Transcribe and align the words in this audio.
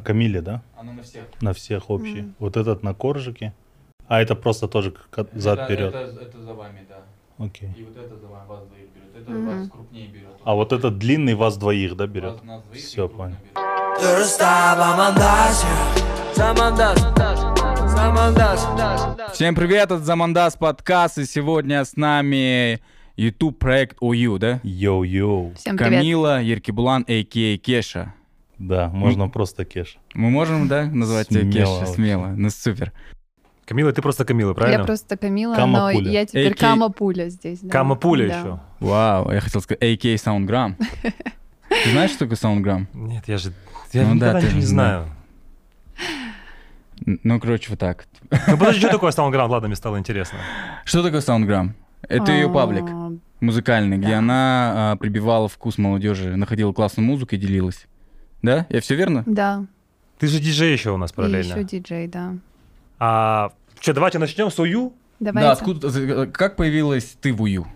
На 0.00 0.04
Камиле, 0.04 0.40
да? 0.40 0.62
Оно 0.78 0.92
на 0.94 1.02
всех. 1.02 1.24
На 1.42 1.52
всех 1.52 1.90
общий. 1.90 2.22
Мгм. 2.22 2.34
Вот 2.38 2.56
этот 2.56 2.82
на 2.82 2.94
коржике. 2.94 3.52
А 4.08 4.22
это 4.22 4.34
просто 4.34 4.66
тоже 4.66 4.94
как 5.10 5.28
Это- 5.28 5.38
зад-вперед. 5.40 5.94
Это, 5.94 6.22
это 6.22 6.40
за 6.42 6.54
вами, 6.54 6.86
да. 6.88 7.44
Окей. 7.44 7.68
И 7.76 7.82
вот 7.84 7.96
это 7.98 8.16
за 8.16 8.26
вами 8.26 8.48
вас 8.48 8.60
двоих 8.66 8.86
берет. 8.94 9.22
Это 9.22 9.30
Мгм. 9.30 9.60
вас 9.60 9.70
крупнее 9.70 10.08
берет. 10.08 10.28
А 10.44 10.54
вот 10.54 10.72
этот 10.72 10.96
длинный 10.96 11.34
вас 11.34 11.58
двоих, 11.58 11.96
да, 11.96 12.06
берет? 12.06 12.32
Вас 12.32 12.42
нас 12.44 12.62
двоих 12.62 12.94
крупно 12.94 13.18
понял. 13.18 13.36
Всем 19.34 19.54
привет, 19.54 19.84
это 19.90 19.98
Замандас 19.98 20.56
подкаст, 20.56 21.18
и 21.18 21.26
сегодня 21.26 21.84
с 21.84 21.94
нами 21.96 22.80
YouTube 23.16 23.58
проект 23.58 23.98
ОЮ, 24.00 24.38
да? 24.38 24.60
Йоу-йоу. 24.62 25.54
Всем 25.56 25.76
привет. 25.76 25.92
Камила 26.00 26.40
Еркебулан, 26.40 27.04
а.к.а. 27.06 27.58
Кеша. 27.58 28.14
Да, 28.60 28.88
можно 28.90 29.28
просто 29.28 29.64
кеш. 29.64 29.96
Мы 30.14 30.28
можем, 30.30 30.68
да, 30.68 30.84
назвать 30.84 31.28
тебя 31.28 31.40
Смело 31.40 31.52
Кеша? 31.52 31.70
вообще. 31.80 31.94
Смело. 31.94 32.26
Ну, 32.36 32.50
супер. 32.50 32.92
Камила, 33.64 33.90
ты 33.92 34.02
просто 34.02 34.24
Камила, 34.24 34.52
правильно? 34.52 34.80
Я 34.80 34.84
просто 34.84 35.16
Камила, 35.16 35.54
Кама 35.54 35.78
но 35.78 35.92
Пуля. 35.92 36.10
я 36.10 36.26
теперь 36.26 36.52
AK. 36.52 36.58
Кама 36.58 36.90
Пуля 36.90 37.28
здесь. 37.30 37.60
да. 37.60 37.70
Кама 37.70 37.94
Пуля 37.96 38.28
Да. 38.28 38.38
еще. 38.38 38.60
Вау, 38.80 39.30
я 39.32 39.40
хотел 39.40 39.60
сказать 39.62 39.82
а.к.а. 39.82 40.18
Саундграм. 40.18 40.76
Ты 41.84 41.90
знаешь, 41.90 42.10
что 42.10 42.20
такое 42.20 42.36
Саундграм? 42.36 42.86
Нет, 42.94 43.24
я 43.28 43.38
же... 43.38 43.52
Я 43.92 44.02
Ну 44.02 44.08
да, 44.10 44.14
никогда 44.14 44.40
ты 44.40 44.46
ничего 44.46 44.60
не 44.60 44.66
знаю. 44.66 45.06
Ну, 47.06 47.40
короче, 47.40 47.70
вот 47.70 47.78
так. 47.78 48.06
Ну 48.46 48.58
подожди, 48.58 48.80
что 48.80 48.90
такое 48.90 49.10
Soundground? 49.10 49.48
Ладно, 49.48 49.68
мне 49.68 49.76
стало 49.76 49.98
интересно. 49.98 50.38
Что 50.84 51.02
такое 51.02 51.20
Саундграм? 51.22 51.74
Это 52.08 52.32
ее 52.32 52.46
А, 52.46 52.52
паблик 52.52 52.84
музыкальный, 53.40 53.96
где 53.98 54.08
Да. 54.10 54.18
она 54.18 54.72
а, 54.92 54.96
прибивала 54.96 55.48
вкус 55.48 55.78
молодежи, 55.78 56.36
находила 56.36 56.72
классную 56.72 57.06
музыку 57.06 57.34
и 57.34 57.38
делилась. 57.38 57.86
Да? 58.42 58.66
Я 58.70 58.80
все 58.80 58.94
верно? 58.94 59.22
Да, 59.26 59.64
Ты 60.18 60.26
же 60.26 60.38
диджей 60.40 60.72
еще 60.72 60.90
у 60.90 60.96
нас 60.96 61.12
и 61.12 61.14
параллельно. 61.14 61.52
еще 61.52 61.64
диджей, 61.64 62.08
да. 62.08 62.34
А 62.98 63.52
что, 63.80 63.94
давайте 63.94 64.18
начнем 64.18 64.50
с 64.50 64.58
УЮ? 64.58 64.92
Давайте. 65.20 65.46
Да, 65.46 65.52
откуда, 65.52 66.26
как 66.26 66.56
появилась 66.56 67.16
ты 67.20 67.32
в 67.32 67.42
УЮ? 67.42 67.66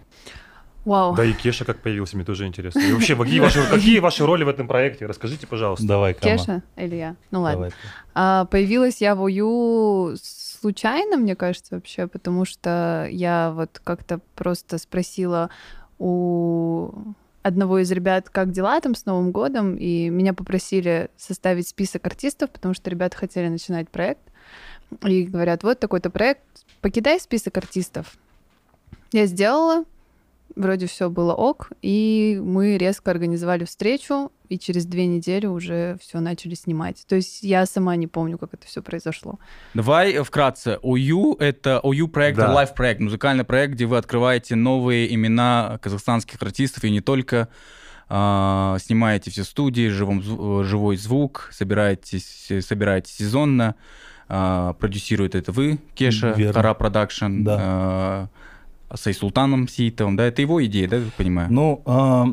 Вау. 0.85 1.15
Да 1.15 1.25
и 1.25 1.33
Кеша 1.33 1.65
как 1.65 1.81
появился, 1.81 2.17
мне 2.17 2.27
тоже 2.27 2.47
интересно. 2.47 2.81
И 2.81 2.93
вообще, 2.93 3.17
какие 3.17 3.41
ваши, 3.41 3.67
какие 3.71 3.99
ваши 4.01 4.27
роли 4.27 4.45
в 4.45 4.49
этом 4.49 4.69
проекте? 4.69 5.07
Расскажите, 5.07 5.47
пожалуйста. 5.47 5.87
Давай, 5.87 6.13
Кама. 6.13 6.37
Кеша 6.37 6.63
или 6.77 6.97
я? 6.97 7.17
Ну 7.31 7.41
ладно. 7.41 7.57
Давай. 7.57 7.71
А, 8.15 8.45
появилась 8.47 9.01
я 9.01 9.15
в 9.15 9.23
УЮ 9.23 10.15
случайно, 10.21 11.17
мне 11.17 11.37
кажется, 11.37 11.75
вообще, 11.77 12.07
потому 12.07 12.45
что 12.45 13.09
я 13.11 13.53
вот 13.55 13.81
как-то 13.83 14.21
просто 14.35 14.77
спросила 14.79 15.49
у 15.99 16.91
одного 17.45 17.79
из 17.81 17.93
ребят, 17.93 18.31
как 18.31 18.53
дела 18.53 18.81
там 18.81 18.95
с 18.95 19.05
Новым 19.05 19.31
годом, 19.31 19.77
и 19.77 20.09
меня 20.09 20.33
попросили 20.33 21.11
составить 21.17 21.69
список 21.69 22.07
артистов, 22.07 22.51
потому 22.51 22.73
что 22.73 22.89
ребята 22.89 23.19
хотели 23.19 23.49
начинать 23.49 23.91
проект. 23.91 24.23
И 25.03 25.25
говорят, 25.25 25.63
вот 25.63 25.79
такой-то 25.79 26.09
проект, 26.09 26.43
покидай 26.81 27.21
список 27.21 27.59
артистов. 27.59 28.17
Я 29.13 29.27
сделала, 29.27 29.85
вроде 30.57 30.87
все 30.87 31.11
было 31.11 31.33
ok, 31.35 31.73
и 31.83 32.41
мы 32.43 32.77
резко 32.79 33.11
организовали 33.11 33.65
встречу, 33.65 34.31
и 34.49 34.59
через 34.59 34.87
две 34.87 35.07
недели 35.07 35.47
уже 35.47 35.97
все 36.01 36.21
начали 36.21 36.55
снимать. 36.55 37.05
То 37.09 37.17
есть 37.17 37.43
я 37.43 37.67
сама 37.67 37.97
не 37.97 38.07
помню, 38.07 38.39
как 38.39 38.55
это 38.55 38.67
все 38.67 38.83
произошло. 38.83 39.39
Давай 39.75 40.23
вкратце. 40.23 40.79
ОЮ— 40.83 41.35
это 41.39 41.81
ОЮ 41.83 42.09
проект, 42.09 42.39
Да. 42.39 42.53
live 42.53 42.75
проект, 42.75 43.01
музыкальный 43.01 43.45
проект, 43.45 43.75
где 43.75 43.87
вы 43.87 43.97
открываете 43.97 44.55
новые 44.55 45.13
имена 45.15 45.79
казахстанских 45.83 46.41
артистов 46.43 46.85
и 46.85 46.91
не 46.91 47.01
только. 47.01 47.49
а, 48.07 48.77
снимаете 48.81 49.31
все 49.31 49.45
студии, 49.45 49.89
живом, 49.89 50.21
э, 50.21 50.65
живой 50.65 50.99
звук, 50.99 51.49
собираетесь, 51.53 52.47
э, 52.51 52.61
собираете 52.61 53.11
сезонно, 53.11 53.77
а, 54.29 54.75
продюсирует 54.75 55.35
это 55.35 55.53
вы, 55.53 55.79
Кеша, 55.95 56.33
Верно. 56.33 56.53
Хара 56.53 56.75
Production, 56.75 57.43
Да. 57.45 57.57
а, 57.61 58.29
с 58.97 59.07
Айсултаном 59.07 59.69
Сиитовым, 59.69 60.17
да, 60.17 60.25
это 60.25 60.43
его 60.43 60.65
идея, 60.65 60.89
да, 60.89 60.97
я 60.97 61.11
понимаю? 61.17 61.53
Ну, 61.53 61.83
а, 61.87 62.27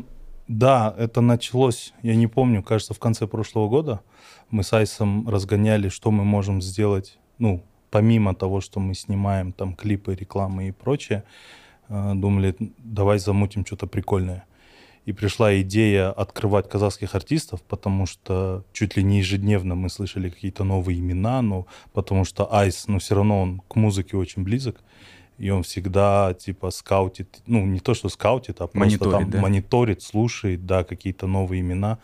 да, 0.48 0.94
это 0.98 1.20
началось, 1.20 1.92
я 2.02 2.14
не 2.14 2.26
помню, 2.26 2.62
кажется, 2.62 2.94
в 2.94 2.98
конце 2.98 3.26
прошлого 3.26 3.68
года. 3.68 4.00
Мы 4.50 4.62
с 4.62 4.72
Айсом 4.72 5.28
разгоняли, 5.28 5.88
что 5.88 6.10
мы 6.10 6.24
можем 6.24 6.60
сделать, 6.60 7.18
ну, 7.38 7.64
помимо 7.90 8.34
того, 8.34 8.60
что 8.60 8.80
мы 8.80 8.94
снимаем 8.94 9.52
там 9.52 9.74
клипы, 9.74 10.14
рекламы 10.14 10.68
и 10.68 10.72
прочее. 10.72 11.24
а, 11.88 12.14
Думали, 12.14 12.54
давай 12.78 13.18
замутим 13.18 13.64
что-то 13.64 13.86
прикольное. 13.86 14.44
И 15.04 15.12
пришла 15.12 15.60
идея 15.62 16.12
открывать 16.12 16.68
казахских 16.68 17.16
артистов, 17.16 17.60
потому 17.62 18.06
что 18.06 18.64
чуть 18.72 18.96
ли 18.96 19.02
не 19.02 19.18
ежедневно 19.18 19.74
мы 19.74 19.88
слышали 19.88 20.30
какие-то 20.30 20.62
новые 20.62 21.00
имена, 21.00 21.42
но 21.42 21.66
потому 21.92 22.24
что 22.24 22.54
Айс, 22.54 22.86
ну, 22.86 22.98
все 23.00 23.16
равно 23.16 23.42
он 23.42 23.62
к 23.68 23.74
музыке 23.74 24.16
очень 24.16 24.44
близок, 24.44 24.80
и 25.42 25.50
он 25.50 25.64
всегда, 25.64 26.34
типа, 26.34 26.70
скаутит, 26.70 27.42
ну, 27.48 27.66
не 27.66 27.80
то, 27.80 27.94
что 27.94 28.08
скаутит, 28.08 28.60
а 28.60 28.68
просто 28.68 28.78
Мониторит, 28.78 29.12
там 29.12 29.30
да? 29.30 29.40
мониторит, 29.40 30.00
слушает, 30.00 30.66
да, 30.66 30.84
какие-то 30.84 31.26
новые 31.26 31.62
имена. 31.62 31.98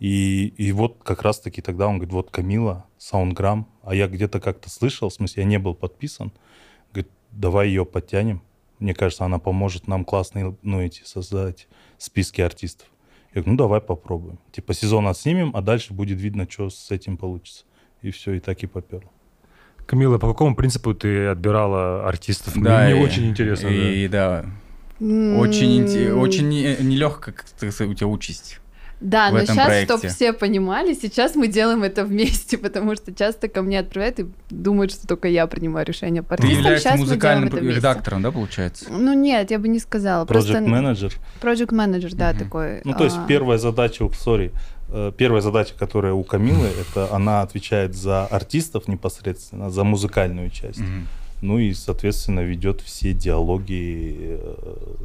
И, 0.00 0.48
и 0.56 0.72
вот 0.72 0.96
как 1.04 1.22
раз-таки 1.22 1.62
тогда 1.62 1.86
он 1.86 1.98
говорит, 1.98 2.12
вот 2.12 2.30
Камила, 2.32 2.86
Саундграм, 2.98 3.68
а 3.84 3.94
я 3.94 4.08
где-то 4.08 4.40
как-то 4.40 4.70
слышал, 4.70 5.08
в 5.08 5.14
смысле, 5.14 5.44
я 5.44 5.48
не 5.48 5.60
был 5.60 5.76
подписан, 5.76 6.32
говорит, 6.92 7.12
давай 7.30 7.68
ее 7.68 7.86
подтянем. 7.86 8.42
Мне 8.80 8.92
кажется, 8.92 9.24
она 9.24 9.38
поможет 9.38 9.86
нам 9.86 10.04
классные, 10.04 10.56
ну, 10.62 10.80
эти, 10.80 11.04
создать 11.04 11.68
списки 11.96 12.40
артистов. 12.40 12.88
Я 13.34 13.42
говорю, 13.42 13.52
ну, 13.52 13.56
давай 13.56 13.82
попробуем. 13.82 14.40
Типа, 14.50 14.74
сезон 14.74 15.06
отснимем, 15.06 15.52
а 15.54 15.62
дальше 15.62 15.94
будет 15.94 16.20
видно, 16.20 16.50
что 16.50 16.70
с 16.70 16.90
этим 16.90 17.18
получится. 17.18 17.66
И 18.02 18.10
все, 18.10 18.32
и 18.32 18.40
так 18.40 18.64
и 18.64 18.66
поперло. 18.66 19.12
Камила, 19.86 20.18
по 20.18 20.28
какому 20.28 20.56
принципу 20.56 20.94
ты 20.94 21.26
отбирала 21.26 22.08
артистов? 22.08 22.54
Да, 22.56 22.84
мне 22.84 22.98
и- 23.00 23.04
очень 23.04 23.28
интересно. 23.30 23.68
да. 23.68 23.74
И 23.74 24.08
да, 24.08 24.44
очень, 25.00 25.82
инте- 25.84 26.12
очень 26.12 26.48
нелегко, 26.48 27.32
как 27.32 27.44
сказать, 27.56 27.80
у 27.90 27.94
тебя 27.94 28.06
участь. 28.06 28.60
Да, 29.00 29.28
в 29.28 29.32
но 29.34 29.40
этом 29.40 29.56
сейчас, 29.56 29.82
чтобы 29.84 30.08
все 30.08 30.32
понимали, 30.32 30.94
сейчас 30.94 31.34
мы 31.34 31.48
делаем 31.48 31.82
это 31.82 32.04
вместе, 32.04 32.56
потому 32.64 32.94
что 32.94 33.12
часто 33.12 33.48
ко 33.48 33.60
мне 33.60 33.80
отправляют 33.80 34.20
и 34.20 34.26
думают, 34.48 34.92
что 34.92 35.06
только 35.06 35.28
я 35.28 35.46
принимаю 35.46 35.84
решение 35.84 36.22
по 36.22 36.36
Ты 36.36 36.44
артистам. 36.44 36.58
являешься 36.58 36.88
Сейчас 36.90 37.00
музыкальным 37.00 37.48
редактором, 37.68 38.22
да, 38.22 38.30
получается? 38.30 38.86
Ну 38.90 39.12
нет, 39.12 39.50
я 39.50 39.58
бы 39.58 39.68
не 39.68 39.78
сказала. 39.80 40.24
Project 40.24 40.28
Просто 40.28 40.60
менеджер. 40.62 41.12
Project 41.42 41.74
менеджер, 41.74 42.14
да, 42.14 42.30
Мгм. 42.30 42.38
такой. 42.38 42.80
Ну, 42.84 42.94
то 42.94 43.04
есть 43.04 43.16
а, 43.18 43.26
первая 43.26 43.58
задача, 43.58 44.08
сори, 44.14 44.52
э, 44.54 44.73
первая 45.16 45.40
задача, 45.40 45.74
которая 45.78 46.12
у 46.12 46.22
Камилы, 46.24 46.68
это 46.80 47.14
она 47.14 47.42
отвечает 47.42 47.94
за 47.94 48.26
артистов 48.26 48.88
непосредственно, 48.88 49.70
за 49.70 49.84
музыкальную 49.84 50.50
часть. 50.50 50.80
Мгм. 50.80 51.06
Ну 51.42 51.58
и, 51.58 51.74
соответственно, 51.74 52.40
ведет 52.40 52.80
все 52.80 53.12
диалоги 53.12 54.38
э, 54.40 54.54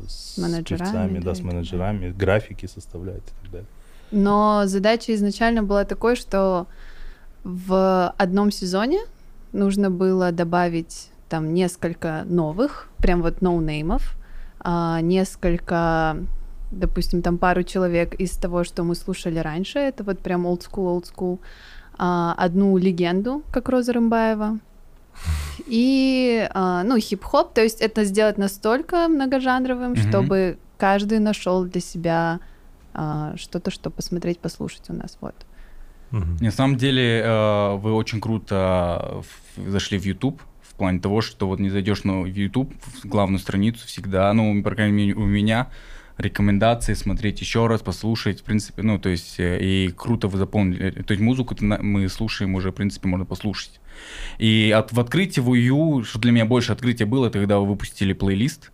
с 0.07 0.37
Менеджерами, 0.37 0.79
певцами, 0.79 1.19
да, 1.19 1.35
с 1.35 1.41
менеджерами, 1.41 2.11
графики 2.11 2.65
составляет 2.65 3.23
и 3.23 3.43
так 3.43 3.51
далее. 3.51 3.67
Но 4.11 4.63
задача 4.65 5.13
изначально 5.15 5.63
была 5.63 5.83
такой, 5.85 6.15
что 6.15 6.67
в 7.43 8.13
одном 8.17 8.51
сезоне 8.51 8.99
нужно 9.51 9.91
было 9.91 10.31
добавить 10.31 11.09
там 11.27 11.53
несколько 11.53 12.23
новых, 12.25 12.89
прям 12.97 13.21
вот 13.21 13.41
ноунеймов, 13.41 14.15
а, 14.59 15.01
несколько, 15.01 16.17
допустим, 16.71 17.21
там 17.21 17.37
пару 17.37 17.63
человек 17.63 18.13
из 18.15 18.31
того, 18.31 18.63
что 18.63 18.83
мы 18.83 18.95
слушали 18.95 19.39
раньше, 19.39 19.79
это 19.79 20.03
вот 20.03 20.19
прям 20.19 20.45
old 20.45 20.61
school, 20.61 20.97
old 20.99 21.05
school, 21.15 21.39
а, 21.97 22.33
одну 22.37 22.77
легенду, 22.77 23.43
как 23.51 23.69
Роза 23.69 23.93
Рымбаева, 23.93 24.59
и, 25.67 26.47
а, 26.53 26.83
ну, 26.83 26.97
хип-хоп, 26.97 27.53
то 27.53 27.61
есть 27.61 27.81
это 27.81 28.05
сделать 28.05 28.37
настолько 28.37 29.07
многожанровым, 29.07 29.91
Мгм. 29.91 30.09
чтобы 30.09 30.57
каждый 30.77 31.19
нашел 31.19 31.65
для 31.65 31.81
себя 31.81 32.39
а, 32.93 33.33
что-то, 33.37 33.71
что 33.71 33.89
посмотреть, 33.89 34.39
послушать 34.39 34.89
у 34.89 34.93
нас, 34.93 35.17
вот. 35.21 35.35
Мгм. 36.11 36.37
На 36.41 36.51
самом 36.51 36.75
деле 36.75 37.21
э, 37.23 37.75
вы 37.75 37.93
очень 37.93 38.19
круто 38.19 39.21
в- 39.55 39.69
зашли 39.69 39.99
в 39.99 40.05
YouTube 40.05 40.41
в 40.61 40.73
плане 40.73 40.99
того, 40.99 41.21
что 41.21 41.47
вот 41.47 41.59
не 41.59 41.69
зайдешь 41.69 42.03
на 42.03 42.21
в 42.21 42.25
YouTube, 42.25 42.73
в 42.81 43.05
главную 43.05 43.37
страницу 43.39 43.85
всегда, 43.85 44.33
ну, 44.33 44.63
по 44.63 44.71
крайней 44.71 44.93
мере, 44.93 45.13
у 45.13 45.25
меня 45.25 45.67
рекомендации 46.19 46.93
смотреть 46.93 47.39
еще 47.41 47.67
раз, 47.67 47.81
послушать, 47.81 48.41
в 48.41 48.43
принципе, 48.43 48.81
ну, 48.83 48.99
то 48.99 49.09
есть, 49.09 49.39
э, 49.39 49.59
и 49.61 49.87
круто 49.89 50.27
вы 50.27 50.37
запомнили, 50.37 50.91
то 50.91 51.11
есть 51.13 51.21
музыку 51.21 51.55
мы 51.61 52.09
слушаем 52.09 52.55
уже, 52.55 52.71
в 52.71 52.75
принципе, 52.75 53.07
можно 53.07 53.25
послушать. 53.25 53.79
И 54.37 54.73
от, 54.75 54.91
в 54.91 54.99
открытии 54.99 55.39
в 55.39 55.49
UU, 55.49 56.03
что 56.03 56.19
для 56.19 56.31
меня 56.31 56.45
больше 56.45 56.73
открытие 56.73 57.05
было, 57.05 57.27
это 57.27 57.39
когда 57.39 57.59
вы 57.59 57.67
выпустили 57.67 58.13
плейлист, 58.13 58.71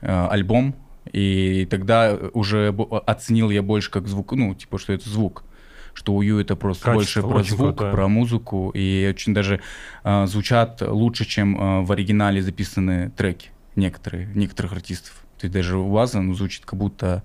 э, 0.00 0.26
альбом, 0.30 0.74
и 1.12 1.66
тогда 1.70 2.18
уже 2.32 2.72
бо- 2.72 2.98
оценил 3.00 3.50
я 3.50 3.62
больше 3.62 3.90
как 3.90 4.08
звук, 4.08 4.32
ну, 4.32 4.54
типа, 4.54 4.78
что 4.78 4.92
это 4.92 5.08
звук, 5.08 5.44
что 5.92 6.14
УЮ 6.14 6.38
это 6.38 6.56
просто 6.56 6.92
Качество 6.92 7.22
больше 7.22 7.44
про 7.44 7.56
звук, 7.56 7.76
крутое. 7.76 7.92
про 7.92 8.08
музыку, 8.08 8.70
и 8.74 9.06
очень 9.10 9.34
даже 9.34 9.60
э, 10.02 10.26
звучат 10.26 10.80
лучше, 10.80 11.26
чем 11.26 11.56
э, 11.56 11.80
в 11.82 11.92
оригинале 11.92 12.40
записаны 12.42 13.10
треки 13.10 13.50
некоторые, 13.76 14.26
некоторых 14.34 14.72
артистов. 14.72 15.24
Есть 15.42 15.54
даже 15.54 15.76
у 15.76 15.88
вас 15.90 16.14
оно 16.14 16.34
звучит 16.34 16.64
как 16.64 16.78
будто, 16.78 17.22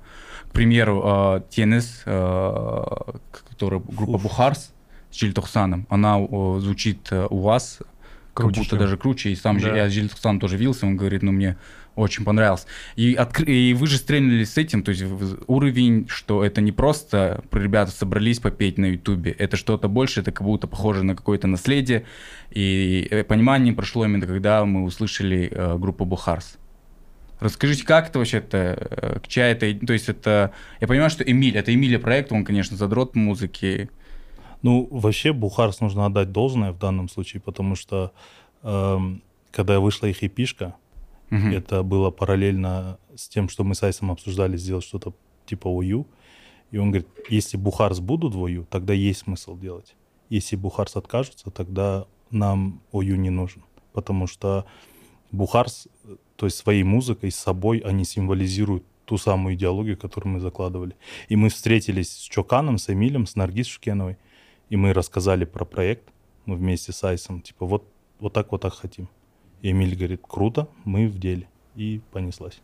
к 0.50 0.52
примеру, 0.54 1.02
э, 1.06 1.42
TNS, 1.50 1.86
э, 2.06 2.84
которая 3.50 3.80
группа. 3.80 4.18
Бухарс, 4.18 4.72
с 5.12 5.20
Жильтохсаном. 5.20 5.86
Она 5.90 6.18
звучит 6.60 7.08
э, 7.12 7.28
у 7.30 7.40
вас 7.40 7.80
Круче, 8.34 8.54
как 8.56 8.64
будто 8.64 8.70
чем- 8.70 8.80
даже 8.80 8.98
круче. 8.98 9.30
И 9.32 9.36
сам 9.36 9.60
же 9.60 9.70
Да. 9.70 9.78
я 9.78 9.90
с 9.90 9.94
Жильтохсаном 9.94 10.40
тоже 10.40 10.58
виделся, 10.58 10.86
он 10.86 10.98
говорит, 10.98 11.24
ну 11.24 11.32
мне 11.32 11.56
очень 11.96 12.26
понравилось. 12.26 12.68
И, 12.98 13.14
откры- 13.14 13.46
и 13.46 13.74
вы 13.74 13.88
же 13.88 13.98
стрельнули 13.98 14.44
с 14.44 14.58
этим, 14.58 14.84
то 14.84 14.92
есть 14.92 15.06
уровень, 15.48 16.08
что 16.10 16.44
это 16.44 16.60
не 16.60 16.74
просто 16.74 17.42
про 17.50 17.62
ребята 17.62 17.92
собрались 17.92 18.40
попеть 18.40 18.78
на 18.78 18.88
Ютубе, 18.88 19.32
это 19.32 19.56
что-то 19.56 19.88
больше, 19.88 20.20
это 20.20 20.34
как 20.34 20.46
будто 20.46 20.68
похоже 20.68 21.04
на 21.04 21.16
какое-то 21.16 21.48
наследие. 21.48 22.04
И 22.52 23.08
э, 23.10 23.24
понимание 23.24 23.74
прошло 23.74 24.04
именно 24.04 24.28
когда 24.28 24.66
мы 24.66 24.84
услышали 24.84 25.48
э, 25.50 25.78
группу 25.78 26.04
Бухарс. 26.04 26.58
Расскажите, 27.46 27.86
как 27.86 28.10
это 28.10 28.18
вообще 28.20 28.38
это, 28.38 29.20
к 29.24 29.28
чья 29.28 29.48
это, 29.52 29.72
то 29.86 29.94
есть 29.94 30.10
это, 30.10 30.52
я 30.82 30.88
понимаю, 30.88 31.12
что 31.12 31.24
Эмиль, 31.24 31.56
это 31.56 31.72
Эмиля 31.74 32.00
проект, 32.00 32.32
он, 32.32 32.44
конечно, 32.44 32.76
задрот 32.76 33.16
музыки, 33.16 33.90
Ну, 34.64 34.88
вообще, 34.90 35.32
Бухарс 35.32 35.80
нужно 35.80 36.08
отдать 36.08 36.32
должное 36.32 36.72
в 36.72 36.80
данном 36.80 37.08
случае, 37.08 37.40
потому 37.42 37.76
что 37.76 38.12
эм, 38.64 39.22
когда 39.52 39.80
вышла 39.80 40.08
их 40.08 40.24
эпишка, 40.24 40.74
Мгм. 41.30 41.52
это 41.52 41.84
было 41.84 42.10
параллельно 42.10 42.98
с 43.16 43.30
тем, 43.30 43.48
что 43.50 43.64
мы 43.64 43.76
с 43.76 43.84
Айсом 43.84 44.10
обсуждали 44.12 44.58
сделать 44.58 44.84
что-то 44.84 45.14
типа 45.46 45.68
ОЮ. 45.68 46.08
И 46.72 46.78
он 46.80 46.90
говорит, 46.90 47.08
если 47.30 47.58
Бухарс 47.58 48.00
будут 48.00 48.34
в 48.34 48.44
ОЮ, 48.44 48.66
тогда 48.70 48.94
есть 48.94 49.20
смысл 49.20 49.56
делать. 49.56 49.96
Если 50.32 50.56
Бухарс 50.56 50.96
откажутся, 50.96 51.52
тогда 51.52 52.06
нам 52.32 52.82
ОЮ 52.92 53.18
не 53.18 53.30
нужен. 53.30 53.62
Потому 53.94 54.26
что 54.28 54.66
Бухарс, 55.32 55.88
э, 56.06 56.16
то 56.36 56.46
есть 56.46 56.58
своей 56.58 56.84
музыкой, 56.84 57.32
с 57.32 57.36
собой, 57.36 57.80
они 57.80 58.06
символизируют 58.06 58.84
ту 59.06 59.18
самую 59.18 59.56
идеологию, 59.56 59.98
которую 59.98 60.34
мы 60.34 60.40
закладывали. 60.40 60.96
И 61.30 61.36
мы 61.36 61.50
встретились 61.50 62.12
с 62.12 62.22
Чоканом, 62.22 62.78
с 62.78 62.90
Эмилем, 62.90 63.26
с 63.28 63.36
Наргиз 63.36 63.68
Шукеновой, 63.68 64.18
и 64.70 64.76
мы 64.76 64.94
рассказали 64.94 65.46
про 65.46 65.64
проект, 65.66 66.10
мы 66.46 66.56
вместе 66.56 66.92
с 66.92 67.04
Айсом, 67.04 67.42
типа, 67.42 67.66
вот, 67.66 67.88
вот 68.20 68.34
так, 68.34 68.52
вот 68.52 68.62
так 68.62 68.74
хотим. 68.74 69.08
И 69.62 69.72
Эмиль 69.72 69.96
говорит, 69.96 70.22
круто, 70.28 70.68
мы 70.84 71.08
в 71.08 71.18
деле. 71.20 71.48
И 71.76 72.02
понеслась. 72.12 72.62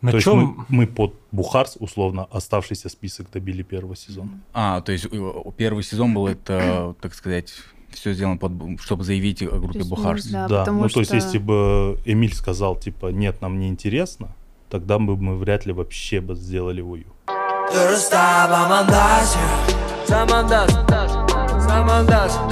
На 0.00 0.12
То 0.12 0.16
есть 0.16 0.24
чем... 0.24 0.38
мы, 0.38 0.64
мы 0.68 0.86
под 0.86 1.14
Бухарс, 1.30 1.76
условно, 1.78 2.24
оставшийся 2.24 2.88
список 2.88 3.30
добили 3.30 3.62
первого 3.62 3.96
сезона. 3.96 4.40
А, 4.52 4.80
то 4.80 4.92
есть 4.92 5.06
э, 5.10 5.32
первый 5.56 5.82
сезон 5.82 6.14
был 6.14 6.26
это, 6.26 6.94
так 7.00 7.14
сказать, 7.14 7.52
все 7.94 8.12
сделано, 8.12 8.36
под, 8.36 8.80
чтобы 8.80 9.04
заявить 9.04 9.42
о 9.42 9.58
группе 9.58 9.80
ну, 9.80 9.84
Бухарс. 9.86 10.26
да. 10.26 10.48
Да, 10.48 10.64
ну 10.72 10.88
то 10.88 11.00
есть 11.00 11.10
что- 11.10 11.16
если 11.16 11.38
бы 11.38 11.98
Эмиль 12.04 12.34
сказал, 12.34 12.76
типа, 12.76 13.06
нет, 13.06 13.40
нам 13.40 13.58
не 13.58 13.68
интересно, 13.68 14.34
тогда 14.68 14.98
бы 14.98 15.16
мы 15.16 15.36
вряд 15.36 15.66
ли 15.66 15.72
вообще 15.72 16.20
бы 16.20 16.34
сделали 16.34 16.80
УЮ. 16.80 17.04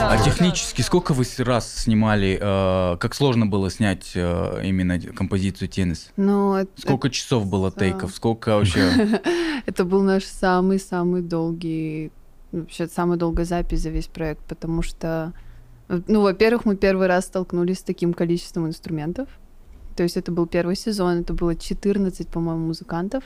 А 0.00 0.16
технически 0.24 0.82
сколько 0.82 1.12
вы 1.12 1.24
раз 1.38 1.82
снимали, 1.82 2.38
э, 2.40 2.96
как 2.98 3.14
сложно 3.14 3.46
было 3.46 3.70
снять 3.70 4.12
э, 4.14 4.60
именно 4.64 5.00
композицию 5.00 5.68
«Теннис»? 5.68 6.10
Ну, 6.16 6.54
это, 6.54 6.70
Сколько 6.80 7.10
часов 7.10 7.46
было 7.46 7.72
тейков? 7.72 8.14
Сколько 8.14 8.56
вообще? 8.56 9.20
это 9.66 9.84
был 9.84 10.02
наш 10.02 10.24
самый-самый 10.24 11.22
долгий, 11.22 12.12
вообще 12.52 12.86
самая 12.86 13.18
долгая 13.18 13.46
запись 13.46 13.82
за 13.82 13.90
весь 13.90 14.06
проект, 14.06 14.42
потому 14.44 14.82
что, 14.82 15.32
ну, 15.88 16.22
во-первых, 16.22 16.64
мы 16.64 16.76
первый 16.76 17.06
раз 17.06 17.26
столкнулись 17.26 17.78
с 17.78 17.82
таким 17.82 18.14
количеством 18.14 18.66
инструментов. 18.66 19.28
То 19.96 20.02
есть 20.04 20.16
это 20.16 20.30
был 20.30 20.46
первый 20.46 20.76
сезон, 20.76 21.20
это 21.20 21.32
было 21.32 21.56
14, 21.56 22.28
по-моему, 22.28 22.68
музыкантов. 22.68 23.24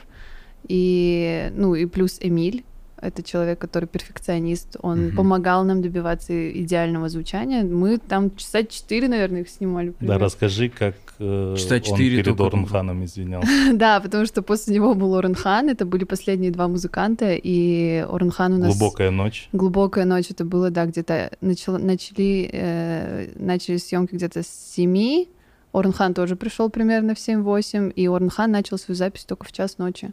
И, 0.67 1.51
ну, 1.55 1.75
и 1.75 1.85
плюс 1.85 2.17
Эмиль, 2.19 2.63
это 3.03 3.21
человек, 3.23 3.59
который 3.59 3.85
перфекционист, 3.85 4.77
он 4.81 5.07
Мгм. 5.07 5.15
помогал 5.17 5.63
нам 5.65 5.81
добиваться 5.81 6.33
идеального 6.51 7.09
звучания. 7.09 7.63
Мы 7.63 7.97
там 7.97 8.35
часа 8.35 8.63
четыре, 8.63 9.07
наверное, 9.07 9.41
их 9.41 9.49
снимали. 9.49 9.89
Да, 9.89 9.93
примерно. 9.99 10.25
расскажи, 10.25 10.69
как 10.69 10.95
э, 11.19 11.55
Часа 11.57 11.75
он 11.91 11.97
перед 11.97 12.25
только- 12.25 12.45
Орнханом 12.47 13.03
извинялся. 13.05 13.47
Да, 13.73 13.99
потому 13.99 14.25
что 14.25 14.41
после 14.41 14.75
него 14.75 14.93
был 14.95 15.15
Оренхан, 15.15 15.69
это 15.69 15.85
были 15.85 16.03
последние 16.05 16.51
два 16.51 16.67
музыканта, 16.67 17.33
и 17.33 18.05
Оренхан 18.09 18.53
у 18.53 18.57
нас... 18.57 18.77
Глубокая 18.77 19.11
ночь. 19.11 19.49
Глубокая 19.53 20.05
ночь 20.05 20.27
это 20.31 20.45
было, 20.45 20.69
да, 20.69 20.85
где-то 20.85 21.31
начало, 21.41 21.77
начали, 21.77 22.49
э, 22.51 23.27
начали 23.35 23.77
съемки 23.77 24.15
где-то 24.15 24.41
с 24.43 24.47
7, 24.75 25.25
Оренхан 25.73 26.13
тоже 26.13 26.35
пришел 26.35 26.69
примерно 26.69 27.15
в 27.15 27.17
7-8, 27.17 27.91
и 27.91 28.07
Оренхан 28.07 28.51
начал 28.51 28.77
свою 28.77 28.95
запись 28.95 29.23
только 29.25 29.45
в 29.45 29.51
час 29.51 29.77
ночи. 29.79 30.11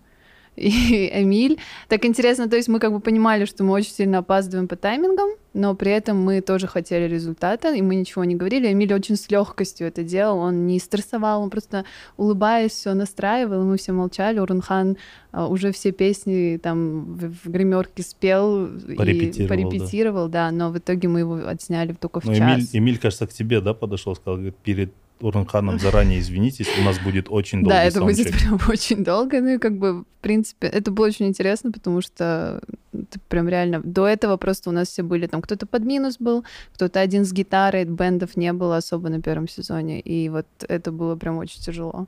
И 0.60 1.10
Эмиль. 1.14 1.58
Так 1.88 2.04
интересно, 2.04 2.48
то 2.48 2.56
есть 2.56 2.68
мы 2.68 2.80
как 2.80 2.92
бы 2.92 3.00
понимали, 3.00 3.46
что 3.46 3.64
мы 3.64 3.72
очень 3.72 3.92
сильно 3.92 4.18
опаздываем 4.18 4.68
по 4.68 4.76
таймингам, 4.76 5.30
но 5.54 5.74
при 5.74 5.90
этом 5.90 6.22
мы 6.22 6.42
тоже 6.42 6.66
хотели 6.66 7.08
результата, 7.08 7.74
и 7.74 7.80
мы 7.80 7.94
ничего 7.94 8.24
не 8.24 8.34
говорили. 8.34 8.70
Эмиль 8.70 8.92
очень 8.92 9.16
с 9.16 9.30
легкостью 9.30 9.86
это 9.86 10.02
делал, 10.02 10.38
он 10.38 10.66
не 10.66 10.78
стрессовал, 10.78 11.42
он 11.42 11.48
просто 11.48 11.86
улыбаясь 12.18 12.72
все 12.72 12.92
настраивал, 12.92 13.62
и 13.62 13.64
мы 13.64 13.78
все 13.78 13.92
молчали. 13.92 14.38
Оренхан 14.38 14.98
а, 15.32 15.46
уже 15.48 15.72
все 15.72 15.92
песни 15.92 16.60
там 16.62 17.14
в, 17.14 17.32
в 17.44 17.50
гримерке 17.50 18.02
спел 18.02 18.68
Порепетировал, 18.96 19.32
и 19.32 19.42
да. 19.42 19.48
порепетировал, 19.48 20.28
да. 20.28 20.50
но 20.50 20.70
в 20.70 20.76
итоге 20.76 21.08
мы 21.08 21.20
его 21.20 21.40
отсняли 21.46 21.94
только 21.94 22.20
в 22.20 22.26
Ну, 22.26 22.34
час. 22.34 22.58
Эмиль, 22.58 22.68
Эмиль, 22.74 22.98
кажется, 22.98 23.26
к 23.26 23.32
тебе, 23.32 23.62
да, 23.62 23.72
подошел, 23.72 24.14
сказал, 24.14 24.36
говорит, 24.36 24.56
перед 24.56 24.92
Орнханом 25.22 25.78
заранее 25.78 26.20
извинитесь, 26.20 26.68
у 26.78 26.82
нас 26.82 26.98
будет 26.98 27.26
очень 27.28 27.62
долгий 27.62 27.74
Да, 27.74 27.84
это 27.84 28.00
будет 28.00 28.28
саундчек». 28.28 28.40
прям 28.40 28.60
очень 28.68 29.04
долго, 29.04 29.40
ну 29.40 29.54
и 29.54 29.58
как 29.58 29.78
бы, 29.78 30.02
в 30.02 30.04
принципе, 30.20 30.66
это 30.66 30.90
было 30.90 31.06
очень 31.06 31.26
интересно, 31.26 31.72
потому 31.72 32.00
что 32.00 32.60
это 32.92 33.18
прям 33.28 33.48
реально... 33.48 33.80
До 33.82 34.06
этого 34.06 34.36
просто 34.36 34.70
у 34.70 34.72
нас 34.72 34.88
все 34.88 35.02
были 35.02 35.26
там, 35.26 35.42
кто-то 35.42 35.66
под 35.66 35.84
минус 35.84 36.16
был, 36.18 36.44
кто-то 36.74 37.00
один 37.00 37.24
с 37.24 37.32
гитарой, 37.32 37.84
band 37.84 38.19
ов 38.19 38.36
не 38.36 38.52
было 38.52 38.76
особо 38.76 39.08
на 39.08 39.20
первом 39.20 39.48
сезоне, 39.48 40.00
и 40.00 40.28
вот 40.28 40.46
это 40.68 40.92
было 40.92 41.16
прям 41.16 41.38
очень 41.38 41.60
тяжело. 41.60 42.06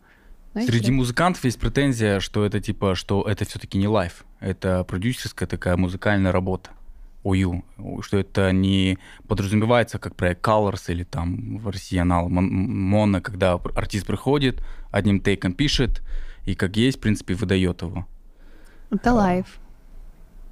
Знаете? 0.53 0.73
Среди 0.73 0.91
музыкантов 0.91 1.44
есть 1.44 1.58
претензия, 1.58 2.20
что 2.20 2.44
это 2.44 2.61
типа, 2.61 2.94
что 2.94 3.23
это 3.23 3.44
все-таки 3.44 3.79
не 3.79 3.88
live, 3.88 4.25
это 4.41 4.85
продюсерская 4.85 5.49
такая 5.49 5.76
музыкальная 5.76 6.32
работа. 6.32 6.70
ОЮ, 7.24 7.62
что 8.02 8.19
это 8.19 8.50
не 8.52 8.98
подразумевается 9.28 9.98
как 9.98 10.16
проект 10.16 10.44
Colors 10.46 10.90
или 10.92 11.04
там 11.04 11.58
в 11.58 11.69
России 11.69 11.98
канал 11.99 12.29
Моно, 12.28 13.20
когда 13.20 13.54
артист 13.74 14.06
приходит, 14.06 14.62
одним 14.90 15.20
take 15.20 15.42
ом 15.42 15.52
пишет, 15.52 16.02
и 16.44 16.54
как 16.54 16.76
есть, 16.76 16.98
в 16.98 17.00
принципе, 17.00 17.34
выдает 17.34 17.82
его. 17.82 18.06
Это 18.90 19.12
live. 19.14 19.46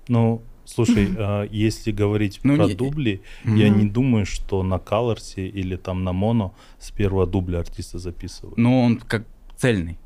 Ну, 0.08 0.42
слушай, 0.64 1.08
а, 1.18 1.44
если 1.50 1.90
говорить 1.92 2.40
Ну, 2.44 2.56
про 2.56 2.66
не- 2.66 2.74
дубли, 2.74 3.22
я 3.44 3.68
не 3.68 3.84
думаю, 3.88 4.24
что 4.26 4.62
на 4.62 4.76
Colors 4.76 5.34
или 5.42 5.76
там 5.76 6.04
на 6.04 6.12
Моно 6.12 6.54
с 6.78 6.90
первого 6.90 7.26
дубля 7.26 7.58
артиста 7.60 7.98
записывают. 7.98 8.56
Но 8.58 8.82
он 8.84 8.98
как 8.98 9.24
цельный. 9.56 9.98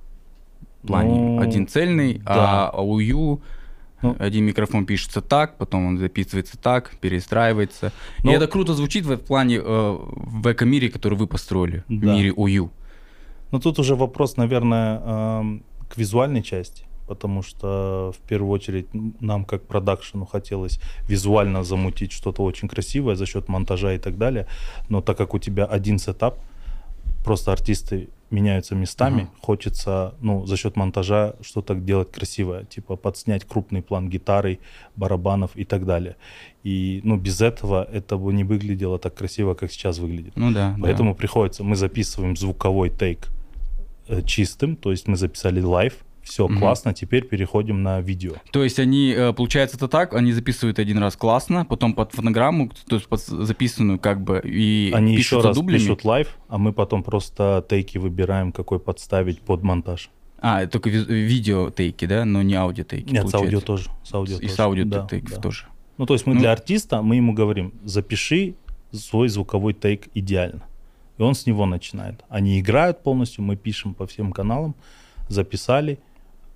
В 0.83 0.87
плане 0.87 1.14
Ну, 1.14 1.40
один 1.40 1.66
цельный, 1.66 2.14
да. 2.25 2.68
а 2.71 2.83
ОЮ 2.83 3.40
Ну. 4.03 4.17
один 4.19 4.45
микрофон 4.45 4.87
пишется 4.87 5.21
так, 5.21 5.57
потом 5.57 5.87
он 5.87 5.99
записывается 5.99 6.59
так, 6.59 6.91
перестраивается. 7.01 7.93
Ну. 8.23 8.31
И 8.31 8.35
это 8.35 8.47
круто 8.47 8.75
звучит 8.75 9.07
в 9.07 9.17
плане 9.17 9.57
э, 9.57 9.99
в 9.99 10.53
эко-мире, 10.53 10.89
который 10.91 11.17
вы 11.19 11.27
построили, 11.27 11.85
в 11.89 12.01
Да. 12.01 12.13
мире 12.15 12.33
ОЮ. 12.37 12.71
Но 13.51 13.61
тут 13.61 13.79
уже 13.79 13.95
вопрос, 13.95 14.37
наверное, 14.37 15.01
эм, 15.05 15.63
к 15.89 15.97
визуальной 15.97 16.43
части, 16.43 16.85
потому 17.07 17.43
что 17.43 18.13
в 18.13 18.29
первую 18.29 18.51
очередь 18.51 18.89
нам 19.21 19.45
как 19.45 19.67
продакшену 19.67 20.27
хотелось 20.27 20.81
визуально 21.09 21.63
замутить 21.65 22.13
что-то 22.13 22.43
очень 22.43 22.69
красивое 22.69 23.15
за 23.17 23.27
счет 23.27 23.49
монтажа 23.49 23.95
и 23.95 23.99
так 23.99 24.19
далее. 24.19 24.47
Но 24.89 25.01
так 25.01 25.17
как 25.17 25.35
у 25.35 25.39
тебя 25.39 25.65
один 25.65 25.99
сетап, 25.99 26.39
просто 27.25 27.53
артисты 27.53 28.09
меняются 28.35 28.75
местами, 28.75 29.23
Ага. 29.23 29.31
хочется, 29.41 30.14
ну, 30.21 30.47
за 30.47 30.57
счет 30.57 30.76
монтажа 30.76 31.35
что-то 31.41 31.75
делать 31.75 32.11
красивое, 32.12 32.64
типа 32.64 32.97
подснять 32.97 33.45
крупный 33.45 33.83
план 33.83 34.09
гитары, 34.11 34.59
барабанов 34.97 35.50
и 35.57 35.64
так 35.64 35.87
далее. 35.87 36.17
И, 36.64 37.00
ну, 37.05 37.17
без 37.17 37.41
этого 37.41 37.85
это 37.93 38.17
бы 38.17 38.33
не 38.33 38.45
выглядело 38.45 38.99
так 38.99 39.14
красиво, 39.14 39.55
как 39.55 39.71
сейчас 39.73 39.99
выглядит. 39.99 40.37
Ну 40.37 40.50
да. 40.53 40.76
Поэтому 40.83 41.14
приходится, 41.14 41.64
мы 41.64 41.76
записываем 41.76 42.37
звуковой 42.37 42.91
тейк 42.91 43.29
э, 44.09 44.23
чистым, 44.23 44.76
то 44.76 44.91
есть 44.91 45.09
мы 45.09 45.17
записали 45.17 45.61
live, 45.61 45.95
все 46.25 46.49
Мгм. 46.49 46.59
классно, 46.59 46.93
теперь 46.95 47.25
переходим 47.26 47.83
на 47.83 48.00
видео. 48.00 48.33
То 48.50 48.64
есть 48.64 48.78
они, 48.78 49.12
э, 49.16 49.33
получается 49.33 49.76
это 49.76 49.88
так, 49.88 50.14
они 50.14 50.33
записывают 50.33 50.78
один 50.78 50.99
раз 50.99 51.16
классно, 51.16 51.64
потом 51.64 51.95
под 51.95 52.12
фонограмму, 52.12 52.71
то 52.88 52.97
есть 52.97 53.07
под 53.07 53.21
записанную 53.21 53.99
как 53.99 54.23
бы, 54.25 54.40
и 54.45 54.90
Они 54.95 55.16
пишут 55.16 55.38
еще 55.40 55.49
раз 55.49 55.57
дублями. 55.57 55.78
пишут 55.78 56.04
live, 56.04 56.37
а 56.49 56.59
мы 56.59 56.73
потом 56.73 57.02
просто 57.02 57.64
take 57.69 57.93
и 57.93 57.99
выбираем, 57.99 58.52
какой 58.52 58.78
подставить 58.81 59.40
под 59.40 59.62
монтаж. 59.62 60.11
А, 60.40 60.66
только 60.66 60.90
ви- 60.90 61.04
видео 61.04 61.71
take 61.71 61.93
и, 61.93 62.04
да, 62.07 62.25
но 62.25 62.43
не 62.43 62.54
аудио 62.54 62.85
take 62.85 63.03
и. 63.03 63.12
Нет, 63.12 63.28
с 63.28 63.35
аудио 63.35 63.61
получается. 63.61 63.66
тоже. 63.66 63.90
С 64.02 64.14
аудио 64.14 64.37
И 64.37 64.40
тоже. 64.40 64.52
с 64.52 64.61
аудио 64.61 64.85
Да, 64.85 65.07
take 65.07 65.25
ов 65.25 65.35
да. 65.37 65.40
тоже. 65.40 65.64
Ну, 65.97 66.07
то 66.07 66.14
есть 66.14 66.26
мы 66.26 66.35
Ну. 66.35 66.40
для 66.40 66.52
артиста, 66.52 67.00
мы 67.02 67.16
ему 67.16 67.33
говорим, 67.35 67.73
запиши 67.85 68.54
свой 68.93 69.28
звуковой 69.28 69.73
take 69.75 70.09
идеально. 70.14 70.62
И 71.19 71.23
он 71.23 71.35
с 71.35 71.47
него 71.47 71.64
начинает. 71.66 72.23
Они 72.28 72.59
играют 72.61 73.02
полностью, 73.02 73.45
мы 73.45 73.57
пишем 73.57 73.95
по 73.95 74.07
всем 74.07 74.33
каналам, 74.33 74.75
записали. 75.28 75.99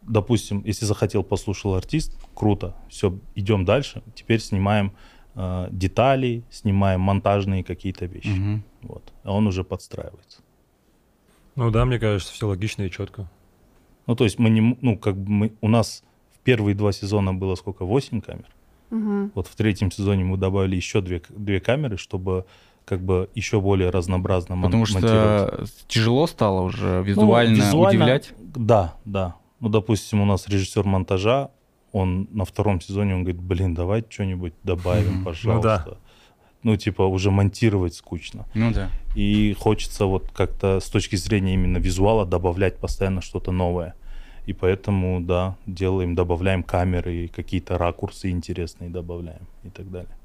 Допустим, 0.08 0.62
если 0.64 0.84
захотел, 0.86 1.22
послушал 1.22 1.74
артист, 1.74 2.16
круто, 2.34 2.74
все, 2.88 3.18
идем 3.34 3.64
дальше. 3.64 4.02
Теперь 4.14 4.40
снимаем 4.40 4.92
э, 5.34 5.68
детали, 5.70 6.42
снимаем 6.50 7.00
монтажные 7.00 7.62
какие-то 7.62 8.06
вещи. 8.06 8.28
Мгм. 8.28 8.64
Вот. 8.82 9.12
А 9.24 9.32
он 9.32 9.46
уже 9.46 9.64
подстраивается. 9.64 10.40
Ну 11.56 11.70
да, 11.70 11.84
мне 11.84 11.98
кажется, 11.98 12.32
все 12.32 12.46
логично 12.46 12.82
и 12.82 12.90
четко. 12.90 13.28
Ну, 14.06 14.14
то 14.16 14.24
есть 14.24 14.38
мы 14.38 14.48
не, 14.50 14.78
ну, 14.80 14.96
как 14.98 15.16
бы 15.16 15.30
мы, 15.30 15.52
у 15.60 15.68
нас 15.68 16.02
в 16.34 16.38
первые 16.38 16.74
два 16.74 16.92
сезона 16.92 17.34
было 17.34 17.54
сколько, 17.56 17.84
8 17.84 18.20
камер. 18.20 18.46
Мгм. 18.90 19.32
Вот 19.34 19.46
в 19.48 19.54
третьем 19.54 19.90
сезоне 19.90 20.24
мы 20.24 20.36
добавили 20.38 20.76
еще 20.76 21.00
две, 21.02 21.20
две 21.28 21.60
камеры, 21.60 21.98
чтобы 21.98 22.46
как 22.86 23.02
бы 23.02 23.28
еще 23.34 23.60
более 23.60 23.90
разнообразно 23.90 24.54
мон- 24.56 24.70
Потому 24.70 24.86
монтировать. 24.90 25.68
что 25.68 25.86
тяжело 25.88 26.26
стало 26.26 26.62
уже 26.62 26.86
Ну, 26.98 27.02
визуально, 27.02 27.56
визуально, 27.56 27.88
удивлять. 28.04 28.32
Да, 28.38 28.94
да. 29.04 29.34
Ну, 29.60 29.68
допустим, 29.68 30.20
у 30.20 30.24
нас 30.24 30.48
режиссер 30.48 30.84
монтажа, 30.84 31.50
он 31.92 32.28
на 32.32 32.44
втором 32.44 32.80
сезоне, 32.80 33.14
он 33.14 33.24
говорит, 33.24 33.40
блин, 33.40 33.74
давай 33.74 34.04
что-нибудь 34.08 34.54
добавим, 34.62 35.24
пожалуйста. 35.24 35.98
Ну, 36.62 36.76
типа, 36.76 37.02
уже 37.02 37.30
монтировать 37.30 37.94
скучно. 37.94 38.46
Ну 38.54 38.72
да. 38.72 38.90
И 39.14 39.54
хочется 39.58 40.06
вот 40.06 40.30
как-то 40.32 40.80
с 40.80 40.88
точки 40.90 41.16
зрения 41.16 41.54
именно 41.54 41.78
визуала 41.78 42.26
добавлять 42.26 42.78
постоянно 42.78 43.20
что-то 43.22 43.52
новое. 43.52 43.94
И 44.46 44.52
поэтому, 44.52 45.20
да, 45.20 45.56
делаем, 45.66 46.14
добавляем 46.14 46.62
камеры, 46.62 47.28
какие-то 47.28 47.78
ракурсы 47.78 48.30
интересные 48.30 48.90
добавляем 48.90 49.46
и 49.62 49.70
так 49.70 49.90
далее. 49.90 50.16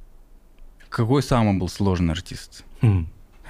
Какой 0.90 1.22
самый 1.22 1.58
был 1.60 1.68
сложный 1.68 2.14
артист? 2.14 2.64
Хм. 2.82 3.08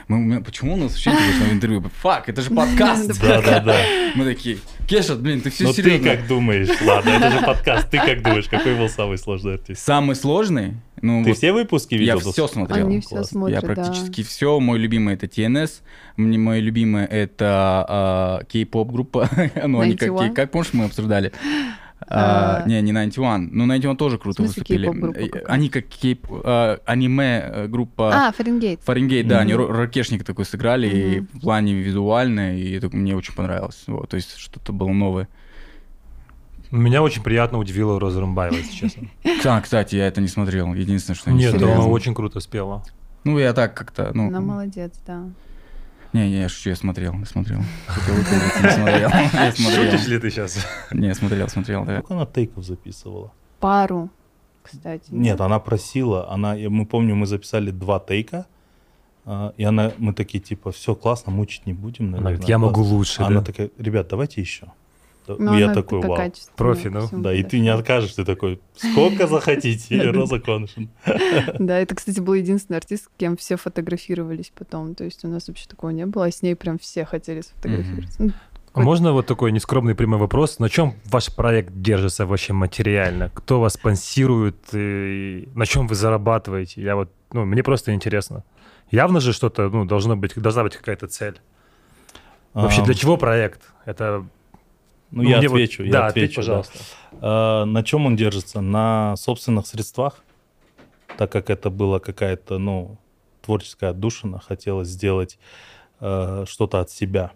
Мы, 0.08 0.18
мы- 0.20 0.44
почему 0.44 0.74
у 0.74 0.78
нас 0.78 0.92
вообще 0.92 1.12
в 1.12 1.52
интервью? 1.54 1.84
Фак, 2.02 2.30
это 2.30 2.42
же 2.42 2.50
подкаст. 2.50 3.20
Да, 3.22 3.42
да, 3.42 3.60
да. 3.60 3.76
Мы 4.16 4.26
такие, 4.26 4.58
Кеша, 4.88 5.16
блин, 5.16 5.42
ты 5.42 5.50
все 5.50 5.64
Но 5.64 5.70
Ну, 5.70 5.76
ты 5.76 5.84
серьезно. 5.84 6.10
как 6.12 6.28
думаешь? 6.28 6.70
Ладно, 6.86 7.10
это 7.10 7.32
же 7.32 7.40
подкаст. 7.46 7.90
Ты 7.90 7.98
как 7.98 8.22
думаешь, 8.22 8.46
какой 8.48 8.76
был 8.76 8.90
самый 8.90 9.18
сложный 9.18 9.54
артист? 9.56 9.82
Самый 9.84 10.16
сложный? 10.16 10.74
Ну, 11.02 11.24
Ты 11.24 11.30
вот 11.30 11.38
все 11.38 11.52
выпуски 11.52 11.96
я 11.96 12.16
видел? 12.16 12.32
все 12.32 12.48
смотрел. 12.48 12.86
Они 12.88 13.02
все 13.02 13.24
смотрят, 13.24 13.62
Я 13.62 13.68
да. 13.68 13.74
практически 13.74 14.24
все. 14.24 14.60
Мой 14.60 14.78
любимый 14.78 15.16
это 15.16 15.26
TNS. 15.26 15.82
Мне 16.18 16.38
мой 16.38 16.60
любимый 16.60 17.06
это 17.06 17.86
а, 17.88 18.44
кей-поп 18.48 18.92
группа. 18.92 19.30
ну, 19.66 19.80
они 19.82 19.94
как, 19.94 20.10
91? 20.10 20.34
как 20.34 20.52
помнишь, 20.52 20.70
мы 20.74 20.86
обсуждали? 20.86 21.32
А, 22.08 22.64
А. 22.64 22.68
не, 22.68 22.82
не 22.82 22.92
91. 22.92 23.50
Ну, 23.52 23.66
91 23.66 23.98
тоже 23.98 24.18
круто 24.18 24.42
выступили. 24.42 24.90
Э? 24.90 25.46
Они 25.48 25.70
как 25.70 25.86
кей 25.88 26.20
а, 26.44 26.80
аниме 26.86 27.44
э, 27.46 27.68
группа 27.68 28.28
А, 28.28 28.32
Фаренгейт. 28.32 28.82
Фаренгейт, 28.82 29.28
да, 29.28 29.40
они 29.40 29.54
ракешник 29.54 30.24
такой 30.24 30.46
сыграли, 30.46 30.88
и 30.88 31.20
в 31.20 31.42
плане 31.42 31.74
визуально, 31.74 32.58
и 32.58 32.74
это 32.74 32.90
мне 32.96 33.16
очень 33.16 33.34
понравилось. 33.34 33.84
Вот, 33.88 34.10
то 34.10 34.16
есть 34.16 34.38
что-то 34.38 34.74
было 34.74 34.90
новое. 34.90 35.28
Меня 36.72 37.04
очень 37.04 37.22
приятно 37.22 37.60
удивила 37.60 38.00
Роза 38.00 38.20
Румбаева, 38.20 38.56
если 38.56 38.74
честно. 38.74 39.08
А, 39.46 39.62
кстати, 39.62 39.96
я 39.96 40.08
это 40.08 40.22
не 40.22 40.28
смотрел. 40.28 40.74
Единственное, 40.74 41.16
что 41.16 41.32
не 41.32 41.40
Нет, 41.40 41.62
она 41.62 41.86
очень 41.86 42.16
круто 42.16 42.40
спела. 42.40 42.84
Ну, 43.24 43.38
я 43.38 43.54
так 43.54 43.76
как-то, 43.76 44.12
ну... 44.14 44.28
Она 44.28 44.42
молодец, 44.42 44.94
да. 45.06 45.24
Не, 46.14 46.30
не, 46.30 46.42
я 46.42 46.50
шучу, 46.50 46.70
я 46.70 46.76
смотрел, 46.76 47.14
я 47.14 47.26
смотрел. 47.26 47.60
Хотел 47.88 48.16
выпендриться, 48.16 48.64
не 48.64 48.70
смотрел. 48.70 49.10
Я 49.34 49.52
смотрел. 49.52 49.92
Шутишь 49.92 50.08
ли 50.08 50.20
ты 50.20 50.30
сейчас? 50.30 50.68
Не, 50.92 51.16
смотрел, 51.16 51.50
смотрел, 51.50 51.86
да. 51.86 51.98
Сколько 52.00 52.14
она 52.14 52.26
тейков 52.28 52.64
записывала? 52.64 53.32
Пару, 53.60 54.10
кстати. 54.62 55.06
Нет, 55.10 55.42
она 55.42 55.60
просила, 55.60 56.30
она, 56.32 56.54
я- 56.54 56.70
мы 56.70 56.86
помню, 56.86 57.16
мы 57.16 57.26
записали 57.26 57.72
два 57.72 58.00
тейка, 58.00 58.46
а, 59.26 59.54
и 59.58 59.64
она, 59.64 59.92
мы 59.98 60.14
такие, 60.14 60.40
типа, 60.40 60.72
все 60.72 60.94
классно, 60.96 61.32
мучить 61.32 61.66
не 61.66 61.74
будем, 61.74 62.06
Она 62.06 62.12
наверное. 62.18 62.32
говорит, 62.34 62.50
я 62.50 62.58
могу 62.60 62.74
классно». 62.76 62.94
лучше. 62.96 63.22
А 63.24 63.26
она 63.28 63.42
такая, 63.42 63.70
ребят, 63.80 64.08
давайте 64.10 64.40
еще. 64.42 64.68
Но 65.28 65.58
я 65.58 65.66
она 65.66 65.74
такой, 65.74 66.02
такая 66.02 66.30
вау. 66.30 66.34
Профи, 66.56 66.88
ну. 66.88 67.08
Да, 67.12 67.34
и 67.34 67.44
ты 67.44 67.60
не 67.60 67.70
откажешь, 67.70 68.14
ты 68.14 68.26
такой, 68.26 68.60
сколько 68.76 69.28
захотите, 69.28 70.12
Роза 70.12 70.40
Коншин. 70.40 70.90
Да, 71.60 71.80
это, 71.80 71.96
кстати, 71.96 72.20
был 72.20 72.34
единственный 72.34 72.78
артист, 72.78 73.06
с 73.06 73.10
кем 73.18 73.38
все 73.38 73.56
фотографировались 73.56 74.52
потом. 74.56 74.96
То 74.96 75.04
есть 75.04 75.24
у 75.26 75.28
нас 75.28 75.48
вообще 75.48 75.68
такого 75.68 75.92
не 75.92 76.06
было, 76.06 76.26
а 76.26 76.32
с 76.32 76.42
ней 76.42 76.56
прям 76.56 76.78
все 76.78 77.06
хотели 77.06 77.42
сфотографироваться. 77.42 78.24
Ну, 78.24 78.32
А 78.74 78.82
можно 78.82 79.14
вот 79.14 79.28
такой 79.28 79.52
нескромный 79.52 79.96
прямой 79.96 80.20
вопрос? 80.20 80.60
На 80.60 80.70
чем 80.70 80.96
ваш 81.06 81.34
проект 81.34 81.74
держится 81.74 82.26
вообще 82.26 82.54
материально? 82.54 83.30
Кто 83.34 83.60
вас 83.60 83.74
спонсирует? 83.74 84.58
И 84.74 85.48
на 85.54 85.66
чем 85.66 85.88
вы 85.88 85.96
зарабатываете? 85.96 86.82
Я 86.82 86.96
вот, 86.96 87.12
ну, 87.32 87.46
мне 87.46 87.64
просто 87.64 87.94
интересно. 87.94 88.44
Явно 88.90 89.20
же 89.20 89.34
что-то, 89.34 89.70
ну, 89.70 89.86
должно 89.86 90.16
быть, 90.16 90.34
должна 90.36 90.64
быть 90.64 90.76
какая-то 90.76 91.08
цель. 91.08 91.40
Вообще, 92.54 92.84
для 92.84 92.94
чего 92.94 93.18
проект? 93.18 93.62
Это... 93.86 94.26
Ну, 95.14 95.22
я 95.24 95.38
мне 95.38 95.48
вот- 95.48 95.56
отвечу, 95.56 95.84
я 95.84 95.92
да, 95.92 96.08
ответь, 96.08 96.32
отвечу, 96.32 96.42
да. 96.42 96.48
пожалуйста. 96.48 96.80
А, 97.22 97.66
На 97.66 97.84
чем 97.84 98.06
он 98.06 98.16
держится? 98.16 98.62
На 98.62 99.16
собственных 99.16 99.68
средствах, 99.68 100.24
так 101.18 101.32
как 101.32 101.50
это 101.50 101.70
была 101.70 102.00
какая-то, 102.00 102.58
ну, 102.58 102.98
творческая 103.42 103.92
отдушина, 103.92 104.40
хотелось 104.40 104.88
сделать 104.88 105.38
э, 106.00 106.46
что-то 106.48 106.80
от 106.80 106.90
себя. 106.90 107.32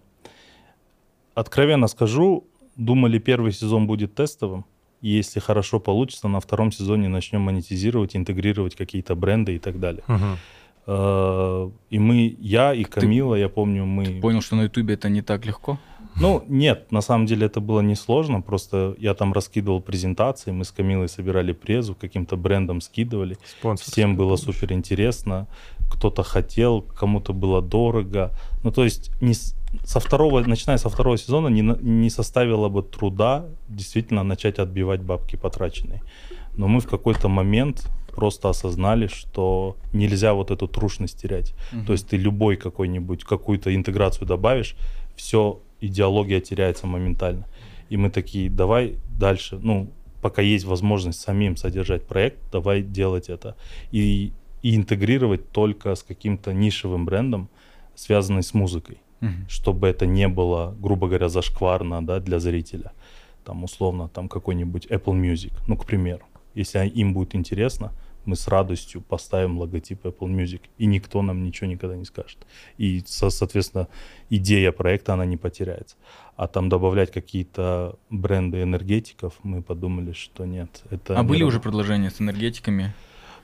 Откровенно 1.35 1.87
скажу, 1.87 2.47
думали, 2.75 3.19
первый 3.19 3.51
сезон 3.51 3.85
будет 3.87 4.15
тестовым, 4.15 4.65
и 5.01 5.09
если 5.09 5.39
хорошо 5.39 5.79
получится, 5.79 6.27
на 6.27 6.39
втором 6.39 6.71
сезоне 6.71 7.07
начнем 7.09 7.41
монетизировать, 7.41 8.15
интегрировать 8.15 8.75
какие-то 8.75 9.15
бренды 9.15 9.55
и 9.55 9.59
так 9.59 9.79
далее. 9.79 10.03
Мгм. 10.07 10.37
Э, 10.87 11.69
И 11.89 11.99
мы, 11.99 12.35
я 12.39 12.73
и 12.73 12.83
Камила, 12.83 13.35
я 13.35 13.49
помню, 13.49 13.85
мы... 13.85 14.19
Понял, 14.21 14.41
что 14.41 14.55
на 14.55 14.63
Ютубе 14.63 14.93
это 14.93 15.09
не 15.09 15.21
так 15.21 15.45
легко? 15.45 15.77
Ну, 16.19 16.43
нет, 16.47 16.91
на 16.91 17.01
самом 17.01 17.27
деле 17.27 17.45
это 17.45 17.59
было 17.59 17.81
несложно, 17.81 18.41
просто 18.41 18.95
я 18.97 19.13
там 19.13 19.33
раскидывал 19.33 19.81
презентации, 19.81 20.51
мы 20.51 20.63
с 20.63 20.71
Камилой 20.71 21.09
собирали 21.09 21.53
презу, 21.53 21.93
каким-то 21.93 22.37
брендом 22.37 22.81
скидывали, 22.81 23.37
Спонсор. 23.59 23.91
всем 23.91 24.15
было 24.15 24.35
супер 24.35 24.73
интересно, 24.73 25.47
кто-то 25.91 26.23
хотел, 26.23 26.81
кому-то 26.81 27.33
было 27.33 27.61
дорого. 27.61 28.31
Ну, 28.63 28.71
то 28.71 28.83
есть 28.83 29.11
не 29.21 29.33
со 29.83 29.99
второго, 29.99 30.39
начиная 30.39 30.77
со 30.77 30.89
второго 30.89 31.17
сезона 31.17 31.49
не, 31.49 31.61
не 31.61 32.09
составило 32.09 32.67
бы 32.69 32.81
труда 32.81 33.45
действительно 33.69 34.23
начать 34.23 34.57
отбивать 34.59 35.01
бабки 35.01 35.35
потраченные. 35.35 36.01
Но 36.55 36.67
мы 36.67 36.79
в 36.79 36.87
какой-то 36.87 37.29
момент 37.29 37.87
просто 38.17 38.49
осознали, 38.49 39.07
что 39.07 39.75
нельзя 39.93 40.33
вот 40.33 40.51
эту 40.51 40.67
трушность 40.67 41.21
терять. 41.21 41.53
То 41.85 41.93
есть 41.93 42.07
ты 42.09 42.17
любой 42.17 42.57
какой-нибудь, 42.57 43.23
какую-то 43.23 43.69
интеграцию 43.69 44.27
добавишь, 44.27 44.75
все, 45.15 45.59
идеология 45.81 46.39
теряется 46.39 46.87
моментально. 46.87 47.45
И 47.91 47.97
мы 47.97 48.09
такие, 48.09 48.49
давай 48.49 48.95
дальше, 49.19 49.59
ну, 49.63 49.87
пока 50.21 50.41
есть 50.41 50.65
возможность 50.65 51.19
самим 51.19 51.55
содержать 51.55 52.07
проект, 52.07 52.37
давай 52.51 52.81
делать 52.81 53.29
это. 53.29 53.55
И, 53.91 54.31
и 54.63 54.75
интегрировать 54.75 55.51
только 55.51 55.95
с 55.95 56.03
каким-то 56.03 56.53
нишевым 56.53 57.05
брендом, 57.05 57.47
связанный 57.95 58.41
с 58.41 58.53
музыкой, 58.53 58.97
Мгм. 59.21 59.45
чтобы 59.49 59.87
это 59.87 60.05
не 60.05 60.27
было, 60.27 60.75
грубо 60.79 61.07
говоря, 61.07 61.29
зашкварно 61.29 62.05
да, 62.05 62.19
для 62.19 62.39
зрителя. 62.39 62.91
Там, 63.45 63.63
условно, 63.63 64.09
там 64.09 64.27
какой-нибудь 64.27 64.87
Apple 64.91 65.13
Music, 65.21 65.53
ну, 65.67 65.75
к 65.75 65.85
примеру. 65.85 66.23
Если 66.55 66.87
им 66.99 67.13
будет 67.13 67.35
интересно, 67.35 67.91
мы 68.27 68.35
с 68.35 68.47
радостью 68.47 69.01
поставим 69.01 69.57
логотип 69.57 70.05
Apple 70.05 70.27
Music, 70.29 70.61
и 70.77 70.85
никто 70.85 71.21
нам 71.21 71.43
ничего 71.43 71.69
никогда 71.69 71.95
не 71.95 72.05
скажет. 72.05 72.37
И, 72.77 73.01
со- 73.05 73.29
соответственно, 73.29 73.87
идея 74.29 74.71
проекта, 74.71 75.13
она 75.13 75.25
не 75.25 75.37
потеряется. 75.37 75.95
А 76.35 76.47
там 76.47 76.69
добавлять 76.69 77.11
какие-то 77.11 77.95
бренды 78.09 78.61
энергетиков, 78.61 79.33
мы 79.43 79.61
подумали, 79.61 80.11
что 80.11 80.45
нет. 80.45 80.83
Это 80.91 81.17
А 81.17 81.23
не 81.23 81.27
были 81.27 81.39
раб- 81.41 81.47
уже 81.47 81.59
предложения 81.59 82.09
с 82.11 82.21
энергетиками? 82.21 82.93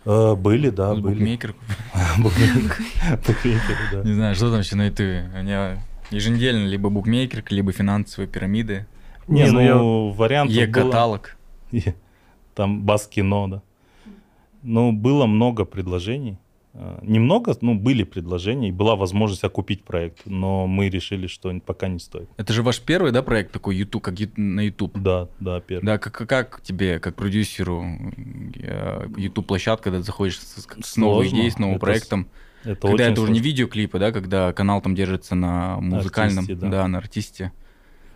Э, 0.06 0.36
были, 0.36 0.70
да, 0.70 0.94
были. 0.94 1.16
букмекеров? 1.16 1.56
Букмекеры, 2.20 3.78
да. 3.94 4.04
Не 4.04 4.14
знаю, 4.14 4.36
что 4.36 4.52
там 4.52 4.60
еще 4.60 4.76
на 4.76 4.86
Ютубе. 4.88 5.30
У 5.34 5.38
меня 5.44 5.82
еженедельно 6.12 6.68
либо 6.68 6.90
букмекерка, 6.90 7.56
либо 7.56 7.72
финансовые 7.72 8.28
пирамиды, 8.28 8.86
Не, 9.28 9.50
ну 9.50 9.62
ну, 9.62 10.10
вариантов 10.12 10.56
было... 10.56 10.64
Е-каталог. 10.64 11.38
Там 12.54 12.84
бас-кино, 12.84 13.48
да. 13.48 13.62
Ну, 14.64 14.92
было 14.92 15.26
много 15.26 15.66
предложений. 15.66 16.38
Э, 16.74 17.00
Немного, 17.04 17.56
ну, 17.62 17.76
были 17.76 18.04
предложения, 18.04 18.70
и 18.70 18.72
была 18.72 18.96
возможность 18.96 19.44
окупить 19.44 19.84
проект, 19.84 20.22
но 20.26 20.66
мы 20.66 20.90
решили, 20.90 21.28
что 21.28 21.54
пока 21.60 21.88
не 21.88 22.00
стоит. 22.00 22.30
Это 22.38 22.52
же 22.54 22.64
ваш 22.64 22.80
первый, 22.80 23.12
да, 23.12 23.22
проект 23.22 23.52
такой 23.52 23.76
YouTube, 23.76 24.04
как 24.04 24.16
на 24.36 24.62
YouTube? 24.62 24.98
Да, 24.98 25.28
да, 25.40 25.60
первый. 25.60 25.86
Да, 25.86 25.98
как, 26.00 26.28
как 26.28 26.62
тебе, 26.64 27.00
как 27.00 27.16
продюсеру, 27.16 27.86
YouTube-площадка, 29.18 29.84
когда 29.84 30.00
ты 30.00 30.06
заходишь 30.06 30.40
с, 30.40 30.68
с 30.82 30.98
новой 30.98 31.28
идеей, 31.28 31.52
с 31.52 31.60
новым 31.60 31.76
Это 31.76 31.86
проектом? 31.86 32.28
Это 32.64 32.88
когда 32.88 33.10
это 33.10 33.22
уже 33.22 33.32
не 33.32 33.40
видеоклипы, 33.40 34.00
да, 34.00 34.12
когда 34.12 34.54
канал 34.54 34.82
там 34.82 34.96
держится 34.96 35.36
на 35.36 35.80
музыкальном, 35.80 36.46
Артисте, 36.46 36.56
да. 36.56 36.70
да. 36.70 36.88
на 36.88 36.98
артисте. 36.98 37.52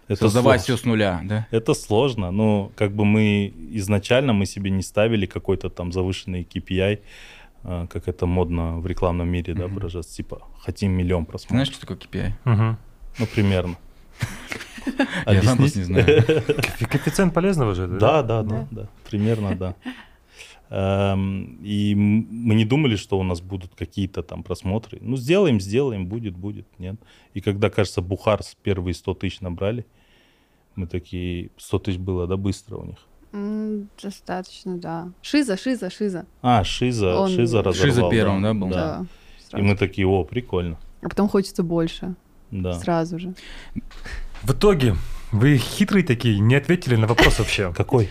Это 0.08 0.22
Создавать 0.24 0.62
сложно. 0.62 0.76
все 0.76 0.84
с 0.84 0.86
нуля, 0.86 1.22
да? 1.24 1.48
Это 1.52 1.74
сложно. 1.74 2.32
Ну, 2.32 2.72
как 2.76 2.92
бы 2.94 3.04
мы 3.04 3.54
изначально 3.74 4.32
мы 4.34 4.46
себе 4.46 4.72
не 4.72 4.82
ставили 4.82 5.26
какой-то 5.26 5.70
там 5.70 5.92
завышенный 5.92 6.48
KPI, 6.50 7.00
э, 7.64 7.88
как 7.90 8.08
это 8.08 8.26
модно 8.26 8.80
в 8.80 8.88
рекламном 8.88 9.28
мире, 9.28 9.54
да, 9.54 9.68
выражаться. 9.68 10.16
Типа, 10.16 10.42
хотим 10.60 10.92
миллион 10.94 11.26
просмотров. 11.26 11.52
знаешь, 11.52 11.68
что 11.68 11.82
такое 11.82 11.98
KPI? 11.98 12.32
Мгм. 12.46 12.78
Ну, 13.20 13.26
примерно. 13.36 13.76
Я 15.26 15.44
сам 15.44 15.60
не 15.60 15.68
знаю. 15.68 16.06
Коэффи- 16.06 16.86
Коэффициент 16.90 17.34
полезного 17.34 17.76
же. 17.76 17.88
Да, 17.88 18.24
да, 18.24 18.42
Да. 18.44 18.44
да, 18.44 18.68
да, 18.72 18.88
примерно, 19.10 19.56
да. 19.56 19.76
Эм, 20.70 21.60
И 21.64 21.96
мы 21.96 22.56
не 22.56 22.66
думали, 22.66 22.96
что 22.98 23.18
у 23.20 23.24
нас 23.24 23.40
будут 23.42 23.72
какие-то 23.76 24.22
там 24.24 24.44
просмотры. 24.44 24.98
Ну, 25.02 25.18
сделаем, 25.18 25.60
сделаем, 25.62 26.08
будет, 26.08 26.36
будет, 26.36 26.66
нет. 26.80 26.96
И 27.34 27.42
когда, 27.42 27.70
кажется, 27.70 28.02
Бухарс 28.02 28.56
первые 28.64 28.94
100 28.94 29.14
тысяч 29.14 29.42
набрали, 29.42 29.86
мы 30.76 30.88
такие, 30.88 31.50
100 31.58 31.80
тысяч 31.80 31.98
было, 32.00 32.28
да, 32.28 32.36
быстро 32.38 32.78
у 32.78 32.86
них. 32.86 32.98
Достаточно, 34.02 34.78
да. 34.78 35.12
Шиза, 35.22 35.58
Шиза, 35.58 35.90
Шиза. 35.90 36.26
А, 36.42 36.64
Шиза, 36.64 37.20
Он- 37.20 37.30
Шиза 37.30 37.62
разорвал. 37.62 37.74
Шиза 37.74 38.10
первым, 38.10 38.42
да, 38.42 38.54
был? 38.54 38.70
Да. 38.70 39.06
И 39.38 39.50
сразу. 39.50 39.64
мы 39.66 39.76
такие, 39.76 40.08
о, 40.08 40.24
прикольно. 40.24 40.78
А 41.02 41.10
потом 41.10 41.28
хочется 41.30 41.64
больше. 41.64 42.16
Да. 42.52 42.74
Сразу 42.74 43.20
же. 43.20 43.34
В 44.44 44.52
итоге, 44.54 44.96
вы 45.32 45.58
хитрые 45.58 46.04
такие, 46.06 46.40
не 46.40 46.56
ответили 46.56 46.96
на 46.96 47.08
вопрос 47.08 47.40
вообще. 47.40 47.74
Какой? 47.74 48.10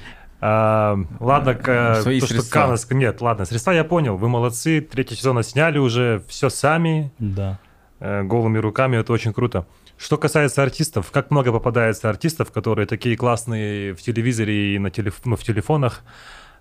А, 0.49 0.97
ладно, 1.19 1.55
к- 1.55 2.03
Свои 2.03 2.21
то, 2.21 2.27
что 2.27 2.35
средства. 2.37 2.61
Канас... 2.61 2.89
Нет, 2.91 3.21
ладно, 3.21 3.45
средства 3.47 3.73
я 3.73 3.83
понял, 3.83 4.17
вы 4.17 4.29
молодцы, 4.29 4.81
третий 4.81 5.17
сезон 5.17 5.43
сняли 5.43 5.79
уже, 5.79 6.23
все 6.29 6.51
сами, 6.51 7.11
Да. 7.19 7.59
э, 7.99 8.23
голыми 8.23 8.59
руками, 8.59 8.97
это 8.97 9.13
очень 9.13 9.33
круто. 9.33 9.67
Что 9.99 10.19
касается 10.19 10.63
артистов, 10.63 11.11
как 11.11 11.33
много 11.33 11.51
попадается 11.51 12.09
артистов, 12.09 12.53
которые 12.53 12.87
такие 12.87 13.17
классные 13.17 13.93
в 13.95 14.03
телевизоре 14.03 14.77
и 14.77 14.79
на 14.79 14.91
телеф... 14.91 15.21
ну, 15.25 15.35
в 15.35 15.43
телефонах, 15.43 16.03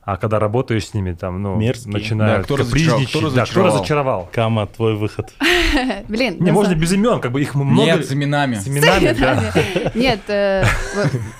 а 0.05 0.17
когда 0.17 0.37
работаешь 0.39 0.87
с 0.87 0.93
ними, 0.93 1.13
там, 1.13 1.41
ну, 1.41 1.55
Мерзкие. 1.55 1.93
начинают 1.93 2.37
Да, 2.37 2.43
кто 2.43 2.55
разочаровал, 2.57 2.99
капризничать. 2.99 3.09
кто 3.09 3.19
Да, 3.21 3.27
кто 3.27 3.39
разочаровал? 3.41 3.73
разочаровал? 3.75 4.29
Кама, 4.31 4.67
твой 4.67 4.95
выход. 4.95 5.33
Блин, 6.07 6.37
Не, 6.39 6.51
можно 6.51 6.75
без 6.75 6.93
имен, 6.93 7.19
как 7.19 7.31
бы 7.31 7.41
их 7.41 7.55
много. 7.55 7.85
Нет, 7.85 8.05
с 8.05 8.13
именами. 8.13 8.55
С 8.55 8.67
именами, 8.67 9.13
да. 9.19 9.53
Нет, 9.95 10.21
э, 10.27 10.63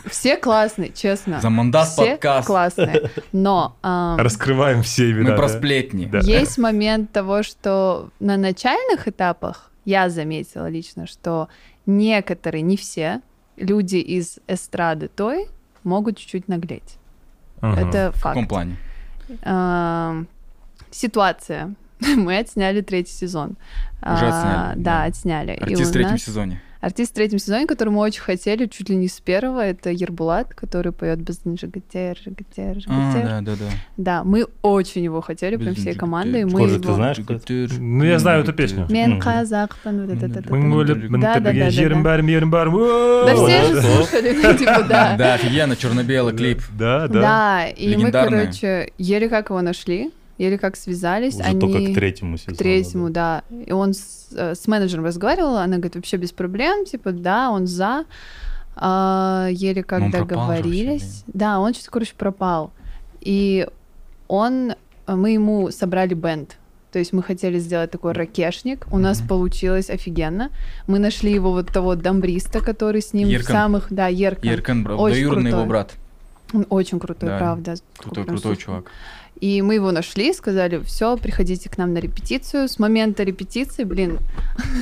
все 0.10 0.36
классные, 0.38 0.92
честно. 0.92 1.40
Замандас 1.42 1.94
Все 1.94 2.12
подкаст. 2.14 2.48
классные. 2.48 3.12
Но 3.32 3.76
Раскрываем 4.18 4.82
все 4.82 5.12
имена. 5.12 5.32
Мы 5.32 5.36
про 5.36 5.48
сплетни. 5.48 6.10
Есть 6.24 6.58
момент 6.58 7.12
того, 7.12 7.44
что 7.44 8.10
на 8.20 8.36
начальных 8.38 9.08
этапах 9.08 9.72
я 9.86 10.10
заметила 10.10 10.68
лично, 10.68 11.06
что 11.06 11.50
некоторые, 11.86 12.64
не 12.64 12.78
все, 12.78 13.22
люди 13.58 13.98
из 13.98 14.40
эстрады 14.48 15.08
той 15.08 15.48
могут 15.84 16.18
чуть-чуть 16.18 16.48
наглеть. 16.48 16.98
Мгм. 17.62 17.74
Это 17.90 18.12
В 18.16 18.22
каком 18.22 18.44
факт. 18.44 18.50
плане? 18.50 18.76
Ам, 19.44 20.28
Ситуация. 20.92 21.74
Мы 22.16 22.38
отсняли 22.38 22.82
третий 22.82 23.12
сезон. 23.14 23.58
Уже 24.02 24.26
А, 24.26 24.28
отсняли, 24.28 24.84
Да, 24.84 25.00
да. 25.00 25.04
отсняли. 25.06 25.52
Артист 25.52 25.90
в 25.90 25.94
третьем 25.94 26.12
нас- 26.14 26.22
сезоне. 26.24 26.62
Артист 26.86 27.14
в 27.14 27.16
третьем 27.16 27.40
сезоне, 27.40 27.66
который 27.66 27.90
мы 27.90 28.02
очень 28.02 28.22
хотели, 28.22 28.68
чуть 28.68 28.90
ли 28.90 28.96
не 28.96 29.08
с 29.08 29.20
первого, 29.20 29.62
это 29.62 29.90
Ербулат, 29.90 30.54
который 30.54 30.92
поет 30.92 31.20
Безден 31.20 31.58
Жигатер, 31.58 32.16
Жигатер, 32.24 32.78
А, 32.88 33.12
Жигатер. 33.12 33.24
да, 33.24 33.42
да, 33.42 33.52
да. 33.56 33.66
Да, 33.98 34.24
мы 34.24 34.46
очень 34.62 35.04
его 35.04 35.20
хотели, 35.22 35.56
прям 35.56 35.74
всей 35.74 35.96
командой. 35.96 36.46
Мы 36.46 36.52
Кожа, 36.52 36.78
ты 36.78 36.84
его... 36.84 36.94
знаешь, 36.94 37.18
кто 37.18 37.34
это? 37.34 37.74
Ну, 37.80 38.04
я 38.04 38.20
знаю 38.20 38.44
эту 38.44 38.54
песню. 38.54 38.86
Мен 38.92 39.20
казахпан, 39.20 40.06
вот 40.06 40.16
это, 40.16 40.28
Да, 40.28 40.42
да, 40.42 41.40
да, 41.40 41.54
да, 43.26 43.36
все 43.36 43.66
же 43.66 43.82
слушали, 43.82 44.40
ну, 44.44 44.54
типа, 44.56 44.86
да. 44.88 45.16
Да, 45.18 45.34
офигенно, 45.34 45.76
черно-белый 45.76 46.36
клип. 46.36 46.62
Да, 46.78 47.08
да. 47.08 47.22
Да, 47.22 47.68
и 47.68 47.98
мы, 47.98 48.12
короче, 48.12 48.92
еле 49.00 49.28
как 49.28 49.50
его 49.50 49.64
нашли, 49.64 50.12
еле 50.38 50.58
как 50.58 50.76
связались. 50.76 51.36
Уже 51.36 51.44
Они... 51.44 51.60
только 51.60 51.92
к 51.92 51.94
третьему 51.96 52.38
сезону. 52.38 52.56
К 52.56 52.60
третьему, 52.60 53.10
да. 53.10 53.44
И 53.66 53.72
он 53.72 53.94
с, 53.94 54.28
э, 54.36 54.56
с 54.56 54.68
менеджером 54.68 55.06
разговаривал, 55.06 55.58
она 55.58 55.76
говорит, 55.78 55.96
вообще 55.96 56.18
без 56.18 56.32
проблем, 56.32 56.86
типа, 56.86 57.12
да, 57.12 57.50
он 57.52 57.68
за. 57.68 58.06
А, 58.78 59.48
еле 59.52 59.84
как 59.84 60.02
он 60.02 60.12
договорились. 60.12 61.24
да, 61.28 61.60
он 61.60 61.74
что-то, 61.74 61.92
короче, 61.92 62.14
пропал. 62.18 62.72
И 63.22 63.68
он, 64.28 64.74
мы 65.08 65.32
ему 65.32 65.72
собрали 65.72 66.14
бенд. 66.14 66.58
То 66.92 67.00
есть 67.00 67.12
мы 67.14 67.24
хотели 67.24 67.60
сделать 67.60 67.92
такой 67.92 68.14
ракешник. 68.14 68.86
У 68.92 68.98
нас 68.98 69.20
Мгм. 69.20 69.28
получилось 69.28 69.90
офигенно. 69.90 70.50
Мы 70.88 71.00
нашли 71.00 71.32
его 71.32 71.52
вот 71.52 71.68
того 71.68 71.96
дамбриста, 71.96 72.60
который 72.62 73.02
с 73.02 73.12
ним 73.14 73.28
в 73.28 73.32
Еркан. 73.32 73.56
самых... 73.56 73.88
Да, 73.90 74.08
Еркан. 74.08 74.50
Еркан, 74.50 74.80
Очень 74.88 74.96
двоюродный 74.98 75.50
его 75.52 75.60
крутой. 75.62 75.70
брат. 75.70 75.94
Он 76.54 76.66
очень 76.70 77.00
крутой, 77.00 77.30
Да, 77.30 77.38
правда. 77.38 77.76
Крутой, 77.98 78.26
крутой 78.26 78.56
чувак. 78.56 78.92
И 79.42 79.62
мы 79.62 79.76
его 79.76 79.92
нашли, 79.92 80.34
сказали, 80.34 80.80
все, 80.84 81.18
приходите 81.18 81.70
к 81.70 81.78
нам 81.78 81.94
на 81.94 81.98
репетицию. 82.00 82.68
С 82.70 82.80
момента 82.80 83.24
репетиции, 83.24 83.84
блин, 83.84 84.20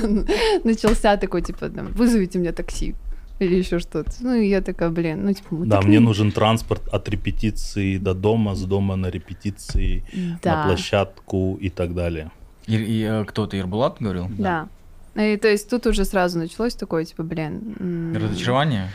начался 0.64 1.16
такой, 1.16 1.42
типа, 1.42 1.68
там, 1.70 1.88
вызовите 1.92 2.38
мне 2.38 2.52
такси 2.52 2.94
или 3.40 3.56
еще 3.56 3.80
что-то. 3.80 4.12
Ну, 4.20 4.34
и 4.34 4.46
я 4.48 4.60
такая, 4.60 4.90
блин, 4.90 5.24
ну, 5.24 5.32
типа, 5.32 5.54
мы 5.54 5.66
Да, 5.66 5.76
так 5.76 5.86
мне 5.86 5.98
не- 5.98 6.04
нужен 6.04 6.30
транспорт 6.30 6.86
от 6.92 7.08
репетиции 7.08 7.98
до 7.98 8.14
дома, 8.14 8.54
с 8.54 8.62
дома 8.62 8.96
на 8.96 9.08
репетиции, 9.10 10.04
на 10.12 10.38
Да, 10.42 10.64
площадку 10.66 11.58
и 11.60 11.68
так 11.68 11.94
далее. 11.94 12.30
И, 12.68 12.76
и, 12.76 13.02
э, 13.02 13.24
кто-то 13.24 13.58
Ирбулат 13.58 13.96
говорил? 14.00 14.28
да. 14.38 14.68
И 15.16 15.36
то 15.36 15.46
есть 15.46 15.70
тут 15.70 15.86
уже 15.86 16.04
сразу 16.04 16.38
началось 16.40 16.74
такое, 16.74 17.04
типа, 17.04 17.22
блин, 17.22 18.14
Разочарование? 18.16 18.88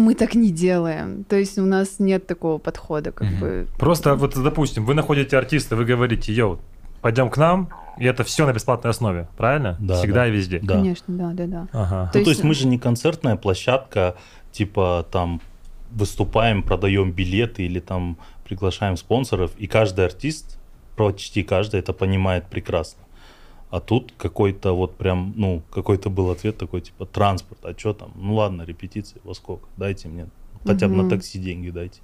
Мы 0.00 0.14
так 0.14 0.34
не 0.34 0.50
делаем. 0.50 1.24
То 1.24 1.36
есть 1.36 1.58
у 1.58 1.64
нас 1.66 1.98
нет 1.98 2.26
такого 2.26 2.58
подхода, 2.58 3.12
как 3.12 3.28
Мгм. 3.30 3.40
бы. 3.40 3.66
Просто 3.78 4.14
вот, 4.14 4.34
допустим, 4.42 4.84
вы 4.84 4.94
находите 4.94 5.36
артиста, 5.38 5.76
вы 5.76 5.84
говорите, 5.84 6.32
йоу, 6.32 6.58
пойдем 7.00 7.30
к 7.30 7.36
нам, 7.36 7.68
и 7.98 8.04
это 8.04 8.24
все 8.24 8.46
на 8.46 8.52
бесплатной 8.52 8.90
основе, 8.90 9.26
правильно? 9.36 9.76
Да, 9.80 9.94
Всегда 9.96 10.20
да. 10.20 10.26
и 10.28 10.30
везде. 10.30 10.60
Да. 10.62 10.74
Конечно, 10.74 11.14
да, 11.16 11.30
да, 11.32 11.46
да. 11.46 11.66
Ага. 11.72 12.10
То 12.12 12.18
ну, 12.18 12.24
то 12.24 12.30
есть- 12.30 12.30
есть 12.30 12.44
мы 12.44 12.54
же 12.54 12.66
не 12.66 12.78
концертная 12.78 13.36
площадка, 13.36 14.16
типа 14.52 15.06
там 15.10 15.40
выступаем, 15.90 16.62
продаем 16.62 17.12
билеты 17.12 17.62
или 17.64 17.80
там 17.80 18.16
приглашаем 18.44 18.96
спонсоров, 18.96 19.50
и 19.56 19.66
каждый 19.66 20.04
артист, 20.04 20.58
почти 20.96 21.42
каждый 21.42 21.80
это 21.80 21.92
понимает 21.92 22.44
прекрасно. 22.46 23.00
А 23.70 23.80
тут 23.80 24.12
какой-то 24.16 24.72
вот 24.72 24.96
прям, 24.96 25.32
ну, 25.36 25.62
какой-то 25.70 26.08
был 26.08 26.30
ответ 26.30 26.56
такой, 26.56 26.80
типа, 26.80 27.04
транспорт, 27.04 27.64
а 27.64 27.74
что 27.76 27.92
там? 27.94 28.12
Ну 28.14 28.34
ладно, 28.34 28.62
репетиции, 28.62 29.20
во 29.24 29.34
сколько? 29.34 29.68
Дайте 29.76 30.08
мне, 30.08 30.28
хотя 30.64 30.88
бы 30.88 30.94
на 30.94 31.08
такси 31.10 31.38
деньги 31.38 31.70
дайте. 31.70 32.00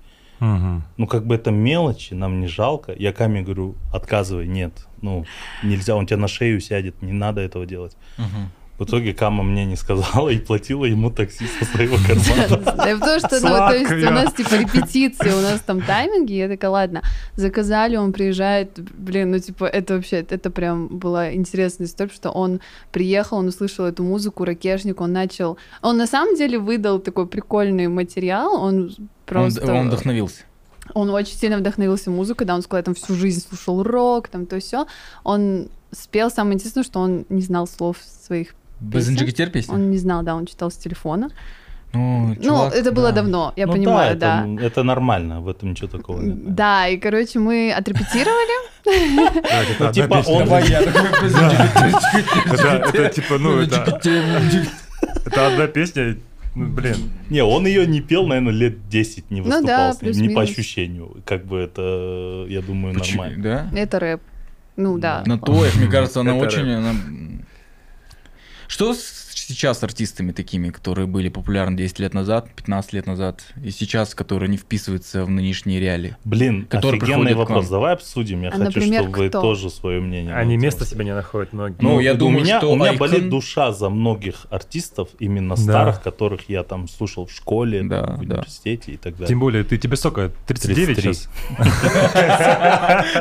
Ну, 0.97 1.07
как 1.07 1.25
бы 1.25 1.37
это 1.37 1.53
мелочи, 1.53 2.15
нам 2.15 2.41
не 2.41 2.49
жалко. 2.49 2.93
Я 2.99 3.13
Каме 3.13 3.43
говорю, 3.43 3.77
отказывай, 3.93 4.49
нет. 4.49 4.89
Ну, 5.01 5.25
нельзя, 5.63 5.95
он 5.95 6.07
тебя 6.07 6.17
на 6.17 6.29
шею 6.29 6.61
сядет, 6.61 7.01
не 7.01 7.13
надо 7.13 7.41
этого 7.41 7.65
делать. 7.65 7.97
В 8.79 8.85
итоге 8.85 9.13
Кама 9.13 9.45
мне 9.45 9.65
не 9.65 9.77
сказала 9.77 10.31
и 10.31 10.39
платила 10.39 10.85
ему 10.85 11.11
такси 11.11 11.47
со 11.59 11.65
своего 11.65 11.97
кармана. 11.97 12.57
Да, 12.65 12.97
потому 12.99 13.19
что, 13.19 13.41
ну, 13.41 13.57
то 13.57 13.75
есть 13.77 13.93
у 13.93 14.11
нас 14.11 14.33
типа 14.33 14.55
репетиции, 14.55 15.31
у 15.31 15.41
нас 15.41 15.61
там 15.61 15.81
тайминги, 15.83 16.33
я 16.33 16.49
такая, 16.49 16.71
ладно, 16.71 17.03
заказали, 17.37 17.97
он 17.97 18.13
приезжает, 18.13 18.79
блин, 18.79 19.31
ну 19.31 19.39
типа 19.39 19.67
это 19.67 19.95
вообще, 19.95 20.17
это 20.29 20.51
прям 20.51 20.89
была 20.89 21.33
интересная 21.33 21.87
история, 21.87 22.11
что 22.13 22.31
он 22.31 22.61
приехал, 22.91 23.39
он 23.39 23.49
услышал 23.49 23.85
эту 23.85 24.03
музыку, 24.03 24.45
ракешник, 24.45 25.01
он 25.01 25.13
начал, 25.13 25.59
он 25.83 25.97
на 25.97 26.07
самом 26.07 26.35
деле 26.35 26.59
выдал 26.59 26.99
такой 26.99 27.27
прикольный 27.27 27.89
материал, 27.89 28.55
он 28.55 28.73
Он, 28.73 29.09
просто... 29.27 29.73
он 29.73 29.89
вдохновился. 29.89 30.43
Он 30.95 31.11
очень 31.11 31.37
сильно 31.37 31.59
вдохновился 31.59 32.11
музыкой, 32.11 32.47
да, 32.47 32.55
он 32.55 32.63
сказал, 32.63 32.79
я 32.79 32.85
там 32.85 32.95
всю 32.95 33.15
жизнь 33.15 33.47
слушал 33.47 33.83
рок, 33.83 34.29
там 34.29 34.47
то 34.47 34.59
все. 34.59 34.87
Он 35.23 35.69
спел, 35.93 36.31
самое 36.31 36.55
интересное, 36.55 36.83
что 36.83 37.01
он 37.01 37.25
не 37.29 37.43
знал 37.43 37.67
слов 37.67 37.99
своих 38.03 38.55
Без 38.83 39.05
Песня? 39.05 39.15
инжигитер 39.15 39.51
песня? 39.51 39.75
он 39.75 39.91
не 39.91 39.99
знал, 39.99 40.23
да, 40.23 40.35
он 40.35 40.47
читал 40.47 40.71
с 40.71 40.77
телефона. 40.77 41.31
Ну, 41.95 42.29
ну, 42.29 42.43
чувак, 42.43 42.75
это 42.75 42.91
было 42.93 43.09
да. 43.11 43.17
давно, 43.17 43.53
я 43.57 43.67
Ну 43.67 43.73
понимаю, 43.73 44.17
да. 44.17 44.45
да. 44.47 44.55
Это, 44.55 44.65
это 44.67 44.83
нормально, 44.83 45.41
в 45.41 45.49
этом 45.49 45.71
ничего 45.71 45.89
такого 45.89 46.23
нет. 46.23 46.55
Да, 46.55 46.89
и, 46.89 46.97
короче, 46.97 47.39
мы 47.39 47.71
отрепетировали. 47.71 48.73
Это 48.85 49.85
Ну, 49.85 49.93
типа 49.93 50.25
он-. 50.27 50.49
Это, 52.53 52.91
это 52.95 53.15
типа, 53.15 53.39
ну, 53.39 53.59
это, 53.61 54.01
это 55.27 55.47
одна 55.47 55.67
песня, 55.67 56.17
ну, 56.55 56.67
блин. 56.67 57.11
Не, 57.31 57.43
он 57.45 57.67
ее 57.67 57.87
не 57.87 58.01
пел, 58.01 58.27
наверное, 58.27 58.53
лет 58.53 58.89
10 58.89 59.31
не 59.31 59.41
Ну 59.41 59.47
выступал 59.47 59.67
да, 59.67 59.93
с 59.93 60.03
ним, 60.03 60.29
не 60.29 60.35
по 60.35 60.43
ощущению. 60.43 61.17
Как 61.25 61.45
бы 61.45 61.59
это, 61.59 62.47
я 62.49 62.61
думаю, 62.61 62.95
Почему? 62.95 63.23
нормально. 63.23 63.43
Да? 63.73 63.79
Это 63.79 63.99
рэп. 64.01 64.21
Ну 64.77 64.99
да. 64.99 65.23
На 65.27 65.39
то, 65.39 65.53
мне 65.77 65.87
кажется, 65.89 66.21
она 66.21 66.37
Это 66.37 66.47
очень... 66.47 67.42
Что 68.73 68.95
с- 68.95 69.29
сейчас 69.35 69.81
с 69.81 69.83
артистами 69.83 70.33
такими, 70.33 70.71
которые 70.71 71.07
были 71.07 71.29
популярны 71.29 71.77
10 71.77 71.99
лет 71.99 72.15
назад, 72.15 72.49
15 72.57 72.95
лет 72.95 73.07
назад, 73.07 73.43
и 73.63 73.71
сейчас, 73.71 74.15
которые 74.15 74.49
не 74.49 74.57
вписываются 74.57 75.27
в 75.27 75.29
нынешние 75.31 75.79
реалии? 75.79 76.17
Блин, 76.25 76.65
Который 76.71 76.97
офигенный 76.99 77.35
вопрос. 77.35 77.69
Давай 77.69 77.93
обсудим. 77.93 78.41
Я 78.41 78.49
А, 78.49 78.53
хочу, 78.53 78.65
например, 78.65 79.03
чтобы 79.03 79.19
вы 79.19 79.29
кто? 79.29 79.43
тоже 79.43 79.69
свое 79.69 80.01
мнение. 80.01 80.35
Они 80.35 80.57
этом 80.57 80.87
себе 80.87 81.05
не 81.05 81.15
находят 81.15 81.53
многие. 81.53 81.77
Ну, 81.83 82.01
я 82.01 82.15
у 82.15 82.17
думаю, 82.17 82.45
меня, 82.45 82.59
что 82.61 82.73
у 82.73 82.77
меня 82.77 82.95
Icon- 82.95 82.99
болит 82.99 83.29
душа 83.29 83.73
за 83.73 83.91
многих 83.91 84.47
артистов, 84.49 85.11
именно 85.19 85.55
Да. 85.57 85.61
старых, 85.63 86.03
которых 86.03 86.49
я 86.49 86.63
там 86.63 86.89
слушал 86.89 87.27
в 87.27 87.31
школе, 87.33 87.83
Да, 87.83 88.03
в 88.17 88.25
да. 88.27 88.37
университете 88.37 88.93
и 88.93 88.97
так 88.97 89.13
далее. 89.17 89.29
Тем 89.29 89.41
более, 89.41 89.65
ты 89.65 89.77
тебе 89.77 89.97
сколько? 89.97 90.31
39 90.47 90.97
33. 90.97 91.13
сейчас? 91.13 91.29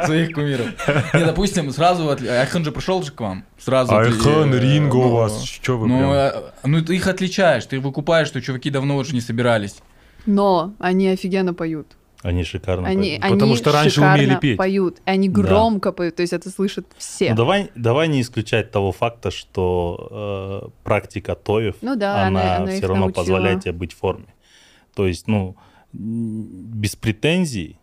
Своих 0.06 0.32
кумиров. 0.34 0.68
Не, 1.14 1.26
допустим, 1.26 1.70
сразу... 1.72 2.10
Айхан 2.10 2.64
же 2.64 2.72
пришел 2.72 3.04
же 3.04 3.12
к 3.12 3.20
вам. 3.20 3.44
Сразу... 3.64 3.96
Айхан, 3.96 4.54
э, 4.54 4.60
Ринго 4.60 4.96
у 4.96 5.04
ну, 5.04 5.10
вас, 5.12 5.44
что 5.44 5.78
вы 5.78 5.88
Ну, 5.88 6.14
э, 6.14 6.34
ну, 6.64 6.84
ты 6.84 6.96
их 6.96 7.08
отличаешь, 7.08 7.66
ты 7.66 7.80
выкупаешь, 7.80 8.28
что 8.28 8.42
чуваки 8.42 8.70
давно 8.72 8.98
уже 8.98 9.14
не 9.14 9.22
собирались. 9.22 9.76
Но 10.26 10.74
они 10.80 11.08
офигенно 11.10 11.54
поют. 11.54 11.88
Они 12.24 12.44
шикарно 12.44 12.88
Они, 12.88 13.18
поют. 13.20 13.22
Потому 13.22 13.52
они 13.54 13.56
что 13.56 13.72
раньше 13.72 13.96
шикарно 13.96 14.24
умели 14.24 14.36
петь. 14.40 14.58
поют, 14.58 14.98
и 15.00 15.10
они 15.10 15.28
Да. 15.30 15.42
громко 15.42 15.92
поют, 15.92 16.16
то 16.16 16.22
есть 16.22 16.34
это 16.34 16.50
слышат 16.50 16.86
все. 16.98 17.32
Ну, 17.32 17.36
давай, 17.36 17.72
давай 17.76 18.08
не 18.08 18.22
исключать 18.22 18.72
того 18.72 18.92
факта, 18.92 19.32
что 19.32 20.62
э, 20.66 20.70
практика 20.84 21.36
тоев, 21.36 21.76
Ну 21.82 21.96
да, 21.96 22.28
она, 22.28 22.42
она- 22.42 22.56
она 22.58 22.68
все 22.72 22.82
равно 22.88 23.06
научила. 23.06 23.22
позволяет 23.22 23.62
тебе 23.64 23.74
быть 23.74 23.94
в 23.94 23.98
форме. 23.98 24.28
То 24.96 25.08
есть, 25.08 25.28
ну, 25.28 25.56
без 25.94 26.96
претензий, 26.96 27.78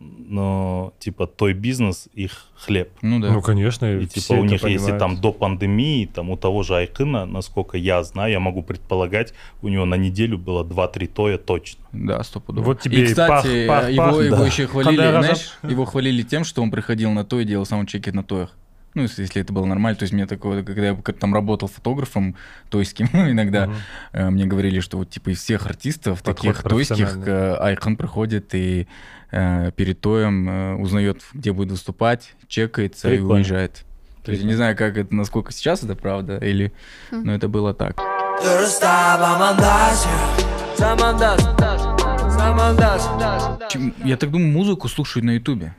но 0.00 0.94
типа 0.98 1.26
той 1.26 1.52
бизнес 1.52 2.08
их 2.14 2.46
хлеб. 2.56 2.90
Ну 3.02 3.20
да. 3.20 3.30
Ну, 3.32 3.42
конечно. 3.42 3.84
И 3.98 4.06
типа 4.06 4.32
у 4.32 4.44
них, 4.44 4.64
если 4.64 4.96
там 4.98 5.20
до 5.20 5.30
пандемии, 5.32 6.06
там 6.06 6.30
у 6.30 6.36
того 6.38 6.62
же 6.62 6.74
Айкына, 6.76 7.26
насколько 7.26 7.76
я 7.76 8.02
знаю, 8.02 8.32
я 8.32 8.40
могу 8.40 8.62
предполагать, 8.62 9.34
у 9.60 9.68
него 9.68 9.84
на 9.84 9.96
неделю 9.96 10.38
было 10.38 10.64
2-3 10.64 11.06
тоя 11.06 11.36
точно. 11.38 11.84
Да, 11.92 12.22
стопудово. 12.22 12.64
Вот 12.64 12.80
тебе 12.80 13.02
и, 13.02 13.06
кстати, 13.06 13.66
пах, 13.66 13.82
пах, 13.82 13.90
его, 13.90 14.04
пах. 14.04 14.24
его 14.24 14.36
Да. 14.36 14.46
еще 14.46 14.66
хвалили, 14.66 14.96
Когда 14.96 15.22
знаешь, 15.22 15.58
его 15.62 15.84
хвалили 15.84 16.22
тем, 16.22 16.44
что 16.44 16.62
он 16.62 16.70
приходил 16.70 17.10
на 17.12 17.24
то 17.24 17.38
и 17.38 17.44
делал 17.44 17.66
саундчеки 17.66 18.10
на 18.10 18.22
тоях. 18.24 18.56
Ну, 18.94 19.02
если, 19.02 19.22
если 19.22 19.40
это 19.42 19.52
было 19.52 19.66
нормально. 19.66 19.96
То 19.96 20.02
есть 20.02 20.12
мне 20.12 20.26
такое, 20.26 20.64
когда 20.64 20.88
я 20.88 20.94
там 20.94 21.32
работал 21.32 21.68
фотографом 21.68 22.34
тойским, 22.70 23.06
иногда 23.12 23.66
Мгм. 23.66 23.76
э, 24.12 24.30
мне 24.30 24.46
говорили, 24.46 24.80
что 24.80 24.96
вот 24.98 25.10
типа 25.10 25.30
из 25.30 25.38
всех 25.40 25.66
артистов, 25.66 26.22
Подход 26.22 26.56
таких 26.56 26.62
тойских, 26.62 27.18
э, 27.24 27.54
Айхан 27.60 27.96
приходит 27.96 28.52
и 28.54 28.88
э, 29.32 29.70
перед 29.76 30.00
тоем 30.00 30.48
э, 30.48 30.74
узнает, 30.76 31.22
где 31.34 31.52
будет 31.52 31.70
выступать, 31.72 32.34
чекается 32.48 33.08
и 33.08 33.16
Прикольно. 33.16 33.34
уезжает. 33.34 33.84
То 34.24 34.32
есть 34.32 34.42
я 34.42 34.48
не 34.48 34.54
знаю, 34.54 34.76
как 34.76 34.96
это, 34.98 35.14
насколько 35.14 35.52
сейчас 35.52 35.82
это 35.82 35.94
правда, 35.96 36.36
или... 36.38 36.72
Хм. 37.10 37.22
Но 37.24 37.34
это 37.34 37.48
было 37.48 37.72
так. 37.72 37.96
Я 44.04 44.16
так 44.16 44.30
думаю, 44.30 44.52
музыку 44.52 44.88
слушают 44.88 45.24
на 45.24 45.32
Ютубе. 45.32 45.74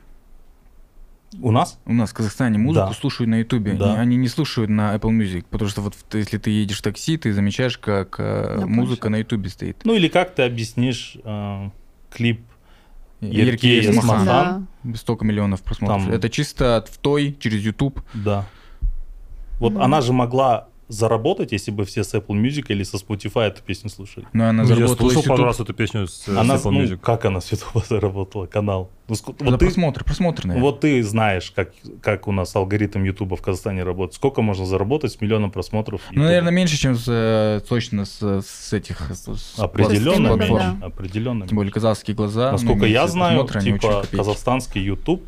У 1.40 1.50
нас? 1.50 1.78
У 1.86 1.94
нас 1.94 2.10
в 2.10 2.14
Казахстане 2.14 2.58
музыку 2.58 2.88
Да. 2.88 2.94
слушают 2.94 3.30
на 3.30 3.36
Ютубе. 3.36 3.72
Да. 3.72 3.94
и 3.94 3.98
Они 3.98 4.16
не 4.16 4.28
слушают 4.28 4.70
на 4.70 4.94
Apple 4.94 5.10
Music. 5.10 5.44
Потому 5.48 5.70
что 5.70 5.80
вот 5.80 5.94
если 6.12 6.38
ты 6.38 6.50
едешь 6.50 6.78
в 6.78 6.82
такси, 6.82 7.16
ты 7.16 7.32
замечаешь, 7.32 7.78
как 7.78 8.16
э, 8.18 8.64
музыка 8.66 9.08
на 9.08 9.16
Ютубе 9.16 9.48
стоит. 9.48 9.78
Ну 9.84 9.94
или 9.94 10.08
как 10.08 10.34
ты 10.34 10.42
объяснишь 10.42 11.16
э, 11.24 11.70
клип 12.10 12.42
Эсмахан. 13.30 14.22
Эсмахан. 14.22 14.68
Да. 14.84 14.96
Столько 14.96 15.24
миллионов 15.24 15.62
просмотров. 15.62 16.04
Там- 16.04 16.12
Это 16.12 16.28
чисто 16.28 16.84
в 16.90 16.98
той, 16.98 17.36
через 17.40 17.62
YouTube. 17.64 18.02
Да. 18.14 18.44
Вот 19.60 19.72
Мгм. 19.74 19.82
она 19.82 20.00
же 20.00 20.12
могла 20.12 20.68
заработать, 20.92 21.52
если 21.52 21.70
бы 21.70 21.84
все 21.84 22.04
с 22.04 22.14
Apple 22.14 22.36
Music 22.40 22.66
или 22.68 22.82
со 22.84 22.96
Spotify 22.98 23.48
эту 23.48 23.62
песню 23.62 23.88
слушали. 23.90 24.26
Но 24.32 24.48
она 24.48 24.62
Ну, 24.62 24.68
я 24.68 24.74
заработала 24.74 24.96
слушал 25.10 25.22
из 25.22 25.26
пару 25.28 25.44
раз 25.44 25.60
эту 25.60 25.72
песню 25.74 26.06
с, 26.06 26.14
с 26.24 26.28
она, 26.28 26.56
Apple 26.56 26.70
ну, 26.70 26.82
Music. 26.82 26.98
как 26.98 27.24
она 27.24 27.40
с 27.40 27.50
YouTube 27.52 27.84
заработала, 27.88 28.46
канал? 28.46 28.90
Ну, 29.08 29.14
ск- 29.14 29.34
За 29.38 29.50
вот, 29.50 29.58
ты, 29.58 29.66
просмотр, 29.66 30.04
просмотр, 30.04 30.44
наверное. 30.46 30.70
вот 30.70 30.80
ты 30.80 31.02
знаешь, 31.02 31.50
как, 31.50 31.72
как 32.02 32.28
у 32.28 32.32
нас 32.32 32.54
алгоритм 32.54 33.02
YouTube 33.04 33.32
в 33.38 33.42
Казахстане 33.42 33.82
работает. 33.84 34.14
Сколько 34.14 34.42
можно 34.42 34.64
заработать 34.66 35.12
с 35.12 35.20
миллионом 35.20 35.50
просмотров? 35.50 36.00
Ну, 36.10 36.14
YouTube? 36.14 36.24
наверное, 36.26 36.52
меньше, 36.52 36.76
чем 36.78 36.94
с, 36.94 37.04
э, 37.08 37.60
точно 37.68 38.04
с, 38.04 38.20
с 38.42 38.72
этих 38.72 39.00
с- 39.10 39.34
с 39.36 39.58
Определенно 39.58 40.34
стриминга, 40.34 40.36
меньше. 40.62 40.84
Определенно 40.84 41.46
Тем 41.48 41.56
более 41.56 41.72
казахские 41.72 42.14
глаза. 42.14 42.46
ну, 42.46 42.52
Насколько 42.52 42.86
я 42.86 43.00
меньше 43.00 43.12
знаю, 43.12 43.48
типа 43.48 44.04
казахстанский 44.12 44.82
YouTube, 44.82 45.22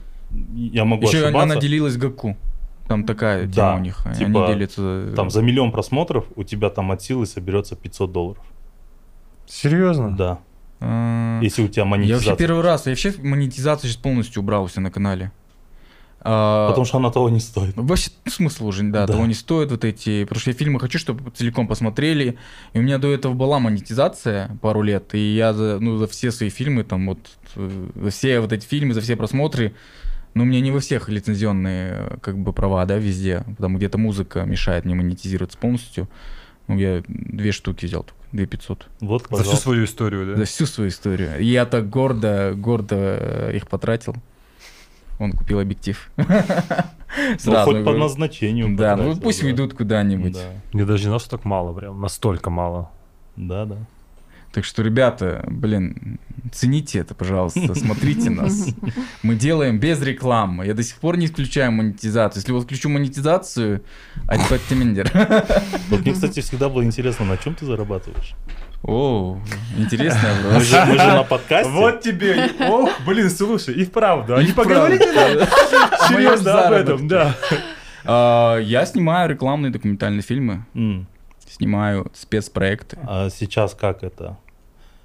я 0.55 0.85
могу 0.85 1.07
Еще 1.07 1.19
ошибаться, 1.25 1.43
она 1.43 1.57
делилась 1.57 1.97
Гаку. 1.97 2.37
Там 2.89 3.05
такая 3.05 3.47
Да, 3.47 3.53
тема 3.53 3.75
у 3.77 3.79
них. 3.81 4.05
типа, 4.17 4.45
они 4.47 4.55
делятся... 4.55 5.13
там 5.17 5.31
за 5.31 5.41
миллион 5.43 5.73
просмотров 5.73 6.27
у 6.37 6.45
тебя 6.45 6.69
там 6.71 6.91
от 6.93 7.03
силы 7.03 7.27
соберется 7.27 7.77
500 7.77 8.13
долларов. 8.13 8.45
Серьезно? 9.47 10.17
Да, 10.17 10.39
А, 10.81 11.41
если 11.41 11.63
у 11.63 11.69
тебя 11.69 11.83
Я 11.83 11.89
монетизация. 11.89 12.31
вообще 12.33 12.47
первый 12.47 12.63
раз, 12.63 12.87
я 12.87 12.93
вообще 12.93 13.15
монетизацию 13.23 13.91
сейчас 13.91 14.01
полностью 14.03 14.43
убрал 14.43 14.69
на 14.77 14.91
канале. 14.91 15.33
А, 16.27 16.69
Потому 16.71 16.87
что 16.87 16.97
она 16.97 17.11
того 17.11 17.29
не 17.29 17.39
стоит. 17.41 17.75
Вообще 17.77 18.11
смысл 18.27 18.67
уже, 18.69 18.83
да, 18.85 19.07
Да. 19.07 19.13
того 19.13 19.27
не 19.27 19.35
стоит 19.35 19.71
вот 19.71 19.85
эти, 19.85 20.25
потому 20.25 20.41
что 20.41 20.51
я 20.51 20.57
фильмы 20.57 20.81
хочу, 20.81 20.99
чтобы 20.99 21.31
целиком 21.33 21.69
посмотрели, 21.69 22.39
и 22.73 22.79
у 22.79 22.83
меня 22.83 22.97
до 22.97 23.13
этого 23.13 23.35
была 23.35 23.59
монетизация 23.59 24.57
пару 24.63 24.81
лет, 24.81 25.15
и 25.15 25.35
я 25.35 25.53
за, 25.53 25.79
ну, 25.81 25.99
за 25.99 26.07
все 26.07 26.31
свои 26.33 26.49
фильмы, 26.49 26.85
там 26.85 27.07
вот, 27.09 27.19
э, 27.57 27.89
за 27.97 28.11
все 28.11 28.41
вот 28.41 28.55
эти 28.55 28.67
фильмы, 28.67 28.95
за 28.95 29.03
все 29.03 29.17
просмотры, 29.17 29.75
но 30.35 30.43
у 30.43 30.47
меня 30.47 30.61
не 30.61 30.71
во 30.71 30.81
всех 30.81 31.09
лицензионные 31.09 31.93
э, 31.93 32.17
как 32.21 32.39
бы 32.39 32.53
права, 32.53 32.85
да, 32.87 32.97
везде, 32.97 33.45
там 33.59 33.77
где-то 33.77 33.99
музыка 33.99 34.43
мешает 34.45 34.85
мне 34.85 34.95
монетизироваться 34.95 35.59
полностью, 35.59 36.09
ну, 36.67 36.77
я 36.77 37.03
две 37.09 37.53
штуки 37.53 37.87
взял 37.87 38.03
только, 38.05 38.21
две 38.33 38.47
пятьсот. 38.47 38.89
Вот, 39.01 39.23
За 39.23 39.27
всю 39.29 39.37
пожалуйста. 39.37 39.63
свою 39.63 39.85
историю, 39.85 40.27
да? 40.27 40.37
За 40.37 40.45
всю 40.45 40.67
свою 40.67 40.91
историю. 40.91 41.39
И 41.39 41.45
я 41.45 41.67
так 41.67 41.89
гордо, 41.89 42.55
гордо 42.57 42.97
э, 42.99 43.57
их 43.57 43.69
потратил. 43.69 44.15
Он 45.19 45.33
купил 45.33 45.61
объектив. 45.61 46.11
Ну, 47.17 47.39
Сразу 47.39 47.71
хоть 47.71 47.85
по 47.85 47.93
назначению. 47.93 48.77
Да, 48.77 48.97
ну 48.97 49.17
пусть 49.17 49.41
уйдут 49.45 49.75
куда-нибудь. 49.75 50.33
Да, 50.33 50.51
Я 50.73 50.85
даже 50.85 51.05
не 51.05 51.09
знал, 51.11 51.21
что 51.21 51.31
так 51.31 51.45
мало 51.45 51.73
прям. 51.73 52.01
Настолько 52.01 52.51
мало. 52.51 52.91
да, 53.37 53.67
да. 53.67 53.77
Так 54.55 54.65
что, 54.65 54.83
ребята, 54.83 55.45
блин, 55.49 56.21
цените 56.53 57.01
это, 57.01 57.13
пожалуйста, 57.15 57.75
смотрите 57.75 58.31
нас. 58.43 58.69
Мы 59.25 59.35
делаем 59.35 59.81
без 59.81 60.01
рекламы. 60.01 60.65
Я 60.65 60.75
до 60.75 60.85
сих 60.85 60.95
пор 60.99 61.17
не 61.17 61.27
включаю 61.27 61.73
монетизацию. 61.73 62.41
Если 62.41 62.53
вот 62.53 62.63
включу 62.63 62.89
монетизацию, 62.89 63.83
альпаттемендер. 64.29 65.11
Вот 65.91 66.01
мне, 66.03 66.13
кстати, 66.13 66.39
всегда 66.41 66.69
было 66.69 66.85
интересно, 66.85 67.27
на 67.27 67.37
чем 67.37 67.57
ты 67.57 67.67
зарабатываешь? 67.67 68.35
О, 68.85 69.41
интересный 69.77 70.31
Мы 70.37 70.43
вопрос. 70.45 70.63
же, 70.65 70.85
мы 70.85 70.93
же 70.99 71.07
на 71.07 71.23
подкасте. 71.25 71.73
Вот 71.73 72.01
тебе. 72.03 72.51
Ох, 72.61 72.91
блин, 73.07 73.31
слушай, 73.31 73.75
и 73.75 73.85
вправду. 73.85 74.37
А 74.37 74.41
И 74.41 74.45
не 74.47 74.53
вправду. 74.53 74.71
поговорите 74.75 75.13
нам 75.13 75.33
Моем 75.35 75.49
серьезно 76.09 76.63
об 76.67 76.73
этом, 76.73 77.09
да. 77.09 77.35
А, 78.05 78.59
Я 78.59 78.87
снимаю 78.87 79.29
рекламные 79.31 79.73
документальные 79.73 80.23
фильмы, 80.23 80.65
снимаю 81.49 82.11
спецпроекты. 82.15 82.99
А 83.05 83.31
сейчас 83.31 83.75
как 83.75 84.03
это? 84.05 84.37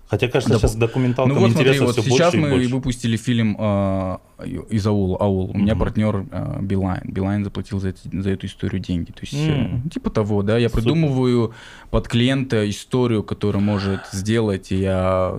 Хотя, 0.10 0.28
кажется, 0.28 0.54
Да, 0.54 0.60
сейчас 0.60 0.76
документалкам 0.76 1.36
Ну 1.36 1.40
вот 1.40 1.52
смотри, 1.52 1.70
интересно 1.70 1.86
вот 1.86 1.96
все 1.98 2.04
сейчас 2.10 2.34
больше 2.34 2.38
и 2.38 2.40
мы 2.42 2.50
больше. 2.50 2.70
выпустили 2.76 3.16
фильм 3.16 3.56
э, 3.60 4.18
из 4.72 4.88
аула. 4.88 5.18
Аул. 5.20 5.52
У 5.54 5.58
меня 5.58 5.76
Мгм. 5.76 5.80
партнер 5.84 6.26
э, 6.32 6.58
Билайн. 6.62 7.02
Билайн 7.06 7.44
заплатил 7.44 7.80
за, 7.80 7.90
эти- 7.90 8.20
за 8.22 8.32
эту 8.32 8.48
историю 8.48 8.82
деньги. 8.82 9.12
То 9.12 9.20
есть 9.22 9.34
э, 9.36 9.52
М. 9.52 9.90
типа 9.90 10.10
того, 10.10 10.42
да. 10.42 10.58
Я 10.58 10.70
Супер. 10.70 10.82
придумываю 10.82 11.54
под 11.92 12.08
клиента 12.08 12.68
историю, 12.68 13.22
которую 13.22 13.64
может 13.64 14.02
сделать, 14.12 14.72
и 14.72 14.78
я 14.78 15.38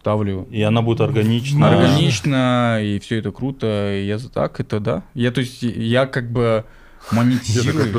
ставлю 0.00 0.48
И 0.50 0.62
она 0.62 0.82
будет 0.82 1.00
органична. 1.00 1.68
органично, 1.68 2.78
и 2.82 2.98
все 2.98 3.18
это 3.18 3.30
круто. 3.30 3.94
И 3.96 4.06
я 4.06 4.18
за 4.18 4.30
так 4.30 4.58
это 4.58 4.80
да. 4.80 5.04
Я 5.14 5.30
то 5.30 5.40
есть 5.40 5.62
я 5.62 6.06
как 6.06 6.32
бы 6.32 6.64
монетизирую. 7.12 7.94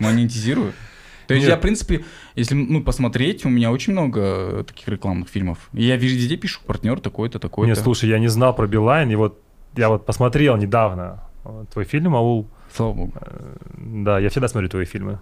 монетизирую. 0.00 0.72
То 1.28 1.34
есть 1.34 1.44
Нет. 1.46 1.50
я, 1.50 1.58
в 1.58 1.60
принципе, 1.60 2.04
если 2.36 2.54
ну, 2.54 2.82
посмотреть, 2.82 3.44
у 3.44 3.50
меня 3.50 3.70
очень 3.70 3.92
много 3.92 4.64
таких 4.64 4.88
рекламных 4.88 5.28
фильмов. 5.28 5.68
И 5.74 5.84
я 5.84 5.96
везде 5.96 6.38
пишу 6.38 6.60
партнер 6.66 7.00
такой-то, 7.00 7.38
такой-то. 7.38 7.68
Нет, 7.68 7.78
слушай, 7.78 8.08
я 8.08 8.18
не 8.18 8.28
знал 8.28 8.54
про 8.54 8.66
Билайн, 8.66 9.10
и 9.10 9.14
вот 9.14 9.38
я 9.76 9.90
вот 9.90 10.06
посмотрел 10.06 10.56
недавно 10.56 11.22
э, 11.44 11.64
твой 11.70 11.84
фильм 11.84 12.16
«Аул». 12.16 12.48
Слава 12.74 12.94
богу. 12.94 13.12
Э, 13.20 13.56
Да, 13.76 14.18
я 14.18 14.30
всегда 14.30 14.48
смотрю 14.48 14.70
твои 14.70 14.86
фильмы. 14.86 15.18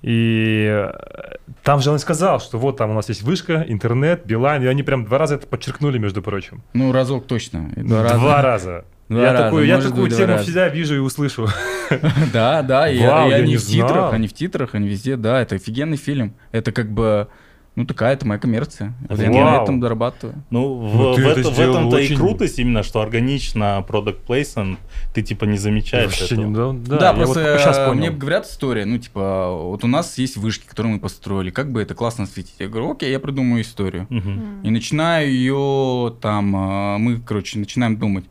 И 0.00 0.66
э, 0.66 1.36
там 1.62 1.80
же 1.80 1.90
он 1.90 1.98
сказал, 1.98 2.40
что 2.40 2.58
вот 2.58 2.78
там 2.78 2.90
у 2.90 2.94
нас 2.94 3.10
есть 3.10 3.22
вышка, 3.22 3.62
интернет, 3.68 4.24
Билайн, 4.24 4.62
и 4.62 4.66
они 4.66 4.82
прям 4.82 5.04
два 5.04 5.18
раза 5.18 5.34
это 5.34 5.46
подчеркнули, 5.46 5.98
между 5.98 6.22
прочим. 6.22 6.62
Ну, 6.72 6.92
разок 6.92 7.26
точно. 7.26 7.70
И 7.76 7.82
Два 7.82 8.04
раза. 8.04 8.42
раза. 8.42 8.84
Два 9.10 9.22
я 9.22 9.32
раза, 9.32 9.44
такую, 9.44 9.66
я 9.66 9.80
такую 9.80 10.08
тему 10.08 10.26
раза. 10.28 10.44
всегда 10.44 10.68
вижу 10.68 10.94
и 10.94 10.98
услышу. 10.98 11.48
Да, 12.32 12.62
да, 12.62 12.88
и, 12.88 13.04
Вау, 13.04 13.26
и 13.26 13.30
я 13.32 13.36
они 13.38 13.48
не 13.52 13.56
в 13.56 13.66
титрах, 13.66 14.12
они 14.14 14.28
в 14.28 14.32
титрах, 14.32 14.74
они 14.76 14.88
везде, 14.88 15.16
да, 15.16 15.42
это 15.42 15.56
офигенный 15.56 15.96
фильм. 15.96 16.34
Это 16.52 16.70
как 16.70 16.88
бы, 16.92 17.26
ну, 17.74 17.84
такая 17.84 18.12
это 18.12 18.24
моя 18.24 18.38
коммерция. 18.38 18.94
Вот 19.08 19.18
я 19.18 19.28
на 19.28 19.62
этом 19.62 19.80
зарабатываю. 19.82 20.36
Ну, 20.50 20.74
в, 20.76 20.94
Ну, 20.94 21.12
в 21.14 21.18
это 21.18 21.50
в 21.50 21.58
этом-то 21.58 21.98
и 21.98 22.04
очень- 22.04 22.16
крутость 22.16 22.60
именно, 22.60 22.84
что 22.84 23.00
органично 23.00 23.84
product 23.88 24.18
placement, 24.28 24.76
ты 25.12 25.22
типа 25.22 25.46
не 25.46 25.58
замечаешь 25.58 26.06
Вообще 26.20 26.36
не- 26.36 26.52
этого. 26.52 26.74
да, 26.74 26.96
Да, 26.98 27.06
я 27.08 27.14
просто 27.14 27.40
вот 27.40 27.60
сейчас 27.60 27.76
понял. 27.78 27.94
мне 27.94 28.10
говорят 28.10 28.46
история, 28.46 28.84
ну, 28.84 28.96
типа, 28.98 29.50
вот 29.50 29.82
у 29.82 29.88
нас 29.88 30.16
есть 30.18 30.36
вышки, 30.36 30.68
которые 30.68 30.92
мы 30.94 31.00
построили, 31.00 31.50
как 31.50 31.72
бы 31.72 31.82
это 31.82 31.94
классно 31.96 32.26
светить. 32.26 32.54
Я 32.60 32.68
говорю, 32.68 32.92
окей, 32.92 33.10
я 33.10 33.18
придумаю 33.18 33.62
историю. 33.62 34.06
Мгм. 34.10 34.60
И 34.62 34.70
начинаю 34.70 35.28
ее 35.28 36.14
там, 36.20 36.54
э, 36.54 36.98
мы, 36.98 37.16
короче, 37.18 37.58
начинаем 37.58 37.96
думать. 37.96 38.26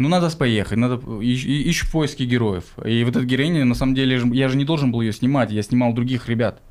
Ну, 0.00 0.08
надо 0.08 0.34
поехать, 0.34 0.78
надо 0.78 0.98
и- 1.20 1.34
и- 1.34 1.68
ищу 1.70 1.86
поиски 1.92 2.22
героев. 2.22 2.64
И 2.86 3.04
вот 3.04 3.16
эта 3.16 3.26
героиня, 3.26 3.66
на 3.66 3.74
самом 3.74 3.94
деле, 3.94 4.18
я 4.32 4.48
же 4.48 4.56
не 4.56 4.64
должен 4.64 4.90
был 4.92 5.02
ее 5.02 5.12
снимать, 5.12 5.52
я 5.52 5.62
снимал 5.62 5.92
других 5.92 6.26
ребят. 6.26 6.62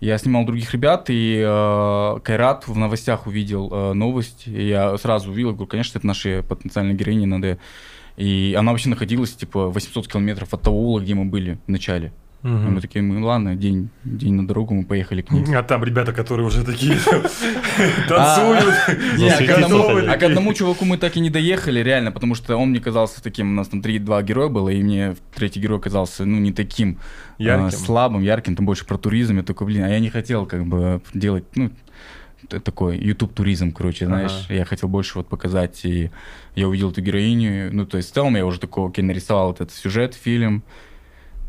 Я 0.00 0.16
снимал 0.16 0.46
других 0.46 0.72
ребят, 0.72 1.10
и 1.10 1.36
э, 1.46 2.18
Кайрат 2.24 2.66
в 2.66 2.74
новостях 2.78 3.26
увидел 3.26 3.68
э, 3.70 3.92
новость, 3.92 4.44
и 4.46 4.68
я 4.68 4.96
сразу 4.96 5.32
увидел, 5.32 5.50
говорю, 5.50 5.66
конечно, 5.66 5.98
это 5.98 6.06
наши 6.06 6.42
потенциальные 6.48 6.96
героини, 6.96 7.26
надо... 7.26 7.58
И 8.16 8.56
она 8.58 8.72
вообще 8.72 8.88
находилась, 8.88 9.34
типа, 9.34 9.66
800 9.68 10.08
километров 10.08 10.54
от 10.54 10.62
того 10.62 10.78
ула, 10.78 11.00
где 11.00 11.12
мы 11.14 11.26
были 11.26 11.58
в 11.66 11.70
начале. 11.70 12.14
И 12.42 12.48
Мгм. 12.48 12.74
мы 12.74 12.80
такие, 12.80 13.02
ну 13.02 13.26
ладно, 13.26 13.56
день, 13.56 13.88
день 14.04 14.34
на 14.34 14.46
дорогу, 14.46 14.72
мы 14.74 14.84
поехали 14.84 15.22
к 15.22 15.30
ним. 15.32 15.44
А 15.56 15.62
там 15.62 15.82
ребята, 15.82 16.12
которые 16.12 16.46
уже 16.46 16.64
такие 16.64 16.94
А, 18.10 18.36
танцуют. 18.36 18.74
А 18.88 19.46
к 19.46 19.50
одному- 19.50 20.06
а 20.08 20.12
одному 20.12 20.54
чуваку 20.54 20.84
мы 20.84 20.96
так 20.98 21.16
и 21.16 21.20
не 21.20 21.30
доехали, 21.30 21.80
реально, 21.80 22.12
потому 22.12 22.34
что 22.36 22.56
он 22.56 22.70
мне 22.70 22.80
казался 22.80 23.22
таким, 23.22 23.50
у 23.50 23.54
нас 23.54 23.68
там 23.68 23.82
три-два 23.82 24.22
героя 24.22 24.48
было, 24.48 24.68
и 24.68 24.82
мне 24.82 25.16
третий 25.34 25.60
герой 25.60 25.80
казался, 25.80 26.24
ну, 26.24 26.38
не 26.38 26.52
таким 26.52 26.98
а, 27.40 27.70
слабым, 27.70 28.22
ярким, 28.22 28.54
там 28.54 28.64
больше 28.66 28.86
про 28.86 28.96
туризм. 28.96 29.38
Я 29.38 29.42
такой, 29.42 29.66
блин, 29.66 29.82
а 29.84 29.88
я 29.88 29.98
не 29.98 30.10
хотел 30.10 30.46
как 30.46 30.66
бы 30.66 31.00
делать, 31.14 31.44
ну, 31.56 31.70
такой 32.48 32.98
YouTube 32.98 33.32
туризм, 33.34 33.72
короче, 33.72 34.06
знаешь, 34.06 34.44
Ага. 34.44 34.54
я 34.54 34.64
хотел 34.64 34.88
больше 34.88 35.18
вот 35.18 35.26
показать, 35.28 35.84
и 35.84 36.10
я 36.54 36.68
увидел 36.68 36.90
эту 36.92 37.00
героиню, 37.00 37.74
ну, 37.74 37.86
то 37.86 37.96
есть 37.96 38.10
в 38.10 38.14
целом 38.14 38.36
я 38.36 38.46
уже 38.46 38.60
такой, 38.60 38.88
окей, 38.88 39.02
нарисовал 39.02 39.52
этот 39.52 39.72
сюжет, 39.72 40.14
фильм, 40.14 40.62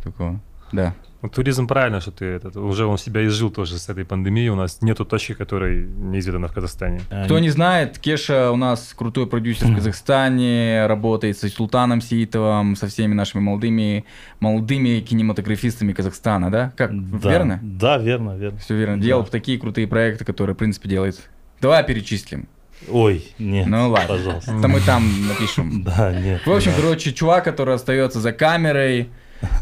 такого, 0.03 0.39
да. 0.71 0.93
Ну, 1.23 1.29
туризм 1.29 1.67
правильно, 1.67 1.99
что 1.99 2.11
ты 2.11 2.25
этот, 2.25 2.55
уже 2.57 2.85
он 2.85 2.99
себя 2.99 3.25
изжил 3.25 3.49
тоже 3.49 3.79
с 3.79 3.89
этой 3.89 4.05
пандемией. 4.05 4.49
У 4.49 4.55
нас 4.55 4.83
нету 4.83 5.03
точки, 5.03 5.33
которой 5.33 5.83
неизведана 5.87 6.47
в 6.47 6.53
Казахстане. 6.53 7.01
Кто 7.25 7.39
не 7.39 7.49
знает, 7.49 7.97
Кеша 7.97 8.51
у 8.51 8.55
нас 8.55 8.93
крутой 8.95 9.25
продюсер 9.25 9.67
в 9.67 9.75
Казахстане, 9.75 10.85
работает 10.85 11.37
с 11.39 11.49
Султаном 11.49 12.01
Сиитовым, 12.01 12.75
со 12.75 12.87
всеми 12.87 13.15
нашими 13.15 13.41
молодыми, 13.41 14.05
молодыми 14.39 14.99
кинематографистами 14.99 15.93
Казахстана, 15.93 16.51
да? 16.51 16.71
Как, 16.77 16.91
Да. 17.19 17.31
верно? 17.31 17.59
Да, 17.63 17.97
верно, 17.97 18.37
верно. 18.37 18.59
Все 18.59 18.75
верно. 18.75 18.97
Да. 18.97 19.03
Делал 19.03 19.23
такие 19.25 19.57
крутые 19.59 19.87
проекты, 19.87 20.23
которые, 20.23 20.53
в 20.55 20.59
принципе, 20.59 20.87
делает. 20.87 21.19
Давай 21.61 21.83
перечислим. 21.83 22.47
Ой, 22.89 23.25
нет, 23.39 23.65
Ну 23.65 23.89
ладно. 23.89 24.07
пожалуйста. 24.07 24.51
Это 24.55 24.67
мы 24.67 24.79
там 24.81 25.03
напишем. 25.27 25.83
Да, 25.97 26.13
нет. 26.13 26.45
В 26.45 26.51
общем, 26.51 26.71
надо. 26.71 26.83
короче, 26.83 27.11
чувак, 27.11 27.43
который 27.43 27.73
остается 27.73 28.19
за 28.19 28.31
камерой, 28.33 29.09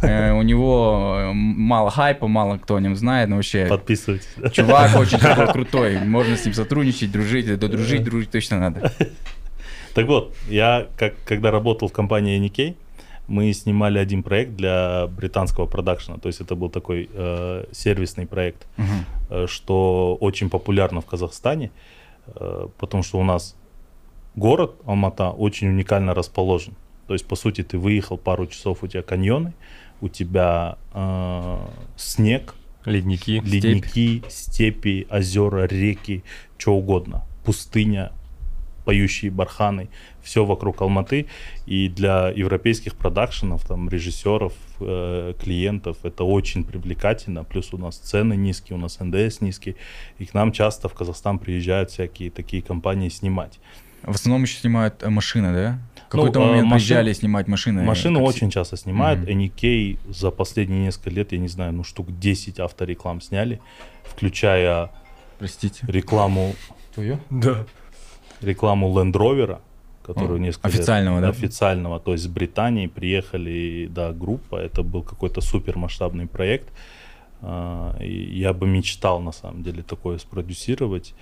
у 0.01 0.41
него 0.41 1.15
э, 1.17 1.31
мало 1.33 1.89
хайпа, 1.89 2.27
мало 2.27 2.57
кто 2.57 2.75
о 2.75 2.81
нем 2.81 2.95
знает, 2.95 3.29
но 3.29 3.35
вообще 3.35 3.67
подписывайтесь. 3.67 4.27
чувак 4.53 4.95
очень 4.99 5.19
такой 5.19 5.47
крутой. 5.51 5.99
Можно 5.99 6.37
с 6.37 6.45
ним 6.45 6.53
сотрудничать, 6.53 7.11
дружить, 7.11 7.47
да 7.47 7.67
дружить, 7.67 8.03
дружить 8.03 8.31
точно 8.31 8.59
надо. 8.59 8.91
Так 9.93 10.07
вот, 10.07 10.35
я 10.49 10.87
как, 10.97 11.13
когда 11.25 11.51
работал 11.51 11.87
в 11.87 11.93
компании 11.93 12.37
Никей, 12.37 12.75
мы 13.27 13.53
снимали 13.53 13.97
один 13.97 14.23
проект 14.23 14.55
для 14.55 15.07
британского 15.07 15.65
продакшена. 15.65 16.17
То 16.17 16.27
есть 16.27 16.41
это 16.41 16.55
был 16.55 16.69
такой 16.69 17.09
э, 17.11 17.65
сервисный 17.71 18.27
проект, 18.27 18.67
э, 19.29 19.47
что 19.47 20.17
очень 20.19 20.49
популярно 20.49 21.01
в 21.01 21.05
Казахстане, 21.05 21.71
э, 22.27 22.67
потому 22.77 23.03
что 23.03 23.19
у 23.19 23.23
нас 23.23 23.55
город 24.35 24.75
Алмата 24.85 25.29
очень 25.29 25.69
уникально 25.69 26.13
расположен. 26.13 26.75
То 27.07 27.13
есть, 27.13 27.25
по 27.25 27.35
сути, 27.35 27.63
ты 27.63 27.77
выехал 27.77 28.17
пару 28.17 28.47
часов, 28.47 28.83
у 28.83 28.87
тебя 28.87 29.03
каньоны, 29.03 29.53
у 30.01 30.09
тебя 30.09 30.77
э, 30.93 31.57
снег, 31.97 32.55
Ледники. 32.85 33.41
ледники, 33.43 34.23
степи, 34.29 35.07
озера, 35.09 35.65
реки, 35.67 36.23
что 36.57 36.75
угодно, 36.75 37.23
пустыня, 37.43 38.11
поющие 38.85 39.31
барханы, 39.31 39.89
все 40.21 40.45
вокруг 40.45 40.81
Алматы. 40.81 41.25
И 41.65 41.89
для 41.89 42.29
европейских 42.29 42.95
продакшенов, 42.95 43.65
там, 43.65 43.89
режиссеров, 43.89 44.53
э, 44.79 45.33
клиентов 45.41 45.97
это 46.03 46.23
очень 46.23 46.63
привлекательно. 46.63 47.43
Плюс 47.43 47.73
у 47.73 47.77
нас 47.77 47.97
цены 47.97 48.35
низкие, 48.35 48.77
у 48.77 48.79
нас 48.79 48.99
НДС 48.99 49.41
низкий. 49.41 49.75
И 50.19 50.25
к 50.25 50.33
нам 50.33 50.51
часто 50.51 50.87
в 50.87 50.93
Казахстан 50.93 51.39
приезжают 51.39 51.89
всякие 51.89 52.29
такие 52.29 52.61
компании 52.61 53.09
снимать. 53.09 53.59
В 54.03 54.13
основном 54.13 54.43
еще 54.43 54.59
снимают 54.59 55.01
э, 55.01 55.09
машины, 55.09 55.51
да? 55.51 55.79
В 56.15 56.17
Ну, 56.17 56.23
какой-то 56.23 56.39
э, 56.41 56.45
момент 56.47 56.67
машин- 56.67 56.87
приезжали 56.87 57.13
снимать 57.13 57.47
машины. 57.47 57.83
Машины 57.83 58.19
как 58.19 58.27
очень 58.27 58.49
часто 58.49 58.77
снимают. 58.77 59.27
NK 59.27 59.97
за 60.09 60.31
последние 60.31 60.81
несколько 60.85 61.09
лет, 61.09 61.31
я 61.31 61.37
не 61.37 61.47
знаю, 61.49 61.73
ну 61.73 61.83
штук 61.83 62.07
10 62.19 62.59
автореклам 62.59 63.21
сняли, 63.21 63.59
включая 64.03 64.91
Простите. 65.39 65.85
рекламу 65.87 66.55
Твое? 66.93 67.19
Да. 67.29 67.65
рекламу 68.41 68.89
Land 68.97 69.13
Rover, 69.13 69.59
которую 70.03 70.35
О, 70.37 70.39
несколько 70.39 70.67
официального, 70.67 71.15
лет, 71.19 71.23
да? 71.23 71.29
Официального, 71.29 71.99
то 71.99 72.13
есть 72.13 72.23
с 72.23 72.27
Британии 72.27 72.87
приехали, 72.87 73.87
да, 73.91 74.11
группа, 74.13 74.55
это 74.55 74.83
был 74.83 75.03
какой-то 75.03 75.41
супер 75.41 75.77
масштабный 75.77 76.27
проект. 76.27 76.69
А, 77.41 77.97
и 78.01 78.39
я 78.39 78.53
бы 78.53 78.65
мечтал, 78.67 79.19
на 79.19 79.31
самом 79.31 79.61
деле, 79.63 79.83
такое 79.83 80.17
спродюсировать. 80.17 81.13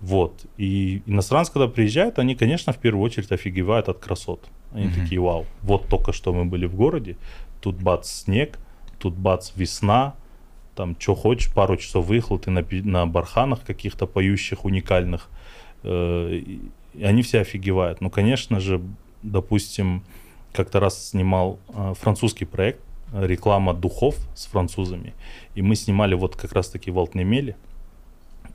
Вот. 0.00 0.46
И 0.56 1.02
иностранцы, 1.06 1.52
когда 1.52 1.68
приезжают, 1.68 2.18
они, 2.18 2.34
конечно, 2.34 2.72
в 2.72 2.78
первую 2.78 3.04
очередь 3.04 3.32
офигевают 3.32 3.88
от 3.88 3.98
красот. 3.98 4.40
Они 4.72 4.86
Мгм. 4.86 4.94
такие, 4.94 5.20
вау, 5.20 5.46
вот 5.62 5.88
только 5.88 6.12
что 6.12 6.32
мы 6.32 6.44
были 6.44 6.66
в 6.66 6.74
городе, 6.74 7.16
тут 7.60 7.76
бац 7.82 8.08
снег, 8.08 8.58
тут 8.98 9.14
бац 9.14 9.52
весна, 9.56 10.14
там 10.76 10.94
что 10.98 11.14
хочешь, 11.14 11.52
пару 11.52 11.76
часов 11.76 12.06
выехал, 12.06 12.38
ты 12.38 12.50
на, 12.50 12.64
на 12.84 13.06
барханах 13.06 13.64
каких-то 13.64 14.06
поющих, 14.06 14.64
уникальных, 14.64 15.28
Э, 15.84 16.32
и 16.32 16.60
и 16.94 17.04
они 17.04 17.22
все 17.22 17.40
офигевают. 17.40 18.00
Ну, 18.00 18.10
конечно 18.10 18.60
же, 18.60 18.80
допустим, 19.22 20.02
как-то 20.52 20.80
раз 20.80 21.10
снимал 21.10 21.58
э, 21.68 21.94
французский 21.96 22.44
проект, 22.44 22.80
э, 23.12 23.26
реклама 23.26 23.74
духов 23.74 24.16
с 24.34 24.46
французами, 24.46 25.14
и 25.54 25.62
мы 25.62 25.76
снимали 25.76 26.14
вот 26.14 26.34
как 26.34 26.52
раз-таки 26.52 26.90
в 26.90 26.98
Алтнемеле, 26.98 27.56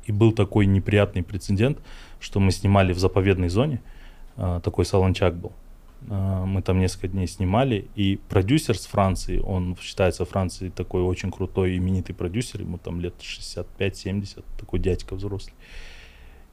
и 0.05 0.11
был 0.11 0.31
такой 0.31 0.65
неприятный 0.65 1.23
прецедент, 1.23 1.79
что 2.19 2.39
мы 2.39 2.51
снимали 2.51 2.93
в 2.93 2.99
заповедной 2.99 3.49
зоне, 3.49 3.81
э, 4.37 4.61
такой 4.63 4.85
салончак 4.85 5.35
был. 5.35 5.51
Э, 6.09 6.45
Мы 6.45 6.61
там 6.61 6.79
несколько 6.79 7.07
дней 7.07 7.27
снимали, 7.27 7.87
и 7.95 8.19
продюсер 8.29 8.77
с 8.77 8.85
Франции, 8.85 9.39
он 9.39 9.77
считается 9.81 10.25
Франции 10.25 10.69
такой 10.69 11.01
очень 11.01 11.31
крутой, 11.31 11.77
именитый 11.77 12.15
продюсер, 12.15 12.61
ему 12.61 12.77
там 12.77 13.01
лет 13.01 13.13
65-70, 13.19 14.43
такой 14.59 14.79
дядька 14.79 15.15
взрослый. 15.15 15.55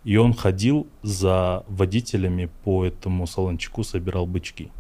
И 0.05 0.17
он 0.17 0.33
ходил 0.33 0.87
за 1.03 1.65
водителями 1.69 2.49
по 2.65 2.85
этому 2.87 3.27
салончику, 3.27 3.85
собирал 3.85 4.27
бычки. 4.27 4.71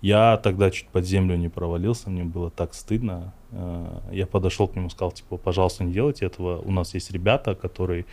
Я 0.00 0.36
тогда 0.36 0.70
чуть 0.70 0.88
под 0.88 1.04
землю 1.04 1.36
не 1.36 1.48
провалился, 1.48 2.08
мне 2.10 2.22
было 2.24 2.50
так 2.50 2.74
стыдно. 2.74 3.32
Э, 3.50 4.00
Я 4.12 4.26
подошел 4.26 4.68
к 4.68 4.76
нему, 4.76 4.90
сказал, 4.90 5.12
типа, 5.12 5.36
пожалуйста, 5.36 5.84
не 5.84 5.92
делайте 5.92 6.26
этого. 6.26 6.58
У 6.60 6.70
нас 6.70 6.94
есть 6.94 7.10
ребята, 7.10 7.54
которые, 7.54 8.04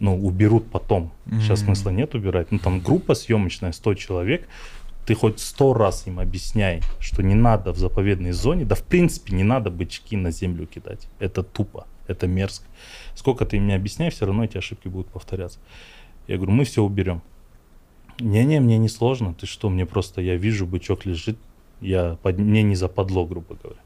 ну, 0.00 0.16
уберут 0.26 0.70
потом. 0.70 1.12
Сейчас 1.40 1.60
Мгм. 1.60 1.66
смысла 1.66 1.90
нет 1.90 2.14
убирать. 2.14 2.50
Ну, 2.52 2.58
там 2.58 2.80
группа 2.80 3.14
съемочная, 3.14 3.72
100 3.72 3.94
человек. 3.94 4.48
Ты 5.06 5.14
хоть 5.14 5.38
сто 5.40 5.72
раз 5.72 6.06
им 6.06 6.18
объясняй, 6.18 6.82
что 7.00 7.22
не 7.22 7.34
надо 7.34 7.72
в 7.72 7.78
заповедной 7.78 8.32
зоне, 8.32 8.64
да 8.64 8.74
в 8.74 8.82
принципе 8.82 9.34
не 9.36 9.44
надо 9.44 9.70
бычки 9.70 10.16
на 10.16 10.30
землю 10.30 10.66
кидать. 10.66 11.08
Это 11.20 11.42
тупо, 11.42 11.86
это 12.08 12.26
мерзко. 12.26 12.66
Сколько 13.14 13.44
ты 13.44 13.56
им 13.56 13.66
не 13.66 13.74
объясняй, 13.74 14.10
все 14.10 14.26
равно 14.26 14.44
эти 14.44 14.58
ошибки 14.58 14.88
будут 14.88 15.06
повторяться. 15.08 15.58
Я 16.28 16.36
говорю, 16.36 16.52
мы 16.52 16.64
все 16.64 16.82
уберем. 16.82 17.22
Не-не, 18.20 18.60
мне 18.60 18.78
не 18.78 18.88
сложно. 18.88 19.34
Ты 19.34 19.46
что, 19.46 19.70
мне 19.70 19.86
просто, 19.86 20.20
я 20.20 20.36
вижу, 20.36 20.66
бычок 20.66 21.06
лежит, 21.06 21.36
я 21.80 22.16
под, 22.22 22.38
мне 22.38 22.62
не 22.62 22.74
западло, 22.74 23.26
грубо 23.26 23.56
говоря. 23.62 23.80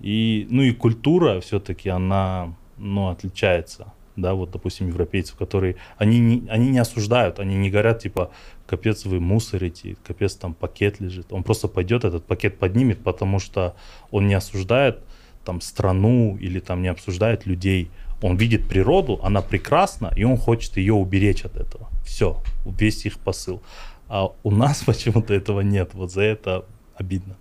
И, 0.00 0.46
ну 0.50 0.62
и 0.62 0.72
культура 0.72 1.40
все-таки, 1.40 1.88
она, 1.88 2.54
ну, 2.76 3.08
отличается. 3.08 3.92
Да, 4.16 4.34
вот, 4.34 4.50
допустим, 4.50 4.88
европейцев, 4.88 5.36
которые, 5.36 5.76
они 5.96 6.18
не, 6.18 6.48
они 6.48 6.70
не 6.70 6.78
осуждают, 6.78 7.38
они 7.38 7.56
не 7.56 7.70
говорят, 7.70 8.00
типа, 8.00 8.32
капец, 8.66 9.04
вы 9.04 9.20
мусорите, 9.20 9.96
капец, 10.04 10.34
там 10.34 10.54
пакет 10.54 11.00
лежит. 11.00 11.32
Он 11.32 11.44
просто 11.44 11.68
пойдет, 11.68 12.04
этот 12.04 12.24
пакет 12.24 12.58
поднимет, 12.58 12.98
потому 13.02 13.38
что 13.38 13.76
он 14.10 14.26
не 14.26 14.34
осуждает 14.34 15.00
там 15.44 15.60
страну 15.60 16.36
или 16.36 16.58
там 16.58 16.82
не 16.82 16.88
обсуждает 16.88 17.46
людей. 17.46 17.90
Он 18.20 18.36
видит 18.36 18.68
природу, 18.68 19.20
она 19.22 19.42
прекрасна, 19.42 20.12
и 20.16 20.24
он 20.24 20.36
хочет 20.36 20.76
ее 20.76 20.94
уберечь 20.94 21.44
от 21.44 21.56
этого. 21.56 21.88
Все, 22.04 22.42
весь 22.64 23.06
их 23.06 23.18
посыл. 23.18 23.60
А 24.08 24.30
у 24.42 24.50
нас 24.50 24.82
почему-то 24.86 25.34
этого 25.34 25.60
нет. 25.60 25.90
Вот 25.94 26.12
за 26.12 26.22
это 26.22 26.64
обидно. 26.96 27.36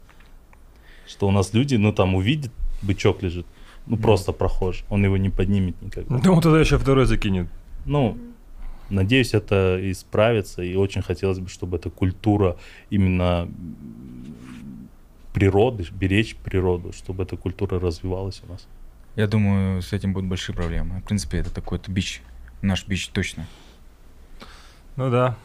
Что 1.08 1.28
у 1.28 1.32
нас 1.32 1.54
люди, 1.54 1.76
ну 1.76 1.94
там 1.94 2.16
увидит, 2.16 2.52
бычок 2.82 3.24
лежит, 3.24 3.46
ну 3.86 3.98
просто 3.98 4.34
прохожий, 4.34 4.86
он 4.90 5.04
его 5.06 5.18
не 5.18 5.30
поднимет 5.30 5.82
никогда. 5.82 6.20
Ну, 6.24 6.42
тогда 6.42 6.60
еще 6.60 6.78
второй 6.78 7.06
закинет. 7.06 7.48
Ну, 7.86 8.18
надеюсь, 8.90 9.34
это 9.34 9.80
исправится, 9.92 10.62
и 10.62 10.76
очень 10.76 11.02
хотелось 11.02 11.40
бы, 11.40 11.50
чтобы 11.50 11.78
эта 11.78 11.90
культура 11.90 12.58
именно 12.90 13.48
природы, 15.34 15.86
беречь 15.92 16.36
природу, 16.36 16.92
чтобы 16.92 17.24
эта 17.24 17.38
культура 17.38 17.80
развивалась 17.80 18.42
у 18.48 18.52
нас. 18.52 18.68
Я 19.18 19.28
думаю, 19.28 19.82
с 19.82 19.94
этим 19.94 20.14
будут 20.14 20.30
большие 20.30 20.56
проблемы. 20.56 21.00
В 21.02 21.04
принципе, 21.04 21.40
это 21.40 21.54
такой-то 21.54 21.92
бич. 21.92 22.22
Наш 22.62 22.88
бич 22.88 23.08
точно. 23.10 23.46
Ну 24.96 25.10
да. 25.10 25.36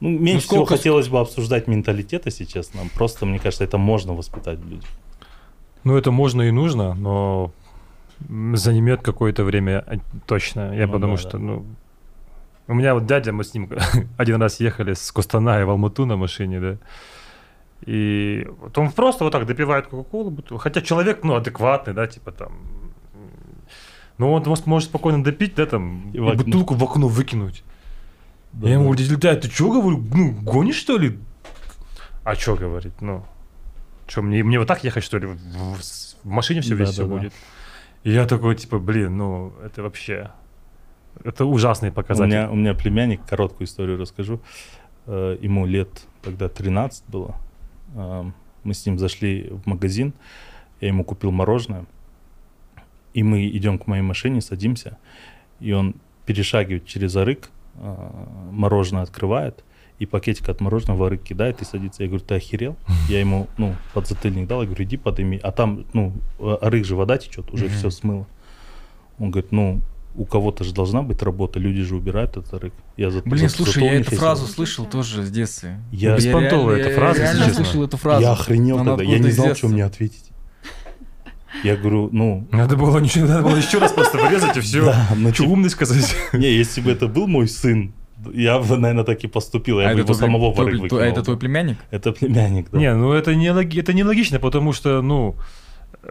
Ну, 0.00 0.10
меньше 0.10 0.44
всего 0.46 0.56
сколько 0.58 0.76
с- 0.76 0.78
хотелось 0.78 1.08
бы 1.08 1.18
обсуждать 1.18 1.68
менталитет, 1.68 2.26
если 2.26 2.44
честно. 2.44 2.82
Просто, 2.94 3.24
мне 3.26 3.38
кажется, 3.38 3.64
это 3.64 3.78
можно 3.78 4.12
воспитать 4.14 4.58
в 4.58 4.68
людях. 4.68 4.88
Ну, 5.84 5.96
это 5.96 6.10
можно 6.10 6.42
и 6.42 6.50
нужно, 6.50 6.94
но 6.94 7.50
м, 8.28 8.56
займет 8.56 9.00
какое-то 9.02 9.42
время 9.44 9.84
а, 9.86 9.96
точно. 10.26 10.74
Я 10.74 10.86
Ну 10.86 10.92
потому 10.92 11.16
да, 11.16 11.22
что, 11.22 11.30
да. 11.32 11.38
ну... 11.38 11.66
У 12.66 12.74
меня 12.74 12.92
вот 12.92 13.06
дядя, 13.06 13.32
мы 13.32 13.42
с 13.42 13.54
ним 13.54 13.70
один 14.18 14.42
раз 14.42 14.60
ехали 14.60 14.92
с 14.92 15.10
Костаная 15.12 15.64
в 15.64 15.70
Алмату 15.70 16.04
на 16.04 16.16
машине, 16.16 16.60
да. 16.60 16.76
И 17.86 18.46
вот 18.60 18.76
он 18.76 18.90
просто 18.92 19.24
вот 19.24 19.30
так 19.30 19.46
допивает 19.46 19.86
Кока-Колу, 19.86 20.36
хотя 20.58 20.82
человек, 20.82 21.24
ну, 21.24 21.34
адекватный, 21.36 21.94
да, 21.94 22.06
типа 22.06 22.32
там... 22.32 22.52
Ну, 24.18 24.32
он 24.32 24.42
может, 24.46 24.66
может 24.66 24.88
спокойно 24.88 25.22
допить, 25.22 25.54
да, 25.54 25.66
там, 25.66 26.10
И 26.12 26.16
и 26.16 26.20
в 26.20 26.34
бутылку 26.36 26.74
в 26.74 26.82
окно 26.84 27.08
выкинуть. 27.08 27.62
Да, 28.52 28.66
я 28.68 28.74
ему 28.74 28.84
да. 28.84 28.96
говорю, 28.96 29.04
Виталий, 29.16 29.40
ты 29.40 29.48
что, 29.50 29.70
говорю, 29.70 29.98
ну, 30.12 30.32
гонишь, 30.42 30.76
что 30.76 30.96
ли? 30.98 31.18
А 32.24 32.34
что 32.34 32.56
говорит, 32.56 33.00
ну, 33.00 33.24
что, 34.06 34.22
мне, 34.22 34.42
мне 34.42 34.58
вот 34.58 34.66
так 34.68 34.82
ехать, 34.84 35.04
что 35.04 35.18
ли? 35.18 35.26
В, 35.26 35.36
в- 35.36 35.80
в 36.24 36.28
машине 36.28 36.60
все 36.62 36.70
Да, 36.76 36.84
весь 36.84 36.96
да, 36.96 37.04
да. 37.04 37.08
будет. 37.08 37.32
И 38.04 38.10
я 38.12 38.26
такой, 38.26 38.56
типа, 38.56 38.78
блин, 38.78 39.16
ну, 39.16 39.52
это 39.64 39.82
вообще... 39.82 40.30
Это 41.24 41.44
ужасный 41.44 41.88
У 41.90 41.92
показатель. 41.92 42.28
меня, 42.30 42.50
у 42.50 42.54
меня 42.54 42.74
племянник, 42.74 43.24
короткую 43.26 43.66
историю 43.66 43.98
расскажу. 43.98 44.40
Э, 45.06 45.36
Ему 45.40 45.66
лет 45.66 45.88
тогда 46.22 46.48
13 46.48 47.04
было. 47.08 47.34
Э, 47.94 48.24
Мы 48.64 48.74
с 48.74 48.84
ним 48.86 48.98
зашли 48.98 49.50
в 49.50 49.66
магазин, 49.66 50.12
я 50.80 50.88
ему 50.88 51.02
купил 51.04 51.30
мороженое. 51.32 51.86
И 53.18 53.22
мы 53.24 53.48
идем 53.48 53.78
к 53.78 53.88
моей 53.88 54.02
машине, 54.02 54.40
садимся, 54.40 54.96
и 55.58 55.72
он 55.72 55.94
перешагивает 56.24 56.86
через 56.86 57.16
арык, 57.16 57.50
э, 57.80 58.10
мороженое 58.52 59.02
открывает, 59.02 59.64
и 59.98 60.06
пакетик 60.06 60.48
от 60.48 60.60
мороженого 60.60 60.98
в 60.98 61.02
арык 61.02 61.22
кидает 61.24 61.60
и 61.60 61.64
садится. 61.64 62.04
Я 62.04 62.08
говорю, 62.10 62.24
ты 62.24 62.36
охерел? 62.36 62.76
Я 63.08 63.18
ему, 63.18 63.48
ну, 63.58 63.74
подзатыльник 63.92 64.46
дал, 64.46 64.60
я 64.62 64.66
говорю, 64.66 64.84
иди 64.84 64.96
подыми. 64.96 65.40
А 65.42 65.50
там, 65.50 65.84
ну, 65.94 66.12
арык 66.38 66.84
же 66.84 66.94
вода 66.94 67.18
течет, 67.18 67.50
уже 67.52 67.64
Мгм. 67.64 67.74
все 67.74 67.90
смыло. 67.90 68.26
Он 69.18 69.32
говорит, 69.32 69.50
ну, 69.50 69.80
у 70.14 70.24
кого-то 70.24 70.62
же 70.62 70.72
должна 70.72 71.02
быть 71.02 71.20
работа, 71.22 71.58
люди 71.58 71.82
же 71.82 71.96
убирают 71.96 72.36
этот 72.36 72.54
арык. 72.54 72.72
Я 72.96 73.10
за, 73.10 73.22
Блин, 73.22 73.48
за- 73.48 73.56
слушай, 73.56 73.82
я 73.82 73.94
эту 73.94 74.10
фразу 74.14 74.42
работа. 74.42 74.52
слышал 74.52 74.84
тоже 74.86 75.24
с 75.24 75.30
детства. 75.32 75.70
Я- 75.90 76.14
Беспонтовая 76.16 76.76
эта 76.78 76.90
фраза, 76.94 77.20
Я 77.22 77.32
реально 77.34 77.54
слышал 77.54 77.82
эту 77.82 77.96
фразу. 77.96 78.22
Я 78.22 78.30
охренел 78.32 78.78
Она 78.78 78.96
тогда, 78.96 79.02
я 79.12 79.18
не 79.18 79.30
знал, 79.32 79.56
что 79.56 79.66
мне 79.68 79.84
ответить. 79.84 80.27
Я 81.64 81.76
говорю, 81.76 82.10
ну, 82.12 82.46
Надо 82.52 82.76
было, 82.76 82.98
ничего, 82.98 83.26
надо 83.26 83.42
было 83.42 83.56
еще 83.56 83.78
раз 83.78 83.92
просто 83.92 84.18
вырезать 84.18 84.56
и 84.56 84.60
все. 84.60 84.84
да, 84.84 85.08
ну, 85.16 85.30
типа, 85.32 85.48
умный 85.48 85.70
сказать? 85.70 86.14
не, 86.32 86.48
если 86.52 86.80
бы 86.80 86.90
это 86.90 87.06
был 87.08 87.26
мой 87.26 87.48
сын, 87.48 87.92
я 88.34 88.58
бы, 88.58 88.76
наверное, 88.76 89.04
так 89.04 89.24
и 89.24 89.28
поступил. 89.28 89.80
Я 89.80 89.90
А 89.90 89.94
бы 89.94 90.00
его 90.00 90.14
самого 90.14 90.50
в 90.50 90.54
твой- 90.54 90.66
арык 90.66 90.76
твой- 90.76 90.82
выкинул. 90.90 91.02
а 91.02 91.06
это 91.06 91.22
твой 91.22 91.36
племянник? 91.38 91.78
Это 91.90 92.12
племянник, 92.12 92.68
да. 92.70 92.78
Не, 92.78 92.94
ну 92.94 93.12
это 93.12 93.34
не, 93.34 93.46
это 93.78 93.92
нелогично, 93.92 94.38
потому 94.38 94.72
что, 94.72 95.00
ну, 95.02 95.36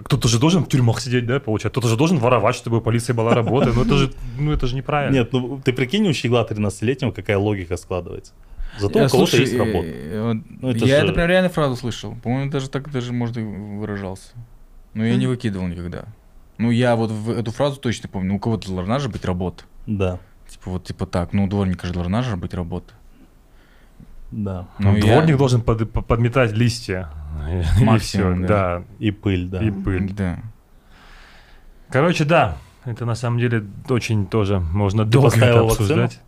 кто-то 0.04 0.28
же 0.28 0.39
должен 0.39 0.63
в 0.63 0.69
тюрьмах 0.69 1.00
сидеть, 1.02 1.26
да, 1.28 1.39
получается. 1.39 1.69
Кто-то 1.69 1.88
же 1.89 1.97
должен 1.97 2.17
воровать, 2.17 2.56
чтобы 2.56 2.78
у 2.78 2.82
полиции 2.82 3.13
была 3.13 3.34
работа. 3.36 3.71
Ну 3.73 3.84
это 3.84 3.95
же, 3.97 4.12
ну 4.39 4.52
это 4.52 4.67
же 4.67 4.76
неправильно. 4.76 5.15
Нет, 5.15 5.34
ну 5.34 5.62
ты 5.63 5.71
прикинь, 5.73 6.08
у 6.08 6.13
щегла 6.13 6.43
13-летнего 6.50 7.12
какая 7.12 7.38
логика 7.38 7.78
складывается. 7.78 8.34
Зато 8.80 9.00
Э, 9.00 9.06
у 9.06 9.10
кого-то 9.10 9.38
есть 9.38 9.58
работа. 9.58 9.88
э, 9.88 10.34
Ну, 10.62 10.69
это 10.69 10.86
я 10.86 11.00
же- 11.00 11.06
это 11.06 11.13
прям 11.13 11.28
реально 11.30 11.50
фразу 11.50 11.76
слышал. 11.76 12.15
По-моему, 12.23 12.52
даже 12.52 12.69
так 12.69 12.91
даже, 12.91 13.12
может, 13.13 13.38
и 13.38 13.41
выражался. 13.41 14.30
Но 14.97 15.05
я 15.05 15.15
не 15.15 15.27
выкидывал 15.27 15.67
никогда. 15.67 16.05
Ну, 16.57 16.71
я 16.71 16.95
вот 16.95 17.12
в- 17.12 17.29
эту 17.29 17.51
фразу 17.51 17.79
точно 17.79 18.10
помню. 18.10 18.29
Ну, 18.29 18.36
У 18.38 18.39
кого-то 18.39 18.73
должна 18.73 18.97
же 18.99 19.10
быть 19.10 19.23
работа. 19.25 19.63
Да, 19.86 20.17
Типа 20.47 20.71
вот, 20.71 20.86
типа 20.86 21.05
так. 21.05 21.33
Ну, 21.33 21.43
у 21.43 21.47
дворника 21.47 21.86
же 21.88 21.93
должна 21.93 22.21
же 22.23 22.36
быть 22.36 22.53
работа. 22.53 22.93
да. 24.31 24.65
Ну, 24.79 24.95
я- 24.95 25.01
дворник 25.01 25.38
должен 25.38 25.62
под- 25.62 25.91
по- 25.91 26.01
подметать 26.01 26.51
листья. 26.53 27.10
И 27.79 27.83
Максимум, 27.83 28.38
всё, 28.39 28.47
да. 28.47 28.79
да. 28.79 28.83
И 28.99 29.12
пыль, 29.12 29.47
да. 29.47 29.62
И 29.62 29.69
пыль. 29.71 30.12
Да. 30.13 30.39
Короче, 31.89 32.25
да, 32.25 32.57
это 32.86 33.05
на 33.05 33.15
самом 33.15 33.39
деле 33.39 33.63
очень 33.89 34.25
тоже 34.25 34.60
можно 34.60 35.03
Ты 35.05 35.12
долго 35.12 35.36
это 35.38 35.62
обсуждать. 35.62 36.19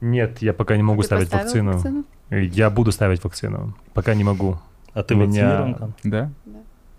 Нет, 0.00 0.42
я 0.42 0.52
пока 0.52 0.76
не 0.76 0.82
могу 0.82 1.02
Ты 1.02 1.06
ставить 1.06 1.30
поставил 1.30 1.72
вакцину. 1.72 2.04
Я 2.30 2.68
буду 2.70 2.90
ставить 2.92 3.22
вакцину. 3.22 3.74
Пока 3.94 4.14
не 4.14 4.24
могу. 4.24 4.58
А 4.92 5.02
ты 5.02 5.14
меня- 5.14 5.26
вакцинирован 5.26 5.74
там? 5.74 5.94
Да? 6.04 6.30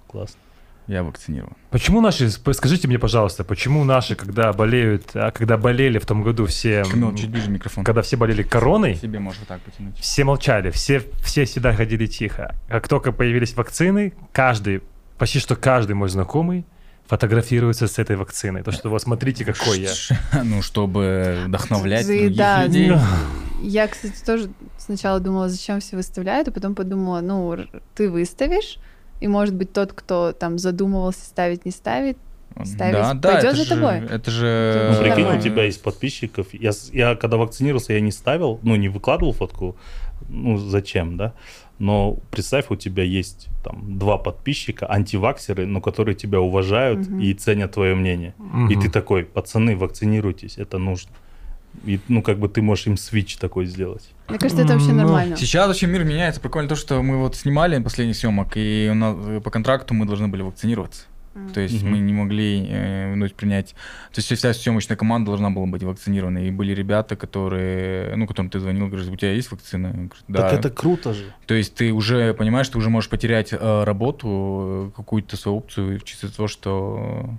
Классно. 0.08 0.40
Я 0.88 1.04
вакцинирован. 1.04 1.54
Почему 1.70 2.00
наши, 2.00 2.30
скажите 2.30 2.88
мне, 2.88 2.98
пожалуйста, 2.98 3.44
почему 3.44 3.84
наши, 3.84 4.16
когда 4.16 4.54
болеют, 4.54 5.12
а 5.16 5.32
когда 5.32 5.58
болели 5.58 6.00
в 6.00 6.06
том 6.06 6.24
году 6.24 6.46
все, 6.46 6.86
Камил, 6.90 7.14
чуть 7.14 7.30
ближе 7.30 7.50
микрофон. 7.50 7.84
когда 7.84 8.02
все 8.02 8.16
болели 8.16 8.42
короной, 8.42 8.96
Себе 8.96 9.20
можно 9.20 9.46
так 9.46 9.60
потянуть. 9.62 10.00
все 10.00 10.24
молчали, 10.24 10.72
все, 10.72 11.04
все 11.22 11.44
всегда 11.44 11.74
ходили 11.74 12.06
тихо. 12.06 12.56
Как 12.70 12.88
только 12.88 13.12
появились 13.12 13.54
вакцины, 13.56 14.14
каждый, 14.32 14.82
почти 15.18 15.40
что 15.40 15.58
каждый 15.58 15.94
мой 15.94 16.08
знакомый 16.08 16.66
фотографируется 17.08 17.88
с 17.88 18.00
этой 18.00 18.16
вакциной. 18.16 18.64
То, 18.64 18.72
что 18.72 18.90
вот 18.90 19.02
смотрите, 19.02 19.46
какой 19.46 19.82
я. 19.82 19.92
Ну, 20.44 20.62
чтобы 20.62 21.44
вдохновлять 21.48 22.06
других 22.06 22.36
да, 22.36 22.66
людей. 22.66 22.94
Я, 23.62 23.88
кстати, 23.88 24.24
тоже 24.24 24.50
сначала 24.78 25.20
думала, 25.20 25.50
зачем 25.50 25.80
все 25.80 25.96
выставляют, 25.96 26.48
а 26.48 26.52
потом 26.52 26.76
подумала, 26.76 27.22
ну, 27.22 27.58
ты 27.96 28.10
выставишь, 28.10 28.78
и, 29.20 29.28
может 29.28 29.56
быть, 29.56 29.74
тот, 29.74 29.94
кто 29.94 30.32
там 30.32 30.58
задумывался 30.60 31.26
ставить, 31.26 31.66
не 31.66 31.72
ставит, 31.72 32.18
ставить, 32.66 32.94
Да, 32.94 33.14
да, 33.14 33.34
пойдет 33.34 33.54
это 33.54 33.58
за 33.58 33.64
же, 33.66 33.76
тобой. 33.76 33.98
это 34.10 34.32
же... 34.32 34.90
Ну, 34.94 35.02
прикинь, 35.04 35.38
у 35.38 35.40
тебя 35.42 35.64
есть 35.64 35.82
подписчиков. 35.82 36.48
Я, 36.54 36.72
я 36.92 37.16
когда 37.16 37.38
вакцинировался, 37.38 37.94
я 37.94 38.02
не 38.02 38.12
ставил, 38.12 38.60
ну, 38.64 38.76
не 38.76 38.90
выкладывал 38.90 39.34
фотку. 39.34 39.78
Ну, 40.30 40.58
зачем, 40.58 41.18
да? 41.18 41.34
Но 41.80 42.18
представь, 42.32 42.66
у 42.70 42.76
тебя 42.76 43.04
есть 43.04 43.50
там 43.64 44.00
два 44.00 44.18
подписчика, 44.18 44.92
антиваксеры, 44.92 45.68
но 45.68 45.80
которые 45.80 46.16
тебя 46.16 46.42
уважают 46.42 47.08
Мгм. 47.08 47.20
и 47.20 47.34
ценят 47.36 47.74
твое 47.74 47.94
мнение. 47.94 48.34
И 48.40 48.42
Мгм. 48.74 48.82
ты 48.82 48.90
такой, 48.90 49.24
пацаны, 49.26 49.76
вакцинируйтесь, 49.78 50.58
это 50.58 50.80
нужно. 50.80 51.12
И, 51.86 52.00
ну, 52.08 52.22
как 52.22 52.40
бы 52.40 52.50
ты 52.50 52.62
можешь 52.62 52.88
им 52.88 52.98
свич 52.98 53.38
такой 53.38 53.66
сделать. 53.66 54.10
Мне 54.28 54.40
кажется, 54.40 54.64
это 54.64 54.74
вообще 54.74 54.90
Ну, 54.92 55.04
нормально. 55.04 55.38
Сейчас 55.38 55.68
вообще 55.68 55.88
мир 55.88 56.04
меняется. 56.04 56.42
Прикольно 56.42 56.68
то, 56.70 56.76
что 56.76 57.02
мы 57.02 57.18
вот 57.18 57.36
снимали 57.36 57.82
последний 57.82 58.14
съемок, 58.14 58.54
и 58.56 58.90
у 58.92 58.96
нас 58.96 59.16
э, 59.20 59.42
по 59.42 59.50
контракту 59.52 59.94
мы 59.94 60.06
должны 60.06 60.28
были 60.28 60.42
вакцинироваться. 60.42 61.04
М. 61.36 61.50
То 61.54 61.62
есть 61.62 61.84
Мгм. 61.84 61.92
мы 61.92 61.98
не 62.00 62.14
могли 62.14 62.66
э, 62.68 63.16
ну, 63.16 63.30
принять... 63.30 63.70
То 64.12 64.20
есть 64.22 64.34
вся 64.36 64.54
съемочная 64.54 64.98
команда 64.98 65.32
должна 65.32 65.50
была 65.52 65.66
быть 65.68 65.84
вакцинирована. 65.84 66.40
И 66.40 66.52
были 66.52 66.74
ребята, 66.74 67.16
которые... 67.16 68.16
Ну, 68.16 68.26
которым 68.28 68.50
ты 68.50 68.60
звонил, 68.60 68.88
говоришь, 68.88 69.08
у 69.08 69.16
тебя 69.16 69.34
есть 69.34 69.52
вакцина? 69.52 69.90
Говорю, 69.92 70.10
Да. 70.28 70.50
Так 70.50 70.60
это 70.60 70.70
круто 70.72 71.14
же. 71.14 71.34
То 71.46 71.54
есть 71.54 71.76
ты 71.76 71.94
уже 71.94 72.34
понимаешь, 72.34 72.68
ты 72.68 72.78
уже 72.80 72.90
можешь 72.90 73.10
потерять 73.10 73.54
э, 73.54 73.84
работу, 73.84 74.90
э, 74.90 74.98
какую-то 74.98 75.38
свою 75.38 75.58
опцию, 75.58 76.00
чисто 76.00 76.26
из-за 76.26 76.36
того, 76.38 76.48
что... 76.48 77.30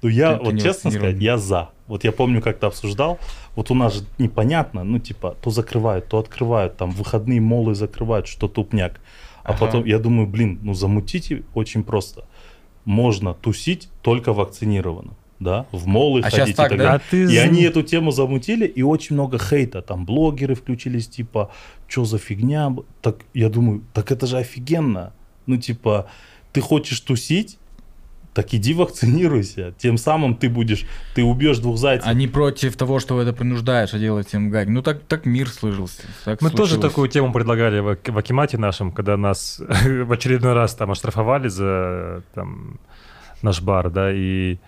Ну, 0.00 0.08
я, 0.08 0.34
Ты- 0.34 0.38
ты 0.38 0.44
вот 0.44 0.54
не 0.54 0.60
честно 0.60 0.90
сказать, 0.92 1.16
я 1.18 1.38
за. 1.38 1.70
Вот 1.88 2.04
я 2.04 2.12
помню, 2.12 2.40
как-то 2.40 2.68
обсуждал, 2.68 3.18
вот 3.58 3.72
у 3.72 3.74
нас 3.74 3.94
же 3.94 4.04
непонятно, 4.18 4.84
ну, 4.84 5.00
типа, 5.00 5.34
то 5.42 5.50
закрывают, 5.50 6.06
то 6.06 6.18
открывают, 6.20 6.76
там, 6.76 6.92
выходные 6.92 7.40
молы 7.40 7.74
закрывают, 7.74 8.28
что 8.28 8.46
тупняк. 8.46 9.00
А 9.42 9.50
Ага. 9.50 9.58
потом 9.58 9.84
я 9.84 9.98
думаю, 9.98 10.28
блин, 10.28 10.60
ну, 10.62 10.74
замутите 10.74 11.42
очень 11.54 11.82
просто. 11.82 12.22
Можно 12.84 13.34
тусить 13.34 13.88
только 14.02 14.32
вакцинированным, 14.32 15.16
да, 15.40 15.66
в 15.72 15.88
молы 15.88 16.20
А 16.20 16.30
ходить 16.30 16.54
так, 16.54 16.66
и 16.66 16.68
так 16.68 16.78
да? 16.78 16.84
далее. 16.84 17.00
А 17.04 17.10
ты 17.10 17.34
И 17.34 17.36
они 17.36 17.62
эту 17.62 17.82
тему 17.82 18.12
замутили, 18.12 18.64
и 18.64 18.82
очень 18.82 19.14
много 19.16 19.38
хейта. 19.40 19.82
Там 19.82 20.04
блогеры 20.04 20.54
включились, 20.54 21.08
типа, 21.08 21.50
что 21.88 22.04
за 22.04 22.18
фигня? 22.18 22.72
Так 23.02 23.16
я 23.34 23.48
думаю, 23.48 23.82
так 23.92 24.12
это 24.12 24.28
же 24.28 24.38
офигенно. 24.38 25.12
Ну, 25.46 25.56
типа, 25.56 26.06
ты 26.52 26.60
хочешь 26.60 27.00
тусить, 27.00 27.58
так 28.38 28.54
иди 28.54 28.72
вакцинируйся. 28.72 29.74
Тем 29.78 29.98
самым 29.98 30.36
ты 30.36 30.48
будешь, 30.48 30.86
ты 31.16 31.24
убьешь 31.24 31.58
двух 31.58 31.76
зайцев. 31.76 32.06
Они 32.06 32.28
против 32.28 32.76
того, 32.76 33.00
что 33.00 33.20
это 33.20 33.32
принуждаешь, 33.32 33.92
а 33.94 33.98
делать 33.98 34.32
им 34.32 34.48
гайки. 34.48 34.68
Ну, 34.68 34.80
так, 34.80 35.00
так 35.08 35.26
мир 35.26 35.48
сложился. 35.48 36.02
так 36.24 36.40
Мы 36.40 36.50
тоже 36.50 36.74
случилось. 36.74 36.92
такую 36.92 37.08
тему 37.08 37.32
предлагали 37.32 37.80
в, 37.80 37.98
в 38.00 38.16
Акимате 38.16 38.56
нашем, 38.56 38.92
когда 38.92 39.16
нас 39.16 39.60
в 39.84 40.12
очередной 40.12 40.52
раз 40.52 40.76
там 40.76 40.92
оштрафовали 40.92 41.48
за 41.48 42.22
там, 42.32 42.78
наш 43.42 43.60
бар, 43.60 43.90
да, 43.90 44.12
и 44.12 44.58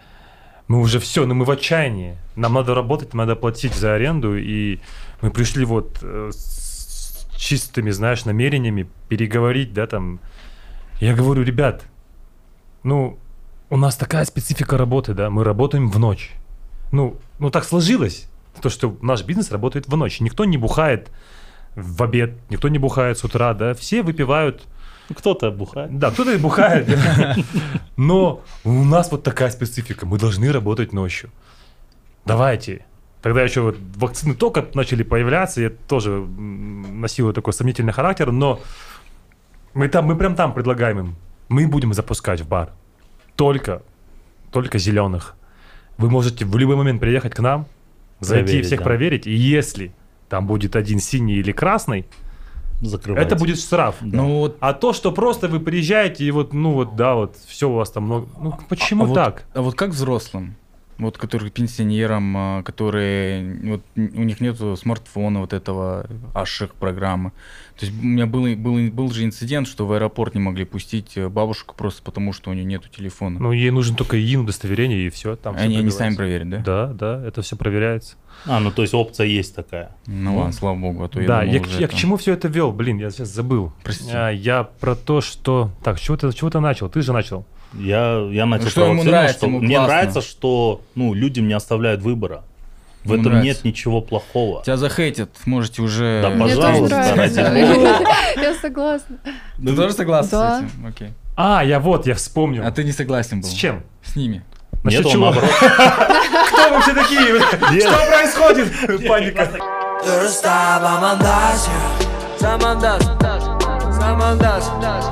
мы 0.66 0.80
уже 0.80 0.98
все, 0.98 1.24
ну 1.24 1.34
мы 1.34 1.44
в 1.44 1.50
отчаянии. 1.52 2.16
Нам 2.34 2.54
надо 2.54 2.74
работать, 2.74 3.14
надо 3.14 3.36
платить 3.36 3.74
за 3.74 3.94
аренду, 3.94 4.36
и 4.36 4.80
мы 5.20 5.30
пришли 5.30 5.64
вот 5.64 5.96
э, 6.02 6.30
с 6.32 7.24
чистыми, 7.36 7.90
знаешь, 7.90 8.24
намерениями 8.24 8.88
переговорить, 9.08 9.72
да, 9.72 9.86
там. 9.86 10.18
Я 10.98 11.14
говорю, 11.14 11.44
ребят, 11.44 11.84
ну, 12.82 13.16
у 13.70 13.76
нас 13.76 13.96
такая 13.96 14.24
специфика 14.24 14.76
работы, 14.76 15.14
да, 15.14 15.30
мы 15.30 15.44
работаем 15.44 15.88
в 15.90 15.98
ночь. 15.98 16.32
Ну, 16.90 17.16
ну 17.38 17.50
так 17.50 17.64
сложилось, 17.64 18.28
то, 18.60 18.68
что 18.68 18.96
наш 19.00 19.24
бизнес 19.24 19.52
работает 19.52 19.86
в 19.86 19.96
ночь. 19.96 20.20
Никто 20.20 20.44
не 20.44 20.58
бухает 20.58 21.08
в 21.76 22.02
обед, 22.02 22.34
никто 22.50 22.68
не 22.68 22.78
бухает 22.78 23.16
с 23.16 23.24
утра, 23.24 23.54
да, 23.54 23.74
все 23.74 24.02
выпивают, 24.02 24.66
Кто-то 25.14 25.52
бухает. 25.52 25.96
да, 25.96 26.10
кто-то 26.10 26.32
и 26.32 26.36
бухает, 26.36 26.88
но 27.96 28.42
у 28.64 28.84
нас 28.84 29.12
вот 29.12 29.22
такая 29.22 29.50
специфика, 29.50 30.04
мы 30.04 30.18
должны 30.18 30.50
работать 30.50 30.92
ночью. 30.92 31.30
Давайте. 32.26 32.84
Тогда 33.22 33.42
еще 33.42 33.60
вот 33.60 33.76
вакцины 33.96 34.34
только 34.34 34.66
начали 34.74 35.02
появляться, 35.04 35.60
я 35.60 35.70
тоже 35.70 36.10
носил 36.10 37.32
такой 37.32 37.52
сомнительный 37.52 37.92
характер, 37.92 38.32
но 38.32 38.60
мы 39.74 39.88
там, 39.88 40.06
мы 40.06 40.16
прям 40.16 40.34
там 40.34 40.54
предлагаем 40.54 40.98
им, 40.98 41.16
мы 41.48 41.68
будем 41.68 41.92
запускать 41.94 42.40
в 42.40 42.48
бар 42.48 42.72
только, 43.36 43.82
только 44.50 44.78
зеленых. 44.78 45.36
Вы 45.98 46.10
можете 46.10 46.44
в 46.44 46.56
любой 46.56 46.76
момент 46.76 47.00
приехать 47.00 47.34
к 47.34 47.40
нам, 47.40 47.66
зайти 48.20 48.44
Проверить, 48.44 48.66
всех 48.66 48.78
да. 48.80 48.84
проверить, 48.84 49.26
и 49.26 49.32
если 49.32 49.92
там 50.28 50.46
будет 50.46 50.76
один 50.76 50.98
синий 51.00 51.34
или 51.34 51.52
красный, 51.52 52.06
закрывайте. 52.80 53.26
Это 53.26 53.36
будет 53.36 53.58
штраф. 53.58 53.96
Ну 54.00 54.38
вот 54.38 54.56
А 54.60 54.72
то, 54.72 54.92
что 54.92 55.12
просто 55.12 55.48
вы 55.48 55.60
приезжаете 55.60 56.24
и 56.24 56.30
вот, 56.30 56.52
ну 56.52 56.72
вот, 56.72 56.96
да, 56.96 57.14
вот, 57.14 57.36
все 57.46 57.68
у 57.68 57.74
вас 57.74 57.90
там 57.90 58.04
много. 58.04 58.28
Ну, 58.40 58.54
почему 58.68 59.04
а 59.04 59.06
вот- 59.08 59.14
так? 59.14 59.44
А 59.54 59.62
вот 59.62 59.74
как 59.74 59.90
взрослым? 59.90 60.56
Вот, 61.00 61.16
которые 61.16 61.50
пенсионерам, 61.50 62.36
а, 62.36 62.62
которые 62.62 63.58
вот, 63.64 63.82
у 63.96 64.22
них 64.22 64.40
нету 64.40 64.76
смартфона 64.76 65.40
вот 65.40 65.54
этого 65.54 66.06
аших 66.34 66.74
программы. 66.74 67.30
То 67.78 67.86
есть 67.86 67.98
у 67.98 68.04
меня 68.04 68.26
был, 68.26 68.54
был, 68.56 68.90
был 68.90 69.10
же 69.10 69.24
инцидент, 69.24 69.66
что 69.66 69.86
в 69.86 69.92
аэропорт 69.92 70.34
не 70.34 70.40
могли 70.42 70.66
пустить 70.66 71.16
э, 71.16 71.30
бабушку 71.30 71.74
просто 71.74 72.02
потому, 72.02 72.34
что 72.34 72.50
у 72.50 72.52
нее 72.52 72.64
нету 72.64 72.90
телефона. 72.94 73.40
Ну, 73.40 73.52
ей 73.52 73.70
нужен 73.70 73.96
только 73.96 74.18
ИИН, 74.20 74.40
удостоверение, 74.40 75.06
и 75.06 75.08
все. 75.08 75.36
Там 75.36 75.56
они, 75.56 75.78
они 75.78 75.90
сами 75.90 76.14
проверят, 76.14 76.50
да? 76.50 76.58
Да, 76.58 76.86
да, 76.92 77.26
это 77.26 77.40
все 77.40 77.56
проверяется. 77.56 78.16
А, 78.44 78.60
ну 78.60 78.70
то 78.70 78.82
есть 78.82 78.92
опция 78.92 79.26
есть 79.26 79.54
такая. 79.54 79.96
Ну 80.06 80.36
ладно, 80.36 80.52
слава 80.52 80.76
богу, 80.76 81.04
а 81.04 81.08
то 81.08 81.20
я 81.20 81.26
да, 81.26 81.40
думал 81.40 81.54
я, 81.54 81.60
к- 81.60 81.66
уже 81.66 81.80
я 81.80 81.86
к 81.88 81.90
там- 81.92 81.98
чему 82.00 82.16
все 82.18 82.34
это 82.34 82.48
вел? 82.48 82.72
Блин, 82.72 82.98
я 82.98 83.10
сейчас 83.10 83.28
забыл. 83.28 83.72
Прости. 83.82 84.10
А, 84.12 84.28
я 84.28 84.64
про 84.64 84.94
то, 84.94 85.22
что... 85.22 85.70
Так, 85.82 85.98
с 85.98 86.02
чего 86.02 86.18
ты, 86.18 86.30
с 86.30 86.34
чего 86.34 86.50
ты 86.50 86.60
начал? 86.60 86.90
Ты 86.90 87.00
же 87.00 87.12
начал. 87.14 87.46
Я, 87.74 88.26
я 88.30 88.46
начал 88.46 88.64
Ну, 88.64 88.70
что 88.70 88.86
ему 88.86 89.02
нравится, 89.04 89.36
что 89.38 89.46
ему 89.46 89.60
мне 89.60 89.76
классно. 89.76 89.94
нравится, 89.94 90.20
что 90.22 90.80
ну, 90.94 91.14
людям 91.14 91.46
не 91.48 91.54
оставляют 91.54 92.02
выбора. 92.02 92.42
В 93.04 93.12
Ему 93.12 93.22
этом 93.22 93.32
нравится. 93.32 93.46
нет 93.46 93.64
ничего 93.64 94.00
плохого. 94.02 94.62
Тебя 94.62 94.76
захейтят, 94.76 95.30
можете 95.46 95.80
уже... 95.80 96.20
Да, 96.22 96.30
Мне 96.30 96.54
тоже 96.54 96.60
Пожалуйста, 96.68 96.96
нравится. 97.14 97.42
ради 97.44 98.40
Я 98.42 98.54
согласна. 98.60 99.16
Ты 99.56 99.76
тоже 99.76 99.92
согласен 99.94 100.28
Да. 100.32 100.58
с 100.58 100.62
этим? 100.64 100.86
Окей. 100.86 101.08
А, 101.36 101.64
я 101.64 101.80
вот, 101.80 102.06
я 102.06 102.14
вспомнил. 102.14 102.66
А 102.66 102.70
ты 102.72 102.84
не 102.84 102.92
согласен 102.92 103.40
был? 103.40 103.48
С 103.48 103.52
чем? 103.52 103.82
С 104.02 104.16
ними. 104.16 104.42
Насчет 104.82 105.04
Нет, 105.04 105.06
он 105.06 105.12
чего? 105.12 105.24
наоборот. 105.30 105.50
Кто 106.48 106.74
вы 106.74 106.82
все 106.82 106.94
такие? 106.94 107.40
Что 107.80 108.06
происходит? 108.06 109.08
Паника. 109.08 109.48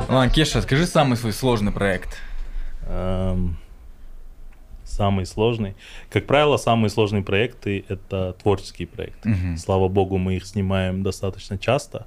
Ладно, 0.09 0.31
Кеша, 0.31 0.63
скажи 0.63 0.87
самый 0.87 1.17
свой 1.17 1.33
сложный 1.33 1.73
проект. 1.73 2.17
Эм, 2.89 3.57
Самый 4.85 5.27
сложный. 5.27 5.77
Как 6.11 6.27
правило, 6.27 6.57
самые 6.57 6.89
сложные 6.89 7.23
проекты— 7.23 7.85
это 7.89 8.35
творческие 8.43 8.89
проекты. 8.89 9.29
Мгм. 9.29 9.57
Слава 9.59 9.89
богу, 9.89 10.17
мы 10.17 10.37
их 10.37 10.47
снимаем 10.47 11.03
достаточно 11.03 11.59
часто. 11.59 12.07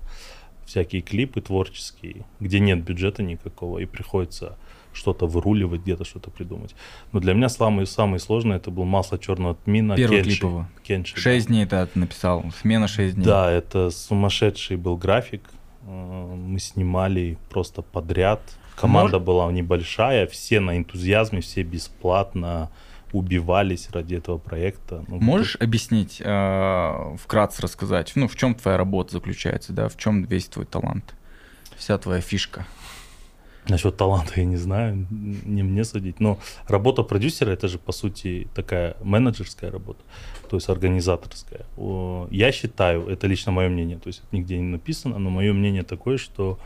Всякие 0.65 1.01
клипы 1.03 1.41
творческие, 1.41 2.25
где 2.39 2.59
нет 2.59 2.83
бюджета 2.83 3.21
никакого, 3.23 3.77
и 3.79 3.85
приходится 3.85 4.57
что-то 4.93 5.27
выруливать, 5.27 5.81
где-то 5.81 6.05
что-то 6.05 6.31
придумать. 6.31 6.75
Но 7.11 7.19
для 7.19 7.33
меня 7.33 7.49
самый, 7.49 7.85
самый 7.85 8.19
сложный 8.19 8.57
это 8.57 8.71
был 8.71 8.83
масло 8.85 9.19
черного 9.19 9.55
тмина. 9.55 9.95
Первый 9.95 10.17
Кенши. 10.23 10.29
клип 10.31 10.43
его. 10.43 10.67
Кенши, 10.83 11.15
да. 11.15 11.21
Шесть 11.21 11.47
дней 11.47 11.65
ты 11.67 11.87
написал. 11.93 12.43
Смена 12.61 12.87
шесть 12.87 13.15
дней. 13.15 13.25
Да, 13.25 13.51
это 13.51 13.89
сумасшедший 13.91 14.77
был 14.77 14.97
график. 14.97 15.43
Э, 15.83 16.35
Мы 16.35 16.59
снимали 16.59 17.37
просто 17.49 17.83
подряд. 17.83 18.41
Команда 18.81 19.19
была 19.19 19.51
небольшая, 19.51 20.27
все 20.27 20.59
на 20.59 20.77
энтузиазме, 20.77 21.41
все 21.41 21.63
бесплатно 21.63 22.69
убивались 23.13 23.89
ради 23.91 24.15
этого 24.15 24.37
проекта. 24.37 25.03
Ну, 25.07 25.19
Можешь 25.19 25.57
объяснить, 25.59 26.21
э, 26.23 27.15
вкратце 27.17 27.61
рассказать, 27.61 28.13
ну, 28.15 28.27
в 28.27 28.35
чем 28.35 28.55
твоя 28.55 28.77
работа 28.77 29.13
заключается, 29.13 29.73
да, 29.73 29.89
в 29.89 29.97
чем 29.97 30.23
весь 30.23 30.47
твой 30.47 30.65
талант, 30.65 31.13
вся 31.77 31.97
твоя 31.97 32.21
фишка? 32.21 32.65
Насчет 33.69 33.95
таланта 33.95 34.33
я 34.37 34.45
не 34.45 34.57
знаю, 34.57 35.07
не 35.11 35.61
мне 35.61 35.83
судить. 35.83 36.19
Но 36.19 36.39
работа 36.67 37.03
продюсера 37.03 37.51
это 37.51 37.67
же 37.67 37.77
по 37.77 37.91
сути 37.91 38.47
такая 38.55 38.95
менеджерская 39.03 39.69
работа, 39.69 39.99
то 40.49 40.57
есть 40.57 40.67
организаторская. 40.69 41.65
Я 42.31 42.51
считаю, 42.51 43.07
это 43.07 43.27
лично 43.27 43.51
мое 43.51 43.69
мнение, 43.69 43.99
то 43.99 44.07
есть 44.07 44.19
это 44.19 44.35
нигде 44.35 44.57
не 44.57 44.63
написано, 44.63 45.19
но 45.19 45.29
мое 45.29 45.53
мнение 45.53 45.83
такое, 45.83 46.17
что 46.17 46.57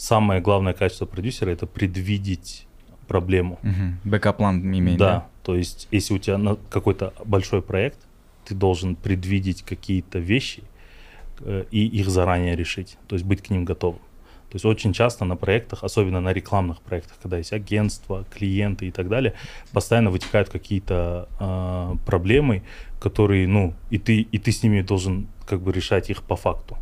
самое 0.00 0.40
главное 0.40 0.72
качество 0.72 1.06
продюсера 1.06 1.50
это 1.50 1.66
предвидеть 1.66 2.66
проблему. 3.06 3.58
Мгм. 3.62 4.00
Бэкап-план 4.04 4.62
иметь, 4.62 4.98
да, 4.98 5.06
да? 5.06 5.26
то 5.42 5.56
есть 5.56 5.88
если 5.90 6.14
у 6.14 6.18
тебя 6.18 6.56
какой-то 6.70 7.12
большой 7.24 7.60
проект, 7.60 7.98
ты 8.44 8.54
должен 8.54 8.96
предвидеть 8.96 9.62
какие-то 9.62 10.18
вещи 10.18 10.62
э, 11.40 11.64
и 11.70 11.86
их 11.86 12.08
заранее 12.08 12.56
решить, 12.56 12.96
то 13.08 13.14
есть 13.14 13.26
быть 13.26 13.42
к 13.42 13.50
ним 13.50 13.64
готовым. 13.64 14.00
То 14.50 14.56
есть 14.56 14.64
очень 14.64 14.92
часто 14.92 15.24
на 15.24 15.36
проектах, 15.36 15.84
особенно 15.84 16.20
на 16.20 16.32
рекламных 16.32 16.80
проектах, 16.80 17.18
когда 17.22 17.36
есть 17.36 17.52
агентство, 17.52 18.24
клиенты 18.34 18.86
и 18.86 18.90
так 18.90 19.08
далее, 19.08 19.34
постоянно 19.72 20.10
вытекают 20.10 20.48
какие-то 20.48 21.28
а, 21.38 21.94
проблемы, 22.04 22.64
которые, 23.00 23.46
ну, 23.46 23.74
и 23.90 23.98
ты, 23.98 24.22
и 24.22 24.38
ты 24.38 24.50
с 24.50 24.64
ними 24.64 24.82
должен 24.82 25.28
как 25.46 25.60
бы 25.60 25.72
решать 25.72 26.10
их 26.10 26.24
по 26.24 26.34
факту. 26.34 26.76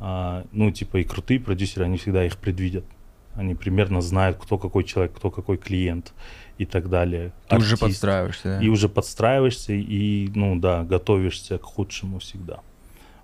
А, 0.00 0.44
ну, 0.52 0.70
типа 0.70 0.98
и 0.98 1.04
крутые 1.04 1.38
продюсеры, 1.40 1.84
они 1.84 1.98
всегда 1.98 2.24
их 2.24 2.36
предвидят. 2.38 2.84
Они 3.34 3.54
примерно 3.54 4.00
знают, 4.00 4.38
кто 4.40 4.58
какой 4.58 4.84
человек, 4.84 5.12
кто 5.14 5.30
какой 5.30 5.56
клиент 5.56 6.12
и 6.58 6.64
так 6.64 6.88
далее. 6.88 7.32
Ты 7.48 7.56
уже 7.56 7.74
Артист. 7.74 7.80
подстраиваешься, 7.82 8.44
да? 8.44 8.60
И 8.64 8.68
уже 8.68 8.88
подстраиваешься, 8.88 9.72
и, 9.72 10.28
ну 10.34 10.58
да, 10.58 10.84
готовишься 10.84 11.58
к 11.58 11.62
худшему 11.62 12.18
всегда. 12.18 12.60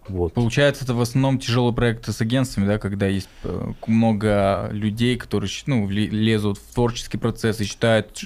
Вот. 0.09 0.35
Получается, 0.35 0.85
это 0.85 0.95
в 0.95 1.01
основном 1.01 1.39
тяжелые 1.39 1.74
проекты 1.74 2.12
с 2.12 2.20
агентствами, 2.20 2.66
да, 2.66 2.79
когда 2.79 3.07
есть 3.07 3.29
э, 3.43 3.72
много 3.87 4.68
людей, 4.70 5.16
которые 5.16 5.51
ну, 5.66 5.89
лезут 5.89 6.59
в 6.59 6.74
творческий 6.74 7.18
процесс 7.18 7.61
и 7.61 7.64
считают 7.64 8.20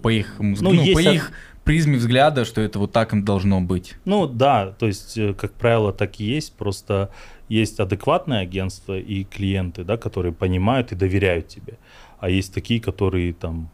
по 0.00 0.10
их, 0.10 0.36
Ну, 0.38 0.72
ну, 0.72 0.94
по 0.94 1.00
их 1.00 1.32
призме 1.64 1.96
взгляда, 1.96 2.44
что 2.44 2.60
это 2.60 2.78
вот 2.78 2.92
так 2.92 3.12
им 3.12 3.24
должно 3.24 3.60
быть. 3.60 3.94
Ну 4.04 4.26
да, 4.26 4.74
то 4.78 4.86
есть, 4.86 5.18
э, 5.18 5.34
как 5.34 5.54
правило, 5.54 5.92
так 5.92 6.20
и 6.20 6.24
есть. 6.24 6.54
Просто 6.54 7.10
есть 7.48 7.80
адекватные 7.80 8.40
агентства 8.40 8.98
и 8.98 9.24
клиенты, 9.24 9.84
да, 9.84 9.96
которые 9.96 10.32
понимают 10.32 10.92
и 10.92 10.96
доверяют 10.96 11.48
тебе. 11.48 11.78
А 12.18 12.28
есть 12.30 12.54
такие, 12.54 12.80
которые 12.80 13.32
там, 13.34 13.68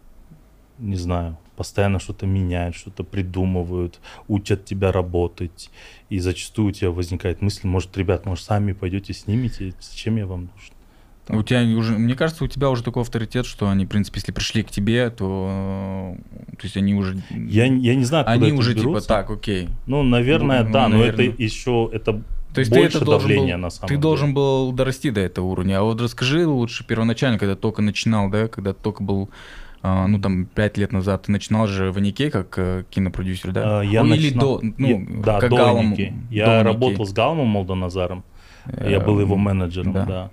не 0.78 0.96
знаю, 0.96 1.36
постоянно 1.56 1.98
что-то 2.00 2.26
меняют, 2.26 2.74
что-то 2.74 3.04
придумывают, 3.04 4.00
учат 4.28 4.64
тебя 4.64 4.92
работать. 4.92 5.70
И 6.08 6.18
зачастую 6.18 6.68
у 6.68 6.72
тебя 6.72 6.90
возникает 6.90 7.42
мысль, 7.42 7.66
может, 7.68 7.96
ребят, 7.98 8.26
может, 8.26 8.44
сами 8.44 8.72
пойдете 8.72 9.12
снимете, 9.12 9.74
зачем 9.80 10.16
я 10.16 10.26
вам 10.26 10.40
нужен? 10.54 10.74
Там. 11.26 11.36
У 11.36 11.42
тебя 11.42 11.60
уже, 11.78 11.92
мне 11.98 12.14
кажется, 12.14 12.44
у 12.44 12.48
тебя 12.48 12.70
уже 12.70 12.82
такой 12.82 13.02
авторитет, 13.02 13.44
что 13.44 13.68
они, 13.68 13.84
в 13.84 13.88
принципе, 13.90 14.18
если 14.20 14.32
пришли 14.32 14.62
к 14.62 14.70
тебе, 14.70 15.10
то, 15.10 16.16
э, 16.16 16.52
то 16.56 16.62
есть 16.62 16.76
они 16.78 16.94
уже, 16.94 17.22
Я, 17.30 17.66
я 17.66 17.94
не 17.94 18.04
знаю, 18.04 18.24
они 18.26 18.52
уже 18.52 18.74
берутся. 18.74 19.00
типа 19.02 19.06
так, 19.06 19.30
окей. 19.30 19.68
Ну, 19.86 20.02
наверное, 20.02 20.64
Ну, 20.64 20.72
да, 20.72 20.88
но 20.88 20.96
наверное. 20.96 21.28
это 21.28 21.42
еще 21.42 21.90
это 21.92 22.22
То 22.54 22.60
есть 22.60 22.70
больше 22.72 22.90
ты 22.92 22.96
это 22.98 23.04
должен 23.06 23.28
давления 23.28 23.54
был, 23.56 23.62
на 23.62 23.70
самом 23.70 23.88
ты 23.88 23.94
деле. 23.94 24.02
должен 24.02 24.34
был 24.34 24.72
дорасти 24.72 25.10
до 25.10 25.20
этого 25.20 25.46
уровня. 25.46 25.78
А 25.78 25.82
вот 25.82 26.00
расскажи 26.00 26.46
лучше 26.46 26.84
первоначально, 26.84 27.38
когда 27.38 27.54
только 27.54 27.80
начинал, 27.82 28.28
да, 28.28 28.48
когда 28.48 28.72
только 28.72 29.02
был, 29.04 29.30
а, 29.82 30.06
ну 30.08 30.18
там 30.20 30.46
пять 30.46 30.76
лет 30.76 30.90
назад, 30.92 31.22
ты 31.22 31.32
начинал 31.32 31.66
же 31.68 31.92
в 31.92 32.00
Нике 32.00 32.30
как 32.30 32.54
э, 32.58 32.84
кинопродюсер, 32.90 33.52
да? 33.52 33.80
А, 33.80 33.82
Я 33.82 34.02
Или 34.02 34.10
начинал- 34.26 34.60
до, 34.60 34.72
ну, 34.78 34.88
я- 34.88 35.22
да, 35.24 35.38
как 35.40 35.50
до 35.50 35.80
Ники. 35.82 36.12
до 36.28 36.34
Я 36.34 36.58
Ники. 36.58 36.64
работал 36.66 37.06
с 37.06 37.12
Галмом 37.12 37.46
Молдоназаром. 37.46 38.24
Я 38.86 39.00
был 39.00 39.20
его 39.20 39.36
менеджером, 39.36 39.92
да. 39.92 40.04
да. 40.04 40.30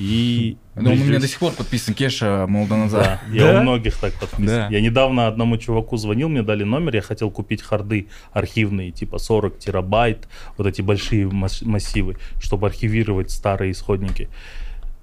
И 0.00 0.56
Да, 0.76 0.90
он 0.90 1.00
у 1.00 1.04
меня 1.04 1.18
до 1.20 1.28
сих 1.28 1.38
пор 1.38 1.52
подписан 1.52 1.92
Кеша 1.94 2.46
Молдоназар. 2.48 3.02
Да, 3.02 3.20
я 3.34 3.52
Да? 3.52 3.58
у 3.58 3.62
многих 3.62 3.96
так 3.98 4.14
подписан. 4.14 4.46
Да. 4.46 4.68
Я 4.70 4.80
недавно 4.80 5.26
одному 5.28 5.58
чуваку 5.58 5.98
звонил, 5.98 6.30
мне 6.30 6.42
дали 6.42 6.64
номер, 6.64 6.94
я 6.96 7.02
хотел 7.02 7.30
купить 7.30 7.60
харды 7.60 8.06
архивные, 8.32 8.92
типа 8.92 9.18
40 9.18 9.58
терабайт, 9.58 10.26
вот 10.56 10.66
эти 10.66 10.80
большие 10.80 11.28
масс- 11.28 11.60
массивы, 11.62 12.16
чтобы 12.40 12.66
архивировать 12.66 13.30
старые 13.30 13.72
исходники. 13.72 14.30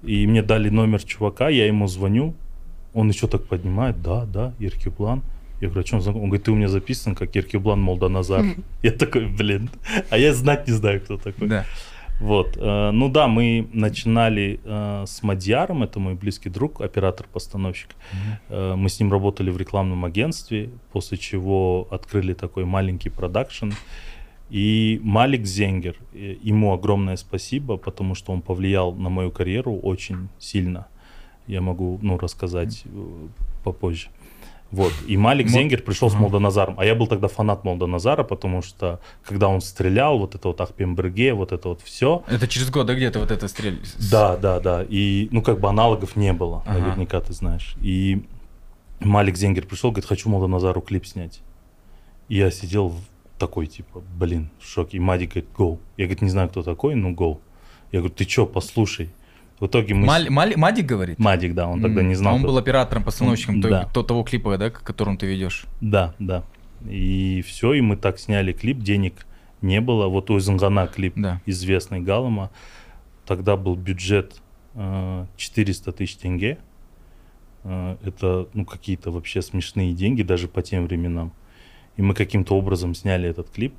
И 0.02 0.26
мне 0.26 0.42
дали 0.42 0.68
номер 0.68 1.00
чувака, 1.04 1.48
я 1.48 1.66
ему 1.66 1.86
звоню, 1.86 2.34
он 2.92 3.08
еще 3.08 3.28
так 3.28 3.46
поднимает, 3.46 4.02
да, 4.02 4.24
да, 4.24 4.52
Иркюблан. 4.58 5.22
Я 5.60 5.68
говорю, 5.68 5.80
о 5.80 5.84
чем 5.84 6.00
знаком? 6.00 6.22
Он 6.22 6.28
говорит, 6.28 6.44
ты 6.44 6.50
у 6.52 6.54
меня 6.56 6.68
записан 6.68 7.14
как 7.14 7.36
Иркюблан 7.36 7.80
Молдоназар. 7.80 8.44
Я 8.82 8.90
такой, 8.92 9.26
блин, 9.26 9.70
а 10.10 10.18
я 10.18 10.34
знать 10.34 10.66
не 10.68 10.72
знаю, 10.74 11.00
кто 11.00 11.18
такой. 11.18 11.48
Да. 11.48 11.64
Вот. 12.20 12.56
э, 12.56 12.90
Ну 12.90 13.08
да, 13.08 13.28
мы 13.28 13.68
начинали 13.72 14.60
э, 14.64 15.04
с 15.06 15.22
Мадьяром, 15.22 15.82
это 15.82 16.00
мой 16.00 16.14
близкий 16.14 16.50
друг, 16.50 16.80
оператор-постановщик. 16.80 17.90
Э, 18.48 18.74
Мы 18.76 18.88
с 18.88 19.00
ним 19.00 19.12
работали 19.12 19.50
в 19.50 19.56
рекламном 19.58 20.04
агентстве, 20.04 20.70
после 20.92 21.16
чего 21.18 21.86
открыли 21.90 22.34
такой 22.34 22.64
маленький 22.64 23.10
продакшн. 23.10 23.70
И 24.50 24.98
Малик 25.02 25.44
Зенгер, 25.44 25.96
ему 26.14 26.72
огромное 26.72 27.16
спасибо, 27.16 27.76
потому 27.76 28.14
что 28.14 28.32
он 28.32 28.40
повлиял 28.40 28.94
на 28.94 29.10
мою 29.10 29.30
карьеру 29.30 29.76
очень 29.76 30.28
сильно. 30.38 30.86
Я 31.46 31.60
могу 31.60 31.98
ну, 32.02 32.18
рассказать 32.18 32.82
э, 32.84 33.28
попозже. 33.64 34.08
Вот. 34.70 34.92
И 35.06 35.16
Малик 35.16 35.48
Зенгер 35.48 35.82
пришел 35.82 36.10
с. 36.10 36.14
Молдоназаром. 36.14 36.74
А 36.78 36.84
я 36.84 36.94
был 36.94 37.06
тогда 37.06 37.28
фанат 37.28 37.64
Молдоназара, 37.64 38.22
потому 38.22 38.60
что 38.62 39.00
когда 39.24 39.48
он 39.48 39.60
стрелял, 39.60 40.18
вот 40.18 40.34
это 40.34 40.48
вот 40.48 40.60
Ахпемберге, 40.60 41.32
вот 41.32 41.52
это 41.52 41.68
вот 41.70 41.80
все. 41.82 42.22
Это 42.28 42.46
через 42.46 42.70
год, 42.70 42.86
да, 42.86 42.94
где-то 42.94 43.18
вот 43.20 43.30
это 43.30 43.48
стрель? 43.48 43.80
Да, 44.10 44.36
да, 44.36 44.60
да. 44.60 44.84
И, 44.88 45.28
ну, 45.30 45.40
как 45.42 45.60
бы 45.60 45.68
аналогов 45.68 46.16
не 46.16 46.32
было, 46.32 46.62
Ага. 46.66 46.80
наверняка 46.80 47.20
ты 47.20 47.32
знаешь. 47.32 47.76
И 47.80 48.26
Малик 49.00 49.36
Зенгер 49.36 49.64
пришел, 49.66 49.90
говорит, 49.90 50.08
хочу 50.08 50.28
Молдоназару 50.28 50.80
клип 50.82 51.06
снять. 51.06 51.40
И 52.28 52.36
я 52.36 52.50
сидел 52.50 52.94
такой, 53.38 53.66
типа, 53.68 54.02
блин, 54.18 54.50
в 54.60 54.66
шоке. 54.66 54.96
И 54.98 55.00
Мади 55.00 55.24
говорит, 55.26 55.46
go. 55.56 55.78
Я, 55.96 56.04
говорит, 56.06 56.22
не 56.22 56.30
знаю, 56.30 56.48
кто 56.50 56.62
такой, 56.62 56.94
ну, 56.94 57.12
go. 57.14 57.38
Я 57.92 58.00
говорю, 58.00 58.14
ты 58.14 58.24
чё, 58.26 58.44
послушай. 58.44 59.10
В 59.60 59.66
итоге 59.66 59.94
мы... 59.94 60.06
Мали- 60.06 60.28
Мали- 60.28 60.54
Мадик 60.56 60.86
говорит? 60.86 61.18
Мадик, 61.18 61.54
да, 61.54 61.66
он 61.68 61.82
тогда 61.82 62.00
М, 62.00 62.08
не 62.08 62.14
знал. 62.14 62.32
а 62.32 62.36
Он 62.36 62.42
кто- 62.42 62.48
был 62.52 62.58
оператором-постановщиком 62.58 63.60
той- 63.60 63.70
Да. 63.70 63.84
то- 63.92 64.02
того 64.02 64.22
клипа, 64.22 64.56
да, 64.58 64.70
к 64.70 64.82
которому 64.82 65.16
ты 65.16 65.26
ведешь. 65.26 65.64
Да, 65.80 66.14
да. 66.18 66.44
И 66.88 67.42
все, 67.46 67.72
и 67.72 67.80
мы 67.80 67.96
так 67.96 68.18
сняли 68.20 68.52
клип, 68.52 68.78
денег 68.78 69.26
не 69.62 69.80
было. 69.80 70.06
Вот 70.06 70.30
у 70.30 70.38
Зангана 70.38 70.86
клип 70.86 71.14
Да. 71.16 71.40
известный 71.46 72.00
Галама. 72.00 72.50
Тогда 73.26 73.56
был 73.56 73.74
бюджет 73.74 74.40
э, 74.74 75.26
400 75.36 75.90
тысяч 75.92 76.16
тенге. 76.16 76.58
Э, 77.64 77.96
Это 78.04 78.46
ну, 78.54 78.64
какие-то 78.64 79.10
вообще 79.10 79.42
смешные 79.42 79.92
деньги 79.92 80.22
даже 80.22 80.46
по 80.46 80.62
тем 80.62 80.86
временам. 80.86 81.32
И 81.96 82.02
мы 82.02 82.14
каким-то 82.14 82.56
образом 82.56 82.94
сняли 82.94 83.28
этот 83.28 83.50
клип, 83.50 83.74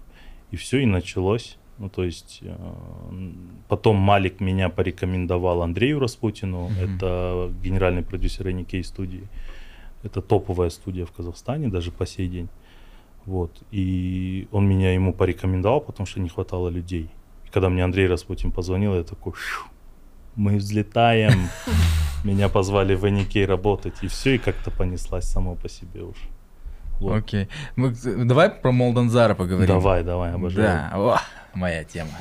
и 0.51 0.57
все, 0.57 0.79
и 0.79 0.85
началось. 0.85 1.55
Ну, 1.79 1.89
то 1.89 2.03
есть 2.03 2.39
э, 2.41 2.55
потом 3.69 3.95
Малик 3.95 4.41
меня 4.41 4.69
порекомендовал 4.69 5.61
Андрею 5.61 5.99
Распутину, 5.99 6.67
Мгм. 6.69 6.77
это 6.97 7.51
генеральный 7.63 8.01
продюсер 8.03 8.47
NK 8.47 8.83
студии. 8.83 9.23
Это 10.03 10.21
топовая 10.21 10.69
студия 10.69 11.05
в 11.05 11.11
Казахстане 11.11 11.67
даже 11.69 11.91
по 11.91 12.05
сей 12.05 12.27
день. 12.27 12.47
Вот. 13.25 13.51
И 13.71 14.47
он 14.51 14.67
меня 14.67 14.93
ему 14.93 15.13
порекомендовал, 15.13 15.81
потому 15.81 16.05
что 16.07 16.19
не 16.19 16.29
хватало 16.29 16.69
людей. 16.69 17.09
И 17.45 17.49
когда 17.49 17.69
мне 17.69 17.83
Андрей 17.83 18.07
Распутин 18.07 18.51
позвонил, 18.51 18.95
я 18.95 19.03
такой, 19.03 19.33
«Фью, 19.33 19.63
мы 20.35 20.57
взлетаем. 20.57 21.49
Меня 22.25 22.49
позвали 22.49 22.95
в 22.95 23.05
NK 23.05 23.45
работать, 23.45 23.93
и 24.03 24.07
все, 24.07 24.35
и 24.35 24.37
как-то 24.37 24.71
понеслась 24.71 25.23
само 25.25 25.55
по 25.55 25.69
себе 25.69 26.01
уж. 26.03 26.17
Вот. 26.99 27.13
Окей. 27.17 27.47
Мы- 27.77 27.93
давай 28.25 28.49
про 28.49 28.71
Молданзара 28.73 29.35
поговорим. 29.35 29.67
Давай, 29.67 30.03
давай, 30.03 30.33
обожаю. 30.33 30.67
Да, 30.67 30.89
моя 31.55 31.83
тема. 31.83 32.11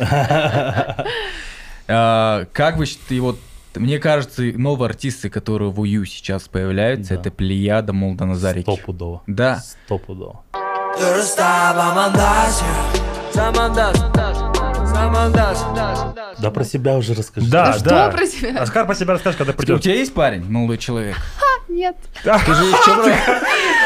А, 1.90 2.44
Как 2.52 2.76
вы 2.76 2.84
считаете, 2.86 3.20
вот 3.20 3.38
мне 3.74 3.98
кажется, 3.98 4.42
новые 4.42 4.88
артисты, 4.88 5.30
которые 5.30 5.70
в 5.70 5.80
УЮ 5.80 6.04
сейчас 6.04 6.48
появляются, 6.48 7.14
это 7.14 7.30
Плеяда 7.30 7.92
Молданазарич. 7.92 8.64
Стопудово. 8.64 9.22
Да. 9.26 9.56
Стопудово. 9.56 10.42
Abamandaz 13.38 14.47
Да 16.40 16.50
про 16.50 16.64
себя 16.64 16.96
уже 16.96 17.14
расскажи. 17.14 17.48
Да, 17.48 17.72
что 17.74 17.84
да. 17.88 18.10
про 18.10 18.26
тебя? 18.26 18.60
Оскар 18.60 18.86
про 18.86 18.94
себя 18.94 19.14
расскажешь, 19.14 19.36
когда 19.38 19.52
У 19.52 19.56
придет. 19.56 19.82
тебя 19.82 19.94
есть 19.94 20.14
парень, 20.14 20.44
молодой 20.50 20.78
человек? 20.78 21.16
Нет. 21.68 21.96
Скажи, 22.20 22.64
в 22.72 22.84
чем, 22.84 23.00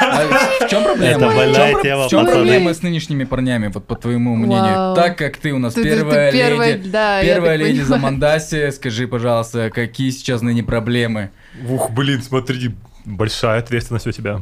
а 0.00 0.64
в 0.66 0.68
чем 0.68 0.84
проблема? 0.84 1.10
Это 1.16 1.28
В 1.28 1.34
больная 1.36 1.54
чем 1.70 1.72
про- 1.74 1.82
тема, 1.82 2.04
В 2.06 2.10
чем 2.10 2.26
проблема 2.26 2.74
с 2.74 2.82
нынешними 2.82 3.24
парнями, 3.24 3.66
вот 3.74 3.86
по 3.86 3.96
твоему 3.96 4.36
мнению? 4.36 4.74
Вау. 4.74 4.94
Так 4.94 5.18
как 5.18 5.36
ты 5.36 5.52
у 5.52 5.58
нас 5.58 5.74
Ты- 5.74 5.82
ты- 5.82 5.90
ты 5.96 6.32
первая 6.32 6.76
леди, 6.76 6.88
да, 6.90 7.22
первая 7.22 7.56
леди 7.56 7.80
понимаю. 7.80 7.86
Замандаси, 7.88 8.70
скажи, 8.70 9.08
пожалуйста, 9.08 9.70
какие 9.70 10.10
сейчас 10.10 10.42
ныне 10.42 10.62
проблемы? 10.62 11.30
Ух, 11.68 11.90
блин, 11.90 12.22
смотри, 12.22 12.74
большая 13.04 13.58
ответственность 13.58 14.06
у 14.06 14.12
тебя. 14.12 14.40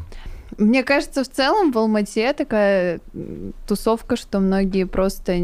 Мне 0.58 0.82
кажется, 0.82 1.24
в 1.24 1.28
целом 1.28 1.72
в 1.72 1.78
Алмате 1.78 2.32
такая 2.32 3.00
тусовка, 3.66 4.16
что 4.16 4.40
многие 4.40 4.84
просто 4.84 5.36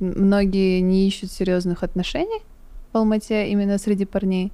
многие 0.00 0.80
не 0.80 1.06
ищут 1.08 1.30
серьезных 1.32 1.82
отношений 1.82 2.40
в 2.92 2.96
Алмате 2.96 3.48
именно 3.48 3.78
среди 3.78 4.04
парней. 4.04 4.52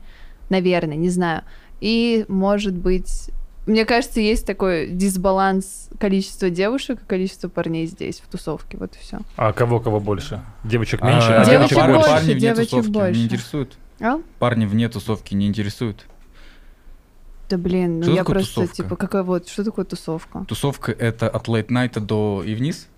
Наверное, 0.51 0.97
не 0.97 1.11
знаю. 1.11 1.43
И, 1.81 2.25
может 2.29 2.75
быть, 2.75 3.31
мне 3.67 3.85
кажется, 3.85 4.21
есть 4.21 4.47
такой 4.47 4.89
дисбаланс 4.89 5.91
количества 6.01 6.49
девушек 6.49 7.01
и 7.03 7.07
количества 7.07 7.49
парней 7.49 7.87
здесь, 7.87 8.21
в 8.21 8.29
тусовке. 8.29 8.79
Вот 8.79 8.95
и 8.97 8.99
все. 8.99 9.19
А 9.37 9.53
кого 9.53 9.79
кого 9.79 10.01
больше? 10.01 10.41
Девочек 10.65 11.03
меньше, 11.03 11.33
А, 11.33 11.43
а 11.43 11.45
Девочек 11.45 11.51
девочек 11.71 11.77
парни- 11.79 11.95
больше, 11.95 12.11
Парни 12.11 12.31
вне 12.31 12.41
девочек 12.41 12.71
тусовки 12.71 12.91
больше. 12.91 13.19
не 13.21 13.25
интересуют? 13.27 13.79
А? 14.01 14.21
Парни 14.39 14.65
вне 14.67 14.89
тусовки 14.89 15.35
не 15.35 15.47
интересуют? 15.47 16.07
Да 17.49 17.57
блин, 17.57 17.99
ну 18.01 18.03
Что 18.05 18.13
я 18.13 18.25
просто 18.25 18.55
тусовка? 18.55 18.77
типа 18.77 18.97
какая 18.97 19.23
вот, 19.23 19.49
что 19.49 19.65
такое 19.65 19.85
тусовка? 19.85 20.45
Тусовка 20.49 20.93
это 20.93 21.29
от 21.29 21.49
лейт-найта 21.49 22.01
до 22.01 22.43
и 22.45 22.55
вниз? 22.55 22.89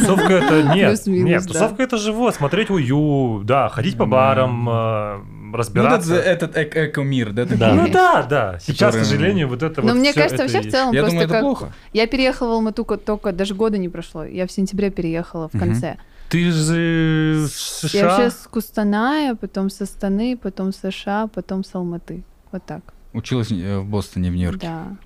Тусовка 0.00 0.32
это 0.32 0.62
нет, 0.74 1.06
нет, 1.06 1.46
тусовка 1.46 1.82
это 1.82 1.96
живот, 1.96 2.34
смотреть 2.34 2.70
ую, 2.70 3.44
да, 3.44 3.68
ходить 3.68 3.96
по 3.96 4.06
барам, 4.06 4.68
э, 4.68 5.18
Ну, 5.52 5.56
разбираться. 5.56 6.14
этот, 6.16 6.56
этот 6.56 6.76
эк- 6.76 6.88
эко-мир, 6.90 7.32
да? 7.32 7.44
Да. 7.44 7.74
Ну 7.74 7.88
да, 7.88 8.22
да. 8.22 8.58
Сейчас, 8.60 8.96
к 8.96 9.04
сожалению, 9.04 9.48
вот 9.48 9.62
это 9.62 9.80
Но 9.82 9.88
вот 9.88 9.96
мне 9.98 10.12
всё 10.12 10.22
кажется, 10.22 10.42
вообще 10.42 10.68
в 10.68 10.72
целом 10.72 10.96
просто 10.96 11.28
как... 11.28 11.72
Я 11.92 12.06
переехала 12.06 12.48
в 12.48 12.52
Алмату 12.52 12.84
ко- 12.84 12.96
только, 12.96 13.32
даже 13.32 13.54
года 13.54 13.78
не 13.78 13.88
прошло. 13.88 14.24
Я 14.24 14.46
в 14.46 14.50
сентябре 14.52 14.90
переехала 14.90 15.48
в 15.52 15.58
конце. 15.58 15.96
Ты 16.30 16.50
же 16.52 17.46
с 17.48 17.82
Я 17.84 17.88
США. 17.88 18.08
вообще 18.08 18.30
с 18.30 18.46
Кустаная, 18.46 19.34
потом 19.34 19.68
с 19.68 19.80
Астаны, 19.82 20.36
потом 20.40 20.72
с 20.72 20.76
США, 20.78 21.26
потом 21.26 21.64
с 21.64 21.74
Алматы. 21.74 22.22
Вот 22.52 22.64
так. 22.64 22.82
Училась 23.12 23.50
э, 23.50 23.78
в 23.78 23.86
Бостоне, 23.86 24.30
в 24.30 24.34
Нью-Йорке. 24.34 24.66
Да. 24.66 24.96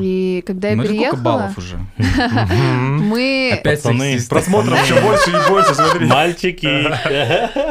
И 0.00 0.42
когда 0.46 0.68
я 0.68 0.76
Ну, 0.76 0.82
переехала, 0.84 1.20
баллов 1.20 1.58
уже? 1.58 1.76
Мгм. 1.96 3.02
мы... 3.08 3.50
Опять 3.52 3.82
Пацаны. 3.82 4.18
Просмотров 4.28 4.80
все 4.82 5.00
больше 5.00 5.30
и 5.30 5.48
больше, 5.50 5.74
смотри. 5.74 6.06
Мальчики. 6.06 6.66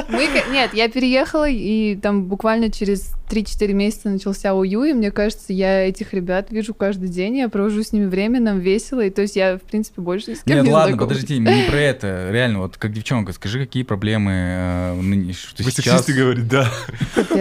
мы... 0.10 0.28
Нет, 0.52 0.74
я 0.74 0.90
переехала, 0.90 1.48
и 1.50 1.96
там 1.96 2.24
буквально 2.26 2.70
через 2.72 3.12
3-4 3.30 3.74
месяца 3.74 4.10
начался 4.10 4.54
УЮ, 4.54 4.84
и 4.84 4.94
мне 4.94 5.10
кажется, 5.12 5.52
я 5.54 5.88
этих 5.88 6.14
ребят 6.14 6.52
вижу 6.52 6.74
каждый 6.74 7.10
день, 7.10 7.38
я 7.38 7.50
провожу 7.50 7.82
с 7.84 7.92
ними 7.92 8.06
время, 8.06 8.40
нам 8.40 8.60
весело, 8.60 9.02
и 9.04 9.10
то 9.10 9.22
есть 9.24 9.36
я, 9.36 9.58
в 9.58 9.62
принципе, 9.62 10.02
больше 10.02 10.36
с 10.36 10.44
кем 10.44 10.58
Нет, 10.58 10.66
не 10.66 10.72
ладно, 10.72 10.90
знакома. 10.92 11.10
подожди, 11.10 11.40
не 11.40 11.64
про 11.70 11.78
это. 11.80 12.30
Реально, 12.32 12.60
вот 12.60 12.78
как 12.78 12.92
девчонка, 12.94 13.34
скажи, 13.34 13.60
какие 13.60 13.84
проблемы 13.84 14.32
э, 14.36 15.34
что 15.34 15.64
Вы 15.64 15.72
сейчас... 15.72 16.08
говорит, 16.08 16.48
да. 16.48 16.70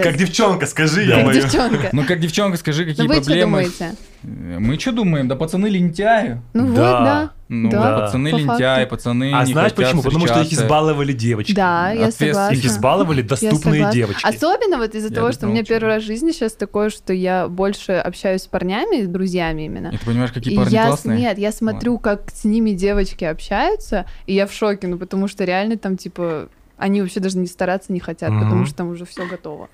Как 0.01 0.17
девчонка, 0.17 0.65
скажи, 0.65 1.03
я 1.03 1.15
Как 1.17 1.25
мою. 1.25 1.41
девчонка. 1.41 1.89
Ну, 1.91 2.03
как 2.05 2.19
девчонка, 2.19 2.57
скажи, 2.57 2.85
какие 2.85 3.03
Ну 3.05 3.09
вы 3.09 3.15
что 3.15 3.25
проблемы... 3.25 3.51
думаете? 3.63 3.95
Мы 4.27 4.79
что 4.79 4.91
думаем? 4.91 5.27
Да 5.27 5.35
пацаны 5.35 5.67
лентяи. 5.67 6.41
Ну 6.53 6.65
вот, 6.67 6.75
Да. 6.75 7.03
да. 7.03 7.31
Ну, 7.47 7.69
Да, 7.69 7.99
пацаны 7.99 8.31
по 8.31 8.35
лентяи, 8.37 8.57
факту. 8.79 8.89
пацаны 8.95 9.31
А 9.35 9.45
не 9.45 9.53
знаешь 9.53 9.71
хотят 9.73 9.85
почему? 9.91 10.01
Потому 10.01 10.25
что 10.25 10.41
их 10.41 10.51
избаловали 10.51 11.13
девочки. 11.13 11.53
Да, 11.53 11.91
я 11.91 12.09
согласна. 12.11 12.55
Их 12.55 12.65
избаловали 12.65 13.21
доступные 13.21 13.91
девочки. 13.91 14.25
Особенно 14.25 14.77
вот 14.77 14.95
из-за 14.95 15.09
Я 15.09 15.15
того, 15.15 15.31
что 15.31 15.45
у 15.45 15.51
меня 15.51 15.63
первый 15.63 15.87
раз 15.87 16.03
в 16.03 16.05
жизни 16.07 16.31
сейчас 16.31 16.53
такое, 16.53 16.89
что 16.89 17.13
я 17.13 17.47
больше 17.47 17.91
общаюсь 17.93 18.41
с 18.43 18.47
парнями, 18.47 19.03
с 19.03 19.07
друзьями 19.07 19.63
именно. 19.67 19.89
И 19.89 19.97
ты 19.97 20.05
понимаешь, 20.05 20.31
какие 20.31 20.53
И 20.53 20.57
парни 20.57 20.73
я, 20.73 20.85
с- 20.85 20.87
классные? 20.87 21.19
нет, 21.19 21.37
я 21.37 21.51
смотрю, 21.51 21.99
как 21.99 22.31
с 22.33 22.45
ними 22.45 22.71
девочки 22.71 23.25
общаются, 23.25 24.05
и 24.25 24.33
я 24.33 24.47
в 24.47 24.51
шоке, 24.53 24.87
ну 24.87 24.97
потому 24.97 25.27
что 25.27 25.43
реально 25.43 25.77
там 25.77 25.97
типа 25.97 26.49
они 26.77 27.01
вообще 27.01 27.19
даже 27.19 27.37
не 27.37 27.47
стараться 27.47 27.93
не 27.93 27.99
хотят, 27.99 28.31
Мгм. 28.31 28.41
потому 28.41 28.65
что 28.65 28.75
там 28.75 28.89
уже 28.89 29.05
все 29.05 29.25
готово. 29.27 29.69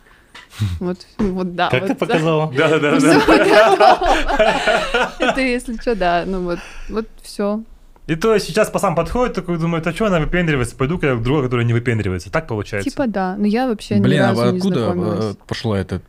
Вот, 0.79 0.97
вот 1.17 1.55
да. 1.55 1.69
Как 1.69 1.81
вот 1.81 1.87
ты 1.87 1.95
показала? 1.95 2.51
Да, 2.55 2.79
да, 2.79 2.99
да. 2.99 4.39
Это 5.19 5.41
если 5.41 5.75
что, 5.79 5.95
да, 5.95 6.23
ну 6.25 6.43
вот, 6.43 6.59
вот 6.89 7.07
все. 7.21 7.63
И 8.07 8.15
то 8.15 8.33
есть 8.33 8.47
сейчас 8.47 8.69
пацан 8.69 8.95
подходит, 8.95 9.35
такой 9.35 9.57
думает, 9.57 9.87
а 9.87 9.93
что 9.93 10.07
она 10.07 10.19
выпендривается? 10.19 10.75
Пойду-ка 10.75 11.07
я 11.07 11.15
к 11.15 11.21
другой, 11.21 11.43
которая 11.43 11.65
не 11.65 11.73
выпендривается. 11.73 12.31
Так 12.31 12.47
получается. 12.47 12.89
Типа 12.89 13.07
да, 13.07 13.35
но 13.37 13.45
я 13.47 13.67
вообще 13.67 13.99
ни 13.99 14.01
Блин, 14.01 14.21
а 14.21 14.29
разу 14.29 14.51
не 14.51 14.57
откуда 14.57 14.79
э, 14.79 14.83
знакомилась. 14.83 15.35
пошло 15.47 15.75
это? 15.75 16.01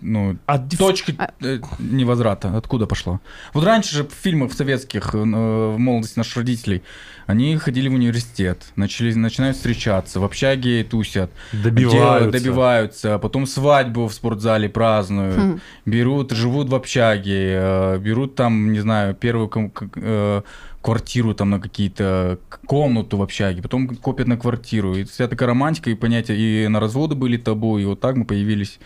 Ну, 0.00 0.36
А 0.46 0.58
точка 0.58 1.12
А- 1.18 1.30
э, 1.40 1.58
невозврата. 1.78 2.56
Откуда 2.56 2.86
пошло? 2.86 3.20
Вот 3.54 3.64
раньше 3.64 3.96
же 3.96 4.04
в 4.04 4.12
фильмах 4.12 4.52
советских, 4.52 5.14
э, 5.14 5.18
в 5.18 5.78
молодости 5.78 6.18
наших 6.18 6.36
родителей, 6.36 6.82
они 7.26 7.56
ходили 7.56 7.88
в 7.88 7.94
университет, 7.94 8.66
начали, 8.76 9.12
начинают 9.14 9.56
встречаться, 9.56 10.20
в 10.20 10.24
общаге 10.24 10.84
тусят, 10.84 11.30
добиваются. 11.52 11.96
делают, 11.98 12.30
добиваются, 12.30 13.14
а 13.14 13.18
потом 13.18 13.46
свадьбу 13.46 14.06
в 14.06 14.14
спортзале 14.14 14.68
празднуют, 14.68 15.36
Хм. 15.36 15.60
берут, 15.86 16.32
живут 16.32 16.68
в 16.68 16.74
общаге, 16.74 17.54
э, 17.58 17.98
берут 17.98 18.34
там, 18.36 18.72
не 18.72 18.80
знаю, 18.80 19.14
первую 19.14 19.50
э, 19.96 20.42
квартиру 20.86 21.34
там 21.34 21.50
на 21.50 21.60
какие-то 21.60 22.38
комнату 22.64 23.16
в 23.16 23.22
общаге, 23.22 23.60
потом 23.60 23.88
копят 23.88 24.28
на 24.28 24.36
квартиру. 24.36 24.94
И 24.94 25.02
вся 25.02 25.26
такая 25.26 25.48
романтика 25.48 25.90
и 25.90 25.94
понятие, 25.94 26.38
и 26.38 26.68
на 26.68 26.78
разводы 26.78 27.16
были 27.16 27.36
табу, 27.36 27.78
и 27.78 27.84
вот 27.84 27.98
так 27.98 28.14
мы 28.14 28.24
появились 28.24 28.78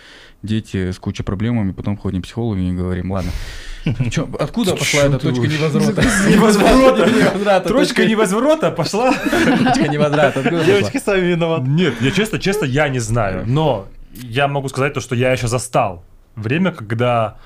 дети 0.43 0.93
с 0.93 0.99
кучей 0.99 1.25
проблемами, 1.25 1.73
потом 1.73 1.99
ходим 1.99 2.23
к 2.23 2.25
психологу 2.25 2.59
и 2.59 2.73
говорим, 2.73 3.13
ладно. 3.13 3.31
Чё, 4.11 4.27
откуда 4.39 4.77
пошла 4.77 5.03
эта 5.03 5.19
точка 5.19 5.47
невозврата? 5.47 6.03
Невозврата. 6.31 7.11
Невозврата. 7.21 7.69
Точка 7.69 8.07
невозврата 8.07 8.71
пошла. 8.71 9.13
Точка 9.65 9.89
невозврата. 9.89 10.65
Девочки 10.65 10.99
сами 10.99 11.27
виноваты. 11.27 11.69
Нет, 11.69 11.95
я 12.01 12.11
честно, 12.13 12.39
честно, 12.39 12.65
я 12.65 12.89
не 12.89 13.01
знаю. 13.01 13.45
Но 13.47 13.89
я 14.15 14.49
могу 14.49 14.71
сказать 14.71 14.95
то, 14.95 15.01
что 15.01 15.15
я 15.15 15.33
еще 15.33 15.49
застал 15.49 16.03
время, 16.35 16.73
когда 16.73 17.37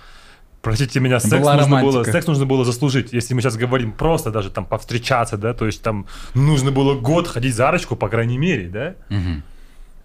Простите 0.64 0.98
меня, 0.98 1.20
секс 1.20 1.42
Была 1.42 1.54
нужно, 1.56 1.80
было, 1.80 1.90
романтика. 1.92 2.12
секс 2.12 2.26
нужно 2.26 2.46
было 2.46 2.64
заслужить. 2.64 3.12
Если 3.12 3.34
мы 3.34 3.42
сейчас 3.42 3.56
говорим 3.56 3.92
просто 3.92 4.30
даже 4.30 4.50
там 4.50 4.64
повстречаться, 4.64 5.36
да, 5.36 5.52
то 5.54 5.66
есть 5.66 5.82
там 5.82 6.06
нужно 6.34 6.70
было 6.72 6.94
год 6.98 7.28
ходить 7.28 7.54
за 7.54 7.70
ручку, 7.70 7.94
по 7.96 8.08
крайней 8.08 8.38
мере, 8.38 8.68
да. 8.68 8.94
Мгм. 9.10 9.42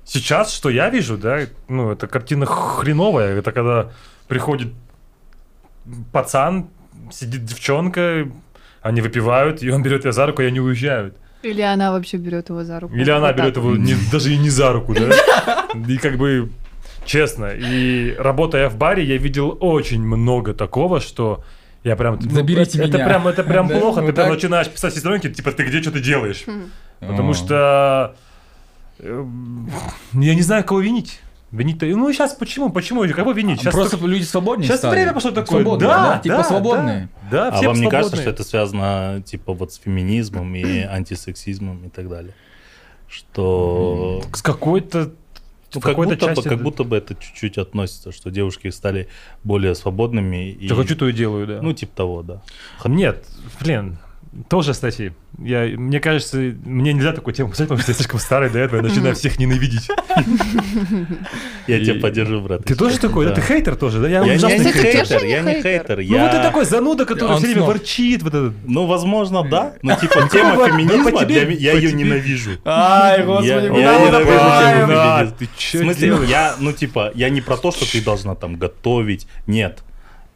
Сейчас, 0.03 0.51
что 0.53 0.69
я 0.69 0.89
вижу, 0.89 1.17
да, 1.17 1.39
ну, 1.67 1.91
это 1.91 2.07
картина 2.07 2.45
хреновая. 2.45 3.37
Это 3.37 3.51
когда 3.51 3.91
приходит 4.27 4.73
пацан, 6.11 6.67
сидит 7.11 7.45
девчонка, 7.45 8.27
они 8.81 9.01
выпивают, 9.01 9.63
и 9.63 9.69
он 9.71 9.81
берет 9.83 10.05
ее 10.05 10.11
за 10.11 10.25
руку, 10.25 10.41
и 10.41 10.45
они 10.45 10.59
уезжают. 10.59 11.15
Или 11.41 11.61
она 11.61 11.91
вообще 11.91 12.17
берет 12.17 12.49
его 12.49 12.63
за 12.63 12.79
руку. 12.79 12.93
Или 12.95 13.09
она 13.09 13.27
Вот 13.27 13.35
так 13.37 13.37
берет 13.37 13.57
вот. 13.57 13.73
его 13.75 13.77
не- 13.77 13.95
даже 14.11 14.33
и 14.33 14.37
не 14.37 14.49
за 14.49 14.73
руку, 14.73 14.93
да? 14.93 15.67
И 15.87 15.97
как 15.97 16.17
бы, 16.17 16.49
честно, 17.09 17.47
и 17.55 18.15
работая 18.17 18.69
в 18.69 18.77
баре, 18.77 19.03
я 19.03 19.17
видел 19.17 19.57
очень 19.59 20.01
много 20.01 20.53
такого, 20.53 20.99
что 20.99 21.43
я 21.83 21.95
прям... 21.95 22.19
ну, 22.21 22.29
Заберите 22.29 22.77
это, 22.77 22.97
меня. 22.97 23.05
прям, 23.05 23.27
это 23.27 23.43
прям 23.43 23.67
Да, 23.67 23.79
плохо, 23.79 24.01
вот 24.01 24.07
ты 24.07 24.13
прям 24.13 24.29
начинаешь 24.29 24.69
писать 24.69 24.93
сестренке, 24.93 25.29
типа, 25.29 25.51
ты 25.51 25.63
где, 25.63 25.81
что 25.81 25.91
ты 25.91 26.01
делаешь? 26.01 26.45
Потому 26.99 27.33
что 27.33 28.15
э, 28.99 29.25
я 30.13 30.35
не 30.35 30.41
знаю, 30.41 30.63
кого 30.63 30.81
винить. 30.81 31.19
Винить-то... 31.51 31.87
Ну, 31.87 32.13
сейчас 32.13 32.35
почему? 32.35 32.69
Почему? 32.69 33.07
Кого 33.07 33.31
винить? 33.31 33.61
Сейчас 33.61 33.73
Просто 33.73 33.97
люди 34.05 34.21
свободнее 34.21 34.67
Сейчас 34.67 34.79
стали. 34.79 34.93
время 34.97 35.13
пошло 35.13 35.31
такое. 35.31 35.63
Свободные, 35.63 35.89
да, 35.89 36.19
Типа 36.19 36.35
да, 36.35 36.43
свободные. 36.43 37.09
Да, 37.31 37.47
А 37.47 37.51
все 37.53 37.67
вам 37.69 37.81
не 37.81 37.89
кажется, 37.89 38.17
свободные. 38.17 38.21
что 38.21 38.29
это 38.29 38.43
связано 38.43 39.23
типа 39.25 39.53
вот 39.53 39.73
с 39.73 39.77
феминизмом 39.79 40.53
и 40.53 40.81
антисексизмом 40.81 41.87
и 41.87 41.89
так 41.89 42.07
далее? 42.07 42.35
Что 43.07 44.21
С 44.31 44.43
какой-то... 44.43 45.11
ну, 45.73 45.81
как, 45.81 45.95
будто 45.95 46.15
бы, 46.15 46.17
части... 46.17 46.47
как 46.47 46.61
будто 46.61 46.83
бы 46.83 46.97
это 46.97 47.15
чуть-чуть 47.15 47.57
относится, 47.57 48.11
что 48.11 48.31
девушки 48.31 48.69
стали 48.69 49.07
более 49.43 49.75
свободными. 49.75 50.51
И, 50.51 50.67
Я 50.67 50.75
хочу, 50.75 50.95
то 50.95 51.07
и 51.07 51.13
делаю, 51.13 51.47
да. 51.47 51.61
Ну, 51.61 51.73
типа 51.73 51.95
того, 51.95 52.23
да. 52.23 52.41
Нет, 52.85 53.25
блин, 53.59 53.97
тоже, 54.47 54.73
кстати, 54.73 55.13
я, 55.39 55.65
мне 55.75 55.99
кажется, 55.99 56.37
мне 56.37 56.93
нельзя 56.93 57.13
такую 57.13 57.33
тему 57.33 57.49
писать, 57.49 57.67
потому 57.67 57.81
что 57.81 57.91
я 57.91 57.95
слишком 57.95 58.19
старый 58.19 58.49
до 58.49 58.59
этого, 58.59 58.77
я 58.77 58.83
начинаю 58.87 59.15
всех 59.15 59.39
ненавидеть. 59.39 59.89
Я 61.67 61.79
тебя 61.83 61.99
поддержу, 62.01 62.41
брат. 62.41 62.63
Ты 62.63 62.75
тоже 62.75 62.99
такой? 62.99 63.25
Да. 63.25 63.33
Ты 63.33 63.41
хейтер 63.41 63.75
тоже, 63.75 63.99
да? 63.99 64.07
Я, 64.07 64.19
не 64.21 64.37
хейтер. 64.37 65.23
я 65.25 65.41
не 65.41 65.61
хейтер. 65.61 66.01
Ну 66.03 66.19
вот 66.19 66.31
ты 66.31 66.41
такой 66.41 66.65
зануда, 66.65 67.05
который 67.05 67.37
все 67.37 67.47
время 67.47 67.63
ворчит. 67.63 68.21
Ну, 68.65 68.85
возможно, 68.85 69.43
да. 69.43 69.73
Но 69.81 69.95
типа 69.95 70.29
тема 70.31 70.51
Какого? 70.51 70.69
феминизма, 70.69 71.11
Ну, 71.11 71.19
тебе- 71.19 71.25
для 71.25 71.43
м- 71.43 71.57
я 71.57 71.73
ее 71.73 71.91
ненавижу. 71.93 72.51
Ай, 72.65 73.23
господи, 73.23 73.47
я 73.47 73.61
ненавижу 73.61 74.11
тему 74.11 74.87
феминизма. 74.87 75.35
В 75.57 75.61
смысле, 75.61 76.17
я, 76.29 76.55
ну, 76.59 76.71
типа, 76.71 77.11
я 77.15 77.29
не 77.29 77.41
про 77.41 77.57
то, 77.57 77.71
что 77.71 77.89
ты 77.91 78.01
должна 78.03 78.35
там 78.35 78.55
готовить. 78.55 79.27
Нет. 79.47 79.79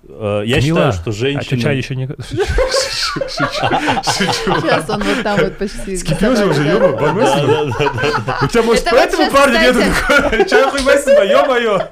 Э, 0.07 0.43
Я 0.45 0.59
считаю, 0.61 0.91
что 0.93 1.09
А 1.11 1.13
женщины... 1.13 1.61
чай 1.61 1.77
еще 1.77 1.95
не... 1.95 2.07
Шучу. 3.14 4.61
Сейчас 4.61 4.89
он 4.89 5.03
вот 5.03 5.24
там 5.24 5.39
вот 5.39 5.57
почти. 5.57 5.97
Скипел 5.97 6.36
же 6.36 6.45
уже, 6.45 6.64
ёба. 6.64 6.88
У 6.88 8.47
тебя, 8.47 8.64
может, 8.64 8.86
поэтому 8.89 9.24
щас, 9.24 9.34
парня 9.34 9.59
нету 9.59 9.80
такой? 10.07 10.45
Чай 10.49 10.70
хуй 10.70 10.80
себе, 10.80 11.30
ё-моё. 11.30 11.89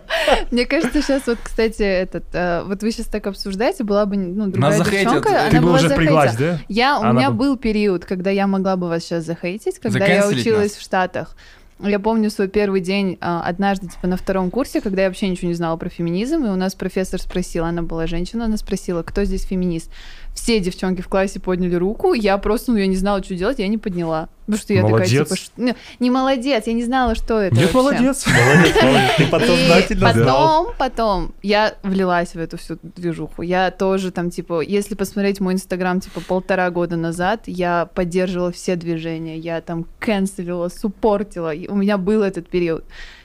Мне 0.51 0.65
кажется, 0.65 1.01
сейчас 1.01 1.27
вот, 1.27 1.37
кстати, 1.43 1.83
этот, 1.83 2.23
э, 2.33 2.63
вот 2.65 2.81
вы 2.81 2.91
сейчас 2.91 3.07
так 3.07 3.27
обсуждаете, 3.27 3.83
была 3.83 4.05
бы 4.05 4.17
ну, 4.17 4.47
другая 4.47 4.79
девчонка, 4.79 5.47
Ты 5.49 5.61
бы 5.61 5.73
уже 5.73 5.89
впряглась, 5.89 6.35
да? 6.35 6.59
Я, 6.67 6.99
у 6.99 7.13
меня 7.13 7.29
бы- 7.29 7.37
был 7.37 7.57
период, 7.57 8.05
когда 8.05 8.29
я 8.29 8.47
могла 8.47 8.75
бы 8.75 8.87
вас 8.87 9.03
сейчас 9.03 9.25
захейтить, 9.25 9.79
когда 9.79 10.05
я 10.05 10.27
училась 10.27 10.75
в 10.75 10.81
Штатах. 10.81 11.35
Я 11.83 11.99
помню 11.99 12.29
свой 12.29 12.47
первый 12.47 12.79
день 12.79 13.17
а, 13.21 13.41
однажды, 13.41 13.87
типа, 13.87 14.05
на 14.05 14.15
втором 14.15 14.51
курсе, 14.51 14.81
когда 14.81 15.01
я 15.01 15.07
вообще 15.07 15.27
ничего 15.27 15.47
не 15.47 15.55
знала 15.55 15.77
про 15.77 15.89
феминизм, 15.89 16.45
и 16.45 16.49
у 16.49 16.55
нас 16.55 16.75
профессор 16.75 17.19
спросила, 17.19 17.67
она 17.67 17.81
была 17.81 18.05
женщина, 18.05 18.45
она 18.45 18.57
спросила, 18.57 19.01
кто 19.01 19.23
здесь 19.23 19.45
феминист. 19.45 19.89
Все 20.33 20.59
девчонки 20.59 21.01
в 21.01 21.09
классе 21.09 21.39
подняли 21.39 21.75
руку, 21.75 22.13
я 22.13 22.37
просто, 22.37 22.71
ну, 22.71 22.77
я 22.77 22.87
не 22.87 22.95
знала, 22.95 23.21
что 23.23 23.35
делать, 23.35 23.59
я 23.59 23.67
не 23.67 23.77
подняла. 23.77 24.29
Потому 24.45 24.63
что 24.63 24.73
я 24.73 24.81
Молодец. 24.81 25.29
такая, 25.29 25.37
типа, 25.37 25.61
не, 25.61 25.75
не 25.99 26.09
молодец, 26.09 26.67
я 26.67 26.73
не 26.73 26.83
знала, 26.83 27.15
что 27.15 27.39
это 27.39 27.55
Нет, 27.55 27.73
вообще. 27.73 27.77
молодец. 27.77 28.25
Молодец, 28.27 28.83
молодец. 28.83 29.11
Ты 29.17 29.27
подсознательно 29.27 30.13
знал. 30.13 30.65
потом, 30.65 30.75
потом 30.77 31.33
я 31.41 31.75
влилась 31.83 32.33
в 32.33 32.37
эту 32.37 32.57
всю 32.57 32.77
движуху. 32.81 33.43
Я 33.43 33.71
тоже 33.71 34.11
там, 34.11 34.29
типа, 34.29 34.61
если 34.61 34.95
посмотреть 34.95 35.39
мой 35.39 35.53
инстаграм, 35.53 35.99
типа, 36.01 36.21
полтора 36.21 36.69
года 36.69 36.97
назад, 36.97 37.43
я 37.45 37.87
поддерживала 37.93 38.51
все 38.51 38.75
движения. 38.75 39.37
Я 39.37 39.61
там 39.61 39.85
канцелила, 39.99 40.69
суппортила. 40.69 41.53
У 41.69 41.75
меня 41.75 41.97
был 41.97 42.23
этот 42.23 42.49
период. 42.49 42.83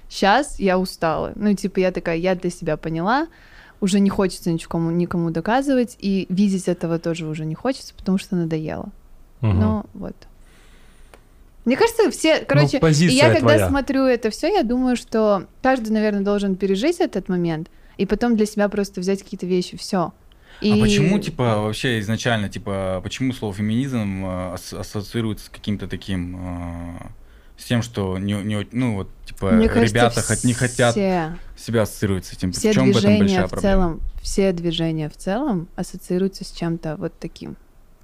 Сейчас 0.09 0.61
я 0.61 0.79
устала. 0.79 1.33
Ну, 1.35 1.55
типа, 1.55 1.81
я 1.81 1.91
такая, 1.93 2.17
я 2.17 2.35
для 2.35 2.51
себя 2.51 2.77
поняла, 2.77 3.27
уже 3.81 4.01
не 4.01 4.11
хочется 4.11 4.51
никому, 4.53 4.91
никому 4.91 5.31
доказывать, 5.31 5.97
и 5.99 6.27
видеть 6.29 6.69
этого 6.69 6.99
тоже 6.99 7.27
уже 7.27 7.45
не 7.45 7.55
хочется, 7.55 7.95
потому 7.95 8.19
что 8.19 8.37
надоело. 8.37 8.91
Мгм. 9.41 9.61
Ну, 9.61 9.85
вот. 9.95 10.17
Мне 11.65 11.77
кажется, 11.77 12.11
все, 12.11 12.39
короче, 12.41 12.77
и 12.77 12.81
позиция 12.81 13.17
я 13.17 13.25
когда 13.33 13.55
твоя. 13.55 13.69
смотрю 13.69 14.05
это 14.05 14.31
все, 14.31 14.49
я 14.49 14.63
думаю, 14.63 14.97
что 14.97 15.47
каждый, 15.63 15.91
наверное, 15.91 16.23
должен 16.23 16.55
пережить 16.55 17.01
этот 17.01 17.29
момент 17.29 17.69
и 17.97 18.07
потом 18.07 18.37
для 18.37 18.47
себя 18.47 18.69
просто 18.69 19.01
взять 19.01 19.23
какие-то 19.23 19.47
вещи, 19.47 19.77
все. 19.77 20.13
А 20.63 20.77
почему, 20.81 21.19
типа, 21.19 21.61
вообще 21.63 21.99
изначально, 22.01 22.49
типа, 22.49 23.01
почему 23.03 23.33
слово 23.33 23.53
феминизм 23.53 24.25
э, 24.25 24.53
ас- 24.55 24.73
ассоциируется 24.73 25.47
с 25.47 25.49
каким-то 25.49 25.87
таким, 25.87 26.37
э, 26.37 26.99
с 27.57 27.65
тем, 27.65 27.83
что 27.83 28.19
не, 28.19 28.35
не 28.35 28.67
ну 28.73 28.95
вот, 28.97 29.09
типа, 29.25 29.53
Мне 29.53 29.69
кажется, 29.69 29.95
ребята 29.95 30.21
хот- 30.21 30.47
не 30.47 30.53
хотят 30.53 30.93
все, 30.93 31.37
себя 31.57 31.83
ассоциировать 31.83 32.27
с 32.27 32.33
этим. 32.33 32.53
все 32.53 32.71
в 32.71 32.75
чем 32.75 32.87
в 32.93 32.97
этом 32.97 33.01
движения 33.01 33.19
большая 33.21 33.47
в 33.47 33.51
проблема? 33.51 33.73
целом, 33.75 34.01
все 34.23 34.53
движения 34.53 35.09
в 35.09 35.17
целом 35.17 35.69
ассоциируются 35.77 36.45
с 36.45 36.51
чем-то 36.51 36.97
вот 36.97 37.19
таким. 37.19 37.57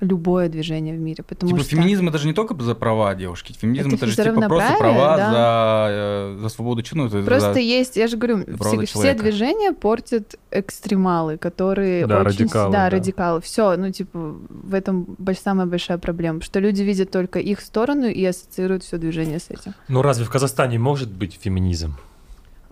Любое 0.03 0.49
движение 0.49 0.97
в 0.97 0.99
мире, 0.99 1.23
потому 1.23 1.51
Типа 1.53 1.63
что 1.63 1.71
феминизм 1.71 2.09
это 2.09 2.19
же 2.19 2.27
не 2.27 2.33
только 2.33 2.61
за 2.61 2.75
права 2.75 3.15
девушки, 3.15 3.53
феминизм 3.53 3.87
Это 3.87 3.97
это, 3.99 4.07
же 4.09 4.17
типа 4.17 4.49
просто 4.49 4.75
права 4.77 5.17
да. 5.17 5.31
за, 5.31 5.87
э, 5.91 6.39
за 6.43 6.49
свободу 6.49 6.83
чину. 6.83 7.07
это 7.07 7.23
Просто 7.23 7.55
за- 7.55 7.61
есть, 7.61 7.97
я 7.97 8.09
же 8.09 8.17
говорю, 8.17 8.45
все, 8.61 8.85
все 8.85 9.15
движения 9.15 9.73
портят 9.73 10.35
экстремалы, 10.51 11.37
которые 11.39 12.05
Да, 12.09 12.17
очень... 12.23 12.27
радикалы, 12.41 12.73
Да, 12.73 12.79
да. 12.79 12.91
радикалы. 12.91 13.41
Все, 13.43 13.77
ну, 13.77 13.93
типа, 13.93 14.35
в 14.49 14.75
этом 14.75 15.17
самая 15.41 15.67
большая 15.67 15.99
проблема, 15.99 16.41
что 16.43 16.59
люди 16.59 16.83
видят 16.83 17.13
только 17.13 17.39
их 17.39 17.61
сторону 17.61 18.07
и 18.09 18.25
ассоциируют 18.25 18.83
все 18.83 18.99
движение 18.99 19.39
с 19.39 19.51
этим. 19.51 19.73
Ну 19.87 20.03
разве 20.03 20.25
в 20.25 20.31
Казахстане 20.31 20.81
может 20.81 21.13
быть 21.13 21.39
феминизм? 21.41 21.95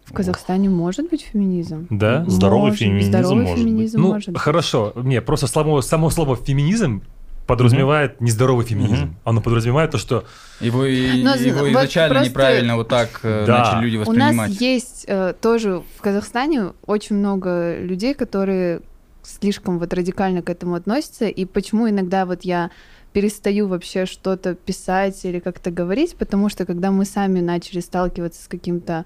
В 0.05 0.13
Казахстане 0.13 0.69
может 0.69 1.09
быть 1.11 1.23
феминизм? 1.23 1.87
Да? 1.91 2.25
Здоровый 2.27 2.71
Может, 2.71 2.81
феминизм 2.81 3.09
здоровый 3.11 3.37
может 3.43 3.55
быть. 3.55 3.65
феминизм 3.65 4.01
Ну, 4.01 4.09
может 4.15 4.29
быть. 4.31 4.43
хорошо. 4.43 4.93
Не, 4.97 5.21
просто 5.23 5.47
само, 5.47 5.81
само 5.83 6.11
слово 6.11 6.35
феминизм 6.35 7.03
подразумевает 7.51 8.21
нездоровый 8.21 8.65
феминизм. 8.67 9.05
Мгм. 9.05 9.17
Оно 9.25 9.41
подразумевает 9.41 9.91
то, 9.91 9.99
что 9.99 10.25
Его, 10.61 10.85
и- 10.85 11.23
Но 11.23 11.35
его 11.35 11.61
вот 11.61 11.69
изначально 11.71 12.15
просто- 12.15 12.31
неправильно 12.31 12.77
вот 12.77 12.89
так 12.89 13.21
э, 13.23 13.45
Да. 13.47 13.59
начали 13.59 13.85
люди 13.85 13.97
У 13.97 14.01
воспринимать. 14.01 14.37
нас 14.37 14.61
есть 14.61 15.05
э, 15.09 15.35
тоже 15.41 15.83
в 15.97 16.01
Казахстане 16.03 16.73
очень 16.87 17.17
много 17.17 17.79
людей, 17.79 18.15
которые 18.15 18.81
слишком 19.23 19.79
вот 19.79 19.93
радикально 19.95 20.43
к 20.43 20.51
этому 20.51 20.75
относятся, 20.75 21.27
и 21.29 21.45
почему 21.45 21.89
иногда 21.89 22.25
вот 22.27 22.43
я 22.43 22.71
перестаю 23.13 23.67
вообще 23.69 24.07
что-то 24.07 24.55
писать 24.55 25.25
или 25.25 25.41
как-то 25.41 25.71
говорить, 25.71 26.15
потому 26.17 26.49
что 26.49 26.65
когда 26.67 26.91
мы 26.91 27.05
сами 27.05 27.41
начали 27.41 27.81
сталкиваться 27.81 28.43
с 28.45 28.49
каким-то 28.49 29.05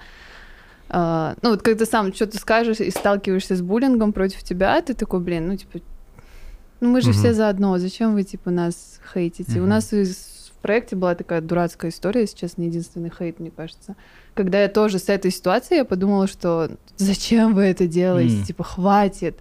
э, 0.90 1.34
ну 1.42 1.50
вот 1.50 1.62
когда 1.62 1.86
сам 1.86 2.12
что-то 2.14 2.38
скажешь 2.38 2.80
и 2.80 2.90
сталкиваешься 2.90 3.56
с 3.56 3.62
буллингом 3.62 4.12
против 4.12 4.42
тебя, 4.42 4.80
ты 4.82 4.94
такой, 4.94 5.20
блин, 5.20 5.48
ну 5.48 5.56
типа, 5.56 5.78
ну 6.84 6.90
мы 6.90 7.00
же 7.00 7.10
Мгм. 7.10 7.18
все 7.18 7.32
заодно, 7.32 7.78
зачем 7.78 8.12
вы 8.12 8.22
типа 8.24 8.50
нас 8.50 9.00
хейтите? 9.12 9.58
У 9.58 9.62
Мгм. 9.62 9.70
нас 9.70 9.90
в 9.90 10.52
проекте 10.62 10.96
была 10.96 11.14
такая 11.14 11.40
дурацкая 11.40 11.90
история, 11.90 12.20
если 12.22 12.36
честно, 12.36 12.62
единственный 12.62 13.10
хейт, 13.10 13.40
мне 13.40 13.50
кажется. 13.50 13.96
Когда 14.34 14.60
я 14.62 14.68
тоже 14.68 14.98
с 14.98 15.08
этой 15.08 15.30
ситуацией, 15.30 15.78
я 15.78 15.84
подумала, 15.86 16.26
что 16.26 16.70
зачем 16.96 17.54
вы 17.54 17.62
это 17.62 17.86
делаете? 17.86 18.36
М. 18.38 18.44
Типа, 18.44 18.64
хватит. 18.64 19.38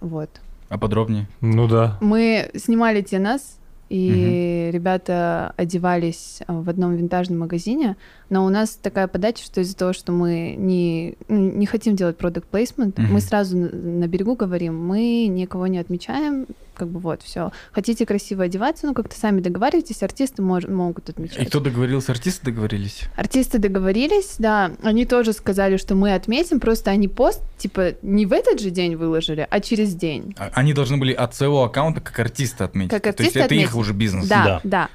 Вот. 0.00 0.28
А 0.68 0.76
подробнее? 0.78 1.28
ну 1.40 1.68
да. 1.68 1.98
Мы 2.00 2.50
снимали 2.56 3.00
Тенас, 3.02 3.58
и 3.90 4.70
ребята 4.72 5.52
одевались 5.56 6.40
а, 6.46 6.62
в 6.62 6.68
одном 6.68 6.94
винтажном 6.94 7.40
магазине, 7.40 7.96
но 8.30 8.46
у 8.46 8.48
нас 8.48 8.78
такая 8.80 9.08
подача, 9.08 9.44
что 9.44 9.60
из-за 9.60 9.76
того, 9.76 9.92
что 9.92 10.12
мы 10.12 10.54
не, 10.56 11.16
ну, 11.28 11.50
не 11.50 11.66
хотим 11.66 11.96
делать 11.96 12.16
product 12.16 12.44
placement, 12.50 12.94
Мгм. 12.96 13.12
мы 13.12 13.20
сразу 13.20 13.56
на 13.58 14.06
берегу 14.06 14.36
говорим, 14.36 14.78
мы 14.86 15.26
никого 15.26 15.66
не 15.66 15.78
отмечаем, 15.78 16.46
как 16.80 16.88
бы 16.88 16.98
вот, 16.98 17.22
все. 17.22 17.52
Хотите 17.72 18.06
красиво 18.06 18.44
одеваться, 18.44 18.86
ну 18.86 18.94
как-то 18.94 19.14
сами 19.18 19.40
договаривайтесь, 19.40 20.02
артисты 20.02 20.42
мож- 20.42 20.68
могут 20.70 21.08
отмечать. 21.10 21.38
И 21.42 21.44
кто 21.44 21.60
договорился? 21.60 22.12
Артисты 22.12 22.46
договорились? 22.46 23.02
Артисты 23.16 23.58
договорились, 23.58 24.36
да, 24.38 24.72
они 24.82 25.04
тоже 25.04 25.32
сказали, 25.34 25.76
что 25.76 25.94
мы 25.94 26.14
отметим, 26.14 26.58
просто 26.58 26.90
они 26.90 27.06
пост, 27.06 27.42
типа, 27.58 27.92
не 28.02 28.24
в 28.26 28.32
этот 28.32 28.60
же 28.60 28.70
день 28.70 28.96
выложили, 28.96 29.46
а 29.48 29.60
через 29.60 29.94
день. 29.94 30.34
А- 30.38 30.50
Они 30.54 30.72
должны 30.72 30.96
были 30.96 31.12
от 31.12 31.34
своего 31.34 31.62
аккаунта 31.64 32.00
как 32.00 32.18
артисты 32.18 32.64
отметить. 32.64 32.90
Как 32.90 33.02
То 33.02 33.08
есть 33.08 33.20
артисты 33.36 33.40
это 33.40 33.54
их 33.54 33.76
уже 33.76 33.92
бизнес. 33.92 34.26
Да, 34.26 34.44
Да. 34.44 34.60
да. 34.64 34.88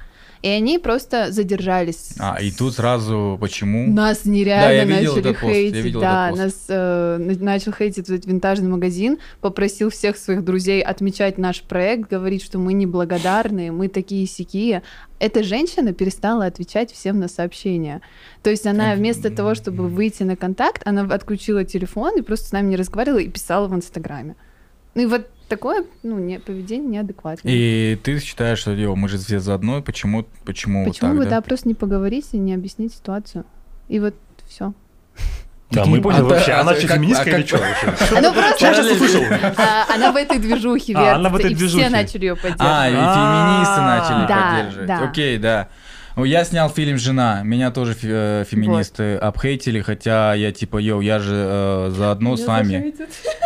И 0.46 0.48
они 0.48 0.78
просто 0.78 1.32
задержались. 1.32 2.10
А, 2.20 2.40
и 2.40 2.52
тут 2.52 2.74
сразу 2.74 3.36
почему? 3.40 3.92
Нас 3.92 4.20
Да, 4.22 4.30
я 4.30 4.36
нереально 4.36 4.92
видел 4.94 5.16
начали 5.16 5.30
этот 5.30 5.40
пост, 5.40 5.52
я 5.54 5.60
хейтить. 5.60 5.84
видел 5.84 6.00
да, 6.00 6.28
этот 6.28 6.38
пост. 6.38 6.44
нас 6.44 6.64
э, 6.68 7.16
на- 7.18 7.44
начал 7.44 7.72
хейтить 7.72 8.08
этот 8.08 8.26
винтажный 8.26 8.68
магазин, 8.68 9.18
попросил 9.40 9.90
всех 9.90 10.16
своих 10.16 10.44
друзей 10.44 10.82
отмечать 10.82 11.36
наш 11.36 11.62
проект, 11.62 12.08
говорить, 12.08 12.44
что 12.44 12.60
мы 12.60 12.74
неблагодарные, 12.74 13.72
мы 13.72 13.88
такие 13.88 14.24
сякие. 14.28 14.84
Эта 15.18 15.42
женщина 15.42 15.92
перестала 15.92 16.46
отвечать 16.46 16.92
всем 16.92 17.18
на 17.18 17.26
сообщения. 17.26 18.00
То 18.44 18.50
есть 18.50 18.66
она 18.68 18.94
вместо 18.94 19.30
того, 19.30 19.56
чтобы 19.56 19.88
выйти 19.88 20.22
на 20.22 20.36
контакт, 20.36 20.82
она 20.86 21.12
отключила 21.12 21.64
телефон 21.64 22.18
и 22.18 22.22
просто 22.22 22.46
с 22.46 22.52
нами 22.52 22.68
не 22.68 22.76
разговаривала 22.76 23.18
и 23.18 23.28
писала 23.28 23.66
в 23.66 23.74
Инстаграме. 23.74 24.36
Ну 24.94 25.02
и 25.02 25.06
вот 25.06 25.26
такое, 25.48 25.84
ну, 26.02 26.18
не, 26.18 26.38
поведение 26.38 26.88
неадекватное. 26.88 27.52
И 27.52 27.96
ты 28.02 28.18
считаешь, 28.20 28.58
что, 28.58 28.72
йо, 28.72 28.94
мы 28.96 29.08
же 29.08 29.18
все 29.18 29.40
заодно, 29.40 29.82
почему, 29.82 30.26
почему, 30.44 30.84
вот 30.84 30.92
Почему 30.94 31.10
так, 31.10 31.18
бы, 31.18 31.24
да? 31.24 31.30
да, 31.30 31.40
просто 31.40 31.68
не 31.68 31.74
поговорить 31.74 32.26
и 32.32 32.38
не 32.38 32.54
объяснить 32.54 32.92
ситуацию? 32.94 33.44
И 33.88 33.98
вот 34.00 34.14
все. 34.48 34.72
Да, 35.70 35.84
мы 35.84 36.00
понял 36.00 36.18
а 36.20 36.22
вообще, 36.28 36.52
она 36.52 36.60
а 36.60 36.64
вообще 36.74 36.86
как- 36.86 36.96
феминистка 36.98 37.24
а 37.24 37.38
или 37.38 37.44
что 37.46 37.58
вообще? 37.88 38.16
Она 38.18 38.32
просто... 38.32 39.54
А, 39.56 39.94
Она 39.94 40.12
в 40.12 40.16
этой 40.16 40.38
движухе 40.38 40.94
А, 40.94 41.16
она 41.16 41.28
в 41.28 41.32
вертится, 41.32 41.46
этой 41.48 41.52
и 41.52 41.54
движухе. 41.56 41.82
все 41.82 41.90
начали 41.90 42.24
ее 42.26 42.32
А, 42.32 42.36
и 42.36 42.40
поддерживать. 42.40 43.14
феминисты 43.16 43.80
А, 43.80 43.98
начали 43.98 44.26
поддерживать. 44.28 44.86
да. 44.86 44.98
Окей, 45.10 45.38
да. 45.38 45.68
Ну, 46.16 46.24
Я 46.24 46.44
снял 46.44 46.70
фильм 46.70 46.96
«Жена», 46.96 47.42
меня 47.44 47.70
тоже 47.70 47.92
фе- 47.92 48.40
э, 48.40 48.44
феминисты 48.50 49.16
обхейтили, 49.16 49.82
хотя 49.82 50.32
я 50.32 50.50
типа, 50.50 50.78
йоу, 50.78 51.02
я 51.02 51.18
же 51.18 51.34
э, 51.34 51.92
заодно 51.94 52.38
с 52.38 52.46
вами. 52.46 52.94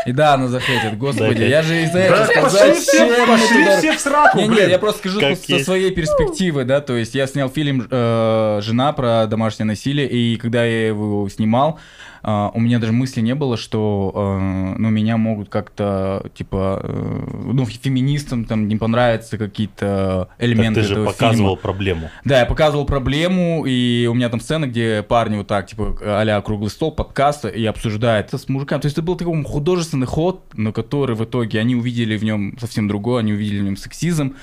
И 0.06 0.12
да, 0.12 0.34
она 0.34 0.46
захейтит, 0.46 0.96
господи, 0.96 1.42
я 1.42 1.62
же 1.62 1.82
из-за 1.82 1.98
этого 1.98 2.24
сказал, 2.26 2.44
пошли 2.44 2.72
все, 2.80 3.26
пошли 3.26 3.64
все 3.78 3.92
в 3.96 4.00
сраку, 4.00 4.38
Не, 4.38 4.48
не, 4.48 4.70
я 4.70 4.78
просто 4.78 5.00
скажу 5.00 5.20
со 5.58 5.58
своей 5.64 5.90
перспективы, 5.90 6.64
да, 6.64 6.80
то 6.80 6.96
есть 6.96 7.14
я 7.16 7.26
снял 7.26 7.50
фильм 7.50 7.88
э, 7.90 8.60
«Жена» 8.62 8.92
про 8.92 9.26
домашнее 9.26 9.66
насилие, 9.66 10.08
и 10.08 10.36
когда 10.36 10.64
я 10.64 10.86
его 10.88 11.28
снимал, 11.28 11.80
э, 12.22 12.48
у 12.54 12.60
меня 12.60 12.78
даже 12.78 12.92
мысли 12.92 13.20
не 13.20 13.34
было, 13.34 13.56
что, 13.56 14.12
э, 14.14 14.78
ну, 14.78 14.90
меня 14.90 15.16
могут 15.16 15.48
как-то, 15.48 16.30
типа, 16.34 16.80
э, 16.82 17.50
ну, 17.52 17.66
феминистам 17.66 18.44
там 18.44 18.68
не 18.68 18.76
понравятся 18.76 19.38
какие-то 19.38 20.28
Так 20.36 20.46
элементы 20.46 20.82
ты 20.82 20.86
же 20.86 20.92
этого 20.94 21.06
показывал 21.06 21.56
фильма. 21.56 21.62
проблему. 21.62 22.10
Да, 22.24 22.40
я 22.40 22.46
показывал 22.46 22.84
проблему, 22.84 23.64
и 23.66 24.06
у 24.10 24.14
меня 24.14 24.28
там 24.28 24.40
сцена, 24.40 24.66
где 24.66 25.02
парни 25.02 25.36
вот 25.36 25.46
так, 25.46 25.66
типа, 25.66 25.96
а-ля 26.00 26.40
круглый 26.40 26.70
стол, 26.70 26.92
подкаст, 26.92 27.44
и 27.44 27.64
обсуждают 27.66 28.28
это 28.28 28.38
с 28.38 28.48
мужиками. 28.48 28.80
То 28.80 28.86
есть 28.86 28.96
это 28.96 29.02
был 29.02 29.16
такой 29.16 29.42
художественный 29.44 30.06
ход, 30.06 30.42
но 30.54 30.72
который 30.72 31.16
в 31.16 31.24
итоге 31.24 31.60
они 31.60 31.74
увидели 31.74 32.16
в 32.16 32.24
нем 32.24 32.56
совсем 32.60 32.88
другое, 32.88 33.20
они 33.20 33.32
увидели 33.32 33.60
в 33.60 33.64
нем 33.64 33.76
сексизм. 33.76 34.34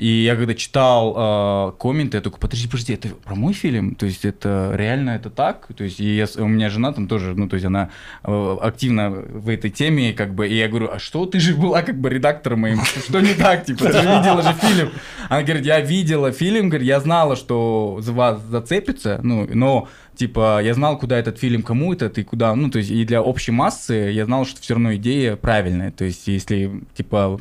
И 0.00 0.22
я 0.24 0.34
когда 0.34 0.54
читал 0.54 1.14
э, 1.14 1.72
комменты, 1.78 2.16
я 2.16 2.22
такой, 2.22 2.38
подожди, 2.38 2.66
подожди, 2.66 2.94
это 2.94 3.08
про 3.08 3.34
мой 3.34 3.52
фильм? 3.52 3.94
То 3.94 4.06
есть 4.06 4.24
это 4.24 4.72
реально 4.74 5.10
это 5.10 5.28
так? 5.28 5.68
То 5.76 5.84
есть 5.84 6.00
и 6.00 6.16
я 6.16 6.26
у 6.38 6.48
меня 6.48 6.70
жена 6.70 6.90
там 6.94 7.06
тоже, 7.06 7.34
ну, 7.34 7.50
то 7.50 7.56
есть 7.56 7.66
она 7.66 7.90
э, 8.24 8.56
активно 8.62 9.10
в 9.10 9.50
этой 9.50 9.68
теме, 9.68 10.14
как 10.14 10.34
бы, 10.34 10.48
и 10.48 10.54
я 10.54 10.68
говорю, 10.68 10.88
а 10.90 10.98
что 10.98 11.26
ты 11.26 11.38
же 11.38 11.54
была 11.54 11.82
как 11.82 12.00
бы 12.00 12.08
редактором 12.08 12.60
моим? 12.60 12.80
Что 12.82 13.20
не 13.20 13.34
так? 13.34 13.66
Типа, 13.66 13.84
ты 13.84 13.92
же 13.92 13.98
видела 13.98 14.40
же 14.40 14.54
фильм. 14.54 14.90
Она 15.28 15.42
говорит, 15.42 15.66
я 15.66 15.80
видела 15.82 16.32
фильм, 16.32 16.70
говорит, 16.70 16.88
я 16.88 16.98
знала, 17.00 17.36
что 17.36 17.98
за 18.00 18.12
вас 18.14 18.40
зацепится, 18.40 19.20
ну, 19.22 19.46
но 19.52 19.86
типа, 20.14 20.60
я 20.62 20.74
знал, 20.74 20.98
куда 20.98 21.18
этот 21.18 21.38
фильм, 21.38 21.62
кому 21.62 21.92
этот 21.92 22.18
и 22.18 22.22
куда, 22.22 22.54
ну, 22.54 22.70
то 22.70 22.78
есть, 22.78 22.90
и 22.90 23.04
для 23.04 23.22
общей 23.22 23.52
массы 23.52 23.94
я 24.12 24.26
знал, 24.26 24.44
что 24.44 24.60
все 24.60 24.74
равно 24.74 24.94
идея 24.96 25.36
правильная, 25.36 25.90
то 25.90 26.04
есть, 26.04 26.26
если, 26.26 26.82
типа, 26.94 27.40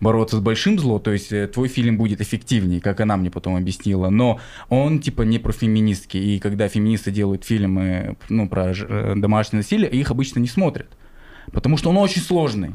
бороться 0.00 0.36
с 0.36 0.40
большим 0.40 0.78
злом, 0.78 1.00
то 1.00 1.12
есть, 1.12 1.32
э, 1.32 1.46
твой 1.46 1.68
фильм 1.68 1.96
будет 1.96 2.20
эффективнее, 2.20 2.80
как 2.80 3.00
она 3.00 3.16
мне 3.16 3.30
потом 3.30 3.56
объяснила, 3.56 4.10
но 4.10 4.40
он, 4.68 5.00
типа, 5.00 5.22
не 5.22 5.38
про 5.38 5.52
феминистки, 5.52 6.16
и 6.16 6.38
когда 6.38 6.68
феминисты 6.68 7.10
делают 7.10 7.44
фильмы, 7.44 8.16
ну, 8.28 8.48
про 8.48 8.72
э, 8.72 9.14
домашнее 9.16 9.58
насилие, 9.58 9.90
их 9.90 10.10
обычно 10.10 10.40
не 10.40 10.48
смотрят, 10.48 10.88
потому 11.52 11.76
что 11.76 11.90
он 11.90 11.96
очень 11.96 12.22
сложный. 12.22 12.72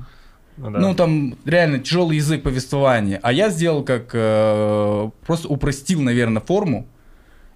Ну 0.57 0.69
да. 0.69 0.79
Ну, 0.79 0.93
там 0.93 1.35
реально 1.45 1.79
тяжелый 1.79 2.17
язык 2.17 2.43
повествования. 2.43 3.19
А 3.23 3.33
я 3.33 3.49
сделал 3.49 3.83
как... 3.83 4.11
э, 4.13 5.09
просто 5.25 5.47
упростил, 5.47 6.01
наверное, 6.01 6.43
форму 6.43 6.87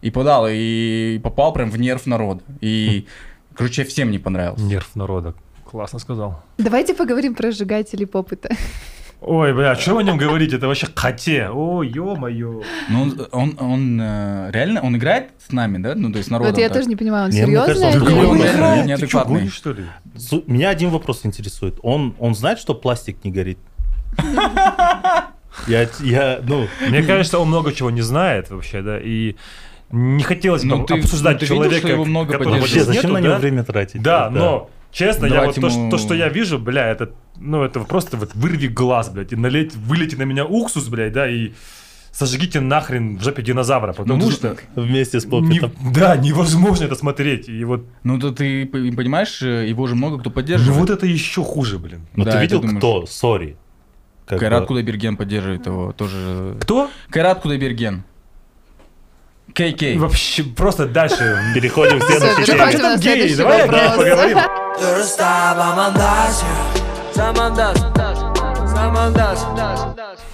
и 0.02 0.12
подал, 0.12 0.48
и 0.50 1.20
попал 1.24 1.54
прям 1.54 1.70
в 1.70 1.78
нерв 1.78 2.06
народа. 2.06 2.44
И, 2.62 3.08
короче, 3.54 3.84
всем 3.84 4.12
не 4.12 4.20
понравился. 4.20 4.64
Нерв 4.64 4.96
народа. 4.96 5.34
Классно 5.66 6.00
сказал. 6.00 6.44
Давайте 6.58 6.94
поговорим 6.94 7.36
про 7.36 7.52
сжигателей 7.52 8.08
попыта. 8.08 8.50
Ой, 9.20 9.52
бля, 9.54 9.76
что 9.76 9.96
вы 9.96 10.02
о 10.02 10.04
нем 10.04 10.18
говорите? 10.18 10.58
Это 10.58 10.68
вообще 10.68 10.88
коте. 10.88 11.50
О, 11.50 11.82
ё-моё. 11.82 12.62
Ну, 12.90 13.02
он, 13.02 13.28
он, 13.32 13.58
он, 13.60 14.00
э, 14.00 14.52
реально, 14.52 14.82
он 14.82 14.96
играет 14.96 15.32
с 15.46 15.52
нами, 15.52 15.80
да? 15.80 15.96
Ну, 15.96 16.12
то 16.12 16.20
есть 16.20 16.30
народом. 16.30 16.54
Вот 16.54 16.62
я 16.62 16.68
так? 16.70 16.78
тоже 16.78 16.90
не 16.90 16.96
понимаю, 16.96 17.26
он 17.26 17.32
или 17.32 17.40
реально 17.40 18.82
Ты 18.82 18.88
неадекватный. 18.88 19.40
гонишь, 19.40 19.54
что 19.54 19.74
ли? 19.74 19.86
Меня 20.46 20.70
один 20.70 20.92
вопрос 20.92 21.22
интересует. 21.26 21.80
Он, 21.82 22.14
он 22.20 22.36
знает, 22.36 22.60
что 22.60 22.76
пластик 22.76 23.24
не 23.24 23.32
горит? 23.32 23.58
Я, 25.68 25.90
я, 26.02 26.40
ну, 26.44 26.68
Мне 26.88 27.02
кажется, 27.02 27.40
он 27.40 27.48
много 27.48 27.74
чего 27.74 27.90
не 27.90 28.02
знает 28.02 28.52
вообще, 28.52 28.84
да, 28.84 29.00
и 29.00 29.36
не 29.92 30.24
хотелось 30.24 30.64
бы 30.64 30.70
Ну, 30.78 30.86
ты- 30.86 30.96
обсуждать 30.96 31.40
ты 31.40 31.46
видел, 31.46 31.56
человека, 31.58 31.80
что 31.88 31.90
его 31.90 32.06
много 32.06 32.34
которого 32.34 32.58
вообще, 32.60 32.84
зачем 32.84 33.04
нету, 33.04 33.14
на 33.14 33.18
него 33.20 33.34
да? 33.34 33.40
время 33.40 33.64
тратить? 33.64 34.02
Да, 34.02 34.30
но 34.30 34.70
честно, 34.92 35.26
я 35.28 35.32
вот 35.46 35.56
Давайте 35.56 35.62
то, 35.62 35.68
ему- 35.68 35.90
что, 35.90 35.98
то, 35.98 36.04
что 36.04 36.14
я 36.14 36.30
вижу, 36.30 36.60
бля, 36.60 36.88
это, 36.88 37.12
ну, 37.38 37.64
это 37.64 37.80
просто 37.82 38.18
вот 38.18 38.36
вырви 38.36 38.68
глаз, 38.68 39.10
блядь, 39.10 39.32
и 39.34 39.36
налейте, 39.36 39.78
вылейте 39.78 40.18
на 40.18 40.24
меня 40.24 40.46
уксус, 40.46 40.88
блядь, 40.88 41.14
да, 41.14 41.30
и 41.30 41.52
сожгите 42.12 42.60
нахрен 42.62 43.18
в 43.18 43.24
жопе 43.24 43.44
динозавра, 43.44 43.94
потому 43.94 44.18
Ну, 44.26 44.32
что 44.32 44.58
Вместе 44.76 45.20
с 45.20 45.26
не- 45.26 45.30
попитом. 45.32 45.72
да, 45.94 46.18
невозможно 46.18 46.86
это 46.86 46.96
смотреть, 46.96 47.48
и 47.48 47.64
вот, 47.64 47.86
Ну, 48.04 48.20
то 48.20 48.32
ты 48.32 48.66
понимаешь, 48.66 49.42
э, 49.44 49.68
его 49.70 49.86
же 49.88 49.96
много 49.96 50.18
кто 50.20 50.30
ну, 50.30 50.34
поддерживает. 50.36 50.80
вот 50.80 50.90
это 50.90 51.06
еще 51.06 51.44
хуже, 51.44 51.78
блин. 51.80 52.08
Но 52.16 52.26
Да, 52.26 52.32
ты 52.34 52.40
видел, 52.40 52.60
думаешь. 52.60 52.78
кто? 52.80 53.06
Сори. 53.06 53.56
Как 54.26 54.40
Кайрат 54.40 54.62
бы- 54.64 54.68
Кудайберген 54.68 55.16
поддерживает 55.16 55.66
его 55.68 55.94
тоже. 55.94 56.58
Кто? 56.60 56.90
Кайрат 57.10 57.40
Кудайберген. 57.42 58.04
Кей-кей. 59.54 59.98
Вообще, 59.98 60.44
просто 60.44 60.86
дальше. 60.88 61.40
Переходим 61.54 62.00
в 62.00 62.04
следующий 62.04 62.46
переходим 62.46 62.80
тему. 62.80 62.90
на 62.90 62.98
следующий 62.98 63.36
давай 63.36 63.64
о 63.64 63.68
геях 63.68 63.96
поговорим. 63.96 64.38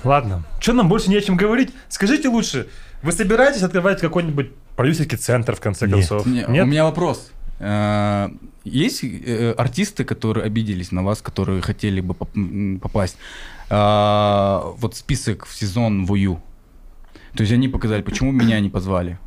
Ладно, 0.04 0.44
что 0.60 0.74
нам 0.74 0.90
больше 0.90 1.10
не 1.10 1.16
о 1.18 1.22
чем 1.22 1.38
говорить? 1.38 1.70
Скажите 1.90 2.28
лучше, 2.28 2.68
вы 3.02 3.12
собираетесь 3.12 3.62
открывать 3.64 4.02
какой-нибудь 4.02 4.52
продюсерский 4.76 5.18
центр 5.18 5.56
в 5.56 5.62
конце 5.62 5.86
Нет. 5.86 5.96
концов? 5.96 6.26
Не, 6.26 6.46
У 6.46 6.66
меня 6.66 6.84
вопрос. 6.84 7.32
Э, 7.60 8.30
Есть 8.66 9.04
э, 9.04 9.54
артисты, 9.58 10.04
которые 10.04 10.46
обиделись 10.46 10.92
на 10.92 11.04
вас, 11.04 11.22
которые 11.22 11.62
хотели 11.62 12.02
бы 12.02 12.14
попасть? 12.82 13.16
Э, 13.70 14.60
Вот 14.78 14.96
список 14.96 15.46
в 15.46 15.56
сезон 15.56 16.06
Вую. 16.06 16.42
То 17.36 17.42
есть 17.42 17.52
они 17.54 17.68
показали, 17.68 18.02
почему 18.02 18.32
меня 18.32 18.60
не 18.60 18.70
позвали. 18.70 19.18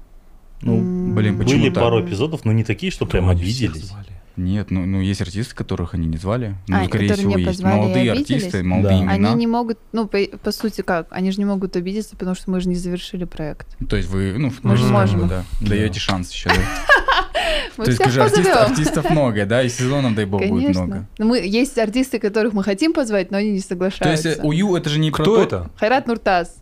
Ну, 0.62 1.12
Блин, 1.14 1.38
почему 1.38 1.60
были 1.60 1.70
так? 1.70 1.82
пару 1.84 2.04
эпизодов, 2.04 2.44
но 2.44 2.52
не 2.52 2.64
такие, 2.64 2.90
что 2.90 3.04
прям 3.06 3.28
обиделись. 3.28 3.92
Нет, 4.36 4.70
ну, 4.70 4.84
ну 4.84 5.00
есть 5.00 5.22
артисты, 5.22 5.54
которых 5.54 5.94
они 5.94 6.06
не 6.06 6.18
звали. 6.18 6.56
Ну, 6.68 6.76
А, 6.76 6.84
скорее 6.84 7.08
которые 7.08 7.28
всего, 7.28 7.38
не 7.38 7.44
есть. 7.44 7.62
Молодые 7.62 8.12
артисты, 8.12 8.62
молодые 8.62 8.98
Да. 8.98 9.02
имена. 9.14 9.30
Они 9.30 9.34
не 9.40 9.46
могут, 9.46 9.78
ну, 9.92 10.06
по, 10.06 10.18
по 10.42 10.52
сути, 10.52 10.82
как? 10.82 11.06
Они 11.10 11.30
же 11.30 11.38
не 11.38 11.46
могут 11.46 11.74
обидеться, 11.74 12.16
потому 12.16 12.34
что 12.36 12.50
мы 12.50 12.60
же 12.60 12.68
не 12.68 12.74
завершили 12.74 13.24
проект. 13.24 13.66
То 13.88 13.96
есть 13.96 14.10
вы, 14.10 14.34
ну, 14.36 14.52
Мы 14.62 14.76
же 14.76 14.84
ну, 14.84 14.92
можем. 14.92 15.28
да, 15.28 15.44
даете 15.62 16.00
шанс 16.00 16.32
еще, 16.32 16.50
да? 16.50 16.54
Мы 17.78 17.84
То 17.84 17.90
есть, 17.90 18.00
артист- 18.02 18.18
позовем. 18.18 18.56
артистов 18.56 19.10
много, 19.10 19.46
да, 19.46 19.62
и 19.62 19.68
сезонов, 19.68 20.14
дай 20.14 20.24
бог, 20.26 20.40
будет 20.46 20.70
много. 20.70 20.90
Конечно. 20.92 21.08
Но 21.18 21.26
мы, 21.26 21.38
есть 21.38 21.78
артисты, 21.78 22.18
которых 22.18 22.52
мы 22.54 22.62
хотим 22.62 22.92
позвать, 22.92 23.30
но 23.30 23.38
они 23.38 23.48
не 23.48 23.52
То 23.52 23.56
есть 23.56 23.68
соглашаются. 23.68 24.28
э, 24.30 24.40
УЮ 24.42 24.76
это 24.76 24.88
же 24.90 24.98
не 24.98 25.10
про 25.10 25.22
Кто 25.22 25.36
то- 25.36 25.42
это? 25.42 25.70
Хайрат 25.76 26.06
Нуртас 26.06 26.56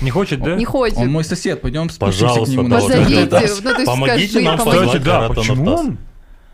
Не 0.00 0.10
хочет, 0.10 0.40
да? 0.42 0.56
не 0.56 0.64
ходит. 0.64 0.98
Он 0.98 1.10
мой 1.10 1.24
сосед, 1.24 1.60
пойдем 1.60 1.90
спустимся 1.90 2.44
к 2.44 2.48
нему. 2.48 2.68
Позовите. 2.68 3.28
Ну, 3.62 3.74
то 3.74 3.84
Помогите 3.84 4.28
скажи, 4.30 4.44
нам 4.44 4.58
помогите. 4.58 4.84
позвать 4.86 5.02
да, 5.02 5.28
почему 5.28 5.72
он? 5.74 5.98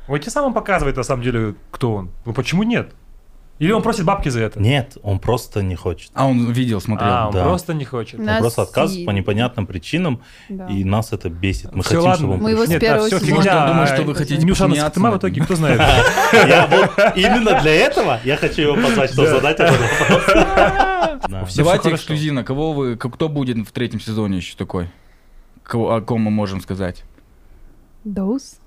Вот 0.09 0.18
тебе 0.18 0.30
сам 0.30 0.45
он 0.47 0.55
показывает, 0.55 0.97
на 0.97 1.03
самом 1.03 1.22
деле, 1.22 1.55
кто 1.70 1.95
он. 1.95 2.11
Ну 2.24 2.32
почему 2.32 2.62
нет? 2.62 2.93
Или 3.59 3.72
он 3.72 3.82
просит 3.82 4.04
бабки 4.04 4.28
за 4.28 4.40
это? 4.42 4.61
Нет, 4.61 4.98
он 5.02 5.18
просто 5.18 5.62
не 5.62 5.76
хочет. 5.76 6.11
А 6.14 6.26
он 6.26 6.52
видел, 6.52 6.78
смотрел. 6.80 7.09
А, 7.11 7.26
он 7.28 7.32
да. 7.32 7.44
просто 7.44 7.72
не 7.72 7.86
хочет. 7.86 8.20
На- 8.20 8.34
Он 8.34 8.40
просто 8.40 8.61
Нас 8.61 8.68
отказывает 8.68 9.02
и- 9.02 9.07
по 9.07 9.11
непонятным 9.12 9.66
причинам, 9.66 10.20
Да. 10.50 10.66
и 10.68 10.84
нас 10.84 11.12
это 11.14 11.30
бесит. 11.30 11.74
Мы 11.74 11.82
Всё, 11.82 11.88
хотим, 11.96 12.00
ладно. 12.02 12.16
чтобы 12.16 12.34
он 12.34 12.40
Мы 12.40 12.50
его 12.50 12.66
с 12.66 12.68
Нет, 12.68 12.80
первого 12.82 13.07
всё, 13.07 13.18
сезона. 13.18 13.34
Может, 13.36 13.50
он 13.50 13.54
фигня, 13.59 13.66
думает, 13.68 13.90
а, 13.90 13.94
что 13.94 14.02
вы 14.04 14.14
хотите 14.14 14.44
Нюша 14.46 14.74
Сактыма 14.74 15.09
в 15.09 15.12
над 15.12 15.20
итоге, 15.20 15.42
кто 15.42 15.54
знает. 15.57 15.80
Я 16.32 16.66
вот 16.66 17.16
именно 17.16 17.61
для 17.62 17.72
этого 17.74 18.20
я 18.24 18.36
хочу 18.36 18.61
его 18.62 18.74
позвать, 18.74 19.11
чтобы 19.12 19.28
задать 19.28 19.59
этот 19.59 19.80
вопрос. 20.00 20.22
Да. 21.28 21.46
Давайте 21.57 21.94
эксклюзивно. 21.94 22.44
Кого 22.44 22.72
вы, 22.74 22.96
кто 22.96 23.28
будет 23.30 23.57
в 23.66 23.72
третьем 23.72 24.00
сезоне 24.00 24.36
еще 24.36 24.54
такой? 24.57 24.90
О 25.72 26.00
ком 26.02 26.20
мы 26.20 26.30
можем 26.30 26.61
сказать? 26.61 27.04
Доус? 28.04 28.59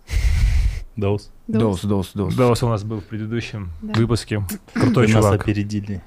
Доус. 0.95 1.31
Доус, 1.57 1.81
Доус, 1.81 2.11
Доус. 2.13 2.35
Даус 2.35 2.63
у 2.63 2.69
нас 2.69 2.83
был 2.83 3.01
в 3.01 3.05
предыдущем 3.05 3.71
Да. 3.81 3.99
выпуске. 3.99 4.43
Крутой 4.73 5.07
Вы 5.07 5.13
нас 5.13 5.23
чувак. 5.25 5.41
опередили. 5.41 6.01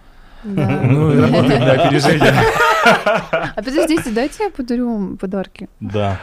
Да. 0.44 0.80
Ну, 0.84 1.20
работаем 1.20 1.60
на 1.60 1.72
опережение. 1.72 2.34
А 2.84 3.62
подождите, 3.62 4.10
дайте 4.10 4.44
я 4.44 4.50
подарю 4.50 4.92
вам 4.92 5.16
подарки. 5.16 5.68
Да. 5.80 6.20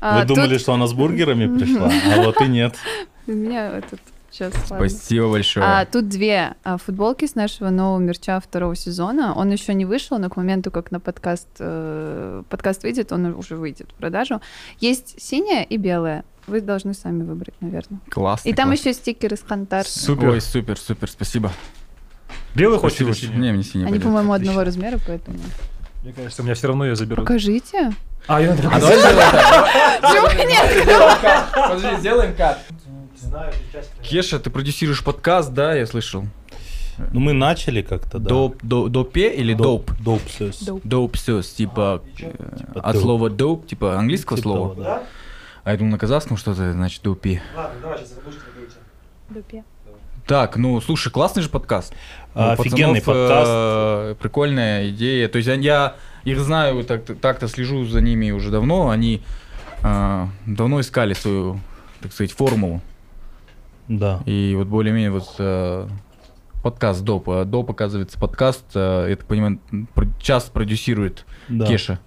А, 0.00 0.20
Вы 0.20 0.24
думали, 0.26 0.58
что 0.58 0.72
она 0.74 0.86
с 0.86 0.92
бургерами 0.92 1.58
пришла, 1.58 1.90
а 2.14 2.22
вот 2.22 2.40
и 2.40 2.46
нет. 2.46 2.76
у 3.26 3.32
меня 3.32 3.68
этот 3.78 4.00
сейчас. 4.38 4.70
ладно. 4.70 4.88
Спасибо 4.88 5.30
большое. 5.30 5.66
А, 5.66 5.84
тут 5.84 6.08
две 6.08 6.54
а, 6.62 6.78
футболки 6.78 7.26
с 7.26 7.34
нашего 7.34 7.70
нового 7.70 7.98
мерча 7.98 8.40
второго 8.40 8.76
сезона. 8.76 9.34
Он 9.34 9.50
еще 9.50 9.74
не 9.74 9.84
вышел, 9.84 10.18
но 10.18 10.30
к 10.30 10.36
моменту, 10.36 10.70
как 10.70 10.90
на 10.90 11.00
подкаст, 11.00 11.48
э, 11.58 12.42
подкаст 12.48 12.82
выйдет, 12.82 13.12
он 13.12 13.26
уже 13.34 13.56
выйдет 13.56 13.90
в 13.90 13.94
продажу. 13.94 14.40
Есть 14.78 15.20
синяя 15.20 15.64
и 15.64 15.76
белая. 15.76 16.24
Вы 16.46 16.60
должны 16.60 16.94
сами 16.94 17.24
выбрать, 17.24 17.54
наверное. 17.60 18.00
Классно. 18.08 18.48
И 18.48 18.54
там 18.54 18.68
классно. 18.68 18.88
еще 18.88 18.98
стикеры 18.98 19.36
с 19.36 19.42
Хантар. 19.42 19.86
Супер. 19.86 20.28
Ой, 20.28 20.40
супер, 20.40 20.78
супер, 20.78 21.10
спасибо. 21.10 21.52
Белый 22.54 22.78
хочешь 22.78 23.00
или 23.00 23.12
синий? 23.12 23.36
Не, 23.36 23.52
мне 23.52 23.62
синий 23.62 23.84
Они, 23.84 23.92
пойдет. 23.92 24.04
по-моему, 24.04 24.32
Отлично. 24.32 24.52
одного 24.52 24.64
размера, 24.64 24.98
поэтому... 25.06 25.38
Мне 26.02 26.12
кажется, 26.12 26.42
у 26.42 26.44
меня 26.44 26.54
все 26.54 26.68
равно 26.68 26.86
ее 26.86 26.96
заберут. 26.96 27.26
Покажите. 27.26 27.92
А, 28.26 28.40
я 28.40 28.52
А 28.52 28.56
давай 28.56 28.96
сделаем 28.96 29.30
так. 29.30 29.68
Нет? 31.82 31.98
Сделаем 31.98 32.34
кат. 32.34 32.58
Кат. 33.30 33.54
Кеша, 34.02 34.38
ты 34.38 34.50
продюсируешь 34.50 35.02
подкаст, 35.04 35.52
да, 35.52 35.74
я 35.74 35.86
слышал? 35.86 36.24
Ну, 37.12 37.20
мы 37.20 37.32
начали 37.32 37.82
как-то, 37.82 38.18
да. 38.18 38.28
Доп, 38.28 38.56
до- 38.62 38.88
допе 38.88 39.32
или 39.34 39.54
доп? 39.54 39.90
Доп 40.00 40.20
сёс. 40.28 40.68
Доп. 40.84 41.16
Сёс, 41.16 41.48
типа 41.50 42.02
э, 42.20 42.30
от 42.74 42.92
доп. 42.94 43.02
слова 43.02 43.30
доп, 43.30 43.66
типа 43.66 43.96
английского 43.98 44.36
Типа 44.36 44.48
слова. 44.48 44.68
того, 44.74 44.82
да. 44.82 45.02
А 45.64 45.70
я 45.72 45.76
думал 45.76 45.92
на 45.92 45.98
казахском 45.98 46.36
что-то, 46.36 46.72
значит, 46.72 47.02
допи. 47.02 47.40
Ладно, 47.56 47.74
давай, 47.82 47.98
сейчас 47.98 48.14
Дупе. 49.30 49.62
Так, 50.26 50.56
ну, 50.56 50.80
слушай, 50.80 51.10
классный 51.12 51.42
же 51.42 51.48
подкаст. 51.50 51.92
У 52.34 52.38
Офигенный 52.40 53.00
пацанов, 53.00 53.28
подкаст. 53.28 53.50
э, 53.50 54.14
прикольная 54.20 54.88
идея. 54.90 55.28
То 55.28 55.38
есть 55.38 55.48
я- 55.48 55.94
я 56.24 56.32
их 56.32 56.40
знаю, 56.40 56.82
так- 56.84 57.04
так-то 57.20 57.46
слежу 57.48 57.84
за 57.86 58.00
ними 58.00 58.30
уже 58.32 58.50
давно. 58.50 58.88
Они 58.90 59.22
э, 59.84 60.26
давно 60.46 60.80
искали 60.80 61.12
свою, 61.14 61.60
так 62.02 62.12
сказать, 62.12 62.32
формулу. 62.32 62.80
Да. 63.88 64.20
И 64.26 64.54
вот 64.56 64.68
более-менее 64.68 65.10
вот 65.10 65.34
э, 65.38 65.88
подкаст 66.62 67.02
Доп. 67.02 67.28
А 67.30 67.44
Доп, 67.44 67.70
оказывается, 67.70 68.18
подкаст, 68.18 68.64
э, 68.74 69.06
я 69.10 69.16
так 69.16 69.26
понимаю, 69.26 69.58
часто 70.20 70.52
продюсирует 70.52 71.24
да. 71.48 71.66
Кеша. 71.66 71.98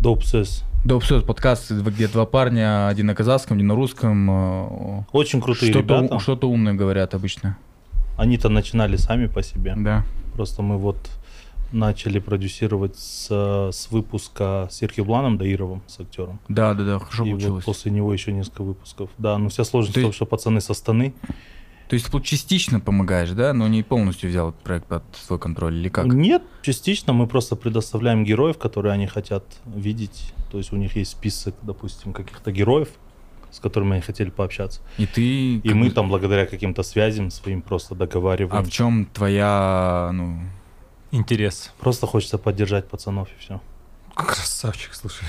Доп 0.00 0.22
сёс. 0.24 0.62
Доп, 0.84 1.02
все, 1.02 1.20
подкаст, 1.20 1.72
где 1.72 2.06
два 2.06 2.26
парня, 2.26 2.86
один 2.86 3.06
на 3.06 3.14
казахском, 3.14 3.56
один 3.56 3.66
на 3.66 3.74
русском. 3.74 4.30
э, 4.30 5.02
Очень 5.12 5.40
крутые 5.40 5.72
Что-то, 5.72 5.98
ребята. 5.98 6.18
что-то 6.20 6.48
умное 6.48 6.74
говорят 6.74 7.14
обычно. 7.14 7.56
Они-то 8.16 8.48
начинали 8.48 8.96
сами 8.96 9.26
по 9.26 9.42
себе. 9.42 9.74
Да. 9.76 10.04
Просто 10.34 10.62
мы 10.62 10.76
вот 10.78 10.96
начали 11.72 12.18
продюсировать 12.18 12.96
с, 12.96 13.28
с 13.72 13.90
выпуска 13.90 14.68
с 14.70 14.82
Ирхибланом 14.82 15.36
Даировым, 15.38 15.82
с 15.86 16.00
актером. 16.00 16.40
Да, 16.48 16.74
да, 16.74 16.84
да, 16.84 16.98
хорошо 16.98 17.24
и 17.24 17.32
вот 17.32 17.40
получилось. 17.40 17.64
после 17.64 17.90
него 17.90 18.12
еще 18.12 18.32
несколько 18.32 18.62
выпусков. 18.62 19.10
Да, 19.18 19.36
но 19.38 19.48
вся 19.48 19.64
сложность 19.64 19.94
Ты- 19.94 20.00
в 20.00 20.04
том, 20.04 20.12
что 20.12 20.26
пацаны 20.26 20.60
со 20.60 20.74
станы. 20.74 21.14
То 21.88 21.94
есть 21.94 22.12
вот 22.12 22.24
частично 22.24 22.80
помогаешь, 22.80 23.30
да, 23.30 23.52
но 23.52 23.68
не 23.68 23.84
полностью 23.84 24.28
взял 24.28 24.48
этот 24.48 24.60
проект 24.62 24.86
под 24.86 25.04
свой 25.24 25.38
контроль 25.38 25.74
или 25.76 25.88
как? 25.88 26.06
Нет, 26.06 26.42
частично 26.62 27.12
мы 27.12 27.28
просто 27.28 27.54
предоставляем 27.54 28.24
героев, 28.24 28.58
которые 28.58 28.92
они 28.92 29.06
хотят 29.06 29.44
видеть. 29.64 30.32
То 30.50 30.58
есть 30.58 30.72
у 30.72 30.76
них 30.76 30.96
есть 30.96 31.12
список, 31.12 31.54
допустим, 31.62 32.12
каких-то 32.12 32.50
героев, 32.50 32.88
с 33.52 33.60
которыми 33.60 33.92
они 33.92 34.00
хотели 34.00 34.30
пообщаться. 34.30 34.80
И 34.98 35.06
ты... 35.06 35.54
И 35.58 35.60
как 35.60 35.74
мы 35.74 35.90
там 35.90 36.08
благодаря 36.08 36.46
каким-то 36.46 36.82
связям 36.82 37.30
своим 37.30 37.62
просто 37.62 37.94
А 37.94 37.98
договариваем. 37.98 38.64
в 38.64 38.70
чем 38.70 39.06
твоя, 39.06 40.10
ну... 40.12 40.40
Интерес. 41.12 41.72
Просто 41.78 42.06
хочется 42.06 42.38
поддержать 42.38 42.88
пацанов 42.88 43.28
и 43.28 43.40
все. 43.40 43.60
Красавчик, 44.14 44.94
слушай. 44.94 45.24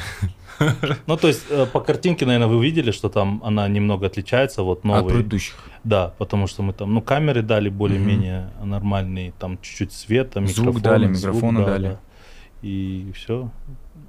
Ну, 1.08 1.18
то 1.18 1.28
есть 1.28 1.44
э, 1.50 1.66
по 1.66 1.82
картинке, 1.82 2.26
наверное, 2.26 2.48
вы 2.48 2.64
видели, 2.64 2.92
что 2.92 3.10
там 3.10 3.42
она 3.44 3.68
немного 3.68 4.08
отличается, 4.08 4.64
вот 4.64 4.80
От 4.80 4.84
новый. 4.86 5.14
предыдущих. 5.14 5.56
Да, 5.84 6.14
потому 6.18 6.48
что 6.48 6.64
мы 6.64 6.74
там, 6.74 6.94
ну, 6.94 7.02
камеры 7.02 7.42
дали 7.42 7.70
более-менее 7.70 8.50
нормальные, 8.64 9.34
там 9.38 9.60
чуть-чуть 9.62 9.92
света, 9.94 10.40
Звук 10.48 10.76
микрофоны. 10.78 10.82
дали, 10.82 11.14
звук, 11.14 11.36
микрофоны 11.36 11.60
да, 11.60 11.66
дали. 11.66 11.88
да. 11.90 12.00
И 12.62 13.12
все. 13.14 13.52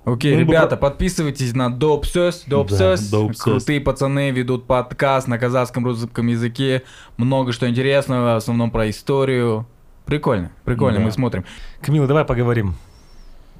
Окей, 0.04 0.34
бы 0.36 0.40
ребята, 0.40 0.76
про- 0.76 0.88
подписывайтесь 0.90 1.52
на 1.54 1.70
Допсёс. 1.70 2.44
Допсёс. 2.46 3.10
Да. 3.10 3.26
Крутые 3.38 3.80
пацаны 3.80 4.30
ведут 4.30 4.66
подкаст 4.66 5.26
на 5.28 5.38
казахском 5.38 5.84
русском 5.84 6.26
языке. 6.28 6.82
Много 7.18 7.52
что 7.52 7.68
интересного, 7.68 8.34
в 8.34 8.36
основном 8.36 8.70
про 8.70 8.88
историю. 8.88 9.66
Прикольно, 10.08 10.50
прикольно, 10.64 10.98
Да. 11.00 11.04
мы 11.04 11.12
смотрим. 11.12 11.44
Камила, 11.82 12.06
давай 12.06 12.24
поговорим. 12.24 12.74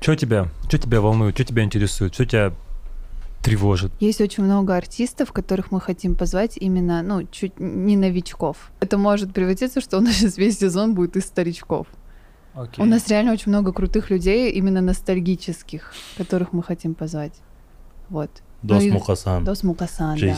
Что 0.01 0.17
тебя, 0.17 0.49
что 0.67 0.79
тебя 0.79 1.03
волнует, 1.03 1.35
что 1.35 1.45
тебя 1.45 1.63
интересует, 1.63 2.15
что 2.15 2.25
тебя 2.25 2.53
тревожит? 3.43 3.93
Есть 4.01 4.23
очень 4.23 4.45
много 4.45 4.75
артистов, 4.75 5.31
которых 5.33 5.71
мы 5.71 5.81
хотим 5.81 6.15
позвать 6.15 6.57
именно, 6.57 7.03
ну, 7.03 7.27
чуть 7.31 7.61
не 7.61 7.99
новичков. 7.99 8.71
Это 8.81 8.97
может 8.97 9.35
превратиться, 9.35 9.83
что 9.83 9.99
у 9.99 10.01
нас 10.01 10.15
сейчас 10.15 10.39
весь 10.39 10.59
сезон 10.59 10.95
будет 10.95 11.17
из 11.17 11.27
старичков. 11.27 11.87
У 12.79 12.85
нас 12.87 13.07
реально 13.09 13.33
очень 13.33 13.53
много 13.53 13.73
крутых 13.73 14.09
людей, 14.09 14.51
именно 14.53 14.81
ностальгических, 14.81 15.93
которых 16.17 16.55
мы 16.55 16.63
хотим 16.63 16.95
позвать. 16.95 17.35
Вот. 18.09 18.31
Дос 18.63 18.83
Ну 18.83 18.91
Дос 19.45 19.63
Мукасан, 19.63 20.19
да. 20.19 20.33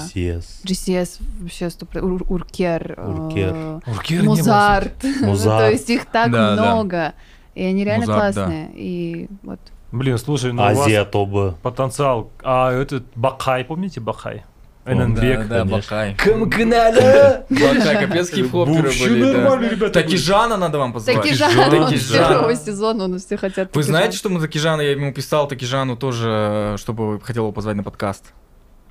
GCS 0.65 1.21
вообще 1.41 1.71
сто 1.71 1.87
про- 1.87 2.03
Ур- 2.03 2.27
Уркер, 2.29 2.95
э, 2.99 3.07
Уркер. 3.11 3.81
Уркер 3.87 4.21
не 4.23 4.29
Музарт. 4.29 4.93
Музарт. 5.23 5.59
То 5.67 5.71
есть 5.71 5.89
их 5.91 6.05
так 6.07 6.31
Да, 6.31 6.55
да. 6.55 6.63
много. 6.63 7.15
И 7.55 7.65
они 7.65 7.83
реально 7.85 8.07
Музарт, 8.07 8.35
да. 8.35 8.45
классные. 8.45 8.71
И 8.75 9.29
вот. 9.43 9.61
Блин, 9.93 10.19
слушай, 10.19 10.53
ну 10.53 10.63
у 10.63 10.67
Азия 10.67 11.01
вас 11.03 11.11
Тоба. 11.11 11.57
потенциал. 11.63 12.31
А 12.45 12.71
этот 12.73 13.05
Бакай, 13.17 13.65
помните 13.65 14.01
Бакай? 14.01 14.45
Эненбек. 14.87 15.47
да, 15.49 15.61
конечно. 15.61 15.77
Бакай. 15.77 16.15
Кому 16.17 16.47
надо? 16.47 17.47
Бакай, 17.51 18.07
капец 18.07 18.31
хип-хоперы 18.31 18.91
были, 18.99 19.33
да. 19.33 19.39
нормально, 19.41 19.69
ребята. 19.69 20.03
Такижана 20.03 20.57
надо 20.57 20.79
вам 20.79 20.93
позвать. 20.93 21.21
Такижан, 21.21 21.51
Такижан. 21.71 22.25
с 22.25 22.29
первого 22.29 22.57
сезона 22.57 23.05
у 23.05 23.09
нас 23.09 23.25
все 23.25 23.37
хотят 23.37 23.75
Вы 23.77 23.83
знаете, 23.83 24.17
что 24.17 24.31
мы 24.31 24.41
Такижана, 24.41 24.81
я 24.81 24.93
ему 24.93 25.13
писал 25.13 25.49
Такижану 25.49 25.97
тоже, 25.97 26.77
чтобы 26.79 27.21
хотел 27.21 27.45
его 27.45 27.53
позвать 27.53 27.77
на 27.77 27.83
подкаст. 27.83 28.33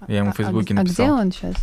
Я 0.08 0.20
ему 0.20 0.32
в 0.32 0.34
А- 0.34 0.38
Фейсбуке 0.38 0.74
а, 0.74 0.78
написал. 0.78 1.06
А 1.06 1.10
где 1.10 1.22
он 1.22 1.32
сейчас? 1.32 1.56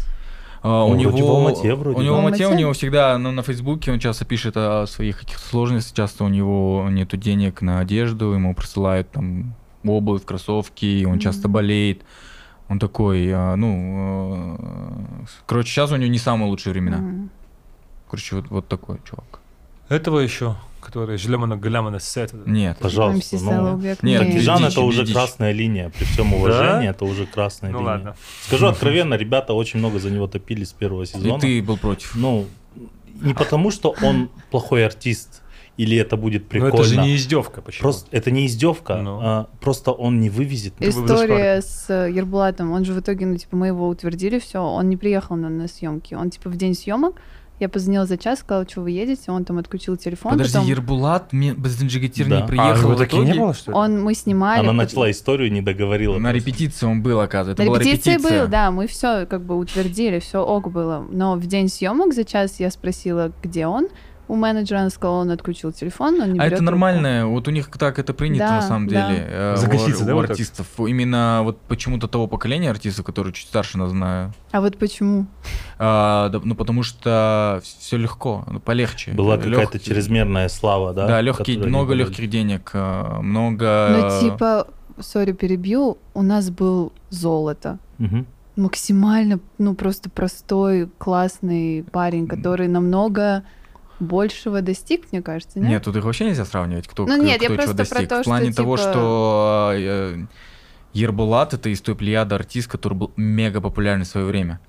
А, 0.62 0.84
у 0.84 0.94
него 0.96 1.16
в 1.16 1.30
Алмате, 1.30 1.74
вроде, 1.74 1.98
у 1.98 2.02
него 2.02 2.16
да. 2.16 2.22
в 2.22 2.24
Алмате, 2.24 2.46
у 2.48 2.54
него 2.54 2.72
всегда, 2.72 3.16
ну, 3.18 3.30
на 3.30 3.42
Фейсбуке 3.42 3.92
он 3.92 4.00
часто 4.00 4.24
пишет 4.24 4.56
о 4.56 4.86
своих 4.86 5.20
каких-то 5.20 5.46
сложностях, 5.46 5.94
часто 5.94 6.24
у 6.24 6.28
него 6.28 6.88
нету 6.90 7.16
денег 7.16 7.62
на 7.62 7.78
одежду, 7.78 8.32
ему 8.32 8.54
присылают 8.54 9.10
там 9.12 9.54
обувь, 9.84 10.24
кроссовки, 10.24 11.04
он 11.04 11.20
часто 11.20 11.46
Мгм. 11.46 11.52
болеет. 11.52 12.02
Он 12.68 12.80
такой, 12.80 13.30
а, 13.32 13.54
ну, 13.54 14.15
короче, 15.46 15.70
сейчас 15.70 15.92
у 15.92 15.96
него 15.96 16.10
не 16.10 16.18
самые 16.18 16.48
лучшие 16.48 16.72
времена. 16.72 16.98
Мгм. 16.98 17.30
Короче, 18.10 18.36
вот, 18.36 18.48
вот 18.50 18.68
такой 18.68 18.98
чувак. 19.08 19.40
Этого 19.88 20.18
еще, 20.20 20.56
который 20.80 21.16
Жлемана 21.18 21.56
Галямана 21.56 22.00
Сет. 22.00 22.32
Нет. 22.46 22.78
Пожалуйста. 22.80 23.36
Ну. 23.40 23.78
Нет, 23.78 24.02
Нет. 24.02 24.30
Дичь, 24.30 24.48
это 24.48 24.80
уже 24.80 25.04
дичь. 25.04 25.14
красная 25.14 25.52
линия. 25.52 25.90
При 25.90 26.04
всем 26.04 26.32
уважении, 26.34 26.88
это 26.88 27.04
уже 27.04 27.26
красная 27.26 27.70
Ну 27.70 27.78
линия. 27.78 27.90
ладно. 27.92 28.16
Скажу 28.46 28.66
откровенно, 28.66 29.14
ребята 29.14 29.52
очень 29.52 29.78
много 29.78 29.98
за 29.98 30.10
него 30.10 30.26
топили 30.26 30.64
с 30.64 30.72
первого 30.72 31.02
И 31.02 31.06
сезона. 31.06 31.38
ты 31.40 31.62
был 31.62 31.76
против. 31.76 32.14
Ну, 32.16 32.46
не 33.20 33.34
потому, 33.34 33.70
что 33.70 33.94
он 34.02 34.28
плохой 34.50 34.84
артист, 34.84 35.42
или 35.76 35.96
это 35.96 36.16
будет 36.16 36.42
Но 36.44 36.48
прикольно. 36.48 36.74
это 36.74 36.84
же 36.84 36.96
не 37.00 37.16
издевка, 37.16 37.60
почему? 37.60 37.82
Просто 37.82 38.08
это 38.10 38.30
не 38.30 38.46
издевка, 38.46 38.96
Ну. 38.96 39.18
а 39.22 39.48
просто 39.60 39.92
он 39.92 40.20
не 40.20 40.30
вывезет. 40.30 40.74
История 40.80 41.60
с 41.60 41.86
э, 41.88 42.10
Ербулатом. 42.12 42.72
Он 42.72 42.84
же 42.84 42.92
в 42.92 43.00
итоге, 43.00 43.26
ну, 43.26 43.36
типа, 43.36 43.56
мы 43.56 43.68
его 43.68 43.88
утвердили, 43.88 44.38
все, 44.38 44.60
он 44.60 44.88
не 44.88 44.96
приехал 44.96 45.36
на, 45.36 45.48
на 45.48 45.68
съемки. 45.68 46.14
Он, 46.14 46.30
типа, 46.30 46.48
в 46.50 46.56
день 46.56 46.74
съемок, 46.74 47.14
я 47.58 47.70
позвонила 47.70 48.04
за 48.04 48.18
час, 48.18 48.40
сказала, 48.40 48.68
что 48.68 48.82
вы 48.82 48.90
едете, 48.90 49.30
он 49.30 49.44
там 49.46 49.56
отключил 49.58 49.96
телефон. 49.96 50.32
Подожди, 50.32 50.52
потом 50.54 50.68
Ербулат 50.68 51.32
мне 51.32 51.54
без 51.54 51.80
Джигатир 51.80 52.28
Да. 52.28 52.42
не 52.42 52.46
приехал. 52.46 52.92
а, 52.92 52.96
в 52.96 53.24
не 53.24 53.32
было, 53.32 53.54
что 53.54 53.70
ли? 53.70 53.76
он, 53.76 54.02
мы 54.02 54.14
снимали. 54.14 54.60
Она 54.60 54.72
начала 54.74 55.10
историю, 55.10 55.50
не 55.50 55.62
договорила. 55.62 56.18
На 56.18 56.30
просто. 56.30 56.36
репетиции 56.50 56.84
он 56.86 57.02
был, 57.02 57.18
оказывается. 57.20 57.64
На 57.64 57.74
репетиции 57.78 58.10
репетиция. 58.12 58.42
был, 58.42 58.48
да, 58.50 58.70
мы 58.70 58.86
все 58.86 59.24
как 59.24 59.42
бы 59.42 59.56
утвердили, 59.56 60.18
все 60.18 60.38
ок 60.44 60.70
было. 60.70 61.06
Но 61.10 61.36
в 61.36 61.46
день 61.46 61.68
съемок 61.68 62.12
за 62.12 62.24
час 62.24 62.60
я 62.60 62.70
спросила, 62.70 63.32
где 63.42 63.66
он. 63.66 63.88
У 64.28 64.34
менеджера 64.34 64.80
она 64.80 64.90
сказала, 64.90 65.20
он 65.20 65.30
отключил 65.30 65.70
телефон, 65.72 66.20
он 66.20 66.32
не 66.32 66.40
А 66.40 66.46
это 66.46 66.62
нормально, 66.62 67.26
вот 67.28 67.46
у 67.46 67.50
них 67.52 67.70
так 67.70 67.98
это 67.98 68.12
принято 68.12 68.44
Да, 68.46 68.54
на 68.56 68.62
самом 68.62 68.88
да. 68.88 69.08
деле. 69.08 69.26
э, 69.28 69.54
у 69.54 69.56
Закоситься, 69.56 70.00
ар- 70.00 70.06
да, 70.06 70.12
у 70.12 70.16
вот 70.16 70.22
так? 70.22 70.30
артистов. 70.32 70.66
Именно 70.78 71.40
вот 71.44 71.60
почему-то 71.62 72.08
того 72.08 72.26
поколения 72.26 72.70
артистов, 72.70 73.04
которые 73.06 73.32
чуть 73.32 73.46
старше 73.48 73.78
нас 73.78 73.90
знаю. 73.90 74.32
А 74.50 74.60
вот 74.60 74.76
почему? 74.78 75.26
А, 75.78 76.28
да, 76.30 76.40
ну 76.42 76.54
потому 76.54 76.82
что 76.82 77.60
все 77.62 77.96
легко, 77.96 78.44
ну, 78.50 78.58
полегче. 78.60 79.12
Была 79.12 79.38
какая-то 79.38 79.78
чрезмерная 79.78 80.48
слава, 80.48 80.92
да? 80.92 81.06
Да, 81.06 81.20
легкие, 81.20 81.56
которую 81.56 81.68
много 81.68 81.94
легких 81.94 82.28
денег, 82.28 82.70
э, 82.74 83.18
много. 83.20 83.88
Ну, 83.90 84.20
типа, 84.30 84.66
сори, 84.98 85.32
перебью, 85.32 85.98
у 86.14 86.22
нас 86.22 86.50
был 86.50 86.92
золото. 87.10 87.78
Мгм. 87.98 88.26
максимально, 88.56 89.38
ну, 89.58 89.74
просто 89.74 90.08
простой, 90.10 90.88
классный 90.98 91.84
парень, 91.92 92.26
который 92.26 92.68
намного 92.68 93.42
большего 94.00 94.62
достиг, 94.62 95.10
мне 95.12 95.22
кажется, 95.22 95.58
нет? 95.58 95.68
Нет, 95.68 95.84
тут 95.84 95.96
их 95.96 96.04
вообще 96.04 96.26
нельзя 96.26 96.44
сравнивать, 96.44 96.86
кто, 96.88 97.06
Ну 97.06 97.16
нет, 97.16 97.40
я 97.42 97.48
кто 97.48 97.56
чего 97.56 97.56
просто 97.56 97.74
про 97.74 98.00
достиг. 98.00 98.08
то, 98.08 98.20
В 98.20 98.24
плане 98.24 98.46
что, 98.52 98.56
того, 98.56 98.76
типа- 98.76 98.90
что 98.92 99.70
э, 99.74 100.26
Ербулат 100.92 101.54
это 101.54 101.68
из 101.68 101.80
той 101.80 101.94
плеяды 101.94 102.34
артист, 102.34 102.68
который 102.70 102.94
был 102.94 103.12
мега 103.16 103.60
популярный 103.60 104.04
в 104.04 104.08
свое 104.08 104.26
время. 104.26 104.60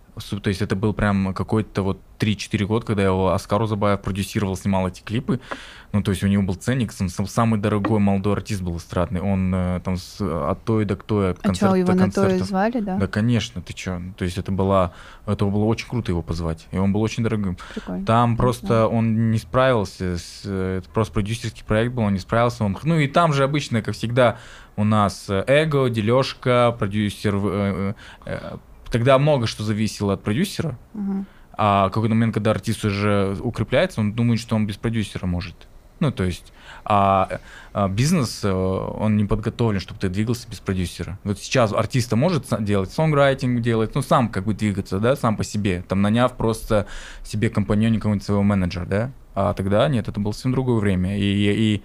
То 0.42 0.48
есть 0.50 0.62
это 0.62 0.76
был 0.76 0.94
прям 0.94 1.34
какой-то 1.34 1.82
вот 1.84 2.00
3-4 2.20 2.66
года, 2.66 2.86
когда 2.86 3.04
его 3.04 3.32
Оскар 3.34 3.62
Узабаев 3.62 4.02
продюсировал, 4.02 4.56
снимал 4.56 4.88
эти 4.88 5.02
клипы. 5.02 5.40
Ну, 5.94 6.02
то 6.04 6.12
есть 6.12 6.24
у 6.24 6.28
него 6.28 6.44
был 6.44 6.56
ценник, 6.56 6.92
сам- 6.92 7.08
сам- 7.10 7.28
самый 7.28 7.60
дорогой 7.60 8.00
молодой 8.00 8.34
артист 8.34 8.62
был 8.62 8.76
эстрадный. 8.78 9.22
Он 9.22 9.54
э, 9.56 9.80
там 9.84 9.96
с, 9.98 10.20
от 10.20 10.64
той 10.66 10.84
до 10.86 10.96
той, 10.98 11.32
от 11.32 11.40
А 11.40 11.42
концерта 11.44 11.68
что, 11.68 11.76
его 11.78 11.88
до 11.88 11.94
на 11.94 12.12
то 12.12 12.22
концерта. 12.22 12.44
звали, 12.46 12.80
да? 12.82 12.98
Да, 12.98 13.08
конечно, 13.08 13.62
ты 13.62 13.74
чё? 13.74 14.02
То 14.18 14.26
есть 14.26 14.38
это 14.38 14.52
было, 14.52 14.94
это 15.26 15.46
было 15.46 15.64
очень 15.66 15.88
круто 15.88 16.12
его 16.12 16.22
позвать, 16.22 16.68
и 16.72 16.78
он 16.78 16.92
был 16.92 17.02
очень 17.02 17.24
дорогим. 17.24 17.58
Прикольно. 17.74 18.06
Там 18.06 18.32
Не 18.32 18.38
просто 18.38 18.88
он 18.88 19.32
не 19.32 19.38
справился, 19.38 20.18
с, 20.18 20.42
э, 20.44 20.80
это 20.80 20.90
просто 20.90 21.14
продюсерский 21.14 21.64
проект 21.64 21.94
был, 21.94 22.04
он 22.04 22.14
не 22.14 22.20
справился. 22.20 22.64
Он, 22.66 22.78
ну 22.84 22.98
и 23.00 23.08
там 23.08 23.32
же 23.34 23.44
обычно, 23.44 23.82
как 23.82 23.96
всегда, 23.96 24.40
у 24.76 24.84
нас 24.84 25.26
э, 25.30 25.44
эго, 25.48 25.90
дележка, 25.90 26.76
продюсер. 26.78 27.36
э, 27.36 27.94
э, 28.26 28.58
Тогда 28.92 29.18
много 29.18 29.48
что 29.48 29.64
зависело 29.64 30.14
от 30.14 30.24
продюсера, 30.24 30.78
Мгм. 30.94 31.26
а 31.54 31.90
какой-то 31.90 32.14
момент, 32.16 32.34
когда 32.34 32.52
артист 32.52 32.86
уже 32.86 33.38
укрепляется, 33.42 34.02
он 34.02 34.14
думает, 34.14 34.40
что 34.40 34.56
он 34.56 34.66
без 34.68 34.78
продюсера 34.78 35.26
может. 35.26 35.68
Ну, 36.00 36.12
то 36.12 36.24
есть, 36.24 36.54
а, 36.86 37.40
а 37.74 37.88
бизнес, 37.88 38.42
э, 38.44 38.52
он 38.52 39.18
не 39.18 39.26
подготовлен, 39.26 39.80
чтобы 39.80 40.00
ты 40.00 40.10
двигался 40.10 40.48
без 40.48 40.60
продюсера. 40.60 41.18
Вот 41.24 41.40
сейчас 41.40 41.74
артиста 41.74 42.16
может 42.16 42.46
делать 42.64 42.92
сонграйтинг, 42.92 43.62
делать, 43.62 43.96
ну, 43.96 44.04
сам 44.04 44.30
как 44.30 44.46
бы 44.46 44.54
двигаться, 44.54 45.00
да, 45.00 45.16
сам 45.16 45.36
по 45.38 45.44
себе, 45.44 45.84
там, 45.88 46.04
наняв 46.04 46.34
просто 46.34 46.86
себе 47.24 47.50
компаньоне 47.50 47.98
какого-нибудь 47.98 48.24
своего 48.26 48.44
менеджера, 48.44 48.86
да, 48.86 49.12
а 49.34 49.56
тогда 49.56 49.88
нет, 49.90 50.08
это 50.08 50.20
было 50.20 50.34
совсем 50.34 50.52
другое 50.52 50.80
время, 50.80 51.18
и, 51.18 51.24
и 51.24 51.84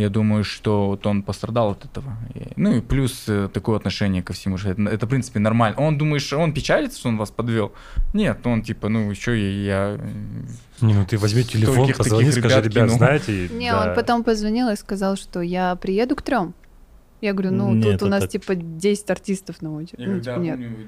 я 0.00 0.08
думаю, 0.10 0.44
что 0.44 0.86
вот 0.88 1.06
он 1.06 1.22
пострадал 1.22 1.70
от 1.72 1.84
этого. 1.84 2.16
И- 2.34 2.52
ну 2.56 2.76
и 2.76 2.80
плюс 2.80 3.24
э, 3.28 3.48
такое 3.52 3.76
отношение 3.76 4.22
ко 4.22 4.32
всему, 4.32 4.56
что 4.58 4.70
это, 4.70 4.82
это, 4.82 5.06
в 5.06 5.08
принципе, 5.08 5.38
нормально. 5.40 5.76
Он 5.78 5.98
думает, 5.98 6.22
что 6.22 6.38
он 6.38 6.52
печалится, 6.52 6.98
что 6.98 7.08
он 7.08 7.16
вас 7.16 7.30
подвел? 7.30 7.72
Нет, 8.14 8.46
он 8.46 8.62
типа, 8.62 8.88
ну, 8.88 9.10
еще 9.10 9.32
я... 9.64 9.96
э, 9.98 10.08
Не, 10.80 10.94
ну 10.94 11.04
ты 11.04 11.18
возьми 11.18 11.42
телефон, 11.42 11.92
позвони, 11.92 12.30
скажи, 12.30 12.48
ребят 12.56 12.64
ребят, 12.64 12.84
кинул». 12.84 12.96
знаете... 12.98 13.48
Не, 13.48 13.70
да. 13.72 13.88
он 13.90 13.94
потом 13.94 14.24
позвонил 14.24 14.68
и 14.68 14.76
сказал, 14.76 15.16
что 15.16 15.40
я 15.40 15.74
приеду 15.76 16.14
к 16.16 16.22
трем. 16.22 16.54
Я 17.20 17.32
говорю, 17.32 17.50
ну, 17.52 17.72
Нет, 17.74 17.98
тут 17.98 18.02
у 18.04 18.10
нас 18.10 18.22
это- 18.24 18.32
типа 18.38 18.54
10 18.54 19.10
артистов 19.10 19.60
на 19.62 19.72
очереди. 19.74 20.02
Я 20.02 20.08
Ну, 20.08 20.20
типа, 20.20 20.36
нет. 20.38 20.56
помню, 20.60 20.86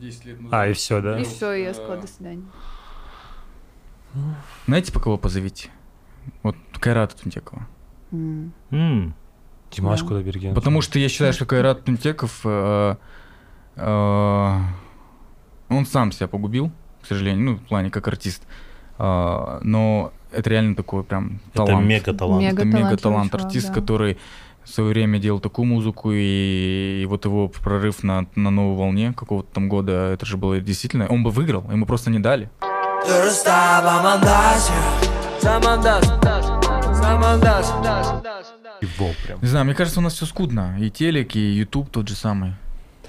10 0.00 0.24
лет 0.26 0.40
назад. 0.40 0.60
А, 0.60 0.68
и 0.68 0.72
все, 0.74 1.00
да? 1.00 1.18
И 1.20 1.24
все, 1.24 1.52
я 1.52 1.70
э, 1.70 1.74
сказала, 1.74 1.96
до 2.00 2.06
свидания. 2.06 2.44
Знаете, 4.66 4.92
по 4.92 5.00
кого 5.00 5.16
позовите? 5.18 5.70
Вот 6.42 6.56
Кайрата 6.78 7.16
Тунтекова. 7.16 7.66
М. 8.12 8.52
М, 8.70 9.14
Димаш 9.70 10.00
Да. 10.00 10.06
Кудайберген. 10.06 10.54
Потому 10.54 10.80
что 10.82 10.98
я 10.98 11.08
считаю, 11.08 11.32
что 11.32 11.46
Кайрат 11.46 11.84
Тунтеков, 11.84 12.40
э, 12.44 12.96
э, 13.76 14.58
он 15.68 15.86
сам 15.86 16.12
себя 16.12 16.28
погубил, 16.28 16.70
к 17.02 17.06
сожалению, 17.06 17.44
ну, 17.44 17.56
в 17.56 17.60
плане 17.62 17.90
как 17.90 18.08
артист. 18.08 18.42
Э, 18.98 19.60
но 19.62 20.12
это 20.32 20.50
реально 20.50 20.74
такой 20.74 21.04
прям 21.04 21.40
Это 21.54 21.66
талант. 21.66 21.86
мега 21.86 22.12
талант. 22.12 22.42
Мега 22.42 22.62
это 22.62 22.76
мега 22.76 22.96
талант 22.96 23.34
артист, 23.34 23.68
да. 23.68 23.74
который 23.74 24.18
в 24.64 24.68
свое 24.68 24.90
время 24.90 25.18
делал 25.18 25.40
такую 25.40 25.66
музыку, 25.66 26.12
и, 26.12 27.00
и 27.02 27.06
вот 27.06 27.24
его 27.24 27.48
прорыв 27.48 28.02
на, 28.02 28.26
на 28.34 28.50
новой 28.50 28.76
волне 28.76 29.12
какого-то 29.12 29.48
там 29.52 29.68
года, 29.68 30.12
это 30.12 30.26
же 30.26 30.36
было 30.36 30.60
действительно, 30.60 31.06
он 31.08 31.22
бы 31.22 31.30
выиграл, 31.30 31.64
ему 31.70 31.86
просто 31.86 32.10
не 32.10 32.18
дали. 32.18 32.50
Eu 33.06 33.30
mandasse 37.18 37.72
Его 38.80 39.10
прям. 39.26 39.40
Не 39.42 39.48
знаю, 39.48 39.64
мне 39.66 39.74
кажется, 39.74 40.00
у 40.00 40.02
нас 40.02 40.14
все 40.14 40.26
скудно. 40.26 40.76
И 40.80 40.90
телек, 40.90 41.36
и 41.36 41.40
YouTube 41.40 41.90
тот 41.90 42.08
же 42.08 42.14
самый. 42.14 42.54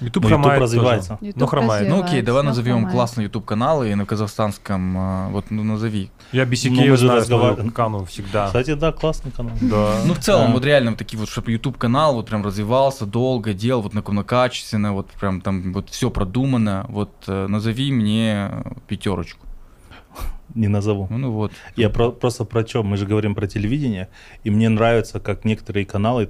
YouTube 0.01 0.23
Ну, 0.23 0.29
YouTube 0.29 0.41
хромает 0.41 0.61
развивается. 0.61 1.17
YouTube 1.21 1.39
Ну, 1.41 1.45
хромает. 1.47 1.87
Ну 1.89 2.03
окей, 2.03 2.21
давай 2.23 2.41
назовем 2.43 2.73
хромает. 2.77 2.95
классный 2.95 3.23
YouTube 3.25 3.45
каналы 3.45 3.91
и 3.91 3.95
на 3.95 4.05
казахстанском, 4.07 4.95
а, 4.97 5.29
вот 5.29 5.51
ну 5.51 5.63
назови. 5.63 6.09
Я 6.31 6.45
Ну, 6.45 6.51
BCK 6.51 6.71
мы 6.89 6.97
же 6.97 7.05
знаю, 7.05 7.19
разговар- 7.21 7.53
смотрю, 7.53 7.71
Кану 7.71 8.05
всегда. 8.05 8.47
Кстати, 8.47 8.73
да, 8.73 8.91
классный 8.91 9.29
канал. 9.31 9.53
Да. 9.61 9.97
Ну 10.05 10.13
в 10.15 10.19
целом, 10.19 10.47
Да. 10.47 10.53
вот 10.53 10.65
реально 10.65 10.91
вот 10.91 10.97
такие 10.97 11.19
вот, 11.19 11.29
чтобы 11.29 11.51
YouTube 11.51 11.77
канал 11.77 12.15
вот 12.15 12.25
прям 12.27 12.43
развивался 12.43 13.05
долго, 13.05 13.53
делал 13.53 13.83
вот 13.83 13.93
на, 13.93 14.01
на 14.01 14.23
качественно, 14.23 14.93
вот 14.93 15.07
прям 15.11 15.39
там 15.39 15.71
вот 15.71 15.89
все 15.91 16.09
продумано. 16.09 16.85
Вот 16.89 17.11
э, 17.27 17.45
назови 17.47 17.91
мне 17.91 18.49
пятерочку. 18.87 19.45
Не 20.55 20.67
назову. 20.67 21.07
Ну, 21.09 21.17
ну 21.17 21.31
вот. 21.31 21.51
Я 21.75 21.89
про- 21.89 22.11
просто 22.11 22.45
про 22.45 22.63
чем? 22.63 22.85
Мы 22.87 22.97
же 22.97 23.05
говорим 23.05 23.35
про 23.35 23.47
телевидение, 23.47 24.07
и 24.43 24.49
мне 24.49 24.69
нравится, 24.69 25.19
как 25.19 25.45
некоторые 25.45 25.85
каналы, 25.85 26.29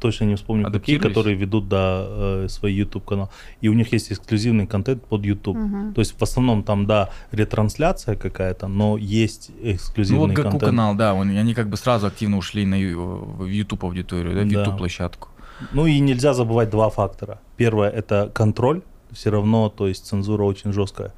точно 0.00 0.24
не 0.26 0.34
вспомню 0.36 0.70
какие, 0.70 0.98
которые 0.98 1.36
ведут 1.36 1.68
да, 1.68 2.04
э, 2.08 2.46
свой 2.48 2.72
YouTube 2.72 3.04
канал, 3.04 3.30
и 3.62 3.68
у 3.68 3.72
них 3.74 3.92
есть 3.92 4.12
эксклюзивный 4.12 4.66
контент 4.66 5.04
под 5.04 5.24
YouTube. 5.24 5.56
Мгм. 5.56 5.94
То 5.94 6.00
есть 6.00 6.18
в 6.18 6.22
основном 6.22 6.62
там, 6.62 6.86
да, 6.86 7.10
ретрансляция 7.32 8.16
какая-то, 8.16 8.68
но 8.68 8.96
есть 8.98 9.50
Ну 9.62 9.72
эксклюзивный 9.72 10.20
вот 10.26 10.30
Гаку 10.32 10.50
контент. 10.50 10.70
канал, 10.70 10.94
да, 10.94 11.14
он- 11.14 11.28
они 11.36 11.54
как 11.54 11.68
бы 11.68 11.76
сразу 11.76 12.06
активно 12.06 12.36
ушли 12.38 12.66
на 12.66 12.76
в 12.76 13.46
YouTube 13.46 13.84
аудиторию, 13.84 14.34
да, 14.34 14.42
в 14.42 14.48
Да. 14.48 14.58
YouTube 14.60 14.78
площадку. 14.78 15.28
Ну 15.72 15.86
и 15.86 15.98
нельзя 16.00 16.34
забывать 16.34 16.70
два 16.70 16.90
фактора. 16.90 17.38
Первое 17.56 17.88
это 17.88 18.30
контроль, 18.34 18.82
все 19.12 19.30
равно, 19.30 19.68
то 19.70 19.88
есть 19.88 20.04
цензура 20.06 20.44
очень 20.44 20.72
жесткая. 20.72 21.12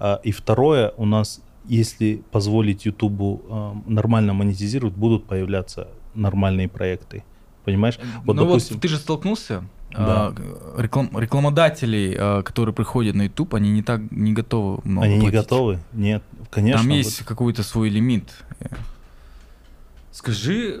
А, 0.00 0.20
И 0.24 0.32
второе, 0.32 0.92
у 0.96 1.06
нас, 1.06 1.40
если 1.66 2.22
позволить 2.30 2.84
Ютубу 2.86 3.42
а, 3.48 3.76
нормально 3.86 4.32
монетизировать, 4.34 4.94
будут 4.94 5.24
появляться 5.26 5.88
нормальные 6.14 6.68
проекты. 6.68 7.24
Понимаешь? 7.64 7.98
Вот, 8.24 8.36
ну 8.36 8.44
допустим- 8.44 8.76
вот 8.76 8.82
ты 8.82 8.88
же 8.88 8.96
столкнулся. 8.98 9.64
Да. 9.92 10.34
а, 10.36 10.80
реклам- 10.82 11.16
рекламодателей, 11.20 12.16
а, 12.18 12.42
которые 12.42 12.74
приходят 12.74 13.14
на 13.14 13.22
YouTube, 13.22 13.54
они 13.54 13.70
не 13.70 13.82
так 13.82 14.00
не 14.10 14.32
готовы. 14.32 14.80
много 14.84 15.06
Они 15.06 15.14
не 15.14 15.20
платить. 15.20 15.40
готовы? 15.40 15.78
Нет, 15.92 16.22
конечно. 16.50 16.80
Там 16.80 16.88
вот. 16.90 16.96
есть 16.96 17.18
какой-то 17.24 17.62
свой 17.62 17.90
лимит. 17.90 18.24
Скажи, 20.10 20.76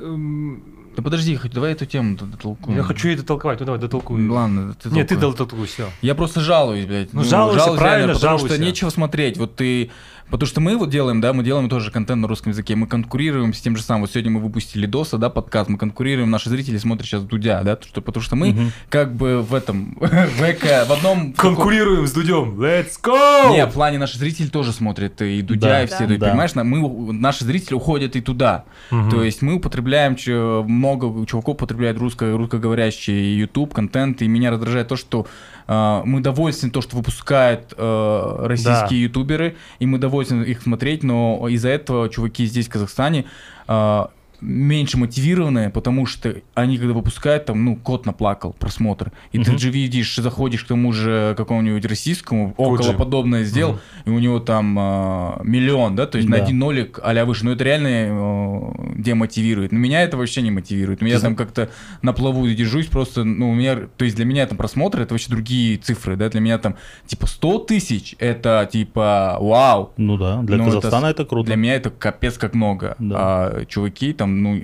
подожди, 1.04 1.36
хоть 1.36 1.52
давай 1.52 1.72
эту 1.72 1.86
тему 1.86 2.16
дотолкуем. 2.16 2.76
я 2.76 2.82
хочу 2.82 3.08
ей 3.08 3.16
дотолковать, 3.16 3.60
ну 3.60 3.66
давай 3.66 3.80
дотолкуй. 3.80 4.18
Ну, 4.20 4.34
Ладно, 4.34 4.74
ты 4.74 4.88
Нет, 4.90 5.08
ты 5.08 5.16
толкуй. 5.16 5.38
дотолкуй, 5.38 5.66
все. 5.68 5.88
Я 6.02 6.14
просто 6.16 6.40
жалуюсь, 6.40 6.86
блядь. 6.86 7.12
Ну, 7.12 7.22
жалуйся, 7.22 7.60
жалуюсь 7.60 7.78
правильно, 7.78 7.98
реально, 8.06 8.14
потому 8.14 8.38
жалуйся. 8.38 8.56
что 8.56 8.64
нечего 8.64 8.90
смотреть. 8.90 9.36
Вот 9.38 9.54
ты... 9.54 9.90
Потому 10.30 10.46
что 10.48 10.62
мы 10.62 10.78
вот 10.78 10.88
делаем, 10.88 11.20
да, 11.20 11.34
мы 11.34 11.44
делаем 11.44 11.68
тоже 11.68 11.90
контент 11.90 12.22
на 12.22 12.26
русском 12.28 12.50
языке, 12.52 12.74
мы 12.74 12.86
конкурируем 12.86 13.52
с 13.52 13.60
тем 13.60 13.76
же 13.76 13.82
самым. 13.82 14.00
Вот 14.02 14.10
сегодня 14.10 14.30
мы 14.30 14.40
выпустили 14.40 14.86
Доса, 14.86 15.18
да, 15.18 15.28
подкаст, 15.28 15.68
мы 15.68 15.76
конкурируем, 15.76 16.30
наши 16.30 16.48
зрители 16.48 16.78
смотрят 16.78 17.06
сейчас 17.06 17.22
Дудя, 17.24 17.62
да, 17.62 17.78
что, 17.80 18.00
потому 18.00 18.22
что 18.24 18.34
мы 18.34 18.52
Мгм. 18.52 18.72
как 18.88 19.14
бы 19.14 19.42
в 19.42 19.52
этом, 19.54 19.94
в 20.00 20.40
эко, 20.42 20.86
в 20.88 20.92
одном... 20.92 21.32
Конкурируем 21.36 22.06
с 22.06 22.12
Дудем. 22.12 22.58
Let's 22.58 22.92
go! 23.02 23.50
Не, 23.52 23.66
в 23.66 23.72
плане 23.74 23.98
наши 23.98 24.16
зрители 24.18 24.46
тоже 24.46 24.72
смотрят 24.72 25.20
и 25.20 25.42
Дудя, 25.42 25.68
Да, 25.68 25.82
и 25.82 25.86
все, 25.86 26.06
Да. 26.06 26.30
понимаешь, 26.30 26.54
мы, 26.54 27.12
наши 27.12 27.44
зрители 27.44 27.74
уходят 27.74 28.16
и 28.16 28.22
туда. 28.22 28.64
То 28.88 29.22
есть 29.22 29.42
мы 29.42 29.56
употребляем, 29.56 30.16
чё- 30.16 30.64
много 30.96 31.26
чуваков 31.26 31.54
употребляет 31.56 31.98
русско, 31.98 32.36
русскоговорящий 32.36 33.34
YouTube 33.36 33.74
контент, 33.74 34.22
и 34.22 34.28
меня 34.28 34.50
раздражает 34.50 34.88
то, 34.88 34.96
что 34.96 35.26
э, 35.66 36.02
мы 36.04 36.20
довольны 36.20 36.70
то, 36.70 36.80
что 36.80 36.96
выпускают 36.96 37.74
э, 37.76 38.36
российские 38.46 38.88
Да. 38.88 38.96
ютуберы, 38.96 39.56
и 39.78 39.86
мы 39.86 39.98
довольны 39.98 40.42
их 40.44 40.62
смотреть, 40.62 41.02
но 41.02 41.46
из-за 41.48 41.68
этого 41.70 42.08
чуваки 42.08 42.46
здесь, 42.46 42.66
в 42.66 42.70
Казахстане, 42.70 43.24
э, 43.68 44.04
меньше 44.44 44.98
мотивированные, 44.98 45.70
потому 45.70 46.06
что 46.06 46.34
они, 46.54 46.78
когда 46.78 46.92
выпускают, 46.94 47.46
там, 47.46 47.64
ну, 47.64 47.76
кот 47.76 48.06
наплакал, 48.06 48.52
просмотр. 48.58 49.10
И 49.32 49.38
ты 49.38 49.50
Мгм. 49.52 49.58
же 49.58 49.70
видишь, 49.70 50.16
заходишь 50.16 50.64
к 50.64 50.68
тому 50.68 50.92
же 50.92 51.34
какому-нибудь 51.36 51.84
российскому, 51.86 52.54
около 52.56 52.92
подобное 52.92 53.44
сделал, 53.44 53.78
и 54.04 54.10
у 54.10 54.18
него 54.18 54.38
там 54.40 54.78
э, 54.78 55.40
миллион, 55.44 55.96
да, 55.96 56.06
то 56.06 56.18
есть 56.18 56.28
на 56.28 56.36
Да. 56.38 56.44
один 56.44 56.58
нолик 56.58 57.00
а 57.02 57.24
выше. 57.24 57.44
Но 57.44 57.52
это 57.52 57.64
реально 57.64 57.88
э, 57.88 58.92
демотивирует. 58.96 59.72
Но 59.72 59.78
меня 59.78 60.02
это 60.02 60.16
вообще 60.16 60.42
не 60.42 60.50
мотивирует. 60.50 61.00
Я 61.02 61.16
Ты 61.16 61.22
там 61.22 61.36
как-то 61.36 61.70
на 62.02 62.12
плаву 62.12 62.46
держусь, 62.48 62.86
просто, 62.86 63.24
ну, 63.24 63.50
у 63.50 63.54
меня, 63.54 63.76
то 63.96 64.04
есть 64.04 64.16
для 64.16 64.24
меня 64.24 64.46
там 64.46 64.58
просмотры, 64.58 65.02
это 65.02 65.14
вообще 65.14 65.30
другие 65.30 65.76
цифры, 65.78 66.16
да, 66.16 66.28
для 66.28 66.40
меня 66.40 66.58
там, 66.58 66.76
типа, 67.06 67.26
100 67.26 67.58
тысяч, 67.60 68.14
это, 68.18 68.68
типа, 68.70 69.38
вау, 69.40 69.92
Ну 69.96 70.16
да, 70.16 70.42
для 70.42 70.56
Ну, 70.56 70.64
это 70.64 70.74
Казахстана 70.76 71.08
с- 71.08 71.10
это, 71.12 71.24
круто. 71.24 71.46
для 71.46 71.56
меня 71.56 71.74
это 71.74 71.90
капец 71.90 72.36
как 72.38 72.54
много. 72.54 72.96
Да. 72.98 73.14
А 73.18 73.64
чуваки 73.66 74.12
там, 74.12 74.33
ну... 74.42 74.60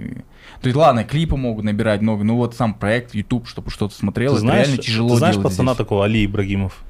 То 0.61 0.66
есть, 0.66 0.77
ладно, 0.77 1.05
клипы 1.05 1.37
могут 1.37 1.64
набирать 1.64 2.01
много, 2.03 2.25
но 2.25 2.37
вот 2.37 2.55
сам 2.55 2.75
проект 2.75 3.14
YouTube, 3.14 3.49
чтобы 3.49 3.71
что-то 3.71 3.95
смотрел, 3.95 4.33
Ты 4.33 4.37
это 4.37 4.41
знаешь, 4.41 4.66
реально 4.66 4.83
тяжело 4.83 5.11
ты 5.11 5.16
знаешь 5.16 5.37
пацана 5.37 5.73
здесь. 5.73 5.79
такого, 5.79 6.05
Али 6.05 6.25
Ибрагимов? 6.27 6.83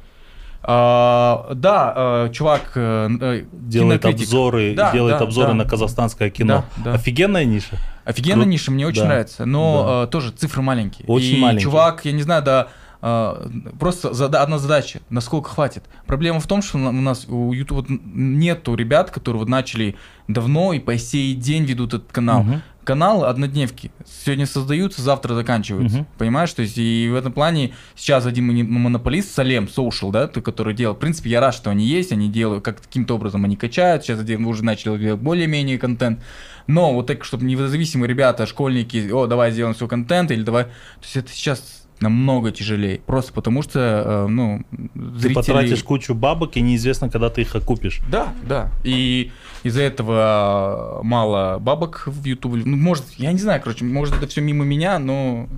А, 0.62 1.48
да, 1.54 1.94
э, 1.96 2.30
чувак... 2.32 2.72
э, 2.74 3.08
э, 3.20 3.44
Делает 3.52 4.02
кинокритик. 4.02 4.26
обзоры, 4.28 4.74
Да, 4.74 4.92
делает 4.92 5.18
да, 5.18 5.24
обзоры 5.24 5.48
да, 5.48 5.54
на 5.54 5.64
да. 5.64 5.70
казахстанское 5.70 6.28
кино. 6.30 6.64
Да, 6.76 6.84
да. 6.84 6.94
Офигенная 6.94 7.44
ниша. 7.46 7.78
Офигенно 8.04 8.42
Кру- 8.42 8.46
ниша, 8.46 8.70
мне 8.70 8.86
очень 8.86 9.02
Да, 9.02 9.08
нравится, 9.08 9.46
но 9.46 10.02
да. 10.02 10.06
тоже 10.08 10.32
цифры 10.32 10.60
маленькие. 10.62 11.06
Очень 11.06 11.36
И 11.36 11.40
маленькие. 11.40 11.62
чувак, 11.64 12.04
я 12.04 12.12
не 12.12 12.22
знаю, 12.22 12.42
до 12.42 12.60
а, 12.60 12.68
просто 13.00 14.12
зада- 14.12 14.42
одна 14.42 14.58
задача, 14.58 15.00
насколько 15.08 15.48
хватит. 15.48 15.84
Проблема 16.06 16.40
в 16.40 16.46
том, 16.46 16.62
что 16.62 16.78
у 16.78 16.92
нас 16.92 17.26
у 17.28 17.52
YouTube 17.52 17.86
нету 17.88 18.74
ребят, 18.74 19.10
которые 19.10 19.40
вот 19.40 19.48
начали 19.48 19.96
давно 20.28 20.72
и 20.72 20.78
по 20.78 20.96
сей 20.98 21.34
день 21.34 21.64
ведут 21.64 21.94
этот 21.94 22.12
канал. 22.12 22.42
Мгм. 22.42 22.62
Каналы 22.84 23.26
однодневки. 23.26 23.92
Сегодня 24.24 24.46
создаются, 24.46 25.02
завтра 25.02 25.34
заканчиваются. 25.34 25.98
Мгм. 25.98 26.06
Понимаешь? 26.18 26.52
То 26.52 26.62
есть 26.62 26.78
и 26.78 27.08
в 27.12 27.14
этом 27.14 27.32
плане 27.32 27.72
сейчас 27.94 28.26
один 28.26 28.46
монополист, 28.70 29.32
Салем, 29.32 29.64
Social, 29.64 30.10
да, 30.10 30.26
который 30.26 30.74
делал. 30.74 30.94
В 30.94 30.98
принципе, 30.98 31.30
я 31.30 31.40
рад, 31.40 31.54
что 31.54 31.70
они 31.70 31.86
есть, 31.86 32.10
они 32.10 32.28
делают, 32.28 32.64
как 32.64 32.80
каким-то 32.80 33.14
образом 33.14 33.44
они 33.44 33.56
качают. 33.56 34.02
Сейчас 34.02 34.18
один 34.20 34.44
уже 34.46 34.64
начали 34.64 34.98
делать 34.98 35.20
более-менее 35.20 35.78
контент. 35.78 36.20
Но 36.66 36.92
вот 36.94 37.06
так, 37.06 37.24
чтобы 37.24 37.44
независимые 37.44 38.08
ребята, 38.08 38.46
школьники, 38.46 39.10
о, 39.10 39.26
давай 39.26 39.52
сделаем 39.52 39.76
свой 39.76 39.88
контент, 39.88 40.30
или 40.30 40.42
давай... 40.42 40.64
То 40.64 40.70
есть 41.02 41.16
это 41.16 41.30
сейчас 41.32 41.79
намного 42.00 42.50
тяжелее. 42.50 43.00
Просто 43.06 43.32
потому 43.32 43.62
что, 43.62 43.78
э, 43.78 44.26
ну, 44.26 44.64
Ты 44.70 45.18
зрители... 45.18 45.34
потратишь 45.34 45.84
кучу 45.84 46.14
бабок, 46.14 46.56
и 46.56 46.60
неизвестно, 46.60 47.10
когда 47.10 47.28
ты 47.30 47.42
их 47.42 47.54
окупишь. 47.54 48.00
Да, 48.10 48.32
да. 48.46 48.70
И 48.82 49.30
из-за 49.62 49.82
этого 49.82 51.00
мало 51.02 51.58
бабок 51.58 52.04
в 52.06 52.24
Ютубе. 52.24 52.62
Ну, 52.64 52.76
может, 52.76 53.04
я 53.16 53.32
не 53.32 53.38
знаю, 53.38 53.60
короче, 53.60 53.84
может, 53.84 54.16
это 54.16 54.26
все 54.26 54.40
мимо 54.40 54.64
меня, 54.64 54.98
но 54.98 55.48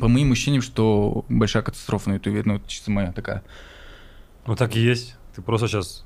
по 0.00 0.08
моим 0.08 0.32
ощущениям, 0.32 0.62
что 0.62 1.24
большая 1.28 1.62
катастрофа 1.62 2.10
на 2.10 2.14
Ютубе. 2.14 2.42
Ну, 2.44 2.56
это 2.56 2.68
чисто 2.68 2.90
моя 2.90 3.12
такая. 3.12 3.42
Ну 4.46 4.56
так 4.56 4.76
и 4.76 4.80
есть. 4.80 5.16
Ты 5.34 5.42
просто 5.42 5.68
сейчас... 5.68 6.05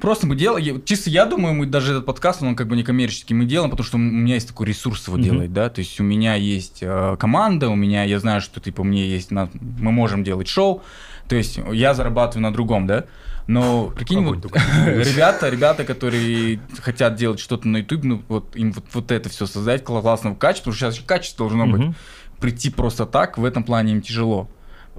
Просто 0.00 0.26
мы 0.26 0.36
делаем, 0.36 0.82
чисто 0.84 1.08
я 1.08 1.24
думаю, 1.24 1.54
мы 1.54 1.66
даже 1.66 1.92
этот 1.92 2.04
подкаст, 2.04 2.42
он 2.42 2.56
как 2.56 2.68
бы 2.68 2.76
не 2.76 2.82
коммерческий, 2.82 3.32
мы 3.32 3.46
делаем, 3.46 3.70
потому 3.70 3.86
что 3.86 3.96
у 3.96 4.00
меня 4.00 4.34
есть 4.34 4.48
такой 4.48 4.66
ресурс 4.66 5.06
его 5.06 5.16
Мгм. 5.16 5.24
делать, 5.24 5.52
да, 5.52 5.70
то 5.70 5.78
есть 5.80 5.98
у 5.98 6.02
меня 6.02 6.34
есть 6.34 6.78
э, 6.82 7.16
команда, 7.18 7.68
у 7.70 7.74
меня, 7.74 8.04
я 8.04 8.18
знаю, 8.20 8.40
что 8.42 8.60
типа 8.60 8.84
мне 8.84 9.06
есть, 9.08 9.30
на, 9.30 9.48
мы 9.54 9.92
можем 9.92 10.22
делать 10.22 10.48
шоу, 10.48 10.82
то 11.28 11.36
есть 11.36 11.58
я 11.72 11.94
зарабатываю 11.94 12.42
на 12.42 12.52
другом, 12.52 12.86
да, 12.86 13.04
но 13.46 13.86
прикинь, 13.86 14.18
Огонь 14.18 14.40
вот, 14.42 14.52
ребята, 14.86 15.48
ребята, 15.48 15.84
которые 15.84 16.60
хотят 16.80 17.14
делать 17.14 17.40
что-то 17.40 17.68
на 17.68 17.78
YouTube, 17.78 18.04
ну 18.04 18.22
вот 18.28 18.54
им 18.56 18.72
вот, 18.72 18.84
вот 18.92 19.10
это 19.10 19.28
все 19.30 19.46
создать 19.46 19.84
классного 19.84 20.34
качества, 20.34 20.70
потому 20.72 20.76
что 20.76 20.90
сейчас 20.92 21.06
качество 21.06 21.48
должно 21.48 21.66
быть, 21.66 21.80
Мгм. 21.80 21.94
прийти 22.40 22.68
просто 22.68 23.06
так, 23.06 23.38
в 23.38 23.44
этом 23.44 23.64
плане 23.64 23.92
им 23.92 24.02
тяжело. 24.02 24.50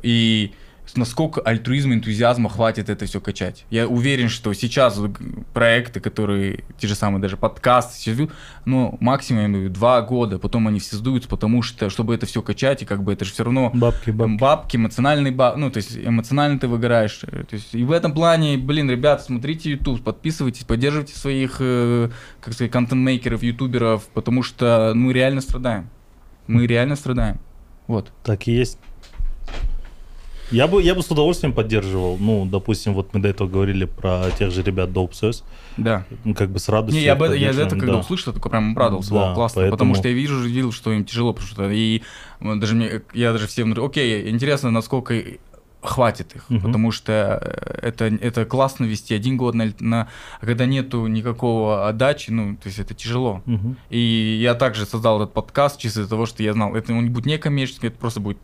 И 0.01 0.53
насколько 0.95 1.41
альтруизма, 1.41 1.93
энтузиазма 1.93 2.49
хватит 2.49 2.89
это 2.89 3.05
все 3.05 3.19
качать. 3.19 3.65
Я 3.69 3.87
уверен, 3.87 4.29
что 4.29 4.53
сейчас 4.53 4.99
проекты, 5.53 5.99
которые, 5.99 6.63
те 6.77 6.87
же 6.87 6.95
самые 6.95 7.21
даже 7.21 7.37
подкасты, 7.37 8.29
ну, 8.65 8.97
максимум, 8.99 9.41
я 9.41 9.47
имею 9.47 9.69
два 9.69 10.01
года, 10.01 10.39
потом 10.39 10.67
они 10.67 10.79
все 10.79 10.95
сдуются, 10.97 11.27
потому 11.29 11.61
что, 11.61 11.89
чтобы 11.89 12.13
это 12.15 12.25
все 12.25 12.41
качать, 12.41 12.83
и 12.83 12.85
как 12.85 13.03
бы 13.03 13.13
это 13.13 13.25
же 13.25 13.31
все 13.31 13.43
равно 13.43 13.71
Бабки, 13.73 14.11
бабки, 14.11 14.37
бабки. 14.37 14.75
эмоциональный 14.77 15.31
ба- 15.31 15.55
ну, 15.57 15.69
то 15.71 15.77
есть 15.77 15.97
эмоционально 15.97 16.59
ты 16.59 16.67
выгораешь. 16.67 17.17
То 17.19 17.45
есть, 17.51 17.73
и 17.73 17.83
в 17.83 17.91
этом 17.91 18.13
плане, 18.13 18.57
блин, 18.57 18.89
ребят, 18.89 19.23
смотрите 19.23 19.71
YouTube, 19.71 20.03
подписывайтесь, 20.03 20.63
поддерживайте 20.63 21.15
своих, 21.15 21.57
э, 21.59 22.09
как 22.41 22.53
сказать, 22.53 22.71
контент-мейкеров, 22.71 23.43
ютуберов, 23.43 24.05
потому 24.13 24.43
что, 24.43 24.93
ну, 24.95 25.11
реально 25.11 25.41
страдаем. 25.41 25.89
Мы 26.47 26.67
реально 26.67 26.95
страдаем. 26.95 27.39
Вот. 27.87 28.11
Так 28.23 28.47
и 28.47 28.51
есть. 28.51 28.77
Я 30.51 30.67
бы, 30.67 30.81
я 30.81 30.93
бы 30.95 31.01
с 31.01 31.09
удовольствием 31.11 31.53
поддерживал. 31.53 32.17
Ну, 32.19 32.45
допустим, 32.45 32.93
вот 32.93 33.13
мы 33.13 33.19
до 33.19 33.29
этого 33.29 33.47
говорили 33.47 33.85
про 33.85 34.29
тех 34.37 34.51
же 34.51 34.61
ребят 34.63 34.89
Dope. 34.89 35.43
Да. 35.77 36.05
Ну, 36.23 36.33
как 36.33 36.49
бы 36.51 36.59
с 36.59 36.69
радостью. 36.69 36.99
Не, 36.99 37.05
я, 37.05 37.15
бы, 37.15 37.35
я 37.37 37.49
это, 37.49 37.69
когда 37.69 37.93
да. 37.93 37.99
услышал, 37.99 38.33
такой 38.33 38.51
прям 38.51 38.71
обрадовался, 38.71 39.09
Да, 39.11 39.15
вау, 39.15 39.35
классно, 39.35 39.61
поэтому- 39.61 39.71
потому 39.77 39.95
что 39.95 40.07
я 40.07 40.13
вижу, 40.13 40.39
видел, 40.41 40.71
что 40.71 40.91
им 40.91 41.03
тяжело, 41.05 41.33
потому 41.33 41.49
что 41.49 41.69
и 41.69 42.01
вот 42.39 42.59
даже 42.59 42.75
мне, 42.75 43.01
я 43.13 43.31
даже 43.31 43.47
всем 43.47 43.71
говорю, 43.71 43.85
окей, 43.87 44.29
интересно, 44.29 44.71
насколько 44.71 45.15
хватит 45.81 46.35
их, 46.35 46.49
Мгм. 46.49 46.61
потому 46.61 46.91
что 46.91 47.39
э, 47.43 47.87
это, 47.87 48.05
это 48.05 48.45
классно 48.45 48.85
вести 48.85 49.13
один 49.13 49.37
год, 49.37 49.53
на, 49.53 49.71
на- 49.79 50.07
а 50.41 50.45
когда 50.45 50.65
нету 50.65 51.05
никакого 51.05 51.87
отдачи, 51.87 52.31
ну, 52.31 52.55
то 52.55 52.67
есть 52.67 52.79
это 52.79 52.95
тяжело. 52.95 53.43
Мгм. 53.45 53.77
И 53.91 54.39
я 54.41 54.55
также 54.55 54.85
создал 54.87 55.21
этот 55.21 55.33
подкаст 55.33 55.79
чисто 55.79 55.99
из-за 56.01 56.09
того, 56.09 56.25
что 56.25 56.41
я 56.41 56.53
знал, 56.53 56.75
это 56.75 56.91
он 56.91 57.11
будет 57.11 57.25
не 57.27 57.37
коммерческий, 57.37 57.87
это 57.87 57.97
просто 57.99 58.19
будет... 58.19 58.37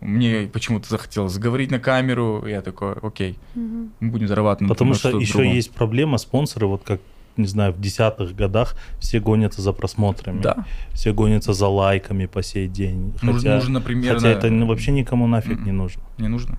Мне 0.00 0.48
почему-то 0.52 0.88
захотелось 0.88 1.32
заговорить 1.32 1.70
на 1.70 1.78
камеру, 1.80 2.46
я 2.46 2.62
такой, 2.62 2.92
окей, 2.94 3.36
Мгм. 3.54 3.90
мы 4.00 4.10
будем 4.10 4.28
зарабатывать. 4.28 4.68
на- 4.68 4.74
Потому 4.74 4.94
что 4.94 5.08
еще 5.18 5.34
другом». 5.38 5.52
есть 5.54 5.70
проблема, 5.72 6.18
спонсоры, 6.18 6.66
вот 6.68 6.82
как, 6.84 7.00
не 7.36 7.46
знаю, 7.46 7.72
в 7.72 7.80
десятых 7.80 8.34
годах 8.36 8.76
все 9.00 9.18
гонятся 9.20 9.60
за 9.62 9.72
просмотрами. 9.72 10.40
Да, 10.40 10.64
Все 10.92 11.12
гонятся 11.12 11.52
за 11.52 11.66
лайками 11.68 12.26
по 12.26 12.42
сей 12.42 12.68
день. 12.68 13.12
нужно, 13.22 13.32
Хотя, 13.40 13.54
нужно 13.56 13.80
примерно... 13.80 14.20
хотя 14.20 14.30
это 14.30 14.50
ну, 14.50 14.66
вообще 14.66 14.92
никому 14.92 15.26
нафиг 15.26 15.56
Мгм. 15.58 15.64
не 15.64 15.72
нужно. 15.72 16.02
Не 16.18 16.28
нужно. 16.28 16.58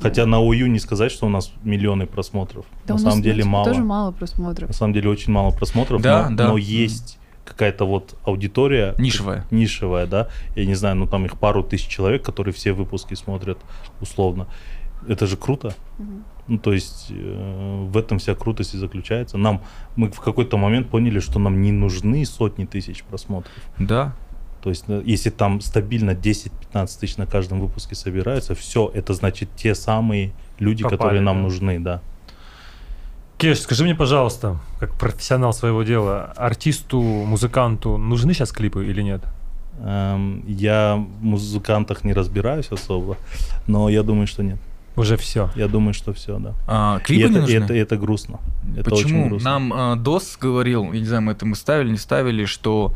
Хотя 0.00 0.26
на 0.26 0.38
ОЮ 0.40 0.66
не 0.66 0.80
сказать, 0.80 1.12
что 1.12 1.26
у 1.26 1.28
нас 1.28 1.52
миллионы 1.62 2.06
просмотров. 2.06 2.64
Да 2.86 2.94
на 2.94 3.00
у 3.00 3.04
нас, 3.04 3.12
самом 3.12 3.22
деле 3.22 3.44
мало. 3.44 3.64
Тоже 3.66 3.82
мало 3.84 4.10
просмотров. 4.10 4.68
На 4.68 4.74
самом 4.74 4.92
деле 4.94 5.08
очень 5.08 5.32
мало 5.32 5.50
просмотров, 5.52 6.02
Да, 6.02 6.28
но, 6.28 6.36
да. 6.36 6.48
но 6.48 6.56
есть 6.56 7.18
какая-то 7.44 7.84
вот 7.84 8.16
аудитория 8.24 8.94
Нишевая. 8.98 9.46
нишевая, 9.50 10.06
да, 10.06 10.28
я 10.54 10.64
не 10.64 10.74
знаю, 10.74 10.96
ну 10.96 11.06
там 11.06 11.24
их 11.26 11.38
пару 11.38 11.62
тысяч 11.62 11.88
человек, 11.88 12.24
которые 12.24 12.54
все 12.54 12.72
выпуски 12.72 13.14
смотрят 13.14 13.58
условно. 14.00 14.46
Это 15.08 15.26
же 15.26 15.36
круто. 15.36 15.74
Ну, 16.48 16.58
то 16.58 16.72
есть 16.72 17.06
э, 17.10 17.86
в 17.88 17.96
этом 17.96 18.18
вся 18.18 18.34
крутость 18.34 18.74
и 18.74 18.78
заключается. 18.78 19.38
Нам 19.38 19.62
мы 19.94 20.10
в 20.10 20.20
какой-то 20.20 20.56
момент 20.56 20.88
поняли, 20.88 21.20
что 21.20 21.38
нам 21.38 21.62
не 21.62 21.72
нужны 21.72 22.24
сотни 22.26 22.64
тысяч 22.64 23.04
просмотров. 23.04 23.52
Да. 23.78 24.14
То 24.62 24.70
есть, 24.70 24.84
э, 24.88 25.02
если 25.04 25.30
там 25.30 25.60
стабильно 25.60 26.12
10-15 26.12 27.00
тысяч 27.00 27.16
на 27.16 27.26
каждом 27.26 27.60
выпуске 27.60 27.94
собирается, 27.94 28.54
все, 28.54 28.90
это 28.92 29.14
значит 29.14 29.50
те 29.56 29.74
самые 29.74 30.32
люди, 30.58 30.82
Попали, 30.82 30.98
которые 30.98 31.20
нам 31.20 31.36
да. 31.36 31.42
нужны, 31.42 31.78
да. 31.78 32.02
Кеш, 33.42 33.58
скажи 33.62 33.82
мне, 33.82 33.96
пожалуйста, 33.96 34.58
как 34.78 34.94
профессионал 34.94 35.52
своего 35.52 35.82
дела, 35.82 36.32
артисту, 36.36 37.00
музыканту 37.00 37.96
нужны 37.96 38.34
сейчас 38.34 38.52
клипы 38.52 38.86
или 38.86 39.02
нет? 39.02 39.20
Эм, 39.80 40.44
я 40.46 40.94
в 40.94 41.24
музыкантах 41.24 42.04
не 42.04 42.12
разбираюсь 42.12 42.70
особо, 42.70 43.16
но 43.66 43.88
я 43.88 44.04
думаю, 44.04 44.28
что 44.28 44.44
нет. 44.44 44.58
Уже 44.94 45.16
все. 45.16 45.50
Я 45.56 45.66
думаю, 45.66 45.92
что 45.92 46.12
все, 46.12 46.38
да. 46.38 46.52
А, 46.68 46.98
И 47.00 47.02
клипы 47.02 47.24
это, 47.24 47.32
не 47.32 47.38
и 47.38 47.40
нужны? 47.40 47.64
это, 47.64 47.74
и 47.74 47.78
это 47.78 47.96
грустно. 47.96 48.38
Это 48.76 48.94
очень 48.94 49.04
Почему? 49.06 49.28
грустно. 49.28 49.50
Нам 49.50 49.72
а, 49.72 49.96
DOS 49.96 50.38
говорил, 50.40 50.92
я 50.92 51.00
не 51.00 51.06
знаю, 51.06 51.22
мы 51.22 51.32
это 51.32 51.44
мы 51.44 51.56
ставили, 51.56 51.90
не 51.90 51.98
ставили, 51.98 52.44
что 52.44 52.92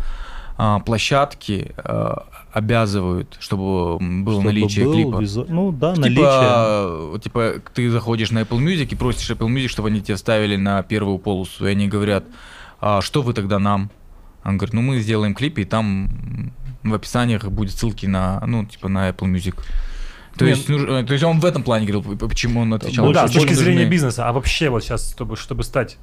а, 0.57 0.79
площадки 0.79 1.73
а, 1.79 2.25
обязывают, 2.61 3.37
чтобы 3.39 3.99
было 3.99 4.41
Чтобы 4.41 4.45
наличие 4.47 4.85
был 4.87 4.93
клипа. 4.95 5.17
визу- 5.23 5.47
Ну 5.49 5.73
да, 5.73 5.95
Типа, 5.95 6.01
наличие. 6.09 7.21
типа, 7.21 7.55
ты 7.75 7.91
заходишь 7.91 8.31
на 8.31 8.41
Apple 8.41 8.59
Music 8.65 8.89
и 8.93 8.95
просишь 8.95 9.31
Apple 9.31 9.49
Music, 9.49 9.69
чтобы 9.69 9.89
они 9.89 10.01
тебя 10.01 10.17
ставили 10.17 10.57
на 10.57 10.83
первую 10.83 11.19
полосу, 11.19 11.67
и 11.67 11.71
они 11.71 11.87
говорят, 11.87 12.25
а 12.81 13.03
что 13.03 13.21
вы 13.21 13.35
тогда 13.35 13.59
нам? 13.59 13.91
Он 14.45 14.57
говорит, 14.57 14.73
ну 14.75 14.81
мы 14.81 15.01
сделаем 15.01 15.35
клип, 15.35 15.59
и 15.59 15.65
там 15.65 16.09
в 16.83 16.95
описаниях 16.95 17.45
будет 17.45 17.73
ссылки 17.73 18.07
на, 18.07 18.43
ну, 18.47 18.65
типа, 18.65 18.89
на 18.89 19.11
Apple 19.11 19.31
Music. 19.31 19.55
То 20.39 20.47
есть, 20.47 20.69
нуж- 20.69 20.85
э, 20.89 21.05
то 21.05 21.13
есть 21.13 21.25
он 21.25 21.41
в 21.41 21.45
этом 21.45 21.63
плане 21.63 21.87
говорил, 21.87 22.17
почему 22.17 22.61
он 22.61 22.73
отвечал. 22.73 23.05
Больше- 23.07 23.21
да, 23.21 23.29
с 23.29 23.33
точки 23.33 23.49
нужны. 23.51 23.65
зрения 23.65 23.85
бизнеса. 23.87 24.29
А 24.29 24.33
вообще 24.33 24.71
вот 24.71 24.83
сейчас, 24.83 25.11
чтобы, 25.13 25.37
чтобы 25.37 25.63
стать... 25.63 25.99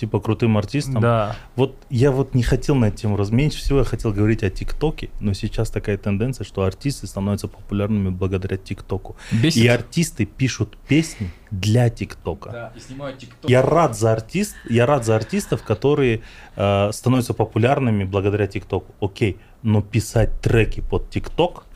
Типа 0.00 0.18
крутым 0.18 0.56
артистом. 0.56 1.02
Да. 1.02 1.36
Вот 1.56 1.76
я 1.90 2.10
вот 2.10 2.34
не 2.34 2.42
хотел 2.42 2.74
на 2.74 2.86
эту 2.86 2.96
тему 2.96 3.18
раз. 3.18 3.30
Меньше 3.30 3.58
всего 3.58 3.80
я 3.80 3.84
хотел 3.84 4.14
говорить 4.14 4.42
о 4.42 4.48
ТикТоке, 4.48 5.10
но 5.20 5.34
сейчас 5.34 5.68
такая 5.68 5.98
тенденция, 5.98 6.46
что 6.46 6.62
артисты 6.62 7.06
становятся 7.06 7.48
популярными 7.48 8.08
благодаря 8.08 8.56
ТикТоку. 8.56 9.16
И 9.42 9.66
артисты 9.66 10.24
пишут 10.24 10.78
песни 10.88 11.30
для 11.50 11.90
ТикТока. 11.90 12.50
Да, 12.50 12.72
и 12.74 12.80
снимают 12.80 13.18
ТикТок. 13.18 13.50
Я 13.50 13.60
рад 13.60 13.94
за 13.94 14.12
артист, 14.12 14.56
я 14.70 14.86
рад 14.86 15.04
за 15.04 15.16
артистов, 15.16 15.62
которые 15.64 16.22
э, 16.56 16.90
становятся 16.92 17.34
популярными 17.34 18.04
благодаря 18.04 18.46
ТикТоку. 18.46 18.94
Окей, 19.02 19.36
но 19.62 19.82
писать 19.82 20.40
треки 20.40 20.80
под 20.80 21.10
ТикТок 21.10 21.66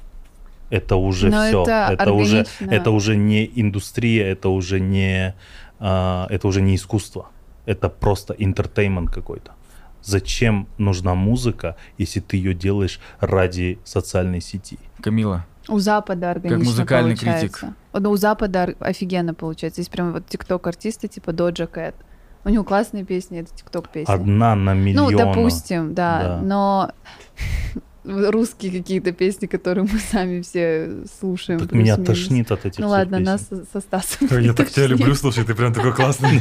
это 0.70 0.96
уже 0.96 1.28
Но 1.28 1.46
все. 1.46 1.62
это 1.62 2.12
уже 2.14 2.38
органично. 2.38 2.74
это 2.74 2.90
уже 2.90 3.16
не 3.16 3.44
индустрия, 3.54 4.24
это 4.32 4.48
уже 4.48 4.80
не 4.80 5.34
а, 5.78 6.26
это 6.30 6.48
уже 6.48 6.62
не 6.62 6.76
искусство. 6.76 7.26
Это 7.66 7.88
просто 7.88 8.34
entertainment 8.34 9.10
какой-то. 9.10 9.52
Зачем 10.02 10.68
нужна 10.76 11.14
музыка, 11.14 11.76
если 11.96 12.20
ты 12.20 12.36
ее 12.36 12.52
делаешь 12.54 13.00
ради 13.20 13.78
социальной 13.84 14.40
сети? 14.42 14.78
Камила. 15.02 15.46
У 15.68 15.78
Запада 15.78 16.30
органично 16.30 16.64
музыкальный 16.64 17.16
получается. 17.16 17.48
критик. 17.48 17.76
Ну, 17.94 18.10
у 18.10 18.16
Запада 18.16 18.74
офигенно 18.80 19.32
получается. 19.32 19.80
Есть 19.80 19.90
прям 19.90 20.12
вот 20.12 20.26
тикток-артисты 20.26 21.08
типа 21.08 21.32
Doja 21.32 21.66
Cat. 21.66 21.94
У 22.44 22.50
него 22.50 22.64
классные 22.64 23.04
песни, 23.04 23.40
это 23.40 23.54
тикток-песни. 23.54 24.12
Одна 24.12 24.54
на 24.54 24.74
миллион. 24.74 25.10
Ну, 25.10 25.18
допустим, 25.18 25.94
да, 25.94 26.22
Да. 26.22 26.40
но 26.42 26.90
русские 28.04 28.70
какие-то 28.72 29.12
песни, 29.12 29.46
которые 29.46 29.84
мы 29.90 29.98
сами 29.98 30.42
все 30.42 30.90
слушаем. 31.20 31.60
Так 31.60 31.72
меня 31.72 31.96
плюс-минус. 31.96 32.18
тошнит 32.20 32.50
от 32.52 32.66
этих 32.66 32.78
Ну 32.78 32.88
ладно, 32.88 33.18
песен. 33.18 33.24
нас 33.32 33.48
со- 33.48 33.64
со 33.72 33.80
Стасом. 33.80 34.28
Я 34.42 34.52
так 34.52 34.70
тебя 34.70 34.86
люблю, 34.86 35.14
слушай, 35.14 35.44
ты 35.44 35.54
прям 35.54 35.72
такой 35.72 35.92
классный. 35.96 36.40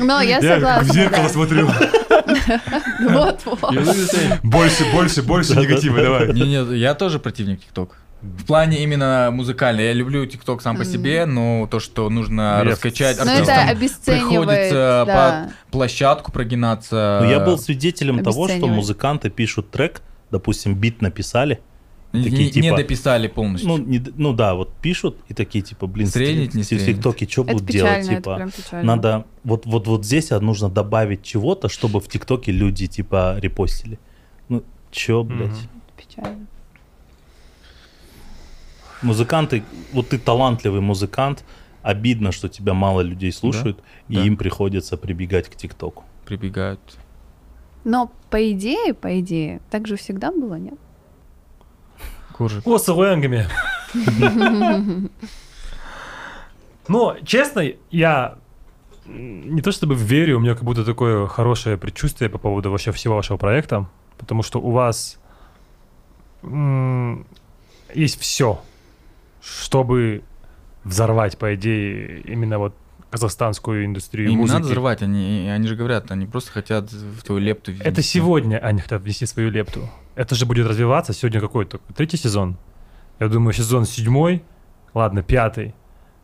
Но 0.00 0.20
я 0.20 0.38
Я 0.38 0.54
согласна. 0.54 0.82
в 0.84 0.94
зеркало 0.94 1.28
смотрю. 1.28 1.68
Вот, 3.00 3.40
вот. 3.44 3.74
Больше, 4.42 4.84
больше, 4.92 5.22
больше 5.22 5.56
негатива, 5.56 6.00
давай. 6.02 6.32
Не, 6.32 6.42
не, 6.42 6.76
я 6.78 6.94
тоже 6.94 7.18
противник 7.18 7.60
ТикТок. 7.60 7.96
В 8.20 8.44
плане 8.44 8.82
именно 8.82 9.30
музыкальной. 9.32 9.84
Я 9.86 9.92
люблю 9.92 10.26
ТикТок 10.26 10.60
сам 10.60 10.76
по 10.76 10.84
себе, 10.84 11.24
но 11.24 11.68
то, 11.70 11.78
что 11.80 12.10
нужно 12.10 12.58
Я 12.58 12.64
раскачать 12.64 13.16
Но 13.24 13.30
артистам, 13.32 14.14
приходится 14.14 15.04
да. 15.06 15.46
под 15.66 15.72
площадку 15.72 16.32
прогинаться. 16.32 17.20
Ну, 17.22 17.30
я 17.30 17.40
был 17.40 17.58
свидетелем 17.58 18.22
того, 18.24 18.48
что 18.48 18.66
музыканты 18.66 19.30
пишут 19.30 19.70
трек, 19.70 20.02
допустим, 20.30 20.74
бит 20.74 21.02
написали, 21.02 21.60
Не, 22.12 22.24
такие, 22.24 22.44
не 22.44 22.50
типа, 22.50 22.76
дописали 22.76 23.28
полностью. 23.28 23.68
ну, 23.68 23.78
не 23.78 24.02
ну 24.16 24.32
да, 24.32 24.54
вот 24.54 24.72
пишут 24.82 25.16
и 25.28 25.34
такие 25.34 25.62
типа, 25.62 25.86
блин, 25.86 26.06
Стрельнет, 26.06 26.54
не 26.54 26.62
в 26.62 26.64
стрельнет. 26.64 26.96
ТикТоке 26.96 27.28
что 27.28 27.44
будут 27.44 27.66
печально, 27.66 27.88
делать, 27.88 28.06
это 28.06 28.16
типа, 28.16 28.36
прям 28.36 28.50
печально. 28.50 28.96
надо 28.96 29.24
вот 29.44 29.66
вот 29.66 29.86
вот 29.86 30.04
здесь 30.04 30.32
а, 30.32 30.40
нужно 30.40 30.68
добавить 30.68 31.22
чего-то, 31.22 31.68
чтобы 31.68 32.00
в 32.00 32.08
ТикТоке 32.08 32.52
люди 32.52 32.86
типа 32.86 33.36
репостили. 33.38 33.98
Ну 34.48 34.62
чё, 34.90 35.22
блядь? 35.22 35.48
Мгм. 35.50 35.68
Печально. 35.96 36.46
Музыканты, 39.02 39.62
вот 39.92 40.08
ты 40.08 40.18
талантливый 40.18 40.80
музыкант, 40.80 41.44
обидно, 41.82 42.32
что 42.32 42.48
тебя 42.48 42.74
мало 42.74 43.00
людей 43.00 43.32
слушают, 43.32 43.78
и 44.08 44.16
да. 44.16 44.24
им 44.24 44.36
приходится 44.36 44.96
прибегать 44.96 45.48
к 45.48 45.54
ТикТоку. 45.54 46.04
Прибегают. 46.26 46.80
Но 47.84 48.10
по 48.30 48.52
идее, 48.52 48.92
по 48.94 49.20
идее, 49.20 49.60
так 49.70 49.86
же 49.86 49.96
всегда 49.96 50.30
было, 50.30 50.54
нет? 50.56 50.78
Куржик. 52.32 52.66
О, 52.66 52.78
с 52.78 52.88
лэнгами. 52.88 53.46
Но, 56.88 57.16
честно, 57.24 57.62
я 57.90 58.38
не 59.06 59.62
то 59.62 59.72
чтобы 59.72 59.94
верю, 59.94 60.36
у 60.36 60.40
меня 60.40 60.54
как 60.54 60.64
будто 60.64 60.84
такое 60.84 61.26
хорошее 61.26 61.76
предчувствие 61.76 62.28
по 62.30 62.38
поводу 62.38 62.70
вообще 62.70 62.92
всего 62.92 63.16
вашего 63.16 63.36
проекта, 63.38 63.86
потому 64.18 64.42
что 64.42 64.60
у 64.60 64.70
вас 64.70 65.18
есть 67.94 68.20
все, 68.20 68.60
чтобы 69.40 70.22
взорвать, 70.84 71.38
по 71.38 71.54
идее, 71.54 72.20
именно 72.20 72.58
вот 72.58 72.74
казахстанскую 73.10 73.84
индустрию 73.84 74.30
Им 74.30 74.38
музыки. 74.38 74.54
надо 74.54 74.66
взрывать, 74.66 75.02
они, 75.02 75.48
они 75.48 75.66
же 75.66 75.76
говорят, 75.76 76.10
они 76.10 76.26
просто 76.26 76.52
хотят 76.52 76.92
в 76.92 77.22
твою 77.22 77.40
лепту 77.40 77.72
Это 77.72 77.90
внести. 77.90 78.02
сегодня 78.02 78.58
они 78.58 78.80
хотят 78.80 79.02
внести 79.02 79.26
свою 79.26 79.50
лепту. 79.50 79.88
Это 80.14 80.34
же 80.34 80.46
будет 80.46 80.66
развиваться. 80.66 81.12
Сегодня 81.12 81.40
какой 81.40 81.64
то 81.64 81.80
Третий 81.96 82.16
сезон? 82.16 82.56
Я 83.20 83.28
думаю, 83.28 83.52
сезон 83.52 83.84
седьмой, 83.86 84.44
ладно, 84.94 85.22
пятый. 85.22 85.74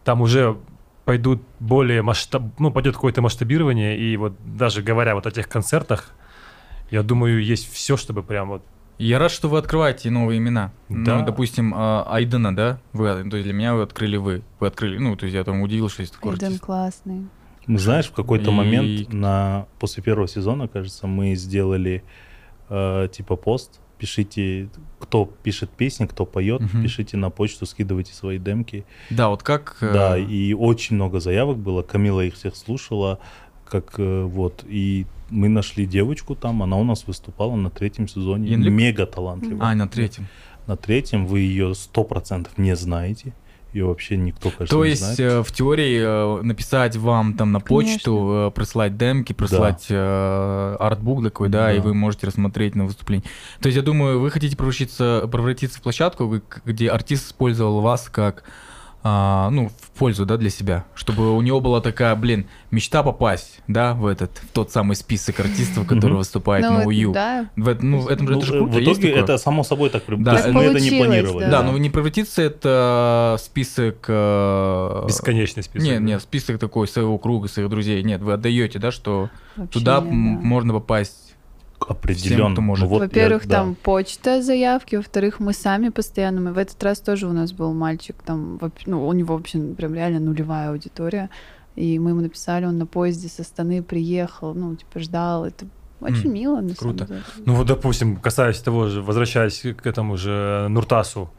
Там 0.05 0.21
уже 0.21 0.57
пойдут 1.05 1.43
более 1.61 2.03
масштаб... 2.03 2.43
Ну, 2.59 2.71
пойдет 2.71 2.95
какое-то 2.95 3.23
масштабирование. 3.23 3.99
И 3.99 4.17
вот 4.17 4.35
даже 4.45 4.83
говоря 4.83 5.15
вот 5.15 5.27
о 5.27 5.31
тех 5.31 5.49
концертах, 5.49 6.13
я 6.91 7.03
думаю, 7.03 7.43
есть 7.43 7.73
все, 7.73 7.97
чтобы 7.97 8.23
прям 8.23 8.49
вот... 8.49 8.63
Я 8.99 9.19
рад, 9.19 9.31
что 9.33 9.49
вы 9.49 9.59
открываете 9.59 10.11
новые 10.11 10.39
имена. 10.39 10.73
Да. 10.89 11.19
Ну, 11.19 11.27
допустим, 11.27 11.73
а, 11.77 12.07
Айдена, 12.09 12.55
да? 12.55 12.79
Вы, 12.93 13.29
то 13.29 13.37
есть 13.37 13.45
для 13.45 13.53
меня 13.53 13.75
вы 13.75 13.83
открыли 13.83 14.17
вы. 14.17 14.43
Вы 14.61 14.67
открыли, 14.69 14.99
ну, 14.99 15.17
то 15.17 15.27
есть 15.27 15.35
я 15.35 15.43
там 15.45 15.61
удивился, 15.63 15.95
что 15.95 16.03
есть 16.03 16.15
такой 16.15 16.35
артист. 16.35 16.61
классный. 16.61 17.27
Ну, 17.67 17.79
Знаешь, 17.79 18.07
в 18.07 18.13
какой-то 18.13 18.51
И- 18.51 18.55
момент 18.55 19.13
на 19.13 19.67
после 19.81 20.03
первого 20.03 20.29
сезона, 20.29 20.69
кажется, 20.69 21.07
мы 21.07 21.35
сделали 21.35 22.03
э, 22.71 23.09
типа 23.13 23.37
пост. 23.37 23.81
Пишите, 23.99 24.69
кто 24.99 25.25
пишет 25.27 25.71
песни, 25.71 26.07
кто 26.07 26.25
поет, 26.27 26.61
Мгм. 26.61 26.83
пишите 26.83 27.17
на 27.17 27.31
почту, 27.31 27.65
скидывайте 27.67 28.13
свои 28.15 28.39
демки. 28.39 28.85
Да, 29.11 29.29
вот 29.29 29.43
как... 29.43 29.77
э, 29.81 29.93
Да, 29.93 30.19
и 30.19 30.53
очень 30.53 30.97
много 30.97 31.21
заявок 31.21 31.59
было. 31.59 31.83
Камила 31.83 32.21
их 32.23 32.35
всех 32.35 32.55
слушала, 32.57 33.19
как 33.69 33.95
э, 33.99 34.23
вот. 34.23 34.65
И 34.67 35.07
мы 35.31 35.49
нашли 35.49 35.87
девочку 35.87 36.35
там, 36.35 36.63
она 36.63 36.77
у 36.77 36.85
нас 36.85 37.07
выступала 37.07 37.55
на 37.57 37.71
третьем 37.71 38.09
сезоне. 38.09 38.51
Янлик? 38.51 38.73
Мега 38.73 39.07
талантливая. 39.07 39.67
А, 39.71 39.75
на 39.75 39.89
третьем. 39.89 40.27
На 40.67 40.77
третьем 40.77 41.27
вы 41.27 41.41
ее 41.41 41.75
сто 41.75 42.05
процентов 42.05 42.57
не 42.59 42.75
знаете. 42.77 43.33
Ее 43.73 43.87
вообще 43.87 44.17
никто, 44.17 44.51
кажется, 44.51 44.77
То 44.77 44.85
не 44.85 44.91
есть 44.91 45.03
знает. 45.03 45.19
э, 45.21 45.43
в 45.43 45.51
теории 45.51 46.01
э, 46.01 46.43
написать 46.43 46.95
вам 46.97 47.35
там 47.35 47.51
на 47.51 47.59
почту, 47.59 48.47
э, 48.49 48.51
прислать 48.55 48.97
демки, 48.97 49.33
прислать 49.33 49.87
э, 49.91 50.77
артбук 50.79 51.25
такой, 51.25 51.49
да, 51.49 51.73
и 51.73 51.79
Да. 51.79 51.83
вы 51.83 51.93
можете 51.95 52.29
рассмотреть 52.29 52.77
на 52.77 52.85
выступлении. 52.85 53.25
То 53.61 53.67
есть 53.67 53.77
я 53.77 53.83
думаю, 53.83 54.21
вы 54.21 54.31
хотите 54.31 54.57
превратиться, 54.57 55.29
превратиться 55.31 55.81
в 55.81 55.83
площадку, 55.83 56.41
где 56.65 56.89
артист 56.89 57.27
использовал 57.27 57.81
вас 57.81 58.09
как 58.09 58.45
а, 59.07 59.51
ну, 59.51 59.69
в 59.69 59.91
пользу, 59.99 60.25
да, 60.25 60.39
для 60.39 60.49
себя, 60.49 60.87
чтобы 60.95 61.37
у 61.37 61.41
него 61.43 61.61
была 61.61 61.83
такая, 61.83 62.17
блин, 62.17 62.47
мечта 62.71 63.03
попасть, 63.03 63.61
да, 63.69 63.93
в 63.93 64.07
этот, 64.07 64.39
в 64.39 64.49
тот 64.49 64.73
самый 64.73 64.97
список 64.97 65.41
артистов, 65.41 65.87
который 65.87 66.17
выступает 66.17 66.65
Ну, 66.65 66.73
на 66.73 66.79
это 66.79 66.89
УЮ. 66.89 67.13
Да, 67.13 67.47
В, 67.55 67.69
эт- 67.69 67.83
ну, 67.83 68.09
это, 68.09 68.23
Ну, 68.23 68.39
это 68.39 68.47
же 68.47 68.55
э, 68.55 68.59
круто, 68.61 68.73
в 68.73 68.83
итоге 68.83 69.11
это 69.11 69.37
само 69.37 69.63
собой 69.63 69.91
так. 69.91 70.05
Да, 70.09 70.37
это 70.39 70.53
мы 70.53 70.65
это 70.65 70.81
не 70.81 70.91
планировали. 70.91 71.45
да. 71.45 71.51
Да, 71.51 71.63
но 71.65 71.77
не 71.77 71.91
превратиться 71.91 72.41
это 72.41 73.37
список... 73.39 74.07
э, 74.09 75.05
Бесконечный 75.07 75.63
список. 75.63 75.87
Нет, 75.87 75.99
да. 76.01 76.05
нет, 76.07 76.23
список 76.23 76.59
такой 76.59 76.89
своего 76.89 77.19
круга, 77.19 77.49
своих 77.49 77.69
друзей. 77.69 78.03
Нет, 78.03 78.23
вы 78.23 78.33
отдаете, 78.33 78.79
да, 78.79 78.91
что 78.91 79.29
вообще 79.57 79.79
туда 79.81 79.97
нет, 80.01 80.05
да. 80.05 80.11
можно 80.15 80.73
попасть. 80.73 81.34
Определенно. 81.91 82.53
кто 82.55 82.61
может. 82.63 82.85
Ну, 82.85 82.89
вот 82.91 83.01
я- 83.01 83.07
Во-первых, 83.07 83.47
да. 83.47 83.57
там 83.61 83.75
почта 83.75 84.43
заявки, 84.43 84.97
во-вторых, 84.97 85.41
мы 85.41 85.53
сами 85.53 85.89
постоянно, 85.91 86.41
мы 86.41 86.53
в 86.53 86.59
этот 86.59 86.83
раз 86.83 87.01
тоже 87.01 87.27
у 87.27 87.33
нас 87.33 87.53
был 87.53 87.73
мальчик, 87.75 88.17
там, 88.25 88.61
ну, 88.87 89.07
у 89.07 89.13
него 89.13 89.37
вообще 89.37 89.59
прям 89.61 89.95
реально 89.95 90.21
нулевая 90.21 90.71
аудитория, 90.71 91.31
и 91.77 91.99
мы 91.99 92.11
ему 92.11 92.21
написали, 92.21 92.67
он 92.67 92.79
на 92.79 92.87
поезде 92.87 93.29
со 93.29 93.43
Астаны 93.43 93.83
приехал, 93.83 94.55
ну, 94.55 94.77
типа, 94.77 95.01
ждал, 95.01 95.45
это 95.45 95.67
очень 96.01 96.29
М, 96.29 96.35
мило, 96.35 96.61
на 96.61 96.75
круто. 96.75 97.07
самом 97.07 97.23
деле. 97.23 97.23
Ну 97.47 97.55
вот, 97.55 97.67
допустим, 97.67 98.17
касаясь 98.17 98.59
того 98.59 98.89
же, 98.89 99.01
возвращаясь 99.03 99.63
к 99.77 99.87
этому 99.87 100.17
же 100.17 100.67
Нуртасу. 100.69 101.31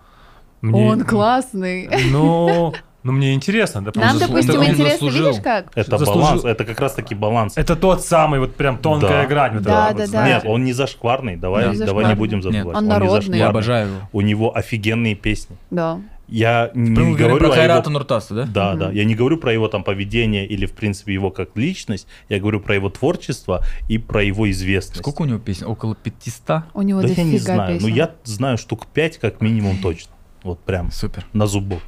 мне- 0.61 0.89
Он 0.91 1.03
классный. 1.03 1.89
Ну, 2.11 2.73
ну, 3.05 3.11
мне 3.13 3.33
интересно. 3.33 3.79
Нам, 3.81 3.93
допустим, 3.93 4.09
заслужил. 4.19 4.27
допустим, 4.27 4.59
Он 4.59 4.65
интересно, 4.67 4.91
заслужил. 4.91 5.27
видишь 5.29 5.41
как? 5.43 5.71
Это 5.75 5.97
заслужил- 5.97 6.21
баланс, 6.21 6.43
это 6.45 6.65
как 6.65 6.79
раз 6.81 6.93
таки 6.93 7.15
баланс. 7.15 7.53
Это 7.57 7.75
тот 7.75 8.03
самый 8.03 8.39
вот 8.41 8.55
прям 8.55 8.77
тонкая 8.77 9.21
Да. 9.23 9.27
грань. 9.27 9.53
вот 9.53 9.63
Да, 9.63 9.91
да, 9.91 9.97
да. 9.99 10.05
знаете. 10.07 10.35
Нет, 10.35 10.53
он 10.53 10.63
не 10.65 10.73
зашкварный, 10.73 11.37
давай, 11.37 11.69
Не 11.69 11.85
давай 11.85 12.05
не 12.07 12.15
будем 12.15 12.39
Нет, 12.39 12.43
забывать. 12.43 12.77
он 12.77 12.83
не 12.83 12.89
народный. 12.89 13.15
зашкварный. 13.15 13.37
Я 13.39 13.47
обожаю 13.47 13.87
его. 13.87 13.99
У 14.11 14.21
него 14.21 14.55
офигенные 14.57 15.15
песни. 15.15 15.55
Да. 15.71 16.01
Я 16.27 16.71
не 16.73 16.89
Мы 16.89 16.95
говорим 16.95 17.17
говорю 17.27 17.37
про 17.49 17.51
Хайрата 17.55 17.89
его... 17.89 17.99
Нуртаса, 17.99 18.33
да? 18.33 18.45
Да, 18.51 18.69
Мгм. 18.71 18.79
да. 18.79 18.91
Я 18.91 19.05
не 19.05 19.13
говорю 19.13 19.37
про 19.37 19.53
его 19.53 19.67
там 19.67 19.83
поведение 19.83 20.47
или, 20.47 20.65
в 20.65 20.73
принципе, 20.73 21.13
его 21.13 21.29
как 21.29 21.49
личность. 21.55 22.07
Я 22.29 22.39
говорю 22.39 22.59
про 22.61 22.73
его 22.73 22.89
творчество 22.89 23.63
и 23.87 23.99
про 23.99 24.23
его 24.23 24.49
известность. 24.49 25.01
Сколько 25.01 25.21
у 25.21 25.25
него 25.25 25.37
песен? 25.37 25.67
Около 25.67 25.93
500? 25.93 26.63
У 26.73 26.81
него 26.81 27.03
Да 27.03 27.09
я 27.09 27.23
не 27.23 27.37
знаю. 27.37 27.75
песен. 27.75 27.87
Ну, 27.87 27.95
я 27.95 28.09
знаю 28.23 28.57
штук 28.57 28.87
5 28.87 29.19
как 29.19 29.39
минимум 29.41 29.77
точно. 29.77 30.13
Вот 30.41 30.59
прям 30.61 30.91
Супер. 30.91 31.25
на 31.33 31.45
зубок. 31.45 31.81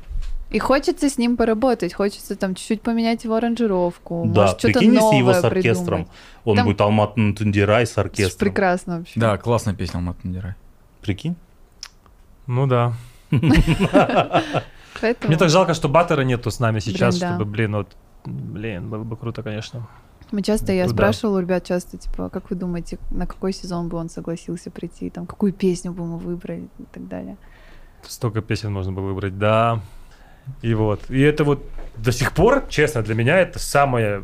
И 0.50 0.60
хочется 0.60 1.10
с 1.10 1.18
ним 1.18 1.36
поработать, 1.36 1.94
хочется 1.94 2.36
там 2.38 2.56
чуть-чуть 2.56 2.82
поменять 2.82 3.24
его 3.26 3.36
аранжировку, 3.36 4.24
да, 4.28 4.42
может 4.44 4.60
что-то 4.60 4.80
прикинь, 4.80 4.94
новое 4.94 5.12
если 5.12 5.18
его 5.18 5.34
с 5.34 5.44
оркестром. 5.44 5.86
придумать. 5.86 6.08
Он 6.46 6.56
Там- 6.56 6.66
будет 6.66 6.82
Алмат 6.82 7.16
Тундирай 7.16 7.86
с 7.86 7.98
оркестром. 7.98 8.40
Прекрасно 8.48 8.98
вообще. 9.00 9.20
Да, 9.20 9.38
классная 9.38 9.74
песня 9.76 9.98
Алмат 9.98 10.24
Надирай. 10.24 10.54
Прикинь? 11.02 11.36
Ну 12.46 12.66
да. 12.66 12.94
Поэтому... 15.02 15.28
Мне 15.28 15.38
так 15.38 15.50
жалко, 15.50 15.74
что 15.74 15.90
Баттера 15.90 16.22
нету 16.22 16.50
с 16.50 16.60
нами 16.60 16.80
сейчас, 16.80 17.16
Блин, 17.18 17.30
да. 17.30 17.36
чтобы, 17.36 17.52
блин, 17.52 17.76
вот, 17.76 17.96
блин, 18.26 18.90
было 18.90 19.04
бы 19.04 19.16
круто, 19.18 19.44
конечно. 19.44 19.88
Мы 20.32 20.42
часто, 20.42 20.72
я 20.74 20.84
Ну 20.84 20.90
да. 20.90 20.96
спрашивала 20.96 21.38
у 21.38 21.42
ребят 21.42 21.64
часто, 21.66 21.98
типа, 21.98 22.30
как 22.30 22.50
вы 22.50 22.56
думаете, 22.56 22.98
на 23.12 23.28
какой 23.28 23.54
сезон 23.54 23.88
бы 23.90 23.98
он 23.98 24.10
согласился 24.10 24.72
прийти, 24.72 25.10
там, 25.10 25.26
какую 25.26 25.54
песню 25.54 25.92
бы 25.94 26.06
мы 26.06 26.18
выбрали 26.18 26.68
и 26.80 26.84
так 26.92 27.08
далее. 27.08 27.38
Столько 28.08 28.42
песен 28.42 28.74
можно 28.74 28.92
было 28.92 29.06
выбрать, 29.08 29.38
да. 29.38 29.82
И 30.62 30.74
вот. 30.74 31.10
И 31.10 31.20
это 31.22 31.44
вот 31.44 31.64
до 31.98 32.12
сих 32.12 32.32
пор, 32.34 32.66
честно, 32.70 33.02
для 33.02 33.16
меня 33.16 33.38
это 33.40 33.60
самая, 33.60 34.24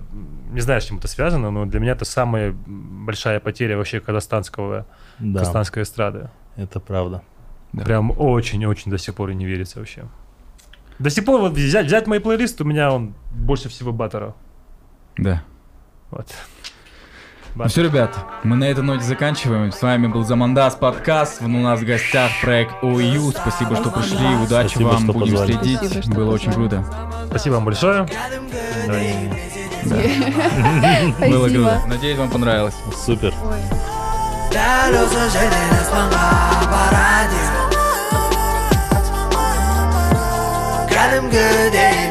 не 0.52 0.62
знаю, 0.62 0.80
с 0.82 0.86
чем 0.86 0.98
это 0.98 1.08
связано, 1.08 1.50
но 1.52 1.66
для 1.66 1.80
меня 1.80 1.94
это 1.94 2.06
самая 2.06 2.54
большая 2.66 3.40
потеря 3.40 3.78
вообще 3.78 4.00
казахстанского, 4.00 4.86
Да, 5.20 5.40
казахстанской 5.40 5.84
эстрады. 5.84 6.30
это 6.56 6.80
правда. 6.80 7.24
Да. 7.74 7.84
Прям 7.84 8.12
очень-очень 8.18 8.91
до 8.91 8.98
сих 9.00 9.16
пор 9.16 9.32
и 9.32 9.36
не 9.36 9.45
верится 9.45 9.80
вообще. 9.80 10.04
До 11.00 11.10
сих 11.10 11.26
пор 11.26 11.41
вот 11.41 11.54
взять, 11.54 11.88
взять 11.88 12.06
мой 12.06 12.20
плейлист, 12.20 12.62
у 12.62 12.64
меня 12.66 12.91
он 12.91 13.16
больше 13.32 13.68
всего 13.70 13.91
Баттера. 13.91 14.36
Да. 15.18 15.44
Вот. 16.12 16.28
Ну 17.56 17.68
все, 17.68 17.84
ребят, 17.84 18.16
мы 18.44 18.56
на 18.56 18.64
этой 18.64 18.84
ноте 18.84 19.04
заканчиваем. 19.04 19.72
С 19.72 19.80
вами 19.82 20.08
был 20.08 20.24
Замандас 20.24 20.76
подкаст. 20.76 21.40
У 21.42 21.48
нас 21.48 21.80
в 21.80 21.86
гостях 21.86 22.32
проект 22.42 22.84
ОЮ. 22.84 23.32
Спасибо, 23.32 23.76
что 23.76 23.92
пришли. 23.92 24.36
Удачи 24.44 24.70
Спасибо, 24.70 24.88
вам. 24.88 25.04
что 25.04 25.14
Будем 25.14 25.34
позвали. 25.34 25.54
следить. 25.54 25.78
Спасибо, 25.78 26.02
что 26.02 26.12
Было 26.14 26.34
очень 26.34 26.52
круто. 26.52 26.84
Спасибо 27.28 27.54
вам 27.54 27.66
большое. 27.66 28.08
Было 31.20 31.48
Спасибо. 31.48 31.50
круто. 31.50 31.82
Надеюсь, 31.88 32.18
вам 32.18 32.30
понравилось. 32.30 32.76
Супер. 33.06 33.34
Жерден 34.54 35.72
аспанға 35.74 36.26
апарады 36.62 37.42
кәдімгідей 40.94 42.04